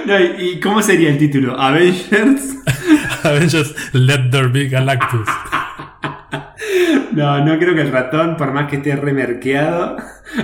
No, 0.06 0.18
¿y 0.18 0.54
y 0.54 0.60
cómo 0.60 0.82
sería 0.82 1.10
el 1.10 1.18
título? 1.18 1.58
¿Avengers? 1.60 2.56
Avengers, 3.22 3.74
let 3.92 4.30
there 4.30 4.48
be 4.48 4.68
Galactus. 4.68 5.28
No, 7.12 7.44
no 7.44 7.58
creo 7.58 7.74
que 7.74 7.80
el 7.80 7.90
ratón, 7.90 8.36
por 8.36 8.52
más 8.52 8.70
que 8.70 8.76
esté 8.76 8.94
remerqueado. 8.94 9.96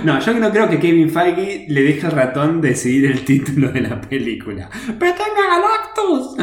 No, 0.03 0.19
yo 0.19 0.33
no 0.33 0.51
creo 0.51 0.69
que 0.69 0.79
Kevin 0.79 1.09
Feige 1.09 1.65
le 1.69 1.81
deje 1.81 2.05
al 2.05 2.11
ratón 2.11 2.59
decidir 2.59 3.09
el 3.11 3.23
título 3.23 3.71
de 3.71 3.81
la 3.81 4.01
película. 4.01 4.69
¡Pero 4.99 5.13
tenga 5.13 5.47
Galactus! 5.49 6.35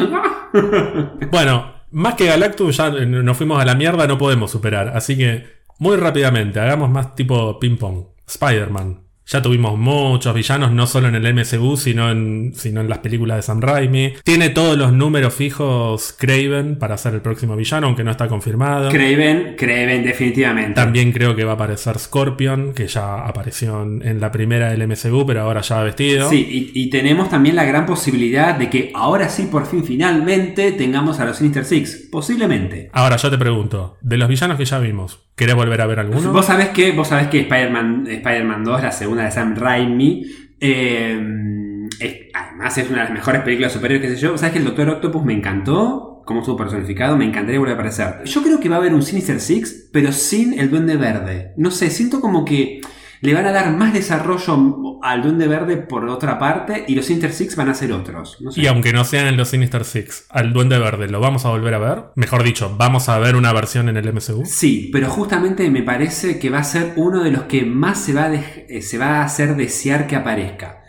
Bueno, 1.31 1.75
más 1.91 2.15
que 2.15 2.27
Galactus 2.27 2.77
ya 2.77 2.91
nos 2.91 3.37
fuimos 3.37 3.61
a 3.61 3.65
la 3.65 3.75
mierda, 3.75 4.07
no 4.07 4.17
podemos 4.17 4.51
superar. 4.51 4.93
Así 4.97 5.19
que, 5.19 5.45
muy 5.79 5.97
rápidamente, 5.97 6.61
hagamos 6.61 6.91
más 6.91 7.15
tipo 7.15 7.59
ping-pong. 7.59 8.07
Spider-Man. 8.27 9.04
Ya 9.27 9.41
tuvimos 9.41 9.79
muchos 9.79 10.35
villanos, 10.35 10.73
no 10.73 10.87
solo 10.87 11.09
en 11.09 11.15
el 11.15 11.35
MCU, 11.35 11.77
sino 11.77 12.11
en, 12.11 12.53
sino 12.55 12.83
en 12.83 12.89
las 12.89 12.99
películas 12.99 13.39
de 13.39 13.43
Sam 13.43 13.61
Raimi. 13.61 14.15
Tiene 14.23 14.51
todos 14.51 14.77
los 14.77 14.93
números 14.93 15.35
fijos 15.35 16.15
Craven 16.19 16.77
para 16.79 16.99
ser 16.99 17.15
el 17.15 17.23
próximo 17.23 17.57
villano, 17.57 17.87
aunque 17.87 18.05
no 18.05 18.11
está 18.11 18.29
confirmado. 18.29 18.91
Craven, 18.91 19.55
Craven, 19.57 20.05
definitivamente. 20.05 20.75
También 20.75 21.11
creo 21.13 21.35
que 21.35 21.45
va 21.45 21.53
a 21.53 21.55
aparecer 21.55 21.99
Scorpion, 21.99 22.75
que 22.75 22.87
ya 22.87 23.27
apareció 23.27 23.83
en, 23.83 24.21
la 24.21 24.31
primera 24.31 24.71
del 24.71 24.87
MCU, 24.87 25.25
pero 25.27 25.41
ahora 25.41 25.63
ya 25.63 25.83
vestido. 25.83 26.29
Sí, 26.29 26.73
y, 26.75 26.83
y 26.83 26.91
tenemos 26.91 27.31
también 27.31 27.57
la 27.57 27.65
gran 27.65 27.87
posibilidad 27.87 28.55
de 28.55 28.69
que 28.69 28.93
ahora 28.95 29.29
sí, 29.29 29.49
por 29.51 29.67
fin, 29.67 29.85
finalmente, 29.85 30.73
tengamos 30.73 31.19
a 31.21 31.25
los 31.25 31.39
Sinister 31.39 31.65
Six. 31.65 32.09
Posiblemente. 32.11 32.91
Ahora 32.93 33.17
yo 33.17 33.31
te 33.31 33.39
pregunto, 33.39 33.97
de 34.03 34.19
los 34.19 34.29
villanos 34.29 34.59
que 34.59 34.65
ya 34.65 34.79
vimos, 34.79 35.21
¿querés 35.37 35.55
volver 35.55 35.81
a 35.81 35.87
ver 35.87 36.01
alguno? 36.01 36.33
Vos 36.33 36.47
sabés 36.47 36.69
que, 36.71 36.93
vos 36.93 37.09
sabés 37.09 37.29
que 37.29 37.41
Spider-Man 37.41 38.05
Spider 38.09 38.47
2, 38.65 38.83
la 38.83 38.93
segunda 38.93 39.25
de 39.25 39.31
Sam 39.31 39.55
Raimi, 39.57 40.25
es- 40.61 42.13
además 42.33 42.79
es 42.79 42.89
una 42.89 42.99
de 42.99 43.05
las 43.05 43.13
mejores 43.13 43.43
películas 43.43 43.73
superiores 43.73 44.07
que 44.09 44.15
sé 44.17 44.21
yo. 44.21 44.37
¿Sabés 44.39 44.53
que 44.53 44.59
el 44.59 44.65
Doctor 44.65 44.89
Octopus 44.91 45.25
me 45.25 45.33
encantó? 45.35 46.23
Cómo 46.25 46.41
estuvo 46.41 46.57
personificado, 46.57 47.17
me 47.19 47.27
encantaría 47.27 47.59
volver 47.59 47.73
a 47.75 47.77
aparecer. 47.77 48.25
Yo 48.25 48.43
creo 48.43 48.59
que 48.59 48.69
va 48.71 48.77
a 48.77 48.79
haber 48.79 48.95
un 48.95 49.03
Sinister 49.03 49.39
Six, 49.41 49.91
pero 49.93 50.11
sin 50.11 50.59
el 50.59 50.71
Duende 50.71 50.97
Verde. 50.97 51.53
No 51.59 51.71
sé, 51.71 51.91
siento 51.91 52.21
como 52.23 52.47
que 52.47 52.81
le 53.25 53.33
van 53.33 53.47
a 53.47 53.53
dar 53.53 53.75
más 53.75 53.95
desarrollo 53.95 55.01
al 55.03 55.23
Duende 55.23 55.49
Verde 55.49 55.79
por 55.79 56.07
otra 56.11 56.39
parte 56.39 56.85
y 56.87 56.95
los 56.95 57.07
Sinister 57.07 57.33
Six 57.33 57.57
van 57.57 57.71
a 57.71 57.75
ser 57.75 57.91
otros. 57.91 58.37
No 58.43 58.53
sé. 58.53 58.61
Y 58.61 58.67
aunque 58.67 58.93
no 58.93 59.03
sean 59.03 59.27
en 59.27 59.39
los 59.39 59.49
Sinister 59.49 59.87
Six, 59.87 60.27
al 60.29 60.53
Duende 60.53 60.79
Verde, 60.79 61.09
¿lo 61.09 61.21
vamos 61.21 61.47
a 61.47 61.49
volver 61.49 61.73
a 61.73 61.79
ver? 61.79 62.03
Mejor 62.17 62.43
dicho, 62.43 62.77
¿vamos 62.77 63.09
a 63.09 63.19
ver 63.19 63.35
una 63.35 63.55
versión 63.55 63.89
en 63.89 63.97
el 63.97 64.13
MCU? 64.13 64.43
Sí, 64.45 64.91
pero 64.93 65.09
justamente 65.09 65.71
me 65.71 65.83
parece 65.83 66.39
que 66.39 66.51
va 66.51 66.59
a 66.59 66.65
ser 66.65 66.93
uno 66.97 67.25
de 67.25 67.31
los 67.31 67.45
que 67.45 67.65
más 67.65 67.99
se 67.99 68.13
va 68.13 68.25
a, 68.25 68.35
eh, 68.35 68.83
se 68.83 68.99
va 68.99 69.21
a 69.21 69.25
hacer 69.25 69.57
desear 69.57 70.07
que 70.07 70.17
aparezca. 70.17 70.83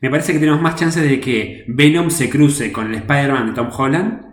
Me 0.00 0.08
parece 0.08 0.32
que 0.32 0.38
tenemos 0.38 0.62
más 0.62 0.76
chances 0.76 1.02
de 1.02 1.20
que 1.20 1.66
Venom 1.68 2.08
se 2.08 2.30
cruce 2.30 2.72
con 2.72 2.86
el 2.86 2.94
Spider-Man 2.94 3.48
de 3.48 3.52
Tom 3.52 3.68
Holland 3.70 4.23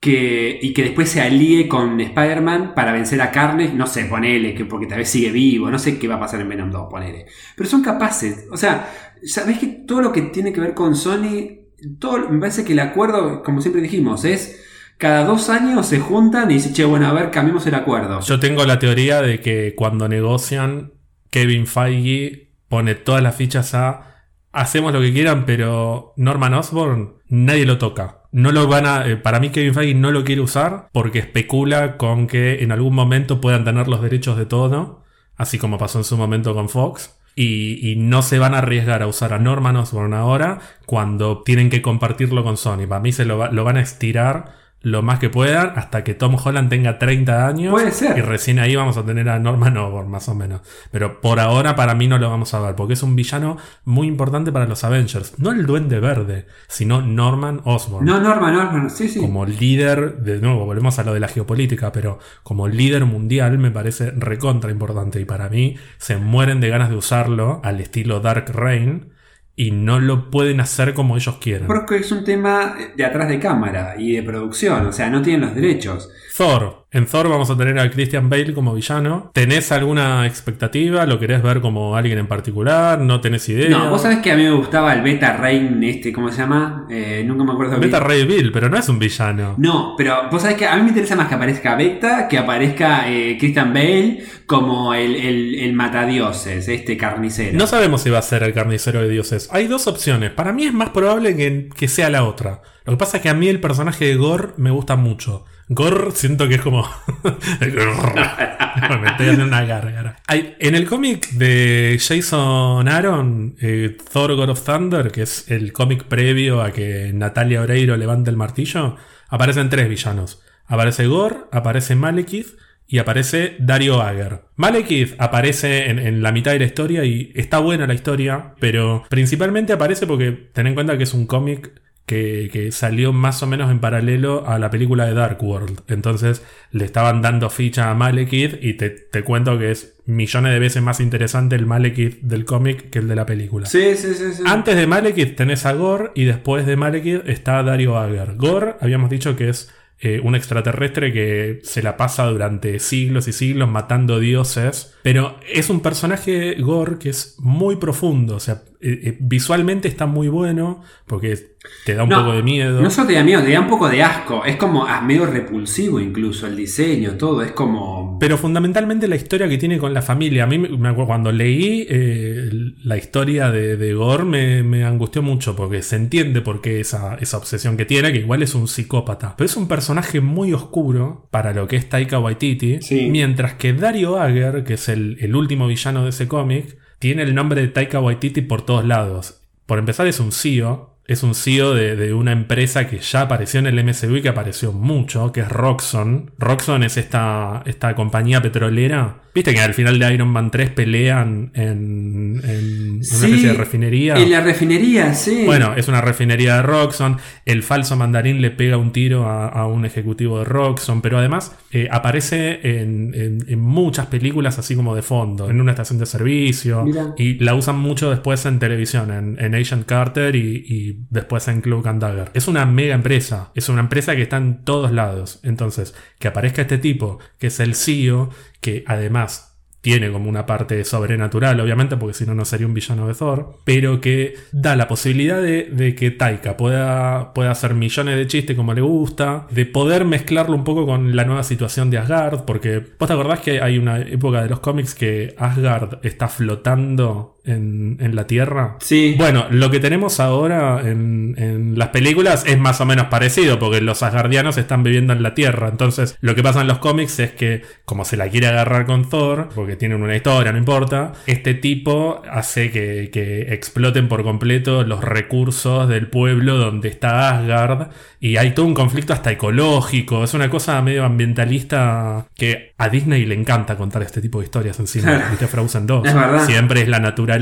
que, 0.00 0.58
y 0.60 0.72
que 0.72 0.82
después 0.82 1.08
se 1.08 1.20
alíe 1.20 1.68
con 1.68 2.00
Spider-Man 2.00 2.74
para 2.74 2.92
vencer 2.92 3.20
a 3.20 3.30
Carnage. 3.30 3.74
No 3.74 3.86
sé, 3.86 4.04
ponele, 4.04 4.54
que 4.54 4.64
porque 4.64 4.86
tal 4.86 4.98
vez 4.98 5.10
sigue 5.10 5.30
vivo, 5.30 5.70
no 5.70 5.78
sé 5.78 5.98
qué 5.98 6.08
va 6.08 6.16
a 6.16 6.20
pasar 6.20 6.40
en 6.40 6.48
Venom 6.48 6.70
2, 6.70 6.88
ponele. 6.90 7.26
Pero 7.56 7.68
son 7.68 7.82
capaces. 7.82 8.46
O 8.50 8.56
sea, 8.56 8.92
sabés 9.24 9.58
que 9.58 9.66
todo 9.66 10.00
lo 10.00 10.12
que 10.12 10.22
tiene 10.22 10.52
que 10.52 10.60
ver 10.60 10.74
con 10.74 10.94
Sony, 10.94 11.60
todo, 11.98 12.28
me 12.30 12.38
parece 12.38 12.64
que 12.64 12.72
el 12.72 12.80
acuerdo, 12.80 13.42
como 13.42 13.60
siempre 13.60 13.82
dijimos, 13.82 14.24
es 14.24 14.64
cada 14.98 15.24
dos 15.24 15.48
años 15.48 15.86
se 15.86 16.00
juntan 16.00 16.50
y 16.50 16.54
dicen, 16.54 16.72
che, 16.72 16.84
bueno, 16.84 17.06
a 17.06 17.12
ver, 17.12 17.30
cambiemos 17.30 17.66
el 17.66 17.74
acuerdo. 17.74 18.20
Yo 18.20 18.40
tengo 18.40 18.64
la 18.64 18.78
teoría 18.78 19.22
de 19.22 19.40
que 19.40 19.74
cuando 19.76 20.08
negocian, 20.08 20.92
Kevin 21.30 21.66
Feige 21.66 22.50
pone 22.68 22.94
todas 22.94 23.22
las 23.22 23.36
fichas 23.36 23.74
a 23.74 24.08
hacemos 24.52 24.92
lo 24.92 25.00
que 25.00 25.12
quieran, 25.12 25.46
pero 25.46 26.14
Norman 26.16 26.54
Osborn 26.54 27.14
nadie 27.28 27.64
lo 27.64 27.78
toca. 27.78 28.17
No 28.30 28.52
lo 28.52 28.66
van 28.68 28.86
a. 28.86 29.06
eh, 29.06 29.16
para 29.16 29.40
mí, 29.40 29.50
Kevin 29.50 29.74
Feige 29.74 29.94
no 29.94 30.10
lo 30.10 30.24
quiere 30.24 30.40
usar 30.40 30.88
porque 30.92 31.18
especula 31.18 31.96
con 31.96 32.26
que 32.26 32.62
en 32.62 32.72
algún 32.72 32.94
momento 32.94 33.40
puedan 33.40 33.64
tener 33.64 33.88
los 33.88 34.02
derechos 34.02 34.36
de 34.36 34.46
todo, 34.46 35.04
así 35.36 35.58
como 35.58 35.78
pasó 35.78 35.98
en 35.98 36.04
su 36.04 36.16
momento 36.16 36.54
con 36.54 36.68
Fox. 36.68 37.14
Y, 37.34 37.94
no 37.96 38.22
se 38.22 38.40
van 38.40 38.54
a 38.54 38.58
arriesgar 38.58 39.00
a 39.00 39.06
usar 39.06 39.32
a 39.32 39.38
Norman 39.38 39.76
Osborn 39.76 40.12
ahora 40.12 40.58
cuando 40.86 41.42
tienen 41.44 41.70
que 41.70 41.82
compartirlo 41.82 42.42
con 42.42 42.56
Sony. 42.56 42.88
Para 42.88 43.00
mí 43.00 43.12
se 43.12 43.24
lo 43.24 43.38
van 43.38 43.76
a 43.76 43.80
estirar 43.80 44.56
lo 44.80 45.02
más 45.02 45.18
que 45.18 45.28
puedan 45.28 45.72
hasta 45.76 46.04
que 46.04 46.14
Tom 46.14 46.36
Holland 46.42 46.68
tenga 46.68 46.98
30 46.98 47.46
años. 47.46 47.72
Puede 47.72 47.90
ser. 47.90 48.16
Y 48.16 48.20
recién 48.20 48.58
ahí 48.58 48.76
vamos 48.76 48.96
a 48.96 49.04
tener 49.04 49.28
a 49.28 49.38
Norman 49.38 49.76
Osborn, 49.76 50.08
más 50.08 50.28
o 50.28 50.34
menos. 50.34 50.60
Pero 50.90 51.20
por 51.20 51.40
ahora 51.40 51.74
para 51.74 51.94
mí 51.94 52.06
no 52.06 52.18
lo 52.18 52.30
vamos 52.30 52.54
a 52.54 52.60
ver, 52.60 52.74
porque 52.74 52.94
es 52.94 53.02
un 53.02 53.16
villano 53.16 53.56
muy 53.84 54.06
importante 54.06 54.52
para 54.52 54.66
los 54.66 54.84
Avengers. 54.84 55.34
No 55.38 55.50
el 55.50 55.66
Duende 55.66 55.98
Verde, 56.00 56.46
sino 56.68 57.02
Norman 57.02 57.60
Osborn. 57.64 58.04
No, 58.04 58.20
Norman, 58.20 58.54
Norman, 58.54 58.90
sí, 58.90 59.08
sí. 59.08 59.20
Como 59.20 59.44
líder, 59.46 60.18
de 60.18 60.40
nuevo, 60.40 60.64
volvemos 60.64 60.98
a 60.98 61.04
lo 61.04 61.12
de 61.12 61.20
la 61.20 61.28
geopolítica, 61.28 61.90
pero 61.90 62.18
como 62.42 62.68
líder 62.68 63.04
mundial 63.04 63.58
me 63.58 63.70
parece 63.70 64.12
recontra 64.12 64.70
importante. 64.70 65.20
Y 65.20 65.24
para 65.24 65.48
mí 65.48 65.76
se 65.98 66.16
mueren 66.16 66.60
de 66.60 66.68
ganas 66.68 66.90
de 66.90 66.96
usarlo 66.96 67.60
al 67.64 67.80
estilo 67.80 68.20
Dark 68.20 68.50
Reign 68.52 69.17
y 69.58 69.72
no 69.72 69.98
lo 69.98 70.30
pueden 70.30 70.60
hacer 70.60 70.94
como 70.94 71.16
ellos 71.16 71.38
quieren. 71.40 71.66
Porque 71.66 71.96
es 71.96 72.12
un 72.12 72.22
tema 72.22 72.76
de 72.94 73.04
atrás 73.04 73.28
de 73.28 73.40
cámara 73.40 73.96
y 73.98 74.12
de 74.12 74.22
producción, 74.22 74.86
o 74.86 74.92
sea, 74.92 75.10
no 75.10 75.20
tienen 75.20 75.40
los 75.40 75.54
derechos. 75.54 76.10
Thor. 76.36 76.77
En 76.90 77.04
Thor 77.04 77.28
vamos 77.28 77.50
a 77.50 77.56
tener 77.56 77.78
a 77.78 77.90
Christian 77.90 78.30
Bale 78.30 78.54
como 78.54 78.72
villano. 78.72 79.30
¿Tenés 79.34 79.72
alguna 79.72 80.26
expectativa? 80.26 81.04
¿Lo 81.04 81.18
querés 81.18 81.42
ver 81.42 81.60
como 81.60 81.94
alguien 81.96 82.16
en 82.18 82.26
particular? 82.26 82.98
¿No 82.98 83.20
tenés 83.20 83.46
idea? 83.50 83.68
No, 83.68 83.90
vos 83.90 84.00
sabés 84.00 84.20
que 84.20 84.32
a 84.32 84.36
mí 84.36 84.44
me 84.44 84.52
gustaba 84.52 84.94
el 84.94 85.02
Beta 85.02 85.36
Rain, 85.36 85.84
este, 85.84 86.14
¿cómo 86.14 86.32
se 86.32 86.38
llama? 86.38 86.86
Eh, 86.88 87.22
nunca 87.26 87.44
me 87.44 87.52
acuerdo 87.52 87.78
Beta. 87.78 88.00
Ray 88.00 88.24
Bill, 88.24 88.50
pero 88.52 88.70
no 88.70 88.78
es 88.78 88.88
un 88.88 88.98
villano. 88.98 89.54
No, 89.58 89.96
pero 89.98 90.30
vos 90.30 90.40
sabés 90.40 90.56
que 90.56 90.66
a 90.66 90.76
mí 90.76 90.82
me 90.82 90.88
interesa 90.88 91.14
más 91.14 91.28
que 91.28 91.34
aparezca 91.34 91.76
Beta, 91.76 92.26
que 92.26 92.38
aparezca 92.38 93.06
eh, 93.10 93.36
Christian 93.38 93.74
Bale 93.74 94.24
como 94.46 94.94
el, 94.94 95.14
el, 95.14 95.54
el 95.56 95.74
matadioses, 95.74 96.68
este 96.68 96.96
carnicero. 96.96 97.58
No 97.58 97.66
sabemos 97.66 98.00
si 98.00 98.08
va 98.08 98.20
a 98.20 98.22
ser 98.22 98.42
el 98.44 98.54
carnicero 98.54 99.02
de 99.02 99.10
dioses. 99.10 99.50
Hay 99.52 99.66
dos 99.66 99.86
opciones. 99.88 100.30
Para 100.30 100.54
mí 100.54 100.64
es 100.64 100.72
más 100.72 100.88
probable 100.88 101.36
que, 101.36 101.68
que 101.68 101.86
sea 101.86 102.08
la 102.08 102.24
otra. 102.24 102.62
Lo 102.86 102.94
que 102.94 102.96
pasa 102.96 103.18
es 103.18 103.22
que 103.22 103.28
a 103.28 103.34
mí 103.34 103.46
el 103.48 103.60
personaje 103.60 104.06
de 104.06 104.16
Gore 104.16 104.54
me 104.56 104.70
gusta 104.70 104.96
mucho. 104.96 105.44
Gore 105.68 106.12
siento 106.12 106.48
que 106.48 106.54
es 106.56 106.60
como. 106.62 106.88
Me 107.22 109.08
estoy 109.08 109.26
haciendo 109.26 109.44
una 109.44 109.64
gárgara. 109.64 110.16
En 110.28 110.74
el 110.74 110.86
cómic 110.86 111.30
de 111.32 111.98
Jason 112.00 112.88
Aaron, 112.88 113.56
eh, 113.60 113.96
Thor 114.12 114.34
God 114.34 114.50
of 114.50 114.64
Thunder, 114.64 115.10
que 115.10 115.22
es 115.22 115.50
el 115.50 115.72
cómic 115.72 116.04
previo 116.04 116.62
a 116.62 116.72
que 116.72 117.12
Natalia 117.12 117.60
Oreiro 117.60 117.96
levante 117.96 118.30
el 118.30 118.36
martillo, 118.36 118.96
aparecen 119.28 119.68
tres 119.68 119.88
villanos. 119.88 120.40
Aparece 120.66 121.06
Gore, 121.06 121.36
aparece 121.52 121.94
Malekith 121.94 122.56
y 122.86 122.98
aparece 122.98 123.56
Dario 123.58 124.00
Ager. 124.00 124.44
Malekith 124.56 125.16
aparece 125.18 125.90
en, 125.90 125.98
en 125.98 126.22
la 126.22 126.32
mitad 126.32 126.52
de 126.52 126.60
la 126.60 126.64
historia 126.64 127.04
y 127.04 127.32
está 127.34 127.58
buena 127.58 127.86
la 127.86 127.94
historia, 127.94 128.54
pero 128.58 129.04
principalmente 129.10 129.74
aparece 129.74 130.06
porque 130.06 130.32
ten 130.32 130.66
en 130.66 130.74
cuenta 130.74 130.96
que 130.96 131.04
es 131.04 131.12
un 131.12 131.26
cómic 131.26 131.72
que, 132.08 132.48
que 132.50 132.72
salió 132.72 133.12
más 133.12 133.42
o 133.42 133.46
menos 133.46 133.70
en 133.70 133.78
paralelo 133.78 134.48
a 134.48 134.58
la 134.58 134.70
película 134.70 135.04
de 135.04 135.14
Dark 135.14 135.40
World. 135.40 135.82
Entonces 135.86 136.42
le 136.72 136.84
estaban 136.84 137.22
dando 137.22 137.50
ficha 137.50 137.90
a 137.90 137.94
Malekith 137.94 138.58
y 138.60 138.74
te, 138.74 138.88
te 138.88 139.22
cuento 139.22 139.58
que 139.58 139.70
es 139.70 139.94
millones 140.06 140.52
de 140.52 140.58
veces 140.58 140.82
más 140.82 141.00
interesante 141.00 141.54
el 141.54 141.66
Malekith 141.66 142.22
del 142.22 142.46
cómic 142.46 142.88
que 142.88 142.98
el 143.00 143.08
de 143.08 143.14
la 143.14 143.26
película. 143.26 143.66
Sí, 143.66 143.94
sí, 143.94 144.14
sí. 144.14 144.32
sí. 144.32 144.42
Antes 144.46 144.74
de 144.74 144.86
Malekith 144.86 145.36
tenés 145.36 145.66
a 145.66 145.74
Gore 145.74 146.10
y 146.14 146.24
después 146.24 146.66
de 146.66 146.76
Malekith 146.76 147.28
está 147.28 147.62
Dario 147.62 147.98
Ager. 147.98 148.36
Gore 148.36 148.76
habíamos 148.80 149.10
dicho 149.10 149.36
que 149.36 149.50
es 149.50 149.70
eh, 150.00 150.20
un 150.22 150.36
extraterrestre 150.36 151.12
que 151.12 151.58
se 151.64 151.82
la 151.82 151.96
pasa 151.96 152.24
durante 152.26 152.78
siglos 152.78 153.26
y 153.26 153.32
siglos 153.32 153.68
matando 153.68 154.20
dioses, 154.20 154.94
pero 155.02 155.40
es 155.52 155.70
un 155.70 155.80
personaje 155.80 156.54
Gore 156.60 156.98
que 156.98 157.10
es 157.10 157.34
muy 157.40 157.76
profundo, 157.76 158.36
o 158.36 158.40
sea, 158.40 158.62
eh, 158.80 159.00
eh, 159.02 159.16
visualmente 159.20 159.88
está 159.88 160.06
muy 160.06 160.28
bueno 160.28 160.82
porque 161.06 161.56
te 161.84 161.94
da 161.94 162.04
un 162.04 162.08
No, 162.08 162.20
poco 162.20 162.36
de 162.36 162.42
miedo. 162.42 162.80
No 162.80 162.90
solo 162.90 163.08
te 163.08 163.14
da 163.14 163.24
miedo, 163.24 163.42
te 163.42 163.50
da 163.50 163.60
un 163.60 163.68
poco 163.68 163.88
de 163.88 164.02
asco. 164.02 164.44
Es 164.44 164.56
como 164.56 164.86
ah, 164.86 165.00
medio 165.00 165.26
repulsivo 165.26 166.00
incluso 166.00 166.46
el 166.46 166.56
diseño, 166.56 167.12
todo. 167.14 167.42
Es 167.42 167.52
como. 167.52 168.18
Pero 168.20 168.38
fundamentalmente 168.38 169.08
la 169.08 169.16
historia 169.16 169.48
que 169.48 169.58
tiene 169.58 169.78
con 169.78 169.92
la 169.92 170.02
familia. 170.02 170.44
A 170.44 170.46
mí 170.46 170.58
me 170.58 170.88
acuerdo 170.88 171.06
cuando 171.06 171.32
leí 171.32 171.86
eh, 171.88 172.50
la 172.84 172.96
historia 172.96 173.50
de, 173.50 173.76
de 173.76 173.94
Gore 173.94 174.24
me, 174.24 174.62
me 174.62 174.84
angustió 174.84 175.22
mucho 175.22 175.56
porque 175.56 175.82
se 175.82 175.96
entiende 175.96 176.40
por 176.40 176.60
qué 176.60 176.80
esa, 176.80 177.16
esa 177.16 177.38
obsesión 177.38 177.76
que 177.76 177.84
tiene, 177.84 178.12
que 178.12 178.18
igual 178.18 178.42
es 178.42 178.54
un 178.54 178.68
psicópata. 178.68 179.34
Pero 179.36 179.46
es 179.46 179.56
un 179.56 179.66
personaje 179.66 180.20
muy 180.20 180.52
oscuro 180.52 181.26
para 181.30 181.52
lo 181.52 181.66
que 181.66 181.76
es 181.76 181.88
Taika 181.88 182.20
Waititi. 182.20 182.80
Sí. 182.80 183.08
Mientras 183.10 183.54
que 183.54 183.72
Dario 183.72 184.20
Ager, 184.20 184.62
que 184.62 184.74
es 184.74 184.88
el, 184.88 185.16
el 185.20 185.34
último 185.34 185.66
villano 185.66 186.04
de 186.04 186.10
ese 186.10 186.28
cómic, 186.28 186.78
tiene 186.98 187.22
el 187.22 187.34
nombre 187.34 187.60
de 187.60 187.68
Taika 187.68 188.00
Waititi 188.00 188.42
por 188.42 188.62
todos 188.62 188.84
lados. 188.84 189.42
Por 189.66 189.78
empezar 189.78 190.06
es 190.06 190.20
un 190.20 190.32
CEO. 190.32 190.97
Es 191.08 191.22
un 191.24 191.34
CEO 191.34 191.74
de, 191.74 191.96
de 191.96 192.12
una 192.14 192.32
empresa 192.32 192.86
que 192.86 192.98
ya 192.98 193.22
apareció 193.22 193.58
en 193.58 193.66
el 193.66 193.82
MCU 193.82 194.16
y 194.16 194.22
que 194.22 194.28
apareció 194.28 194.72
mucho, 194.72 195.32
que 195.32 195.40
es 195.40 195.48
Roxxon. 195.48 196.30
Roxxon 196.38 196.82
es 196.84 196.96
esta, 196.98 197.62
esta 197.66 197.94
compañía 197.96 198.40
petrolera. 198.42 199.22
Viste 199.34 199.54
que 199.54 199.60
al 199.60 199.72
final 199.72 199.98
de 199.98 200.12
Iron 200.14 200.28
Man 200.28 200.50
3 200.50 200.70
pelean 200.70 201.50
en, 201.54 202.40
en 202.44 202.94
una 202.96 203.00
especie 203.02 203.48
de 203.48 203.54
refinería. 203.54 204.16
En 204.16 204.30
la 204.30 204.40
refinería, 204.40 205.14
sí. 205.14 205.44
Bueno, 205.46 205.74
es 205.76 205.86
una 205.88 206.00
refinería 206.00 206.56
de 206.56 206.62
Roxxon. 206.62 207.18
El 207.46 207.62
falso 207.62 207.94
mandarín 207.96 208.40
le 208.42 208.50
pega 208.50 208.76
un 208.76 208.92
tiro 208.92 209.26
a, 209.26 209.48
a 209.48 209.66
un 209.66 209.84
ejecutivo 209.84 210.40
de 210.40 210.44
Roxxon. 210.44 211.00
Pero 211.02 211.18
además 211.18 211.56
eh, 211.70 211.88
aparece 211.90 212.60
en, 212.80 213.14
en- 213.14 213.44
en 213.48 213.60
muchas 213.60 214.06
películas 214.06 214.58
así 214.58 214.74
como 214.74 214.94
de 214.96 215.02
fondo. 215.02 215.48
En 215.48 215.60
una 215.60 215.70
estación 215.72 215.98
de 216.00 216.06
servicio. 216.06 216.84
Y 217.16 217.34
la 217.38 217.54
usan 217.54 217.78
mucho 217.78 218.10
después 218.10 218.44
en 218.44 218.58
televisión. 218.58 219.10
En, 219.12 219.38
en 219.42 219.54
Agent 219.54 219.86
Carter 219.86 220.34
y, 220.34 220.64
y 220.66 220.97
después 221.10 221.48
en 221.48 221.60
Cloak 221.60 221.86
and. 221.86 222.30
Es 222.34 222.48
una 222.48 222.66
mega 222.66 222.94
empresa. 222.94 223.50
Es 223.54 223.68
una 223.68 223.80
empresa 223.80 224.16
que 224.16 224.22
está 224.22 224.36
en 224.36 224.64
todos 224.64 224.92
lados. 224.92 225.40
Entonces, 225.42 225.94
que 226.18 226.28
aparezca 226.28 226.62
este 226.62 226.78
tipo, 226.78 227.18
que 227.38 227.48
es 227.48 227.60
el 227.60 227.74
CEO, 227.74 228.30
que 228.60 228.84
además 228.86 229.48
tiene 229.80 230.10
como 230.10 230.28
una 230.28 230.44
parte 230.44 230.84
sobrenatural, 230.84 231.60
obviamente, 231.60 231.96
porque 231.96 232.14
si 232.14 232.26
no, 232.26 232.34
no 232.34 232.44
sería 232.44 232.66
un 232.66 232.74
villano 232.74 233.06
de 233.06 233.14
Thor, 233.14 233.58
pero 233.64 234.00
que 234.00 234.34
da 234.50 234.74
la 234.74 234.88
posibilidad 234.88 235.40
de, 235.40 235.64
de 235.64 235.94
que 235.94 236.10
Taika 236.10 236.56
pueda, 236.56 237.32
pueda 237.32 237.52
hacer 237.52 237.74
millones 237.74 238.16
de 238.16 238.26
chistes 238.26 238.56
como 238.56 238.74
le 238.74 238.80
gusta, 238.80 239.46
de 239.50 239.66
poder 239.66 240.04
mezclarlo 240.04 240.56
un 240.56 240.64
poco 240.64 240.84
con 240.84 241.14
la 241.14 241.24
nueva 241.24 241.44
situación 241.44 241.90
de 241.90 241.98
Asgard, 241.98 242.44
porque 242.44 242.84
vos 242.98 243.06
te 243.06 243.12
acordás 243.12 243.40
que 243.40 243.60
hay 243.60 243.78
una 243.78 244.00
época 244.00 244.42
de 244.42 244.48
los 244.48 244.60
cómics 244.60 244.94
que 244.94 245.34
Asgard 245.38 246.00
está 246.02 246.28
flotando 246.28 247.37
en, 247.48 247.96
en 248.00 248.14
la 248.14 248.26
Tierra. 248.26 248.76
Sí. 248.80 249.14
Bueno, 249.18 249.46
lo 249.50 249.70
que 249.70 249.80
tenemos 249.80 250.20
ahora 250.20 250.80
en, 250.84 251.34
en 251.38 251.78
las 251.78 251.88
películas 251.88 252.44
es 252.46 252.58
más 252.58 252.80
o 252.80 252.86
menos 252.86 253.06
parecido, 253.06 253.58
porque 253.58 253.80
los 253.80 254.02
asgardianos 254.02 254.58
están 254.58 254.82
viviendo 254.82 255.12
en 255.12 255.22
la 255.22 255.34
Tierra. 255.34 255.68
Entonces, 255.68 256.16
lo 256.20 256.34
que 256.34 256.42
pasa 256.42 256.60
en 256.60 256.68
los 256.68 256.78
cómics 256.78 257.18
es 257.18 257.32
que, 257.32 257.62
como 257.84 258.04
se 258.04 258.16
la 258.16 258.28
quiere 258.28 258.48
agarrar 258.48 258.86
con 258.86 259.08
Thor, 259.08 259.48
porque 259.54 259.76
tienen 259.76 260.02
una 260.02 260.16
historia, 260.16 260.52
no 260.52 260.58
importa, 260.58 261.12
este 261.26 261.54
tipo 261.54 262.22
hace 262.30 262.70
que, 262.70 263.10
que 263.12 263.52
exploten 263.54 264.08
por 264.08 264.22
completo 264.22 264.84
los 264.84 265.02
recursos 265.02 265.88
del 265.88 266.08
pueblo 266.08 266.56
donde 266.56 266.88
está 266.88 267.30
Asgard. 267.30 267.88
Y 268.20 268.36
hay 268.36 268.50
todo 268.50 268.66
un 268.66 268.74
conflicto 268.74 269.12
hasta 269.12 269.30
ecológico. 269.30 270.24
Es 270.24 270.34
una 270.34 270.50
cosa 270.50 270.80
medio 270.82 271.04
ambientalista 271.04 272.26
que 272.34 272.72
a 272.76 272.88
Disney 272.88 273.24
le 273.26 273.34
encanta 273.34 273.76
contar 273.76 274.02
este 274.02 274.20
tipo 274.20 274.40
de 274.40 274.46
historias 274.46 274.78
encima. 274.80 275.28
¿Viste 275.30 275.46
Frozen 275.46 275.86
2? 275.86 276.06
Es. 276.06 276.46
Siempre 276.46 276.82
es 276.82 276.88
la 276.88 276.98
naturaleza, 276.98 277.37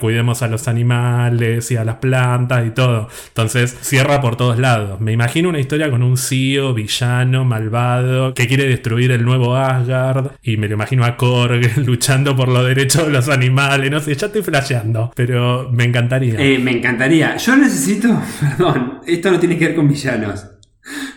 cuidemos 0.00 0.42
a 0.42 0.48
los 0.48 0.68
animales 0.68 1.70
y 1.70 1.76
a 1.76 1.84
las 1.84 1.96
plantas 1.96 2.66
y 2.66 2.70
todo. 2.70 3.08
Entonces 3.28 3.76
cierra 3.80 4.20
por 4.20 4.36
todos 4.36 4.58
lados. 4.58 5.00
Me 5.00 5.12
imagino 5.12 5.48
una 5.48 5.60
historia 5.60 5.90
con 5.90 6.02
un 6.02 6.16
CEO 6.16 6.74
villano, 6.74 7.44
malvado, 7.44 8.34
que 8.34 8.46
quiere 8.46 8.66
destruir 8.66 9.12
el 9.12 9.24
nuevo 9.24 9.56
Asgard. 9.56 10.32
Y 10.42 10.56
me 10.56 10.68
lo 10.68 10.74
imagino 10.74 11.04
a 11.04 11.16
Korg 11.16 11.78
luchando 11.86 12.36
por 12.36 12.48
los 12.48 12.66
derechos 12.66 13.06
de 13.06 13.12
los 13.12 13.28
animales. 13.28 13.90
No 13.90 14.00
sé, 14.00 14.14
ya 14.14 14.26
estoy 14.26 14.42
flasheando. 14.42 15.12
Pero 15.14 15.70
me 15.72 15.84
encantaría. 15.84 16.34
Eh, 16.38 16.58
me 16.58 16.72
encantaría. 16.72 17.36
Yo 17.36 17.56
necesito. 17.56 18.08
Perdón, 18.40 19.00
esto 19.06 19.30
no 19.30 19.38
tiene 19.38 19.58
que 19.58 19.66
ver 19.66 19.76
con 19.76 19.88
villanos. 19.88 20.46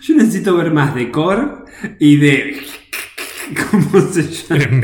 Yo 0.02 0.16
necesito 0.16 0.57
ver 0.57 0.72
más 0.72 0.95
de 0.95 1.11
Core 1.11 1.48
y 1.99 2.18
de. 2.18 2.61
¿Cómo 3.72 4.02
se 4.02 4.24
llama? 4.24 4.82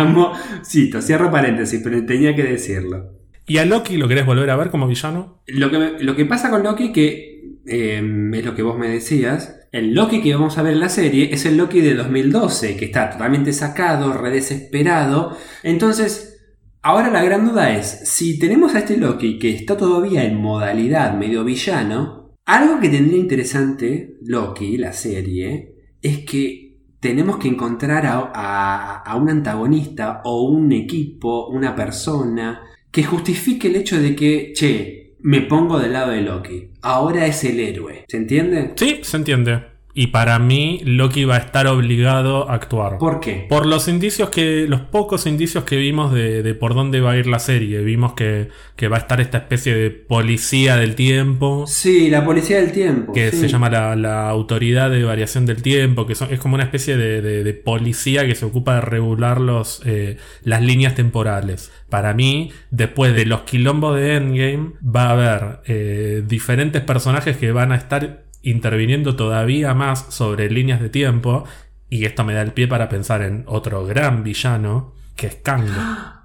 Amo. 0.00 0.32
Cito, 0.64 1.00
cierro 1.02 1.30
paréntesis, 1.30 1.80
pero 1.82 2.04
tenía 2.04 2.34
que 2.34 2.44
decirlo. 2.44 3.18
¿Y 3.46 3.58
a 3.58 3.64
Loki 3.64 3.96
lo 3.96 4.06
querés 4.08 4.26
volver 4.26 4.50
a 4.50 4.56
ver 4.56 4.70
como 4.70 4.86
villano? 4.86 5.42
Lo 5.46 5.70
que, 5.70 5.78
me- 5.78 6.02
lo 6.02 6.14
que 6.14 6.24
pasa 6.24 6.50
con 6.50 6.62
Loki, 6.62 6.92
que 6.92 7.58
eh, 7.66 8.30
es 8.34 8.44
lo 8.44 8.54
que 8.54 8.62
vos 8.62 8.78
me 8.78 8.88
decías, 8.88 9.56
el 9.72 9.94
Loki 9.94 10.20
que 10.22 10.34
vamos 10.34 10.56
a 10.58 10.62
ver 10.62 10.72
en 10.74 10.80
la 10.80 10.88
serie 10.88 11.30
es 11.32 11.46
el 11.46 11.56
Loki 11.56 11.80
de 11.80 11.94
2012, 11.94 12.76
que 12.76 12.84
está 12.86 13.10
totalmente 13.10 13.52
sacado, 13.52 14.12
re 14.12 14.30
desesperado. 14.30 15.36
Entonces, 15.62 16.40
ahora 16.82 17.10
la 17.10 17.22
gran 17.24 17.46
duda 17.48 17.76
es, 17.76 18.02
si 18.08 18.38
tenemos 18.38 18.74
a 18.74 18.80
este 18.80 18.96
Loki 18.96 19.38
que 19.38 19.50
está 19.54 19.76
todavía 19.76 20.24
en 20.24 20.36
modalidad 20.36 21.16
medio 21.16 21.44
villano, 21.44 22.34
algo 22.46 22.80
que 22.80 22.88
tendría 22.88 23.18
interesante 23.18 24.16
Loki, 24.22 24.76
la 24.76 24.92
serie, 24.92 25.74
es 26.02 26.18
que 26.20 26.69
tenemos 27.00 27.38
que 27.38 27.48
encontrar 27.48 28.04
a, 28.06 29.16
un 29.16 29.30
antagonista 29.30 30.20
o 30.24 30.42
un 30.42 30.70
equipo, 30.72 31.48
una 31.48 31.74
persona, 31.74 32.62
que 32.90 33.02
justifique 33.02 33.68
el 33.68 33.76
hecho 33.76 34.00
de 34.00 34.14
que, 34.14 34.52
che, 34.54 35.14
me 35.20 35.40
pongo 35.42 35.78
del 35.78 35.94
lado 35.94 36.12
de 36.12 36.20
Loki. 36.20 36.70
Ahora 36.82 37.26
es 37.26 37.42
el 37.44 37.58
héroe. 37.58 38.04
¿Se 38.06 38.16
entiende? 38.16 38.72
Sí, 38.76 39.00
se 39.02 39.16
entiende. 39.16 39.69
Y 39.92 40.08
para 40.08 40.38
mí, 40.38 40.80
Loki 40.84 41.24
va 41.24 41.34
a 41.34 41.38
estar 41.38 41.66
obligado 41.66 42.48
a 42.48 42.54
actuar. 42.54 42.98
¿Por 42.98 43.18
qué? 43.18 43.46
Por 43.48 43.66
los 43.66 43.88
indicios 43.88 44.30
que, 44.30 44.66
los 44.68 44.82
pocos 44.82 45.26
indicios 45.26 45.64
que 45.64 45.76
vimos 45.76 46.12
de, 46.12 46.42
de 46.44 46.54
por 46.54 46.74
dónde 46.74 47.00
va 47.00 47.12
a 47.12 47.16
ir 47.16 47.26
la 47.26 47.40
serie, 47.40 47.80
vimos 47.80 48.12
que, 48.12 48.48
que 48.76 48.86
va 48.86 48.98
a 48.98 49.00
estar 49.00 49.20
esta 49.20 49.38
especie 49.38 49.74
de 49.74 49.90
policía 49.90 50.76
del 50.76 50.94
tiempo, 50.94 51.64
Sí, 51.66 52.08
la 52.08 52.24
policía 52.24 52.58
del 52.60 52.70
tiempo. 52.70 53.12
que 53.12 53.32
sí. 53.32 53.38
se 53.38 53.48
llama 53.48 53.68
la, 53.68 53.96
la 53.96 54.28
autoridad 54.28 54.90
de 54.90 55.02
variación 55.02 55.44
del 55.44 55.60
tiempo, 55.60 56.06
que 56.06 56.14
son- 56.14 56.32
es 56.32 56.38
como 56.38 56.54
una 56.54 56.64
especie 56.64 56.96
de, 56.96 57.20
de- 57.20 57.42
de 57.42 57.52
policía 57.54 58.24
que 58.26 58.36
se 58.36 58.44
ocupa 58.44 58.76
de 58.76 58.80
regular 58.82 59.40
los, 59.40 59.82
eh, 59.84 60.18
las 60.44 60.62
líneas 60.62 60.94
temporales. 60.94 61.72
Para 61.88 62.14
mí, 62.14 62.52
después 62.70 63.14
de 63.16 63.26
los 63.26 63.40
quilombos 63.40 63.96
de 63.96 64.14
Endgame, 64.16 64.70
va 64.84 65.06
a 65.08 65.10
haber 65.10 65.58
eh, 65.66 66.22
diferentes 66.26 66.80
personajes 66.82 67.36
que 67.36 67.50
van 67.50 67.72
a 67.72 67.76
estar 67.76 68.22
interviniendo 68.42 69.16
todavía 69.16 69.74
más 69.74 70.06
sobre 70.08 70.50
líneas 70.50 70.80
de 70.80 70.88
tiempo. 70.88 71.44
Y 71.88 72.04
esto 72.04 72.24
me 72.24 72.34
da 72.34 72.42
el 72.42 72.52
pie 72.52 72.68
para 72.68 72.88
pensar 72.88 73.22
en 73.22 73.44
otro 73.46 73.84
gran 73.84 74.22
villano, 74.22 74.94
que 75.16 75.26
es 75.26 75.34
Kang. 75.36 75.66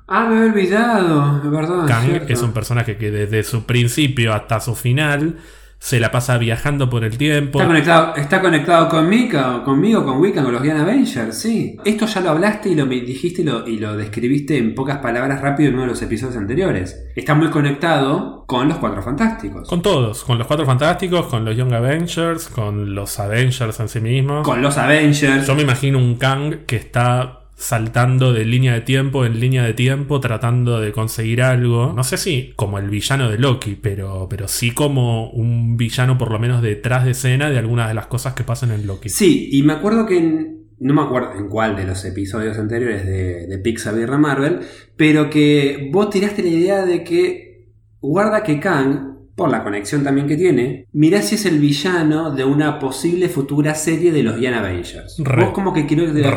Ah, 0.07 0.27
me 0.29 0.37
había 0.37 0.51
olvidado. 0.51 1.87
Kang 1.87 2.25
es 2.27 2.41
un 2.41 2.53
personaje 2.53 2.97
que 2.97 3.09
desde 3.11 3.43
su 3.43 3.65
principio 3.65 4.33
hasta 4.33 4.59
su 4.59 4.75
final 4.75 5.37
se 5.79 5.99
la 5.99 6.11
pasa 6.11 6.37
viajando 6.37 6.89
por 6.89 7.03
el 7.03 7.17
tiempo. 7.17 7.59
Está 7.59 7.67
conectado, 7.67 8.15
está 8.15 8.41
conectado 8.41 8.89
con 8.89 9.07
Mika, 9.07 9.61
conmigo, 9.63 10.03
con 10.03 10.19
Wiccan, 10.19 10.43
con 10.43 10.53
los 10.53 10.63
Young 10.63 10.77
Avengers, 10.77 11.37
sí. 11.37 11.77
Esto 11.85 12.05
ya 12.07 12.21
lo 12.21 12.31
hablaste 12.31 12.69
y 12.69 12.75
lo 12.75 12.85
dijiste 12.85 13.41
y 13.41 13.45
lo, 13.45 13.67
y 13.67 13.77
lo 13.77 13.95
describiste 13.95 14.57
en 14.57 14.73
pocas 14.73 14.97
palabras 14.97 15.41
rápido 15.41 15.69
en 15.69 15.75
uno 15.75 15.83
de 15.83 15.89
los 15.89 16.01
episodios 16.01 16.37
anteriores. 16.37 17.05
Está 17.15 17.35
muy 17.35 17.49
conectado 17.49 18.45
con 18.47 18.67
los 18.67 18.77
Cuatro 18.77 19.01
Fantásticos. 19.01 19.67
Con 19.69 19.81
todos, 19.81 20.23
con 20.23 20.37
los 20.37 20.47
Cuatro 20.47 20.65
Fantásticos, 20.65 21.27
con 21.27 21.45
los 21.45 21.55
Young 21.55 21.73
Avengers, 21.73 22.49
con 22.49 22.95
los 22.95 23.19
Avengers 23.19 23.79
en 23.79 23.89
sí 23.89 23.99
mismos. 23.99 24.45
Con 24.45 24.61
los 24.61 24.77
Avengers. 24.77 25.45
Yo 25.45 25.55
me 25.55 25.61
imagino 25.61 25.97
un 25.97 26.15
Kang 26.15 26.65
que 26.65 26.77
está 26.77 27.44
saltando 27.55 28.33
de 28.33 28.45
línea 28.45 28.73
de 28.73 28.81
tiempo 28.81 29.25
en 29.25 29.39
línea 29.39 29.63
de 29.63 29.73
tiempo 29.73 30.19
tratando 30.19 30.79
de 30.79 30.91
conseguir 30.91 31.41
algo. 31.41 31.93
No 31.93 32.03
sé 32.03 32.17
si 32.17 32.53
como 32.55 32.77
el 32.79 32.89
villano 32.89 33.29
de 33.29 33.37
Loki, 33.37 33.75
pero, 33.75 34.27
pero 34.29 34.47
sí 34.47 34.71
como 34.71 35.29
un 35.31 35.77
villano 35.77 36.17
por 36.17 36.31
lo 36.31 36.39
menos 36.39 36.61
detrás 36.61 37.05
de 37.05 37.11
escena 37.11 37.49
de 37.49 37.57
algunas 37.57 37.87
de 37.87 37.93
las 37.93 38.07
cosas 38.07 38.33
que 38.33 38.43
pasan 38.43 38.71
en 38.71 38.85
Loki. 38.85 39.09
Sí, 39.09 39.49
y 39.51 39.63
me 39.63 39.73
acuerdo 39.73 40.05
que 40.05 40.17
en, 40.17 40.67
no 40.79 40.93
me 40.93 41.01
acuerdo 41.01 41.33
en 41.37 41.47
cuál 41.47 41.75
de 41.75 41.85
los 41.85 42.03
episodios 42.03 42.57
anteriores 42.57 43.05
de, 43.05 43.47
de 43.47 43.57
Pixar 43.59 43.95
Marvel, 44.19 44.59
pero 44.97 45.29
que 45.29 45.89
vos 45.91 46.09
tiraste 46.09 46.43
la 46.43 46.49
idea 46.49 46.85
de 46.85 47.03
que 47.03 47.71
guarda 48.01 48.43
que 48.43 48.59
Kang, 48.59 49.14
por 49.35 49.49
la 49.49 49.63
conexión 49.63 50.03
también 50.03 50.27
que 50.27 50.37
tiene, 50.37 50.87
mirá 50.93 51.21
si 51.21 51.35
es 51.35 51.45
el 51.45 51.59
villano 51.59 52.31
de 52.31 52.45
una 52.45 52.79
posible 52.79 53.27
futura 53.27 53.75
serie 53.75 54.11
de 54.13 54.23
los 54.23 54.39
Young 54.39 54.53
Avengers. 54.55 55.17
Re. 55.19 55.43
Vos 55.43 55.53
como 55.53 55.73
que 55.73 55.85
creo 55.85 56.13
que 56.13 56.21
te, 56.21 56.31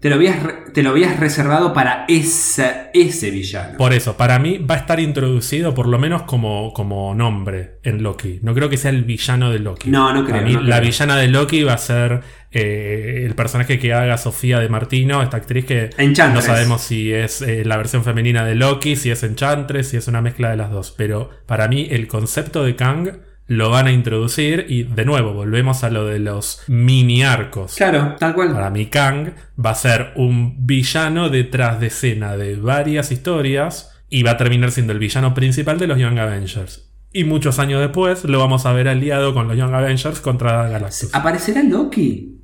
te 0.00 0.08
lo 0.08 0.14
habías, 0.14 0.36
te 0.72 0.82
lo 0.84 0.90
habías 0.90 1.18
reservado 1.18 1.72
para 1.72 2.04
esa, 2.06 2.90
ese 2.94 3.30
villano. 3.30 3.76
Por 3.76 3.92
eso, 3.92 4.16
para 4.16 4.38
mí 4.38 4.58
va 4.58 4.76
a 4.76 4.78
estar 4.78 5.00
introducido 5.00 5.74
por 5.74 5.88
lo 5.88 5.98
menos 5.98 6.22
como, 6.22 6.72
como 6.72 7.12
nombre 7.14 7.78
en 7.82 8.02
Loki. 8.02 8.38
No 8.42 8.54
creo 8.54 8.68
que 8.68 8.76
sea 8.76 8.90
el 8.92 9.02
villano 9.04 9.50
de 9.50 9.58
Loki. 9.58 9.90
No, 9.90 10.12
no 10.12 10.24
Para 10.24 10.38
creo, 10.38 10.46
mí, 10.46 10.52
no 10.54 10.60
la 10.62 10.76
creo. 10.76 10.88
villana 10.90 11.16
de 11.16 11.28
Loki 11.28 11.64
va 11.64 11.74
a 11.74 11.78
ser 11.78 12.20
eh, 12.54 13.24
el 13.26 13.34
personaje 13.34 13.78
que 13.78 13.92
haga 13.92 14.16
Sofía 14.16 14.60
de 14.60 14.68
Martino, 14.68 15.22
esta 15.22 15.36
actriz 15.36 15.64
que 15.64 15.90
no 15.98 16.04
Enchantress. 16.04 16.44
sabemos 16.44 16.82
si 16.82 17.12
es 17.12 17.42
eh, 17.42 17.64
la 17.64 17.76
versión 17.76 18.04
femenina 18.04 18.44
de 18.44 18.54
Loki, 18.54 18.96
si 18.96 19.10
es 19.10 19.22
Enchantress, 19.24 19.88
si 19.88 19.96
es 19.96 20.06
una 20.08 20.20
mezcla 20.22 20.50
de 20.50 20.56
las 20.56 20.70
dos. 20.70 20.94
Pero 20.96 21.30
para 21.46 21.66
mí 21.68 21.88
el 21.90 22.06
concepto 22.06 22.64
de 22.64 22.76
Kang 22.76 23.18
lo 23.46 23.70
van 23.70 23.86
a 23.88 23.92
introducir 23.92 24.66
y 24.68 24.84
de 24.84 25.04
nuevo 25.04 25.34
volvemos 25.34 25.84
a 25.84 25.90
lo 25.90 26.06
de 26.06 26.18
los 26.18 26.62
mini 26.68 27.22
arcos. 27.24 27.74
Claro, 27.74 28.16
tal 28.18 28.34
cual. 28.34 28.52
Para 28.52 28.70
mí 28.70 28.86
Kang 28.86 29.32
va 29.62 29.70
a 29.70 29.74
ser 29.74 30.12
un 30.16 30.64
villano 30.66 31.28
detrás 31.28 31.80
de 31.80 31.88
escena 31.88 32.36
de 32.36 32.56
varias 32.56 33.10
historias 33.12 33.90
y 34.08 34.22
va 34.22 34.32
a 34.32 34.36
terminar 34.36 34.70
siendo 34.70 34.92
el 34.92 34.98
villano 34.98 35.34
principal 35.34 35.78
de 35.78 35.88
los 35.88 35.98
Young 35.98 36.18
Avengers. 36.18 36.90
Y 37.12 37.24
muchos 37.24 37.58
años 37.58 37.80
después 37.80 38.24
lo 38.24 38.38
vamos 38.38 38.64
a 38.66 38.72
ver 38.72 38.88
aliado 38.88 39.34
con 39.34 39.46
los 39.46 39.56
Young 39.56 39.74
Avengers 39.74 40.20
contra 40.20 40.68
Galactus. 40.68 41.14
¿Aparecerá 41.14 41.62
Loki? 41.62 42.43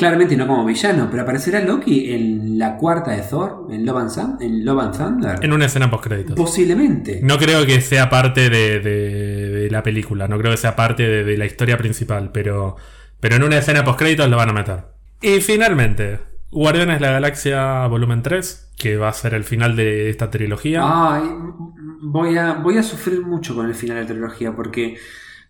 Claramente 0.00 0.34
no 0.34 0.46
como 0.46 0.64
villano, 0.64 1.08
pero 1.10 1.24
aparecerá 1.24 1.60
Loki 1.60 2.10
en 2.14 2.58
la 2.58 2.78
cuarta 2.78 3.10
de 3.10 3.20
Thor, 3.20 3.66
en 3.70 3.84
Love 3.84 3.98
and, 4.18 4.40
en 4.40 4.64
Love 4.64 4.80
and 4.80 4.96
Thunder. 4.96 5.38
En 5.44 5.52
una 5.52 5.66
escena 5.66 5.90
post 5.90 6.04
créditos. 6.04 6.36
Posiblemente. 6.36 7.20
No 7.22 7.36
creo 7.36 7.66
que 7.66 7.82
sea 7.82 8.08
parte 8.08 8.48
de, 8.48 8.80
de- 8.80 9.48
de 9.50 9.70
la 9.70 9.82
película, 9.82 10.26
no 10.26 10.38
creo 10.38 10.52
que 10.52 10.56
sea 10.56 10.74
parte 10.74 11.02
de, 11.06 11.22
de 11.22 11.36
la 11.36 11.44
historia 11.44 11.76
principal, 11.76 12.30
pero, 12.32 12.76
pero 13.20 13.36
en 13.36 13.42
una 13.44 13.58
escena 13.58 13.84
post 13.84 13.98
créditos 13.98 14.30
lo 14.30 14.38
van 14.38 14.48
a 14.48 14.52
meter. 14.54 14.84
Y 15.20 15.40
finalmente, 15.42 16.18
Guardianes 16.50 16.98
de 16.98 17.04
la 17.06 17.12
Galaxia 17.12 17.86
Volumen 17.86 18.22
3, 18.22 18.72
que 18.78 18.96
va 18.96 19.08
a 19.10 19.12
ser 19.12 19.34
el 19.34 19.44
final 19.44 19.76
de 19.76 20.08
esta 20.08 20.30
trilogía. 20.30 20.80
Ay, 20.82 21.24
voy 22.02 22.38
a, 22.38 22.54
voy 22.54 22.78
a 22.78 22.82
sufrir 22.82 23.20
mucho 23.20 23.54
con 23.54 23.66
el 23.66 23.74
final 23.74 23.96
de 23.98 24.02
la 24.04 24.08
trilogía 24.08 24.56
porque 24.56 24.96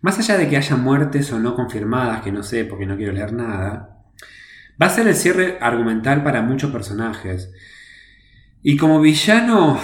más 0.01 0.19
allá 0.19 0.37
de 0.37 0.49
que 0.49 0.57
haya 0.57 0.75
muertes 0.75 1.31
o 1.31 1.39
no 1.39 1.55
confirmadas, 1.55 2.21
que 2.21 2.33
no 2.33 2.43
sé 2.43 2.65
porque 2.65 2.85
no 2.85 2.97
quiero 2.97 3.13
leer 3.13 3.31
nada, 3.31 4.00
va 4.81 4.87
a 4.87 4.89
ser 4.89 5.07
el 5.07 5.15
cierre 5.15 5.57
argumental 5.61 6.23
para 6.23 6.41
muchos 6.41 6.71
personajes. 6.71 7.51
Y 8.63 8.77
como 8.77 8.99
villano, 9.01 9.79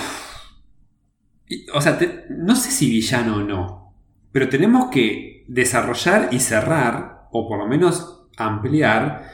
o 1.73 1.81
sea, 1.81 1.99
no 2.29 2.55
sé 2.55 2.71
si 2.71 2.89
villano 2.89 3.37
o 3.37 3.43
no, 3.43 3.93
pero 4.31 4.49
tenemos 4.49 4.89
que 4.91 5.45
desarrollar 5.47 6.29
y 6.31 6.39
cerrar, 6.39 7.27
o 7.31 7.47
por 7.47 7.59
lo 7.59 7.67
menos 7.67 8.27
ampliar, 8.37 9.29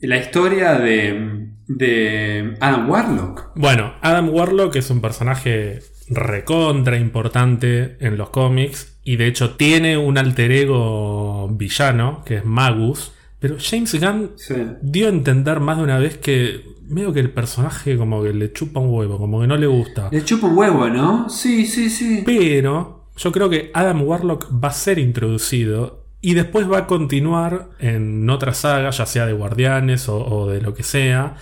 la 0.00 0.16
historia 0.16 0.74
de, 0.74 1.48
de 1.68 2.54
Adam 2.60 2.88
Warlock. 2.88 3.52
Bueno, 3.54 3.94
Adam 4.02 4.28
Warlock 4.30 4.76
es 4.76 4.90
un 4.90 5.00
personaje 5.00 5.80
recontra 6.08 6.98
importante 6.98 7.96
en 8.00 8.16
los 8.16 8.30
cómics 8.30 9.00
y 9.02 9.16
de 9.16 9.26
hecho 9.26 9.56
tiene 9.56 9.96
un 9.96 10.18
alter 10.18 10.52
ego 10.52 11.48
villano 11.48 12.22
que 12.24 12.36
es 12.36 12.44
Magus, 12.44 13.15
pero 13.38 13.56
James 13.58 13.94
Gunn 14.00 14.32
Sí. 14.36 14.54
dio 14.82 15.06
a 15.06 15.10
entender 15.10 15.60
más 15.60 15.76
de 15.78 15.84
una 15.84 15.98
vez 15.98 16.16
que 16.18 16.64
medio 16.88 17.12
que 17.12 17.20
el 17.20 17.30
personaje 17.30 17.96
como 17.96 18.22
que 18.22 18.32
le 18.32 18.52
chupa 18.52 18.80
un 18.80 18.90
huevo, 18.94 19.18
como 19.18 19.40
que 19.40 19.46
no 19.46 19.56
le 19.56 19.66
gusta. 19.66 20.08
Le 20.12 20.24
chupa 20.24 20.46
un 20.46 20.56
huevo, 20.56 20.88
¿no? 20.88 21.28
Sí, 21.28 21.66
sí, 21.66 21.90
sí. 21.90 22.22
Pero 22.24 23.08
yo 23.16 23.32
creo 23.32 23.50
que 23.50 23.70
Adam 23.74 24.02
Warlock 24.02 24.48
va 24.62 24.68
a 24.68 24.72
ser 24.72 24.98
introducido 24.98 26.04
y 26.20 26.34
después 26.34 26.70
va 26.70 26.78
a 26.78 26.86
continuar 26.86 27.70
en 27.78 28.28
otra 28.30 28.54
saga, 28.54 28.90
ya 28.90 29.06
sea 29.06 29.26
de 29.26 29.32
Guardianes 29.32 30.08
o, 30.08 30.24
o 30.24 30.48
de 30.50 30.60
lo 30.60 30.74
que 30.74 30.82
sea, 30.82 31.34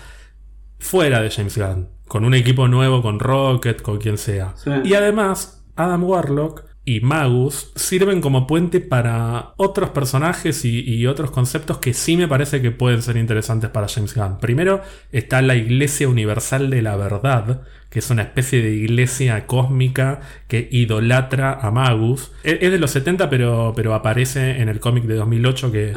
fuera 0.78 1.20
de 1.20 1.30
James 1.30 1.56
Gunn, 1.56 1.88
con 2.08 2.24
un 2.24 2.34
equipo 2.34 2.68
nuevo, 2.68 3.02
con 3.02 3.18
Rocket, 3.18 3.80
con 3.82 3.98
quien 3.98 4.18
sea. 4.18 4.54
Sí. 4.56 4.70
Y 4.84 4.94
además, 4.94 5.64
Adam 5.76 6.04
Warlock 6.04 6.64
y 6.86 7.00
Magus 7.00 7.72
sirven 7.76 8.20
como 8.20 8.46
puente 8.46 8.80
para 8.80 9.54
otros 9.56 9.90
personajes 9.90 10.64
y, 10.66 10.80
y 10.80 11.06
otros 11.06 11.30
conceptos 11.30 11.78
que 11.78 11.94
sí 11.94 12.16
me 12.16 12.28
parece 12.28 12.60
que 12.60 12.70
pueden 12.70 13.00
ser 13.02 13.16
interesantes 13.16 13.70
para 13.70 13.88
James 13.88 14.14
Gunn. 14.14 14.38
Primero 14.38 14.82
está 15.10 15.40
la 15.40 15.54
Iglesia 15.54 16.08
Universal 16.08 16.68
de 16.68 16.82
la 16.82 16.96
Verdad, 16.96 17.62
que 17.88 18.00
es 18.00 18.10
una 18.10 18.22
especie 18.22 18.60
de 18.60 18.72
iglesia 18.72 19.46
cósmica 19.46 20.20
que 20.48 20.68
idolatra 20.70 21.52
a 21.54 21.70
Magus. 21.70 22.32
Es, 22.42 22.58
es 22.60 22.70
de 22.72 22.78
los 22.78 22.90
70, 22.90 23.30
pero, 23.30 23.72
pero 23.74 23.94
aparece 23.94 24.60
en 24.60 24.68
el 24.68 24.80
cómic 24.80 25.04
de 25.04 25.14
2008 25.14 25.72
que, 25.72 25.92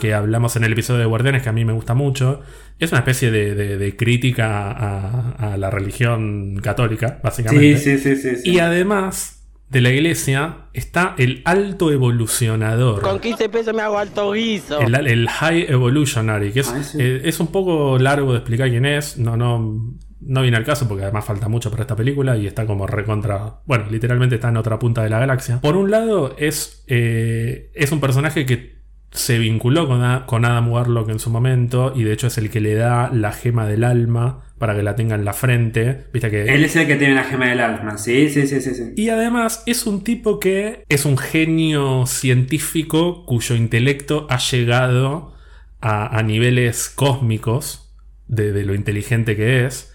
que 0.00 0.14
hablamos 0.14 0.56
en 0.56 0.64
el 0.64 0.72
episodio 0.72 1.00
de 1.00 1.06
Guardianes, 1.06 1.42
que 1.42 1.48
a 1.48 1.52
mí 1.52 1.64
me 1.64 1.72
gusta 1.72 1.94
mucho. 1.94 2.40
Es 2.78 2.92
una 2.92 3.00
especie 3.00 3.30
de, 3.30 3.54
de- 3.54 3.76
de 3.76 3.96
crítica 3.96 4.70
a, 4.70 5.52
a 5.52 5.56
la 5.58 5.70
religión 5.70 6.56
católica, 6.62 7.20
básicamente. 7.22 7.76
Sí, 7.76 7.98
sí. 7.98 8.16
sí. 8.16 8.48
Y 8.50 8.58
además 8.60 9.39
de 9.70 9.80
la 9.80 9.90
iglesia 9.90 10.66
está 10.74 11.14
el 11.16 11.42
alto 11.44 11.90
evolucionador. 11.92 13.02
Con 13.02 13.20
15 13.20 13.48
pesos 13.48 13.74
me 13.74 13.82
hago 13.82 13.98
alto 13.98 14.32
guiso. 14.32 14.80
El, 14.80 14.94
el 15.06 15.28
High 15.28 15.66
Evolutionary, 15.68 16.52
que 16.52 16.60
es, 16.60 16.68
Ah, 16.68 16.82
sí. 16.82 16.98
eh, 17.00 17.22
es 17.24 17.40
un 17.40 17.46
poco 17.48 17.98
largo 17.98 18.32
de 18.32 18.38
explicar 18.38 18.68
quién 18.68 18.84
es. 18.84 19.16
No, 19.16 19.36
no, 19.36 19.94
no 20.20 20.42
viene 20.42 20.56
al 20.56 20.64
caso 20.64 20.88
porque 20.88 21.04
además 21.04 21.24
falta 21.24 21.48
mucho 21.48 21.70
para 21.70 21.82
esta 21.84 21.96
película 21.96 22.36
y 22.36 22.46
está 22.46 22.66
como 22.66 22.86
recontra. 22.86 23.60
Bueno, 23.64 23.86
literalmente 23.90 24.34
está 24.34 24.48
en 24.48 24.56
otra 24.56 24.78
punta 24.78 25.02
de 25.04 25.10
la 25.10 25.18
galaxia. 25.20 25.60
Por 25.60 25.76
un 25.76 25.90
lado, 25.90 26.34
es, 26.36 26.84
eh, 26.88 27.70
es 27.74 27.92
un 27.92 28.00
personaje 28.00 28.44
que 28.46 28.79
se 29.12 29.38
vinculó 29.38 29.88
con, 29.88 30.02
A- 30.04 30.24
con 30.26 30.44
Adam 30.44 30.70
Warlock 30.70 31.08
en 31.10 31.18
su 31.18 31.30
momento 31.30 31.92
y 31.96 32.04
de 32.04 32.12
hecho 32.12 32.28
es 32.28 32.38
el 32.38 32.50
que 32.50 32.60
le 32.60 32.74
da 32.74 33.10
la 33.12 33.32
gema 33.32 33.66
del 33.66 33.84
alma 33.84 34.44
para 34.58 34.76
que 34.76 34.82
la 34.82 34.94
tenga 34.94 35.14
en 35.16 35.24
la 35.24 35.32
frente. 35.32 36.06
Viste 36.12 36.30
que 36.30 36.44
Él 36.44 36.64
es 36.64 36.76
el 36.76 36.86
que 36.86 36.96
tiene 36.96 37.14
la 37.14 37.24
gema 37.24 37.48
del 37.48 37.60
alma. 37.60 37.98
Sí, 37.98 38.28
sí, 38.30 38.46
sí, 38.46 38.60
sí. 38.60 38.74
sí. 38.74 38.92
y 38.96 39.08
además 39.08 39.62
es 39.66 39.86
un 39.86 40.04
tipo 40.04 40.38
que 40.38 40.84
es 40.88 41.04
un 41.06 41.16
genio 41.18 42.04
científico 42.06 43.24
cuyo 43.26 43.54
intelecto 43.56 44.26
ha 44.30 44.38
llegado 44.38 45.34
a, 45.80 46.16
a 46.18 46.22
niveles 46.22 46.88
cósmicos 46.90 47.92
de, 48.28 48.52
de 48.52 48.64
lo 48.64 48.74
inteligente 48.74 49.36
que 49.36 49.66
es. 49.66 49.92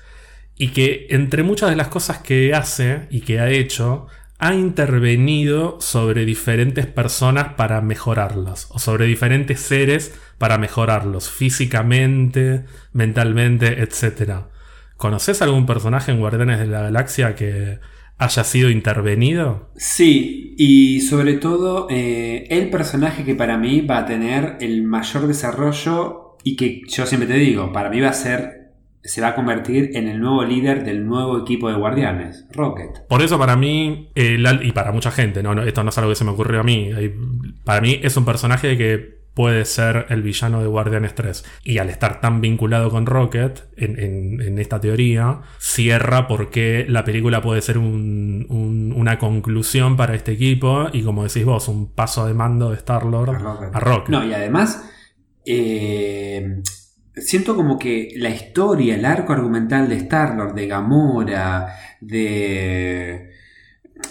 Y 0.58 0.70
que 0.70 1.08
entre 1.10 1.44
muchas 1.44 1.70
de 1.70 1.76
las 1.76 1.90
cosas 1.90 2.20
que 2.20 2.54
hace 2.54 3.08
y 3.10 3.22
que 3.22 3.40
ha 3.42 3.50
hecho, 3.50 4.08
ha 4.38 4.54
intervenido 4.54 5.80
sobre 5.80 6.26
diferentes 6.26 6.86
personas 6.86 7.54
para 7.54 7.82
mejorarlas. 7.82 8.68
O 8.72 8.80
sobre 8.80 9.06
diferentes 9.06 9.60
seres 9.60 10.14
para 10.38 10.58
mejorarlos. 10.58 11.30
Físicamente, 11.30 12.66
mentalmente, 12.94 13.82
etc. 13.82 14.46
¿Conoces 14.98 15.42
algún 15.42 15.66
personaje 15.66 16.12
en 16.12 16.20
Guardianes 16.20 16.60
de 16.60 16.68
la 16.68 16.82
Galaxia 16.82 17.36
que 17.36 17.80
haya 18.18 18.44
sido 18.44 18.70
intervenido? 18.70 19.70
Sí, 19.76 20.56
y 20.58 21.02
sobre 21.02 21.34
todo 21.34 21.88
eh, 21.90 22.48
el 22.50 22.70
personaje 22.70 23.24
que 23.24 23.36
para 23.36 23.58
mí 23.58 23.82
va 23.82 24.00
a 24.00 24.06
tener 24.06 24.58
el 24.62 24.84
mayor 24.84 25.28
desarrollo 25.28 26.38
y 26.44 26.56
que 26.56 26.82
yo 26.88 27.06
siempre 27.06 27.28
te 27.28 27.40
digo, 27.40 27.74
para 27.74 27.90
mí 27.90 28.00
va 28.00 28.10
a 28.10 28.14
ser, 28.14 28.65
se 29.06 29.22
va 29.22 29.30
a 29.30 29.36
convertir 29.36 29.92
en 29.94 30.08
el 30.08 30.20
nuevo 30.20 30.44
líder 30.44 30.84
del 30.84 31.06
nuevo 31.06 31.38
equipo 31.40 31.70
de 31.70 31.76
guardianes, 31.76 32.46
Rocket. 32.52 33.06
Por 33.08 33.22
eso 33.22 33.38
para 33.40 33.56
mí, 33.56 34.10
al- 34.46 34.66
y 34.66 34.72
para 34.72 34.92
mucha 34.92 35.12
gente, 35.12 35.42
¿no? 35.44 35.54
No, 35.56 35.64
esto 35.64 35.84
no 35.84 35.90
es 35.90 35.98
algo 35.98 36.10
que 36.12 36.16
se 36.16 36.24
me 36.26 36.32
ocurrió 36.32 36.60
a 36.60 36.64
mí, 36.64 36.92
para 37.64 37.82
mí 37.82 38.00
es 38.02 38.18
un 38.18 38.26
personaje 38.26 38.78
que 38.78 39.16
puede 39.36 39.66
ser 39.66 40.06
el 40.10 40.22
villano 40.22 40.62
de 40.62 40.68
Guardianes 40.68 41.14
3. 41.14 41.44
Y 41.66 41.78
al 41.80 41.90
estar 41.90 42.22
tan 42.22 42.40
vinculado 42.40 42.90
con 42.90 43.06
Rocket, 43.06 43.66
en, 43.76 44.00
en- 44.00 44.42
en 44.42 44.60
esta 44.60 44.80
teoría, 44.80 45.42
cierra 45.58 46.26
porque 46.30 46.86
la 46.88 47.04
película 47.04 47.42
puede 47.42 47.62
ser 47.62 47.78
un- 47.78 48.46
un- 48.50 48.94
una 48.96 49.20
conclusión 49.20 49.98
para 49.98 50.16
este 50.16 50.32
equipo 50.32 50.88
y 50.94 51.04
como 51.04 51.24
decís 51.26 51.44
vos, 51.44 51.68
un 51.68 51.92
paso 51.94 52.26
de 52.26 52.34
mando 52.34 52.70
de 52.70 52.78
Star-Lord 52.78 53.30
A 53.36 53.40
Rocket. 53.40 53.76
a 53.76 53.80
Rocket. 53.82 54.10
No, 54.10 54.24
y 54.26 54.34
además, 54.34 54.90
eh, 55.46 56.62
siento 57.18 57.56
como 57.56 57.78
que 57.78 58.14
la 58.18 58.30
historia, 58.30 58.96
el 58.96 59.06
arco 59.06 59.34
argumental 59.34 59.90
de 59.90 59.98
Star-Lord, 59.98 60.54
de 60.54 60.68
Gamora, 60.68 61.76
de, 62.02 63.32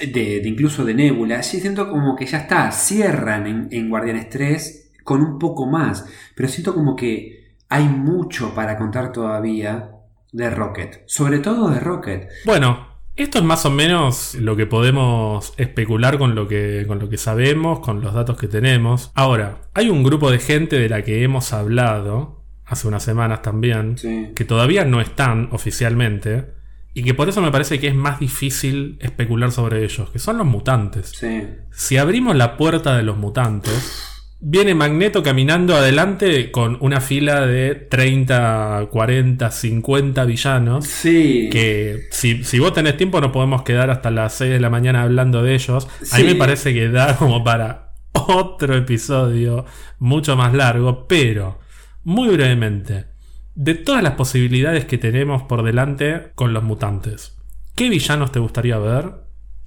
de, 0.00 0.42
incluso 0.44 0.84
de 0.84 0.94
Nebula, 0.94 1.42
sí 1.42 1.60
siento 1.60 1.90
como 1.90 2.16
que 2.16 2.26
ya 2.26 2.38
está, 2.38 2.70
cierran 2.72 3.46
en, 3.46 3.68
en 3.70 3.88
Guardianes 3.88 4.28
3 4.30 4.92
con 5.04 5.20
un 5.20 5.38
poco 5.38 5.66
más, 5.66 6.06
pero 6.34 6.48
siento 6.48 6.74
como 6.74 6.96
que 6.96 7.56
hay 7.68 7.84
mucho 7.84 8.54
para 8.54 8.78
contar 8.78 9.12
todavía 9.12 9.90
de 10.32 10.50
Rocket, 10.50 11.02
sobre 11.06 11.38
todo 11.38 11.70
de 11.70 11.80
Rocket. 11.80 12.28
Bueno, 12.44 12.94
esto 13.16 13.38
es 13.38 13.44
más 13.44 13.64
o 13.64 13.70
menos 13.70 14.34
lo 14.34 14.56
que 14.56 14.66
podemos 14.66 15.54
especular 15.56 16.18
con 16.18 16.34
lo 16.34 16.48
que, 16.48 16.84
con 16.88 16.98
lo 16.98 17.08
que 17.08 17.18
sabemos, 17.18 17.80
con 17.80 18.00
los 18.00 18.12
datos 18.14 18.36
que 18.36 18.48
tenemos. 18.48 19.12
Ahora, 19.14 19.58
hay 19.74 19.90
un 19.90 20.02
grupo 20.02 20.30
de 20.30 20.40
gente 20.40 20.76
de 20.78 20.88
la 20.88 21.02
que 21.02 21.22
hemos 21.22 21.52
hablado 21.52 22.43
hace 22.66 22.88
unas 22.88 23.02
semanas 23.02 23.42
también, 23.42 23.98
Sí. 23.98 24.28
que 24.34 24.44
todavía 24.44 24.84
no 24.84 25.00
están 25.00 25.48
oficialmente, 25.52 26.46
y 26.94 27.02
que 27.02 27.12
por 27.14 27.28
eso 27.28 27.42
me 27.42 27.50
parece 27.50 27.80
que 27.80 27.88
es 27.88 27.94
más 27.94 28.20
difícil 28.20 28.98
especular 29.00 29.50
sobre 29.50 29.84
ellos, 29.84 30.10
que 30.10 30.18
son 30.18 30.38
los 30.38 30.46
mutantes. 30.46 31.10
Sí. 31.16 31.42
Si 31.72 31.96
abrimos 31.96 32.36
la 32.36 32.56
puerta 32.56 32.96
de 32.96 33.02
los 33.02 33.16
mutantes, 33.16 34.10
viene 34.40 34.74
Magneto 34.74 35.22
caminando 35.22 35.74
adelante 35.74 36.50
con 36.52 36.76
una 36.80 37.00
fila 37.00 37.46
de 37.46 37.74
30, 37.74 38.86
40, 38.90 39.50
50 39.50 40.24
villanos. 40.24 40.86
Sí. 40.86 41.48
Que 41.50 42.06
si, 42.10 42.44
si 42.44 42.58
vos 42.60 42.72
tenés 42.72 42.96
tiempo 42.96 43.20
nos 43.20 43.32
podemos 43.32 43.62
quedar 43.62 43.90
hasta 43.90 44.10
las 44.10 44.34
6 44.34 44.52
de 44.52 44.60
la 44.60 44.70
mañana 44.70 45.02
hablando 45.02 45.42
de 45.42 45.54
ellos. 45.54 45.88
A 46.12 46.18
mí 46.18 46.22
Sí. 46.22 46.24
me 46.24 46.34
parece 46.36 46.72
que 46.72 46.88
da 46.90 47.16
como 47.16 47.42
para 47.42 47.92
otro 48.12 48.76
episodio 48.76 49.64
mucho 49.98 50.36
más 50.36 50.54
largo, 50.54 51.06
pero 51.08 51.58
muy 52.04 52.28
brevemente, 52.28 53.06
de 53.54 53.74
todas 53.74 54.02
las 54.02 54.14
posibilidades 54.14 54.84
que 54.84 54.98
tenemos 54.98 55.42
por 55.44 55.62
delante 55.62 56.32
con 56.34 56.52
los 56.52 56.62
mutantes, 56.62 57.36
¿qué 57.74 57.88
villanos 57.88 58.30
te 58.30 58.38
gustaría 58.38 58.78
ver? 58.78 59.12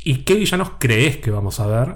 ¿Y 0.03 0.23
qué 0.23 0.35
villanos 0.35 0.73
crees 0.80 1.18
que 1.18 1.31
vamos 1.31 1.59
a 1.59 1.68
ver? 1.68 1.95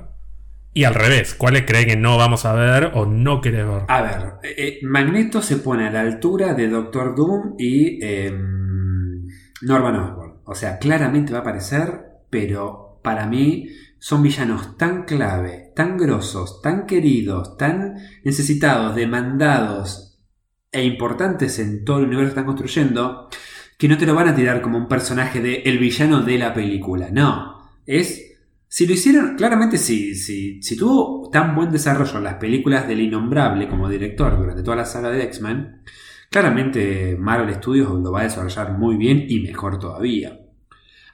Y 0.74 0.86
al 0.86 0.96
revés, 0.96 1.36
¿cuáles 1.36 1.66
crees 1.66 1.86
que 1.86 1.98
no 1.98 2.18
vamos 2.18 2.46
a 2.46 2.54
ver 2.54 2.92
o 2.94 3.06
no 3.06 3.42
querés 3.42 3.68
ver? 3.68 3.84
A 3.88 4.02
ver, 4.02 4.34
eh, 4.44 4.56
eh, 4.58 4.80
Magneto 4.84 5.42
se 5.42 5.58
pone 5.58 5.88
a 5.88 5.92
la 5.92 6.02
altura 6.02 6.54
de 6.54 6.70
Doctor 6.70 7.14
Doom 7.14 7.56
y 7.60 8.04
em, 8.04 9.28
Norman 9.62 9.96
Osborn. 9.98 10.34
O 10.46 10.56
sea, 10.56 10.80
claramente 10.80 11.34
va 11.34 11.40
a 11.40 11.42
aparecer, 11.42 12.02
pero 12.30 13.00
para 13.04 13.28
mí 13.28 13.68
son 14.00 14.24
villanos 14.24 14.78
tan 14.78 15.04
clave, 15.04 15.72
tan 15.76 15.98
grosos, 15.98 16.62
tan 16.62 16.86
queridos, 16.86 17.58
tan 17.58 17.96
necesitados, 18.24 18.96
demandados 18.96 20.11
e 20.72 20.84
importantes 20.84 21.60
en 21.60 21.84
todo 21.84 22.00
el 22.00 22.06
universo 22.06 22.30
que 22.30 22.40
están 22.40 22.46
construyendo, 22.46 23.30
que 23.78 23.88
no 23.88 23.98
te 23.98 24.06
lo 24.06 24.16
van 24.16 24.30
a 24.30 24.36
tirar 24.36 24.62
como 24.62 24.78
un 24.78 24.88
personaje 24.88 25.42
de 25.42 25.64
el 25.66 25.80
villano 25.80 26.22
de 26.22 26.38
la 26.38 26.54
película. 26.54 27.10
No, 27.12 27.70
es 27.86 28.32
si 28.74 28.88
lo 28.88 28.94
hicieron, 28.94 29.36
claramente 29.36 29.78
si, 29.78 30.16
si, 30.16 30.78
tuvo 30.78 31.30
tan 31.30 31.56
buen 31.56 31.72
desarrollo 31.72 32.18
en 32.18 32.24
las 32.24 32.36
películas 32.36 32.88
del 32.88 33.02
Innombrable 33.02 33.68
como 33.68 33.90
director 33.90 34.38
durante 34.38 34.64
toda 34.64 34.78
la 34.78 34.86
saga 34.86 35.10
de 35.10 35.24
X-Men, 35.24 35.82
claramente 36.30 37.18
Marvel 37.20 37.54
Studios 37.56 38.00
lo 38.00 38.14
va 38.14 38.22
a 38.22 38.24
desarrollar 38.24 38.78
muy 38.78 38.96
bien 38.96 39.26
y 39.28 39.42
mejor 39.42 39.78
todavía. 39.78 40.40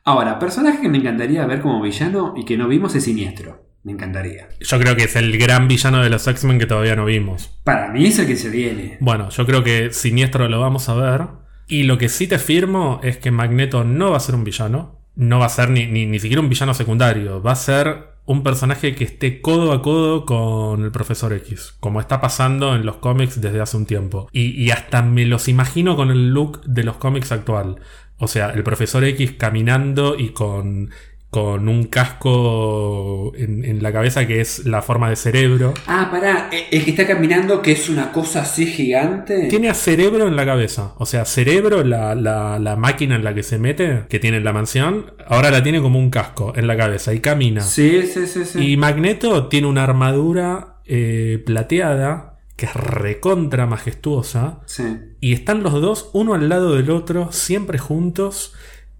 Ahora, 0.03 0.37
personaje 0.37 0.81
que 0.81 0.89
me 0.89 0.99
encantaría 0.99 1.47
ver 1.47 1.61
como 1.61 1.81
villano 1.81 2.35
y 2.37 2.45
que 2.45 2.57
no 2.57 2.67
vimos 2.67 2.93
es 2.93 3.05
Siniestro. 3.05 3.66
Me 3.87 3.93
encantaría. 3.93 4.49
Yo 4.59 4.79
creo 4.79 4.97
que 4.97 5.05
es 5.05 5.15
el 5.15 5.37
gran 5.37 5.69
villano 5.69 6.03
de 6.03 6.09
los 6.09 6.27
X-Men 6.27 6.59
que 6.59 6.65
todavía 6.65 6.97
no 6.97 7.05
vimos. 7.05 7.57
Para 7.63 7.87
mí 7.87 8.07
es 8.07 8.19
el 8.19 8.27
que 8.27 8.35
se 8.35 8.49
viene. 8.49 8.97
Bueno, 8.99 9.29
yo 9.29 9.45
creo 9.45 9.63
que 9.63 9.93
Siniestro 9.93 10.49
lo 10.49 10.59
vamos 10.59 10.89
a 10.89 10.93
ver. 10.95 11.21
Y 11.69 11.83
lo 11.83 11.97
que 11.97 12.09
sí 12.09 12.27
te 12.27 12.37
firmo 12.37 12.99
es 13.01 13.15
que 13.15 13.31
Magneto 13.31 13.85
no 13.85 14.11
va 14.11 14.17
a 14.17 14.19
ser 14.19 14.35
un 14.35 14.43
villano. 14.43 14.99
No 15.15 15.39
va 15.39 15.45
a 15.45 15.49
ser 15.49 15.69
ni, 15.69 15.87
ni, 15.87 16.05
ni 16.05 16.19
siquiera 16.19 16.41
un 16.41 16.49
villano 16.49 16.73
secundario. 16.73 17.41
Va 17.41 17.53
a 17.53 17.55
ser 17.55 18.09
un 18.25 18.43
personaje 18.43 18.93
que 18.93 19.05
esté 19.05 19.39
codo 19.39 19.71
a 19.71 19.81
codo 19.81 20.25
con 20.25 20.83
el 20.83 20.91
Profesor 20.91 21.31
X. 21.31 21.73
Como 21.79 22.01
está 22.01 22.19
pasando 22.19 22.75
en 22.75 22.85
los 22.85 22.97
cómics 22.97 23.39
desde 23.39 23.61
hace 23.61 23.77
un 23.77 23.85
tiempo. 23.85 24.27
Y, 24.33 24.49
y 24.61 24.71
hasta 24.71 25.01
me 25.01 25.23
los 25.23 25.47
imagino 25.47 25.95
con 25.95 26.11
el 26.11 26.31
look 26.31 26.61
de 26.65 26.83
los 26.83 26.97
cómics 26.97 27.31
actual. 27.31 27.79
O 28.17 28.27
sea, 28.27 28.49
el 28.49 28.63
Profesor 28.63 29.05
X 29.05 29.35
caminando 29.37 30.17
y 30.19 30.31
con, 30.31 30.89
con 31.37 31.69
un 31.69 31.83
casco 31.85 33.31
en, 33.35 33.63
en 33.63 33.83
la 33.83 33.91
cabeza 33.91 34.25
que 34.25 34.41
es 34.41 34.65
la 34.65 34.81
forma 34.81 35.09
de 35.09 35.15
cerebro. 35.15 35.73
Ah, 35.85 36.07
pará, 36.11 36.49
eh, 36.51 36.65
el 36.71 36.83
que 36.83 36.91
está 36.91 37.05
caminando 37.05 37.61
que 37.61 37.73
es 37.73 37.89
una 37.89 38.11
cosa 38.11 38.41
así 38.41 38.65
gigante. 38.65 39.47
Tiene 39.47 39.69
a 39.69 39.75
cerebro 39.75 40.27
en 40.27 40.35
la 40.35 40.45
cabeza. 40.45 40.93
O 40.97 41.05
sea, 41.05 41.25
cerebro, 41.25 41.83
la, 41.83 42.15
la- 42.15 42.57
la 42.57 42.75
máquina 42.75 43.15
en 43.15 43.23
la 43.23 43.35
que 43.35 43.43
se 43.43 43.59
mete, 43.59 44.03
que 44.09 44.19
tiene 44.19 44.37
en 44.37 44.43
la 44.43 44.53
mansión, 44.53 45.13
ahora 45.27 45.51
la 45.51 45.61
tiene 45.61 45.79
como 45.81 45.99
un 45.99 46.09
casco 46.09 46.53
en 46.55 46.65
la 46.65 46.75
cabeza 46.75 47.13
y 47.13 47.19
camina. 47.19 47.61
Sí, 47.61 48.03
sí, 48.11 48.25
sí, 48.25 48.43
sí. 48.45 48.71
Y 48.71 48.77
Magneto 48.77 49.47
tiene 49.47 49.67
una 49.67 49.83
armadura 49.83 50.77
eh, 50.85 51.43
plateada 51.45 52.39
que 52.55 52.65
es 52.65 52.73
recontra 52.73 53.67
majestuosa. 53.67 54.61
Sí. 54.65 54.83
Y 55.21 55.33
están 55.33 55.61
los 55.61 55.73
dos, 55.73 56.09
uno 56.13 56.33
al 56.33 56.49
lado 56.49 56.75
del 56.75 56.89
otro, 56.89 57.31
siempre 57.31 57.77
juntos, 57.77 58.55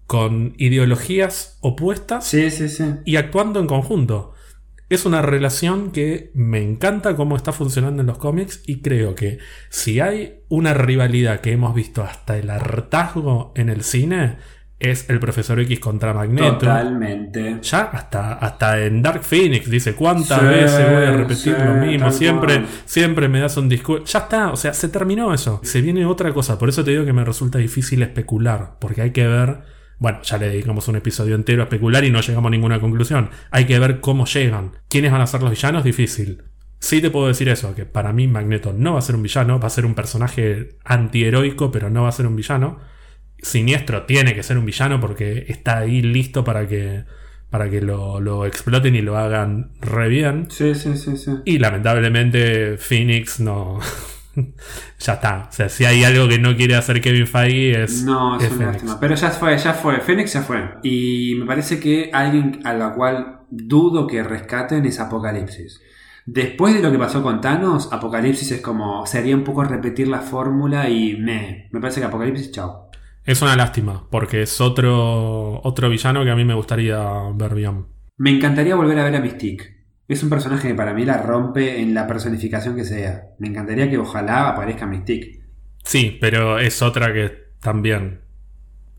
con 0.08 0.54
ideologías 0.56 1.58
opuestas 1.60 2.24
Sí, 2.26 2.50
sí, 2.50 2.68
sí. 2.68 2.84
y 3.04 3.14
actuando 3.16 3.60
en 3.60 3.66
conjunto. 3.68 4.32
Es 4.88 5.04
una 5.04 5.20
relación 5.20 5.90
que 5.92 6.30
me 6.34 6.62
encanta 6.62 7.14
cómo 7.14 7.36
está 7.36 7.52
funcionando 7.52 8.00
en 8.00 8.06
los 8.06 8.16
cómics 8.16 8.62
y 8.66 8.80
creo 8.80 9.14
que 9.14 9.38
si 9.68 10.00
hay 10.00 10.40
una 10.48 10.72
rivalidad 10.72 11.40
que 11.40 11.52
hemos 11.52 11.74
visto 11.74 12.02
hasta 12.02 12.38
el 12.38 12.48
hartazgo 12.48 13.52
en 13.54 13.68
el 13.68 13.82
cine, 13.82 14.38
es 14.80 15.10
el 15.10 15.20
Profesor 15.20 15.60
X 15.60 15.78
contra 15.78 16.14
Magneto. 16.14 16.56
Totalmente. 16.58 17.58
Ya 17.60 17.80
hasta, 17.82 18.32
hasta 18.32 18.82
en 18.82 19.02
Dark 19.02 19.24
Phoenix 19.24 19.68
dice 19.68 19.94
cuántas 19.94 20.38
Sí, 20.40 20.46
mismo 20.46 20.94
voy 20.94 21.04
a 21.04 21.10
repetir 21.12 21.36
sí, 21.36 21.50
lo 21.66 21.74
mismo, 21.74 22.10
siempre, 22.12 22.54
cual. 22.54 22.66
siempre 22.86 23.28
me 23.28 23.40
das 23.40 23.58
un 23.58 23.68
discurso. 23.68 24.06
Ya 24.06 24.20
está, 24.20 24.52
o 24.52 24.56
sea, 24.56 24.72
se 24.72 24.88
terminó 24.88 25.34
eso. 25.34 25.60
Se 25.64 25.82
viene 25.82 26.06
otra 26.06 26.32
cosa, 26.32 26.58
por 26.58 26.70
eso 26.70 26.82
te 26.82 26.92
digo 26.92 27.04
que 27.04 27.12
me 27.12 27.24
resulta 27.26 27.58
difícil 27.58 28.00
especular, 28.02 28.76
porque 28.78 29.02
hay 29.02 29.10
que 29.10 29.26
ver, 29.26 29.58
bueno, 29.98 30.22
ya 30.22 30.38
le 30.38 30.48
dedicamos 30.48 30.86
un 30.88 30.96
episodio 30.96 31.34
entero 31.34 31.62
a 31.62 31.64
especular 31.64 32.04
y 32.04 32.10
no 32.10 32.20
llegamos 32.20 32.48
a 32.48 32.50
ninguna 32.50 32.80
conclusión. 32.80 33.30
Hay 33.50 33.66
que 33.66 33.78
ver 33.78 34.00
cómo 34.00 34.26
llegan. 34.26 34.72
¿Quiénes 34.88 35.10
van 35.10 35.20
a 35.20 35.26
ser 35.26 35.42
los 35.42 35.50
villanos? 35.50 35.82
Difícil. 35.82 36.42
Sí 36.78 37.00
te 37.00 37.10
puedo 37.10 37.26
decir 37.26 37.48
eso, 37.48 37.74
que 37.74 37.84
para 37.84 38.12
mí 38.12 38.28
Magneto 38.28 38.72
no 38.72 38.92
va 38.92 39.00
a 39.00 39.02
ser 39.02 39.16
un 39.16 39.22
villano, 39.22 39.58
va 39.58 39.66
a 39.66 39.70
ser 39.70 39.84
un 39.84 39.96
personaje 39.96 40.76
antiheroico, 40.84 41.72
pero 41.72 41.90
no 41.90 42.04
va 42.04 42.10
a 42.10 42.12
ser 42.12 42.28
un 42.28 42.36
villano. 42.36 42.78
Siniestro 43.42 44.04
tiene 44.04 44.34
que 44.34 44.44
ser 44.44 44.58
un 44.58 44.66
villano 44.66 45.00
porque 45.00 45.46
está 45.48 45.78
ahí 45.78 46.00
listo 46.00 46.44
para 46.44 46.68
que, 46.68 47.04
para 47.50 47.68
que 47.68 47.80
lo, 47.80 48.20
lo 48.20 48.46
exploten 48.46 48.94
y 48.94 49.02
lo 49.02 49.18
hagan 49.18 49.72
re 49.80 50.08
bien. 50.08 50.46
Sí, 50.50 50.76
sí, 50.76 50.96
sí, 50.96 51.16
sí. 51.16 51.32
Y 51.44 51.58
lamentablemente 51.58 52.76
Phoenix 52.78 53.40
no... 53.40 53.80
ya 54.98 55.14
está. 55.14 55.46
O 55.48 55.52
sea, 55.52 55.68
si 55.68 55.84
hay 55.84 56.04
algo 56.04 56.28
que 56.28 56.38
no 56.38 56.56
quiere 56.56 56.76
hacer 56.76 57.00
Kevin 57.00 57.26
Feige 57.26 57.82
es... 57.82 58.04
No, 58.04 58.38
es, 58.38 58.44
es 58.44 58.52
una 58.52 58.72
lástima. 58.72 59.00
Pero 59.00 59.14
ya 59.14 59.30
fue, 59.30 59.56
ya 59.58 59.72
fue. 59.74 60.00
Fénix 60.00 60.32
ya 60.32 60.42
fue. 60.42 60.70
Y 60.82 61.34
me 61.36 61.46
parece 61.46 61.80
que 61.80 62.10
alguien 62.12 62.60
a 62.64 62.74
la 62.74 62.94
cual 62.94 63.40
dudo 63.50 64.06
que 64.06 64.22
rescaten 64.22 64.84
es 64.86 65.00
Apocalipsis. 65.00 65.80
Después 66.26 66.74
de 66.74 66.82
lo 66.82 66.92
que 66.92 66.98
pasó 66.98 67.22
con 67.22 67.40
Thanos, 67.40 67.90
Apocalipsis 67.90 68.52
es 68.52 68.60
como. 68.60 69.06
Sería 69.06 69.34
un 69.34 69.44
poco 69.44 69.64
repetir 69.64 70.08
la 70.08 70.20
fórmula 70.20 70.88
y. 70.90 71.16
meh. 71.16 71.68
Me 71.72 71.80
parece 71.80 72.00
que 72.00 72.06
Apocalipsis, 72.06 72.52
chao. 72.52 72.90
Es 73.24 73.40
una 73.40 73.56
lástima, 73.56 74.06
porque 74.10 74.42
es 74.42 74.60
otro, 74.60 75.60
otro 75.62 75.88
villano 75.88 76.24
que 76.24 76.30
a 76.30 76.36
mí 76.36 76.44
me 76.44 76.54
gustaría 76.54 76.98
ver 77.34 77.54
bien. 77.54 77.86
Me 78.18 78.30
encantaría 78.30 78.74
volver 78.74 78.98
a 78.98 79.04
ver 79.04 79.16
a 79.16 79.20
Mystique. 79.20 79.77
Es 80.08 80.22
un 80.22 80.30
personaje 80.30 80.68
que 80.68 80.74
para 80.74 80.94
mí 80.94 81.04
la 81.04 81.18
rompe 81.18 81.80
en 81.80 81.92
la 81.92 82.06
personificación 82.06 82.74
que 82.74 82.84
sea. 82.84 83.26
Me 83.38 83.48
encantaría 83.48 83.90
que 83.90 83.98
ojalá 83.98 84.48
aparezca 84.48 84.86
Mystique. 84.86 85.42
Sí, 85.84 86.16
pero 86.18 86.58
es 86.58 86.80
otra 86.80 87.12
que 87.12 87.30
también 87.60 88.22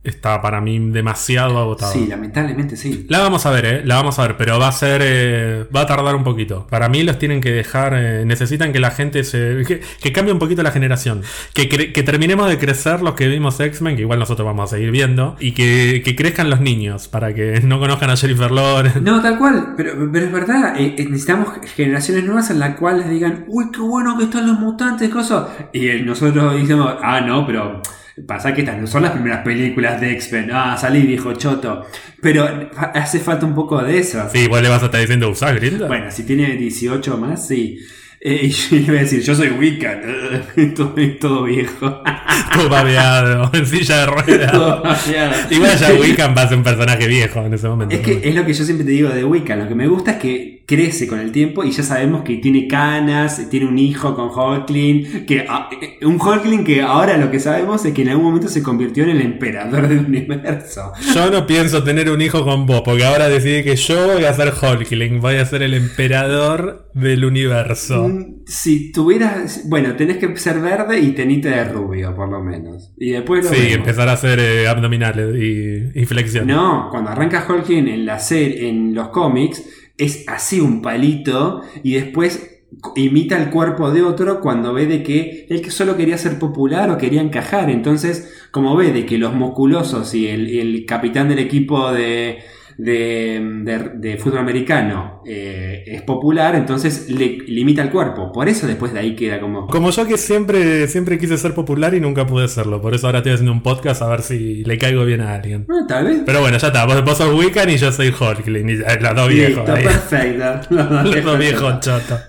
está 0.04 0.42
para 0.42 0.62
mí 0.62 0.80
demasiado 0.92 1.58
agotado. 1.60 1.92
Sí, 1.92 2.08
lamentablemente 2.08 2.76
sí. 2.78 3.06
La 3.10 3.20
vamos 3.20 3.46
a 3.46 3.52
ver, 3.52 3.66
¿eh? 3.66 3.82
La 3.86 3.96
vamos 3.96 4.18
a 4.18 4.24
ver, 4.24 4.38
pero 4.38 4.58
va 4.60 4.70
a 4.70 4.72
ser. 4.72 5.02
eh, 5.04 5.66
va 5.76 5.82
a 5.82 5.86
tardar 5.86 6.16
un 6.16 6.24
poquito. 6.24 6.66
Para 6.70 6.88
mí 6.90 7.04
los 7.04 7.20
tienen 7.20 7.42
que 7.42 7.52
dejar. 7.52 7.94
eh, 7.96 8.24
necesitan 8.26 8.72
que 8.72 8.80
la 8.80 8.92
gente 8.92 9.24
se. 9.24 9.64
Que, 9.68 9.82
que 10.02 10.12
cambie 10.14 10.32
un 10.34 10.40
poquito 10.40 10.64
la 10.64 10.72
generación. 10.72 11.22
Que, 11.54 11.68
que 11.68 12.04
terminemos 12.04 12.50
de 12.50 12.58
crecer 12.58 13.02
los 13.02 13.14
que 13.16 13.28
vimos 13.28 13.60
X-Men, 13.60 13.96
que 13.96 14.02
igual 14.04 14.20
nosotros 14.20 14.46
vamos 14.46 14.72
a 14.72 14.76
seguir 14.76 14.92
viendo. 14.92 15.36
Y 15.40 15.52
que, 15.52 16.02
que 16.04 16.16
crezcan 16.16 16.50
los 16.50 16.62
niños, 16.62 17.08
para 17.08 17.34
que 17.34 17.60
no 17.62 17.80
conozcan 17.80 18.10
a 18.10 18.16
Jennifer 18.18 18.52
Lawrence. 18.52 19.02
No, 19.02 19.22
tal 19.22 19.38
cual, 19.38 19.74
pero, 19.76 19.94
pero 20.12 20.26
es 20.26 20.32
verdad, 20.32 20.74
eh, 20.78 20.96
necesitamos 21.10 21.50
generaciones 21.76 22.24
nuevas 22.24 22.50
en 22.50 22.60
las 22.60 22.76
cuales 22.78 23.10
digan, 23.10 23.46
uy, 23.48 23.66
qué 23.72 23.82
bueno 23.82 24.18
que 24.18 24.24
están 24.26 24.48
los 24.48 24.60
mutantes, 24.60 25.10
cosas. 25.10 25.48
Y 25.74 25.88
nosotros 26.04 26.54
decimos, 26.56 26.96
ah, 27.02 27.22
no, 27.22 27.46
pero 27.46 27.82
pasa 28.28 28.54
que 28.54 28.62
estas 28.62 28.78
no 28.78 28.88
son 28.88 29.04
las 29.04 29.12
primeras 29.12 29.44
películas 29.44 30.00
de 30.00 30.12
X-Men, 30.14 30.52
ah, 30.54 30.78
salí 30.78 31.02
viejo 31.04 31.34
choto. 31.34 31.86
Pero 32.22 32.70
hace 32.94 33.20
falta 33.20 33.46
un 33.46 33.56
poco 33.56 33.82
de 33.82 34.00
eso. 34.00 34.28
Sí, 34.32 34.48
vos 34.48 34.62
le 34.62 34.70
vas 34.70 34.82
a 34.82 34.86
estar 34.86 35.02
diciendo 35.02 35.30
usar 35.30 35.56
Grinda. 35.56 35.88
Bueno, 35.88 36.12
si 36.12 36.24
tiene 36.24 36.56
18 36.56 37.14
o 37.14 37.18
más, 37.18 37.48
sí. 37.48 37.80
Eh, 38.22 38.42
y 38.44 38.50
yo 38.50 38.78
le 38.78 38.86
voy 38.86 38.98
a 38.98 39.02
decir, 39.02 39.22
yo 39.22 39.34
soy 39.34 39.50
Wiccan, 39.50 40.02
todo, 40.76 40.96
todo 41.20 41.44
viejo. 41.44 42.02
Todo 42.52 42.68
babeado, 42.68 43.52
en 43.54 43.66
silla 43.66 44.00
de 44.00 44.06
ruedas. 44.08 44.52
Todo 44.52 44.82
babeado. 44.82 45.52
Igual 45.52 45.78
ya 45.78 45.94
Wiccan 45.94 46.36
va 46.36 46.42
a 46.42 46.48
ser 46.48 46.58
un 46.58 46.64
personaje 46.64 47.08
viejo 47.08 47.46
en 47.46 47.54
ese 47.54 47.68
momento. 47.68 47.94
Es 47.94 48.02
que 48.02 48.28
es 48.28 48.34
lo 48.34 48.44
que 48.44 48.54
yo 48.54 48.64
siempre 48.64 48.86
te 48.86 48.92
digo 48.92 49.10
de 49.10 49.24
Wiccan. 49.24 49.60
Lo 49.60 49.68
que 49.68 49.76
me 49.76 49.88
gusta 49.88 50.14
es 50.14 50.18
que 50.18 50.59
crece 50.70 51.08
con 51.08 51.20
el 51.20 51.32
tiempo 51.32 51.64
y 51.64 51.72
ya 51.72 51.82
sabemos 51.82 52.22
que 52.22 52.36
tiene 52.38 52.68
canas, 52.68 53.50
tiene 53.50 53.66
un 53.66 53.80
hijo 53.80 54.16
con 54.16 54.30
Hulkling. 54.30 55.26
Que, 55.26 55.44
ah, 55.50 55.68
eh, 55.82 56.06
un 56.06 56.22
Hulkling 56.22 56.64
que 56.64 56.84
ahora 56.84 57.18
lo 57.18 57.32
que 57.32 57.40
sabemos 57.40 57.84
es 57.86 57.94
que 57.94 58.04
en 58.04 58.10
algún 58.10 58.26
momento 58.26 58.48
se 58.48 58.62
convirtió 58.62 59.04
en 59.04 59.10
el 59.10 59.22
emperador 59.22 59.88
del 59.88 60.00
universo. 60.08 60.92
Yo 61.16 61.32
no 61.32 61.48
pienso 61.48 61.84
tener 61.84 62.10
un 62.12 62.22
hijo 62.22 62.44
con 62.46 62.68
vos, 62.68 62.84
porque 62.86 63.04
ahora 63.04 63.28
decidí 63.30 63.64
que 63.64 63.76
yo 63.76 64.14
voy 64.14 64.26
a 64.26 64.34
ser 64.34 64.54
Hulkling, 64.54 65.20
voy 65.20 65.36
a 65.38 65.46
ser 65.46 65.64
el 65.64 65.74
emperador 65.74 66.90
del 66.94 67.26
universo. 67.26 68.08
Mm, 68.08 68.44
Si 68.46 68.92
tuvieras. 68.92 69.64
Bueno, 69.68 69.96
tenés 69.96 70.18
que 70.18 70.36
ser 70.38 70.60
verde 70.60 71.00
y 71.00 71.12
tenite 71.14 71.50
de 71.50 71.64
rubio, 71.66 72.16
por 72.16 72.30
lo 72.30 72.44
menos. 72.44 72.94
Y 72.98 73.12
después 73.12 73.44
lo 73.46 73.50
Sí, 73.52 73.58
vemos. 73.62 73.76
empezar 73.78 74.08
a 74.10 74.14
hacer 74.14 74.40
eh, 74.40 74.68
abdominales 74.68 75.36
y, 75.36 76.00
y 76.00 76.06
flexión. 76.06 76.46
No, 76.48 76.88
cuando 76.92 77.10
arranca 77.10 77.46
Hulkling 77.50 77.88
en 77.88 78.06
la 78.06 78.20
serie, 78.20 78.70
en 78.70 78.94
los 78.94 79.10
cómics, 79.10 79.64
es 80.00 80.24
así 80.28 80.60
un 80.60 80.82
palito 80.82 81.62
y 81.84 81.94
después 81.94 82.62
imita 82.96 83.38
el 83.38 83.50
cuerpo 83.52 83.92
de 83.92 84.02
otro 84.02 84.42
cuando 84.42 84.74
ve 84.74 84.86
de 84.86 85.04
que 85.04 85.46
él 85.50 85.70
solo 85.70 85.98
quería 85.98 86.18
ser 86.18 86.40
popular 86.40 86.90
o 86.90 86.98
quería 86.98 87.22
encajar. 87.22 87.70
Entonces, 87.70 88.34
como 88.52 88.76
ve 88.76 88.92
de 88.92 89.06
que 89.06 89.18
los 89.18 89.34
musculosos 89.34 90.16
y 90.16 90.28
el 90.28 90.86
capitán 90.88 91.30
del 91.30 91.40
equipo 91.40 91.92
de, 91.92 92.40
de, 92.80 93.42
de- 93.64 93.92
de 93.96 94.18
fútbol 94.18 94.40
americano 94.40 95.22
eh, 95.26 95.84
es 95.86 96.02
popular, 96.02 96.56
entonces 96.56 97.10
le, 97.10 97.38
le 97.46 97.60
imita 97.62 97.82
el 97.82 97.90
cuerpo. 97.90 98.32
Por 98.32 98.48
eso 98.48 98.68
después 98.68 98.94
de 98.94 99.00
ahí 99.00 99.16
queda 99.16 99.40
como... 99.42 99.68
Como 99.68 99.92
yo 99.92 100.08
que 100.08 100.18
siempre, 100.18 100.88
siempre 100.88 101.18
quise 101.18 101.38
ser 101.38 101.54
popular 101.54 101.94
y 101.94 102.00
nunca 102.00 102.26
pude 102.26 102.48
serlo. 102.48 102.82
Por 102.82 102.96
eso 102.96 103.08
ahora 103.08 103.20
estoy 103.20 103.34
haciendo 103.34 103.52
un 103.52 103.62
podcast 103.62 104.02
a 104.02 104.08
ver 104.08 104.22
si 104.22 104.64
le 104.64 104.78
caigo 104.78 105.04
bien 105.06 105.20
a 105.22 105.36
alguien. 105.36 105.68
"Ah, 105.70 105.86
tal 105.88 106.06
vez. 106.06 106.22
Pero 106.26 106.40
bueno, 106.42 106.58
ya 106.58 106.68
está. 106.68 106.86
Vos, 106.86 107.04
vos 107.04 107.18
sos 107.18 107.34
Wiccan 107.34 107.70
y 107.70 107.78
yo 107.78 107.92
soy 107.92 108.14
Hulkling. 108.18 108.70
eh, 108.70 108.84
Los 109.02 109.16
dos 109.16 109.28
viejos. 109.30 109.68
Listo, 109.70 109.74
perfecto. 109.90 110.76
Los 110.76 111.24
dos 111.26 111.38
viejos 111.40 111.80
chotos. 111.82 112.20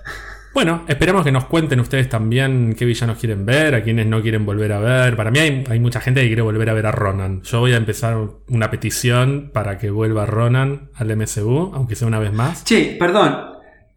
Bueno, 0.53 0.83
esperemos 0.89 1.25
que 1.25 1.31
nos 1.31 1.45
cuenten 1.45 1.79
ustedes 1.79 2.09
también 2.09 2.75
qué 2.77 2.85
villanos 2.85 3.19
quieren 3.19 3.47
ver, 3.47 3.75
a 3.75 3.85
quienes 3.85 4.07
no 4.07 4.21
quieren 4.21 4.45
volver 4.45 4.73
a 4.73 4.81
ver. 4.81 5.17
Para 5.17 5.31
mí 5.31 5.39
hay, 5.39 5.65
hay 5.69 5.79
mucha 5.79 6.01
gente 6.01 6.23
que 6.23 6.27
quiere 6.27 6.43
volver 6.43 6.69
a 6.71 6.75
ver 6.75 6.87
a 6.87 6.93
Ronan. 6.93 7.43
Yo 7.43 7.61
voy 7.61 7.73
a 7.73 7.77
empezar 7.77 8.19
una 8.49 8.71
petición 8.71 9.51
para 9.55 9.79
que 9.79 9.91
vuelva 9.91 10.27
Ronan 10.27 10.91
al 10.95 11.17
MCU, 11.17 11.73
aunque 11.75 11.95
sea 11.95 12.09
una 12.09 12.19
vez 12.19 12.33
más. 12.33 12.65
Che, 12.65 12.97
perdón, 12.99 13.37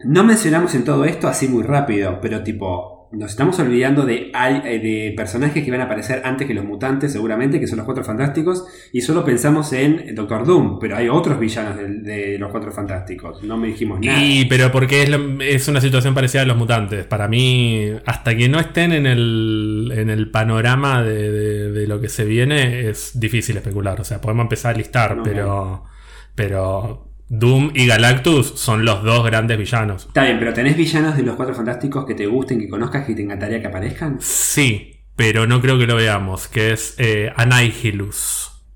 no 0.05 0.23
mencionamos 0.23 0.75
en 0.75 0.84
todo 0.84 1.05
esto 1.05 1.27
así 1.27 1.47
muy 1.47 1.63
rápido, 1.63 2.19
pero 2.21 2.43
tipo, 2.43 2.92
nos 3.14 3.31
estamos 3.31 3.57
olvidando 3.60 4.06
de, 4.06 4.31
eh, 4.34 4.80
de 4.80 5.14
personajes 5.15 5.64
que 5.64 5.72
van 5.72 5.81
a 5.81 5.84
aparecer 5.85 6.22
antes 6.26 6.48
que 6.48 6.53
los 6.53 6.65
mutantes, 6.65 7.11
seguramente, 7.14 7.60
que 7.60 7.68
son 7.68 7.77
los 7.77 7.85
Cuatro 7.85 8.03
Fantásticos, 8.03 8.65
y 8.91 9.02
solo 9.02 9.23
pensamos 9.23 9.72
en 9.73 10.15
Doctor 10.15 10.45
Doom, 10.45 10.80
pero 10.80 10.98
hay 10.98 11.10
otros 11.10 11.40
villanos 11.40 11.77
de, 11.77 11.88
de 12.02 12.38
los 12.40 12.52
Cuatro 12.52 12.72
Fantásticos, 12.72 13.44
no 13.44 13.56
me 13.57 13.68
dijimos 13.68 13.99
nada. 14.02 14.19
Y, 14.22 14.45
pero 14.45 14.72
porque 14.72 15.03
es, 15.03 15.10
lo- 15.10 15.41
es 15.41 15.68
una 15.68 15.80
situación 15.80 16.14
parecida 16.14 16.41
a 16.41 16.45
los 16.45 16.57
mutantes. 16.57 17.06
Para 17.06 17.27
mí, 17.27 17.91
hasta 18.06 18.35
que 18.35 18.49
no 18.49 18.60
estén 18.60 18.91
en 18.94 19.06
el, 19.06 19.94
en 19.95 20.10
el 20.10 20.31
panorama 20.31 21.03
de, 21.03 21.31
de- 21.31 21.72
de 21.72 21.88
lo 21.88 22.02
que 22.02 22.10
se 22.10 22.26
viene, 22.26 22.90
es 22.90 23.19
difícil 23.19 23.56
especular. 23.57 24.02
O 24.02 24.03
sea, 24.03 24.19
podemos 24.19 24.44
empezar 24.45 24.73
a 24.73 24.77
listar, 24.77 25.18
No, 25.18 25.23
pero, 25.23 25.84
pero 26.35 27.12
Doom 27.35 27.72
y 27.73 27.88
Galactus 27.88 28.53
son 28.60 28.85
los 28.85 29.01
dos 29.03 29.26
grandes 29.26 29.57
villanos. 29.57 30.05
Está 30.05 30.23
bien, 30.23 30.38
pero 30.38 30.53
¿tenés 30.53 30.77
villanos 30.77 31.18
de 31.18 31.23
los 31.23 31.35
Cuatro 31.35 31.55
Fantásticos 31.55 32.05
que 32.05 32.14
te 32.14 32.27
gusten, 32.27 32.60
que 32.60 32.69
conozcas, 32.69 33.07
que 33.07 33.15
te 33.15 33.23
encantaría 33.23 33.60
que 33.60 33.65
aparezcan? 33.65 34.18
Sí, 34.22 34.99
pero 35.15 35.47
no 35.47 35.60
creo 35.60 35.80
que 35.80 35.88
lo 35.88 35.95
veamos, 35.95 36.47
que 36.47 36.73
es 36.73 36.93
eh. 36.99 37.34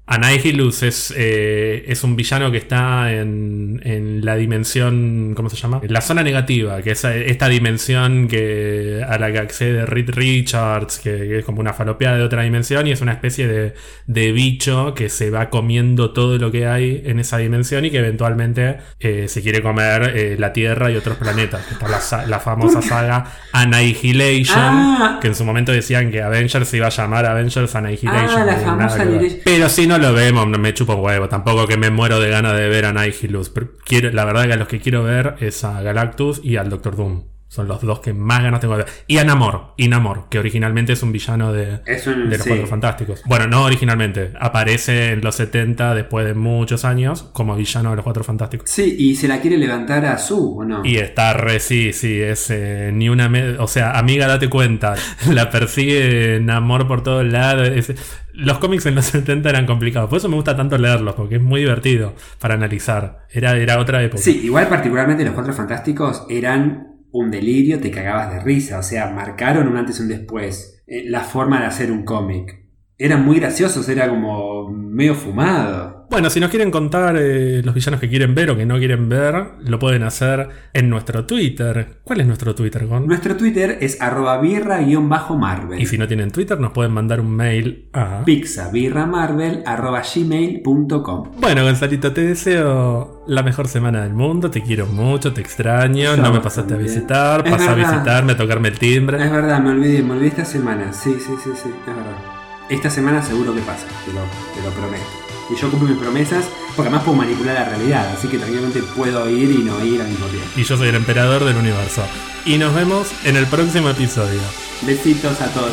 Annihilus 0.10 0.84
es, 0.84 1.14
eh, 1.18 1.84
es 1.88 2.04
un 2.06 2.16
villano 2.16 2.50
que 2.50 2.58
está 2.58 3.12
en, 3.14 3.82
en 3.84 4.26
la 4.26 4.38
dimensión, 4.38 5.34
¿cómo 5.36 5.50
se 5.50 5.58
llama? 5.58 5.82
En 5.84 5.92
la 5.92 6.00
zona 6.00 6.24
negativa, 6.24 6.82
que 6.82 6.92
es 6.92 7.04
eh, 7.04 7.30
esta 7.30 7.50
dimensión 7.50 8.30
que, 8.30 9.04
a 9.08 9.18
la 9.20 9.32
que 9.34 9.40
accede 9.40 9.86
Reed 9.86 10.12
Richards, 10.12 11.00
que, 11.00 11.10
que 11.12 11.40
es 11.40 11.46
como 11.46 11.60
una 11.60 11.74
falopeada 11.74 12.18
de 12.18 12.24
otra 12.24 12.44
dimensión 12.44 12.88
y 12.88 12.92
es 12.92 13.02
una 13.02 13.12
especie 13.12 13.48
de, 13.48 13.74
de 14.06 14.32
bicho 14.32 14.94
que 14.96 15.10
se 15.10 15.30
va 15.30 15.50
comiendo 15.50 16.12
todo 16.12 16.38
lo 16.38 16.52
que 16.52 16.68
hay 16.68 17.02
en 17.06 17.20
esa 17.20 17.38
dimensión 17.38 17.84
y 17.84 17.92
que 17.92 17.98
eventualmente 17.98 18.78
eh, 19.02 19.26
se 19.28 19.42
quiere 19.42 19.62
comer 19.62 20.14
eh, 20.16 20.36
la 20.40 20.54
Tierra 20.54 20.90
y 20.90 20.96
otros 20.96 21.18
planetas. 21.18 21.62
Está 21.70 21.90
la, 21.90 22.28
la 22.28 22.40
famosa 22.40 22.82
saga 22.82 23.26
Annihilation, 23.52 24.58
Ah. 24.58 25.20
que 25.22 25.28
en 25.28 25.36
su 25.36 25.44
momento 25.44 25.72
decían 25.72 26.12
que 26.12 26.22
Avengers 26.22 26.68
se 26.68 26.78
iba 26.78 26.88
a 26.88 26.92
llamar 26.92 27.26
Avengers 27.26 27.76
Annihilation. 27.76 28.42
Ah, 28.42 28.46
la 28.46 28.56
famosa. 28.58 29.06
Pero 29.44 29.70
si 29.70 29.86
no 29.86 29.97
lo 29.98 30.14
vemos, 30.14 30.48
no 30.48 30.58
me 30.58 30.74
chupo 30.74 30.96
un 30.96 31.04
huevo. 31.04 31.28
Tampoco 31.30 31.68
que 31.68 31.78
me 31.78 31.90
muero 31.90 32.20
de 32.20 32.30
ganas 32.30 32.56
de 32.58 32.68
ver 32.70 32.86
a 32.86 32.90
Annihilus. 32.90 33.50
Pero 33.50 33.70
quiero, 33.86 34.12
la 34.12 34.26
verdad 34.26 34.46
que 34.48 34.54
a 34.54 34.58
los 34.58 34.68
que 34.68 34.80
quiero 34.80 35.04
ver 35.04 35.36
es 35.40 35.64
a 35.64 35.82
Galactus 35.82 36.42
y 36.44 36.58
al 36.58 36.70
Doctor 36.70 36.96
Doom. 36.96 37.24
Son 37.50 37.66
los 37.70 37.80
dos 37.80 38.02
que 38.02 38.12
más 38.12 38.44
ganas 38.44 38.60
tengo 38.60 38.76
de 38.76 38.84
ver. 38.84 38.92
Y 39.08 39.20
a 39.20 39.24
Namor, 39.24 39.74
y 39.78 39.88
Namor, 39.88 40.26
que 40.30 40.38
originalmente 40.38 40.92
es 40.92 41.02
un 41.02 41.14
villano 41.14 41.54
de, 41.54 41.80
un- 42.06 42.30
de 42.30 42.38
los 42.38 42.42
sí. 42.42 42.50
Cuatro 42.50 42.68
Fantásticos. 42.68 43.22
Bueno, 43.26 43.48
no 43.48 43.64
originalmente. 43.64 44.34
Aparece 44.38 45.12
en 45.14 45.22
los 45.22 45.36
70, 45.36 45.96
después 45.96 46.26
de 46.26 46.34
muchos 46.34 46.84
años, 46.84 47.24
como 47.32 47.56
villano 47.56 47.92
de 47.92 47.96
los 47.96 48.04
Cuatro 48.04 48.26
Fantásticos. 48.26 48.70
Sí, 48.70 48.98
y 49.00 49.16
se 49.16 49.30
la 49.30 49.40
quiere 49.40 49.58
levantar 49.58 50.06
a 50.06 50.18
Su, 50.18 50.58
¿o 50.58 50.66
no? 50.66 50.82
Y 50.84 50.98
está 50.98 51.32
re, 51.32 51.62
sí, 51.62 51.94
sí, 51.94 52.20
es 52.22 52.50
eh, 52.50 52.92
ni 52.94 53.08
una... 53.08 53.32
o 53.60 53.68
sea, 53.70 53.98
amiga, 53.98 54.28
date 54.28 54.50
cuenta. 54.50 54.96
La 55.32 55.50
persigue 55.50 56.42
Namor 56.42 56.86
por 56.86 57.02
todos 57.02 57.26
lados. 57.26 57.70
es- 57.70 57.94
los 58.38 58.60
cómics 58.60 58.86
en 58.86 58.96
los 58.96 59.06
70 59.08 59.50
eran 59.50 59.66
complicados. 59.66 60.10
Por 60.10 60.18
eso 60.18 60.30
me 60.30 60.36
gusta 60.36 60.56
tanto 60.56 60.78
leerlos, 60.78 61.16
porque 61.16 61.36
es 61.36 61.42
muy 61.42 61.62
divertido 61.62 62.14
para 62.40 62.54
analizar. 62.56 63.26
Era, 63.32 63.56
era 63.58 63.80
otra 63.80 64.04
época. 64.04 64.22
Sí, 64.22 64.42
igual 64.44 64.68
particularmente 64.68 65.26
los 65.26 65.34
Cuatro 65.34 65.54
Fantásticos 65.54 66.26
eran 66.30 66.88
un 67.12 67.32
delirio, 67.32 67.80
te 67.80 67.90
cagabas 67.92 68.32
de 68.34 68.40
risa, 68.42 68.80
o 68.80 68.84
sea, 68.84 69.10
marcaron 69.10 69.68
un 69.68 69.78
antes 69.78 70.00
y 70.00 70.04
un 70.04 70.10
después. 70.10 70.84
eh, 70.88 71.04
la 71.10 71.22
forma 71.22 71.60
de 71.60 71.66
hacer 71.66 71.92
un 71.92 72.04
cómic. 72.06 72.67
Eran 73.00 73.24
muy 73.24 73.40
graciosos, 73.40 73.88
era 73.90 74.10
como 74.10 74.70
medio 74.70 75.14
fumado. 75.14 76.08
Bueno, 76.10 76.30
si 76.30 76.40
nos 76.40 76.50
quieren 76.50 76.72
contar 76.72 77.16
eh, 77.20 77.62
los 77.64 77.76
villanos 77.76 78.00
que 78.00 78.10
quieren 78.10 78.34
ver 78.34 78.50
o 78.50 78.58
que 78.58 78.66
no 78.66 78.78
quieren 78.78 79.10
ver, 79.10 79.50
lo 79.60 79.78
pueden 79.78 80.04
hacer 80.04 80.50
en 80.74 80.90
nuestro 80.90 81.26
Twitter. 81.26 82.00
¿Cuál 82.04 82.22
es 82.22 82.28
nuestro 82.28 82.56
Twitter, 82.56 82.88
Gon? 82.88 83.06
Nuestro 83.06 83.36
Twitter 83.36 83.78
es 83.82 84.02
arroba 84.02 84.40
birra-marvel. 84.40 85.80
Y 85.80 85.86
si 85.86 85.98
no 85.98 86.08
tienen 86.08 86.32
Twitter, 86.32 86.60
nos 86.60 86.72
pueden 86.72 86.94
mandar 86.94 87.20
un 87.20 87.36
mail 87.36 87.90
a... 87.94 88.24
Pizza 88.26 88.72
birra 88.72 89.06
marvel 89.06 89.62
arroba 89.66 90.02
gmail.com. 90.02 91.32
Bueno, 91.40 91.64
Gonzalito, 91.64 92.14
te 92.14 92.22
deseo 92.22 93.24
la 93.28 93.44
mejor 93.44 93.68
semana 93.68 94.02
del 94.04 94.14
mundo. 94.14 94.50
Te 94.50 94.64
quiero 94.64 94.88
mucho, 94.88 95.34
te 95.34 95.42
extraño. 95.42 96.16
Yo 96.16 96.18
no 96.18 96.32
me 96.32 96.40
pasaste 96.40 96.74
a 96.74 96.78
visitar. 96.78 97.44
Es 97.46 97.52
Pasa 97.52 97.74
a 97.74 97.76
visitarme, 97.76 98.32
a 98.32 98.38
tocarme 98.38 98.70
el 98.70 98.80
timbre. 98.80 99.24
Es 99.24 99.32
verdad, 99.32 99.62
me 99.62 99.72
olvidé, 99.72 100.02
me 100.02 100.14
olvidé 100.14 100.30
esta 100.30 100.46
semana. 100.46 100.94
Sí, 100.94 101.14
sí, 101.20 101.34
sí, 101.44 101.52
sí, 101.54 101.70
es 101.70 101.86
verdad. 101.86 102.37
Esta 102.70 102.90
semana 102.90 103.24
seguro 103.24 103.56
que 103.56 103.62
pasa, 103.62 103.86
te 104.06 104.12
lo, 104.12 104.22
te 104.54 104.62
lo 104.62 104.72
prometo. 104.72 105.06
Y 105.50 105.56
yo 105.56 105.72
cumplo 105.72 105.88
mis 105.88 105.98
promesas, 105.98 106.46
porque 106.76 106.90
además 106.90 107.04
puedo 107.04 107.18
manipular 107.18 107.56
la 107.56 107.64
realidad, 107.64 108.12
así 108.12 108.28
que 108.28 108.38
tranquilamente 108.38 108.84
puedo 108.84 109.30
ir 109.30 109.50
y 109.52 109.60
no 109.60 109.84
ir 109.86 110.02
al 110.02 110.10
mismo 110.10 110.26
tiempo. 110.28 110.50
Y 110.58 110.64
yo 110.64 110.76
soy 110.76 110.90
el 110.90 110.96
emperador 110.96 111.46
del 111.46 111.56
universo. 111.56 112.04
Y 112.46 112.58
nos 112.58 112.76
vemos 112.76 113.08
en 113.24 113.38
el 113.38 113.46
próximo 113.48 113.90
episodio. 113.90 114.42
Besitos 114.82 115.40
a 115.40 115.48
todos. 115.54 115.72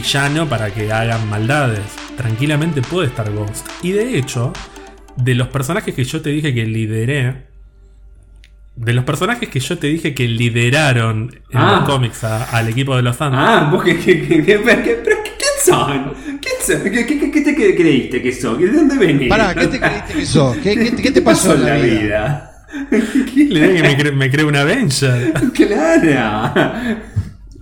Villano 0.00 0.48
para 0.48 0.70
que 0.70 0.90
hagan 0.92 1.28
maldades. 1.28 1.80
Tranquilamente 2.16 2.82
puede 2.82 3.08
estar 3.08 3.30
Ghost. 3.30 3.66
Y 3.82 3.92
de 3.92 4.16
hecho, 4.18 4.52
de 5.16 5.34
los 5.34 5.48
personajes 5.48 5.94
que 5.94 6.04
yo 6.04 6.20
te 6.22 6.30
dije 6.30 6.54
que 6.54 6.64
lideré, 6.66 7.48
de 8.76 8.92
los 8.94 9.04
personajes 9.04 9.48
que 9.48 9.60
yo 9.60 9.76
te 9.78 9.88
dije 9.88 10.14
que 10.14 10.26
lideraron 10.26 11.30
en 11.50 11.58
Ah. 11.58 11.76
los 11.80 11.88
cómics 11.90 12.24
a- 12.24 12.44
al 12.56 12.68
equipo 12.68 12.96
de 12.96 13.02
los 13.02 13.16
Thunders. 13.18 13.42
Ah, 13.44 13.68
vos 13.70 13.82
que, 13.84 13.98
que, 13.98 14.22
que, 14.26 14.42
que- 14.44 14.58
pero 15.04 15.16
¿quién 15.22 15.56
son? 15.64 16.14
¿Quién 16.40 16.54
son? 16.64 16.82
¿Qué, 16.84 17.04
qué, 17.06 17.30
qué- 17.30 17.40
te 17.42 17.56
cre- 17.56 17.76
creíste 17.76 18.22
que 18.22 18.32
son? 18.32 18.58
¿De 18.58 18.68
dónde 18.72 18.96
venís? 18.96 19.28
Pará, 19.28 19.54
¿qué 19.54 19.66
te 19.66 19.78
creíste 19.78 20.14
que 20.14 20.26
sos? 20.26 20.56
¿Qué, 20.58 20.76
qué, 20.76 20.96
qué 20.96 21.10
te 21.10 21.20
pasó 21.22 21.54
en 21.54 21.64
la 21.64 21.74
vida? 21.76 22.46
Le 22.90 22.98
dije 23.68 23.74
que 23.74 23.82
me, 23.82 23.98
cre- 23.98 24.12
me 24.14 24.30
cree 24.30 24.44
un 24.46 24.56
Avenger. 24.56 25.32
claro. 25.54 27.00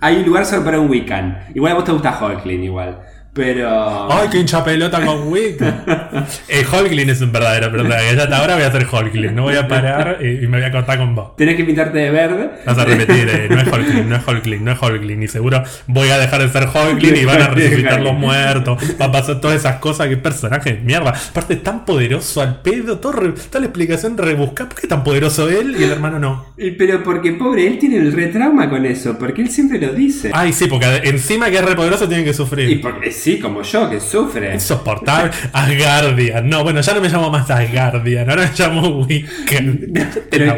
Hay 0.01 0.15
un 0.17 0.25
lugar 0.25 0.45
solo 0.45 0.63
para 0.63 0.79
un 0.79 0.89
Wiccan. 0.89 1.47
Igual 1.53 1.73
a 1.73 1.75
vos 1.75 1.83
te 1.83 1.91
gusta 1.91 2.17
Hulkling 2.21 2.63
igual. 2.63 3.01
Pero. 3.33 4.11
¡Ay, 4.11 4.27
qué 4.31 4.39
hincha 4.39 4.63
pelota 4.63 5.05
con 5.05 5.27
Wick! 5.29 5.61
El 5.61 6.65
Hulkling 6.65 7.09
es 7.09 7.21
un 7.21 7.31
verdadero 7.31 7.71
personaje. 7.71 8.15
Ya 8.15 8.23
hasta 8.23 8.37
ahora 8.37 8.55
voy 8.55 8.63
a 8.63 8.67
hacer 8.67 8.87
Hulkling. 8.91 9.35
No 9.35 9.43
voy 9.43 9.55
a 9.55 9.67
parar 9.67 10.17
y, 10.21 10.43
y 10.43 10.47
me 10.47 10.57
voy 10.57 10.65
a 10.65 10.71
cortar 10.71 10.97
con 10.97 11.15
vos. 11.15 11.35
Tenés 11.37 11.55
que 11.55 11.63
pintarte 11.63 11.99
de 11.99 12.09
verde. 12.09 12.49
Vas 12.65 12.77
a 12.77 12.85
repetir, 12.85 13.29
eh, 13.29 13.47
no 13.49 13.61
es 13.61 13.67
Hulkling, 13.67 14.09
no 14.09 14.15
es 14.15 14.27
Hulkling, 14.27 14.63
no 14.65 14.71
es 14.71 14.81
Hulkling. 14.81 15.23
Y 15.23 15.27
seguro 15.27 15.63
voy 15.87 16.09
a 16.09 16.17
dejar 16.17 16.41
de 16.41 16.49
ser 16.49 16.67
Hulkling 16.67 17.15
y 17.15 17.25
van 17.25 17.41
a 17.41 17.47
resucitar 17.47 18.01
los 18.01 18.13
muertos. 18.13 18.81
Va 18.99 19.05
a 19.05 19.11
pasar 19.11 19.39
todas 19.39 19.57
esas 19.57 19.75
cosas. 19.77 20.07
Qué 20.07 20.17
personaje 20.17 20.73
de 20.73 20.79
mierda. 20.81 21.13
Aparte, 21.29 21.55
tan 21.57 21.85
poderoso 21.85 22.41
al 22.41 22.61
pedo. 22.61 22.97
Todo 22.99 23.11
re- 23.13 23.31
toda 23.33 23.59
la 23.61 23.67
explicación 23.67 24.17
rebuscada. 24.17 24.69
¿Por 24.69 24.81
qué 24.81 24.87
tan 24.87 25.03
poderoso 25.03 25.47
él 25.49 25.75
y 25.79 25.83
el 25.83 25.91
hermano 25.91 26.19
no? 26.19 26.53
Y- 26.57 26.71
Pero 26.71 27.03
porque 27.03 27.33
pobre, 27.33 27.67
él 27.67 27.77
tiene 27.79 27.97
el 27.97 28.11
retrauma 28.11 28.69
con 28.69 28.85
eso. 28.85 29.17
Porque 29.17 29.41
él 29.43 29.49
siempre 29.49 29.79
lo 29.79 29.93
dice. 29.93 30.31
Ay, 30.33 30.51
sí, 30.51 30.65
porque 30.67 31.01
encima 31.05 31.49
que 31.49 31.57
es 31.57 31.65
re 31.65 31.75
poderoso 31.75 32.07
tiene 32.07 32.23
que 32.23 32.31
Y 32.31 32.33
sufrir. 32.33 32.81
porque 32.81 33.11
sí, 33.19 33.39
como 33.39 33.61
yo, 33.61 33.89
que 33.89 33.99
sufre. 33.99 34.53
Insoportable. 34.53 35.31
Asgardian. 35.53 36.49
No, 36.49 36.63
bueno, 36.63 36.81
ya 36.81 36.93
no 36.93 37.01
me 37.01 37.09
llamo 37.09 37.29
más 37.29 37.49
Asgardian. 37.49 38.29
Ahora 38.29 38.43
me 38.43 38.51
llamo 38.57 39.05
Wiccan. 39.05 39.79
Pero 40.29 40.55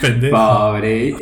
Pendejo. 0.00 0.36
Pobre, 0.36 1.16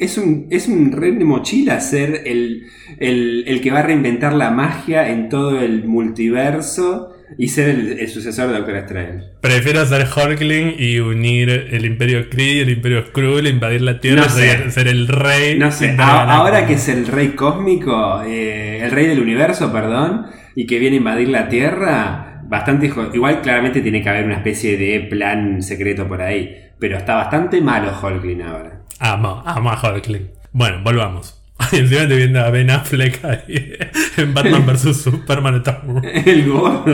es 0.00 0.16
un, 0.16 0.46
es 0.50 0.68
un 0.68 0.90
re 0.90 1.12
de 1.12 1.24
mochila 1.24 1.80
ser 1.80 2.22
el, 2.24 2.66
el, 2.98 3.44
el 3.46 3.60
que 3.60 3.70
va 3.70 3.80
a 3.80 3.82
reinventar 3.82 4.32
la 4.32 4.50
magia 4.50 5.10
en 5.10 5.28
todo 5.28 5.60
el 5.60 5.84
multiverso 5.84 7.09
y 7.38 7.48
ser 7.48 7.68
el, 7.70 7.98
el 8.00 8.08
sucesor 8.08 8.48
de 8.48 8.54
Doctor 8.58 8.76
Strange. 8.76 9.24
Prefiero 9.40 9.84
ser 9.86 10.06
Hulkling 10.14 10.74
y 10.78 10.98
unir 10.98 11.50
el 11.50 11.84
Imperio 11.84 12.28
Kree 12.28 12.54
y 12.54 12.60
el 12.60 12.70
Imperio 12.70 13.04
Skrull, 13.06 13.46
invadir 13.46 13.82
la 13.82 14.00
Tierra, 14.00 14.22
No 14.22 14.28
sé. 14.28 14.48
ser, 14.50 14.72
ser 14.72 14.88
el 14.88 15.08
rey. 15.08 15.58
No 15.58 15.70
sé, 15.72 15.94
ahora 15.98 16.66
que 16.66 16.74
es 16.74 16.88
el 16.88 17.06
rey 17.06 17.28
cósmico, 17.30 18.22
eh, 18.26 18.80
el 18.82 18.90
rey 18.90 19.06
del 19.06 19.20
universo, 19.20 19.72
perdón, 19.72 20.26
y 20.54 20.66
que 20.66 20.78
viene 20.78 20.96
a 20.96 20.98
invadir 20.98 21.28
la 21.28 21.48
Tierra, 21.48 22.42
bastante 22.48 22.90
igual 23.14 23.40
claramente 23.42 23.80
tiene 23.80 24.02
que 24.02 24.08
haber 24.08 24.24
una 24.24 24.34
especie 24.36 24.76
de 24.76 25.00
plan 25.00 25.62
secreto 25.62 26.08
por 26.08 26.20
ahí, 26.22 26.56
pero 26.78 26.96
está 26.98 27.14
bastante 27.14 27.60
malo 27.60 27.92
Hulkling 28.02 28.42
ahora. 28.42 28.80
Amo, 28.98 29.42
amo 29.46 29.70
a 29.70 29.80
Hulkling. 29.80 30.30
Bueno, 30.52 30.80
volvamos. 30.82 31.39
Encima 31.72 32.02
estoy 32.02 32.16
viendo 32.16 32.40
a 32.40 32.50
Ben 32.50 32.70
Affleck 32.70 33.24
ahí 33.24 33.76
en 34.16 34.34
Batman 34.34 34.66
vs 34.74 35.02
Superman. 35.02 35.56
Está... 35.56 35.82
El 36.02 36.48
gordo. 36.50 36.84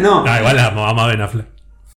No, 0.00 0.24
No, 0.24 0.38
igual 0.38 0.58
amo, 0.58 0.86
amo 0.86 1.00
a 1.02 1.06
Ben 1.08 1.20
Affleck. 1.20 1.53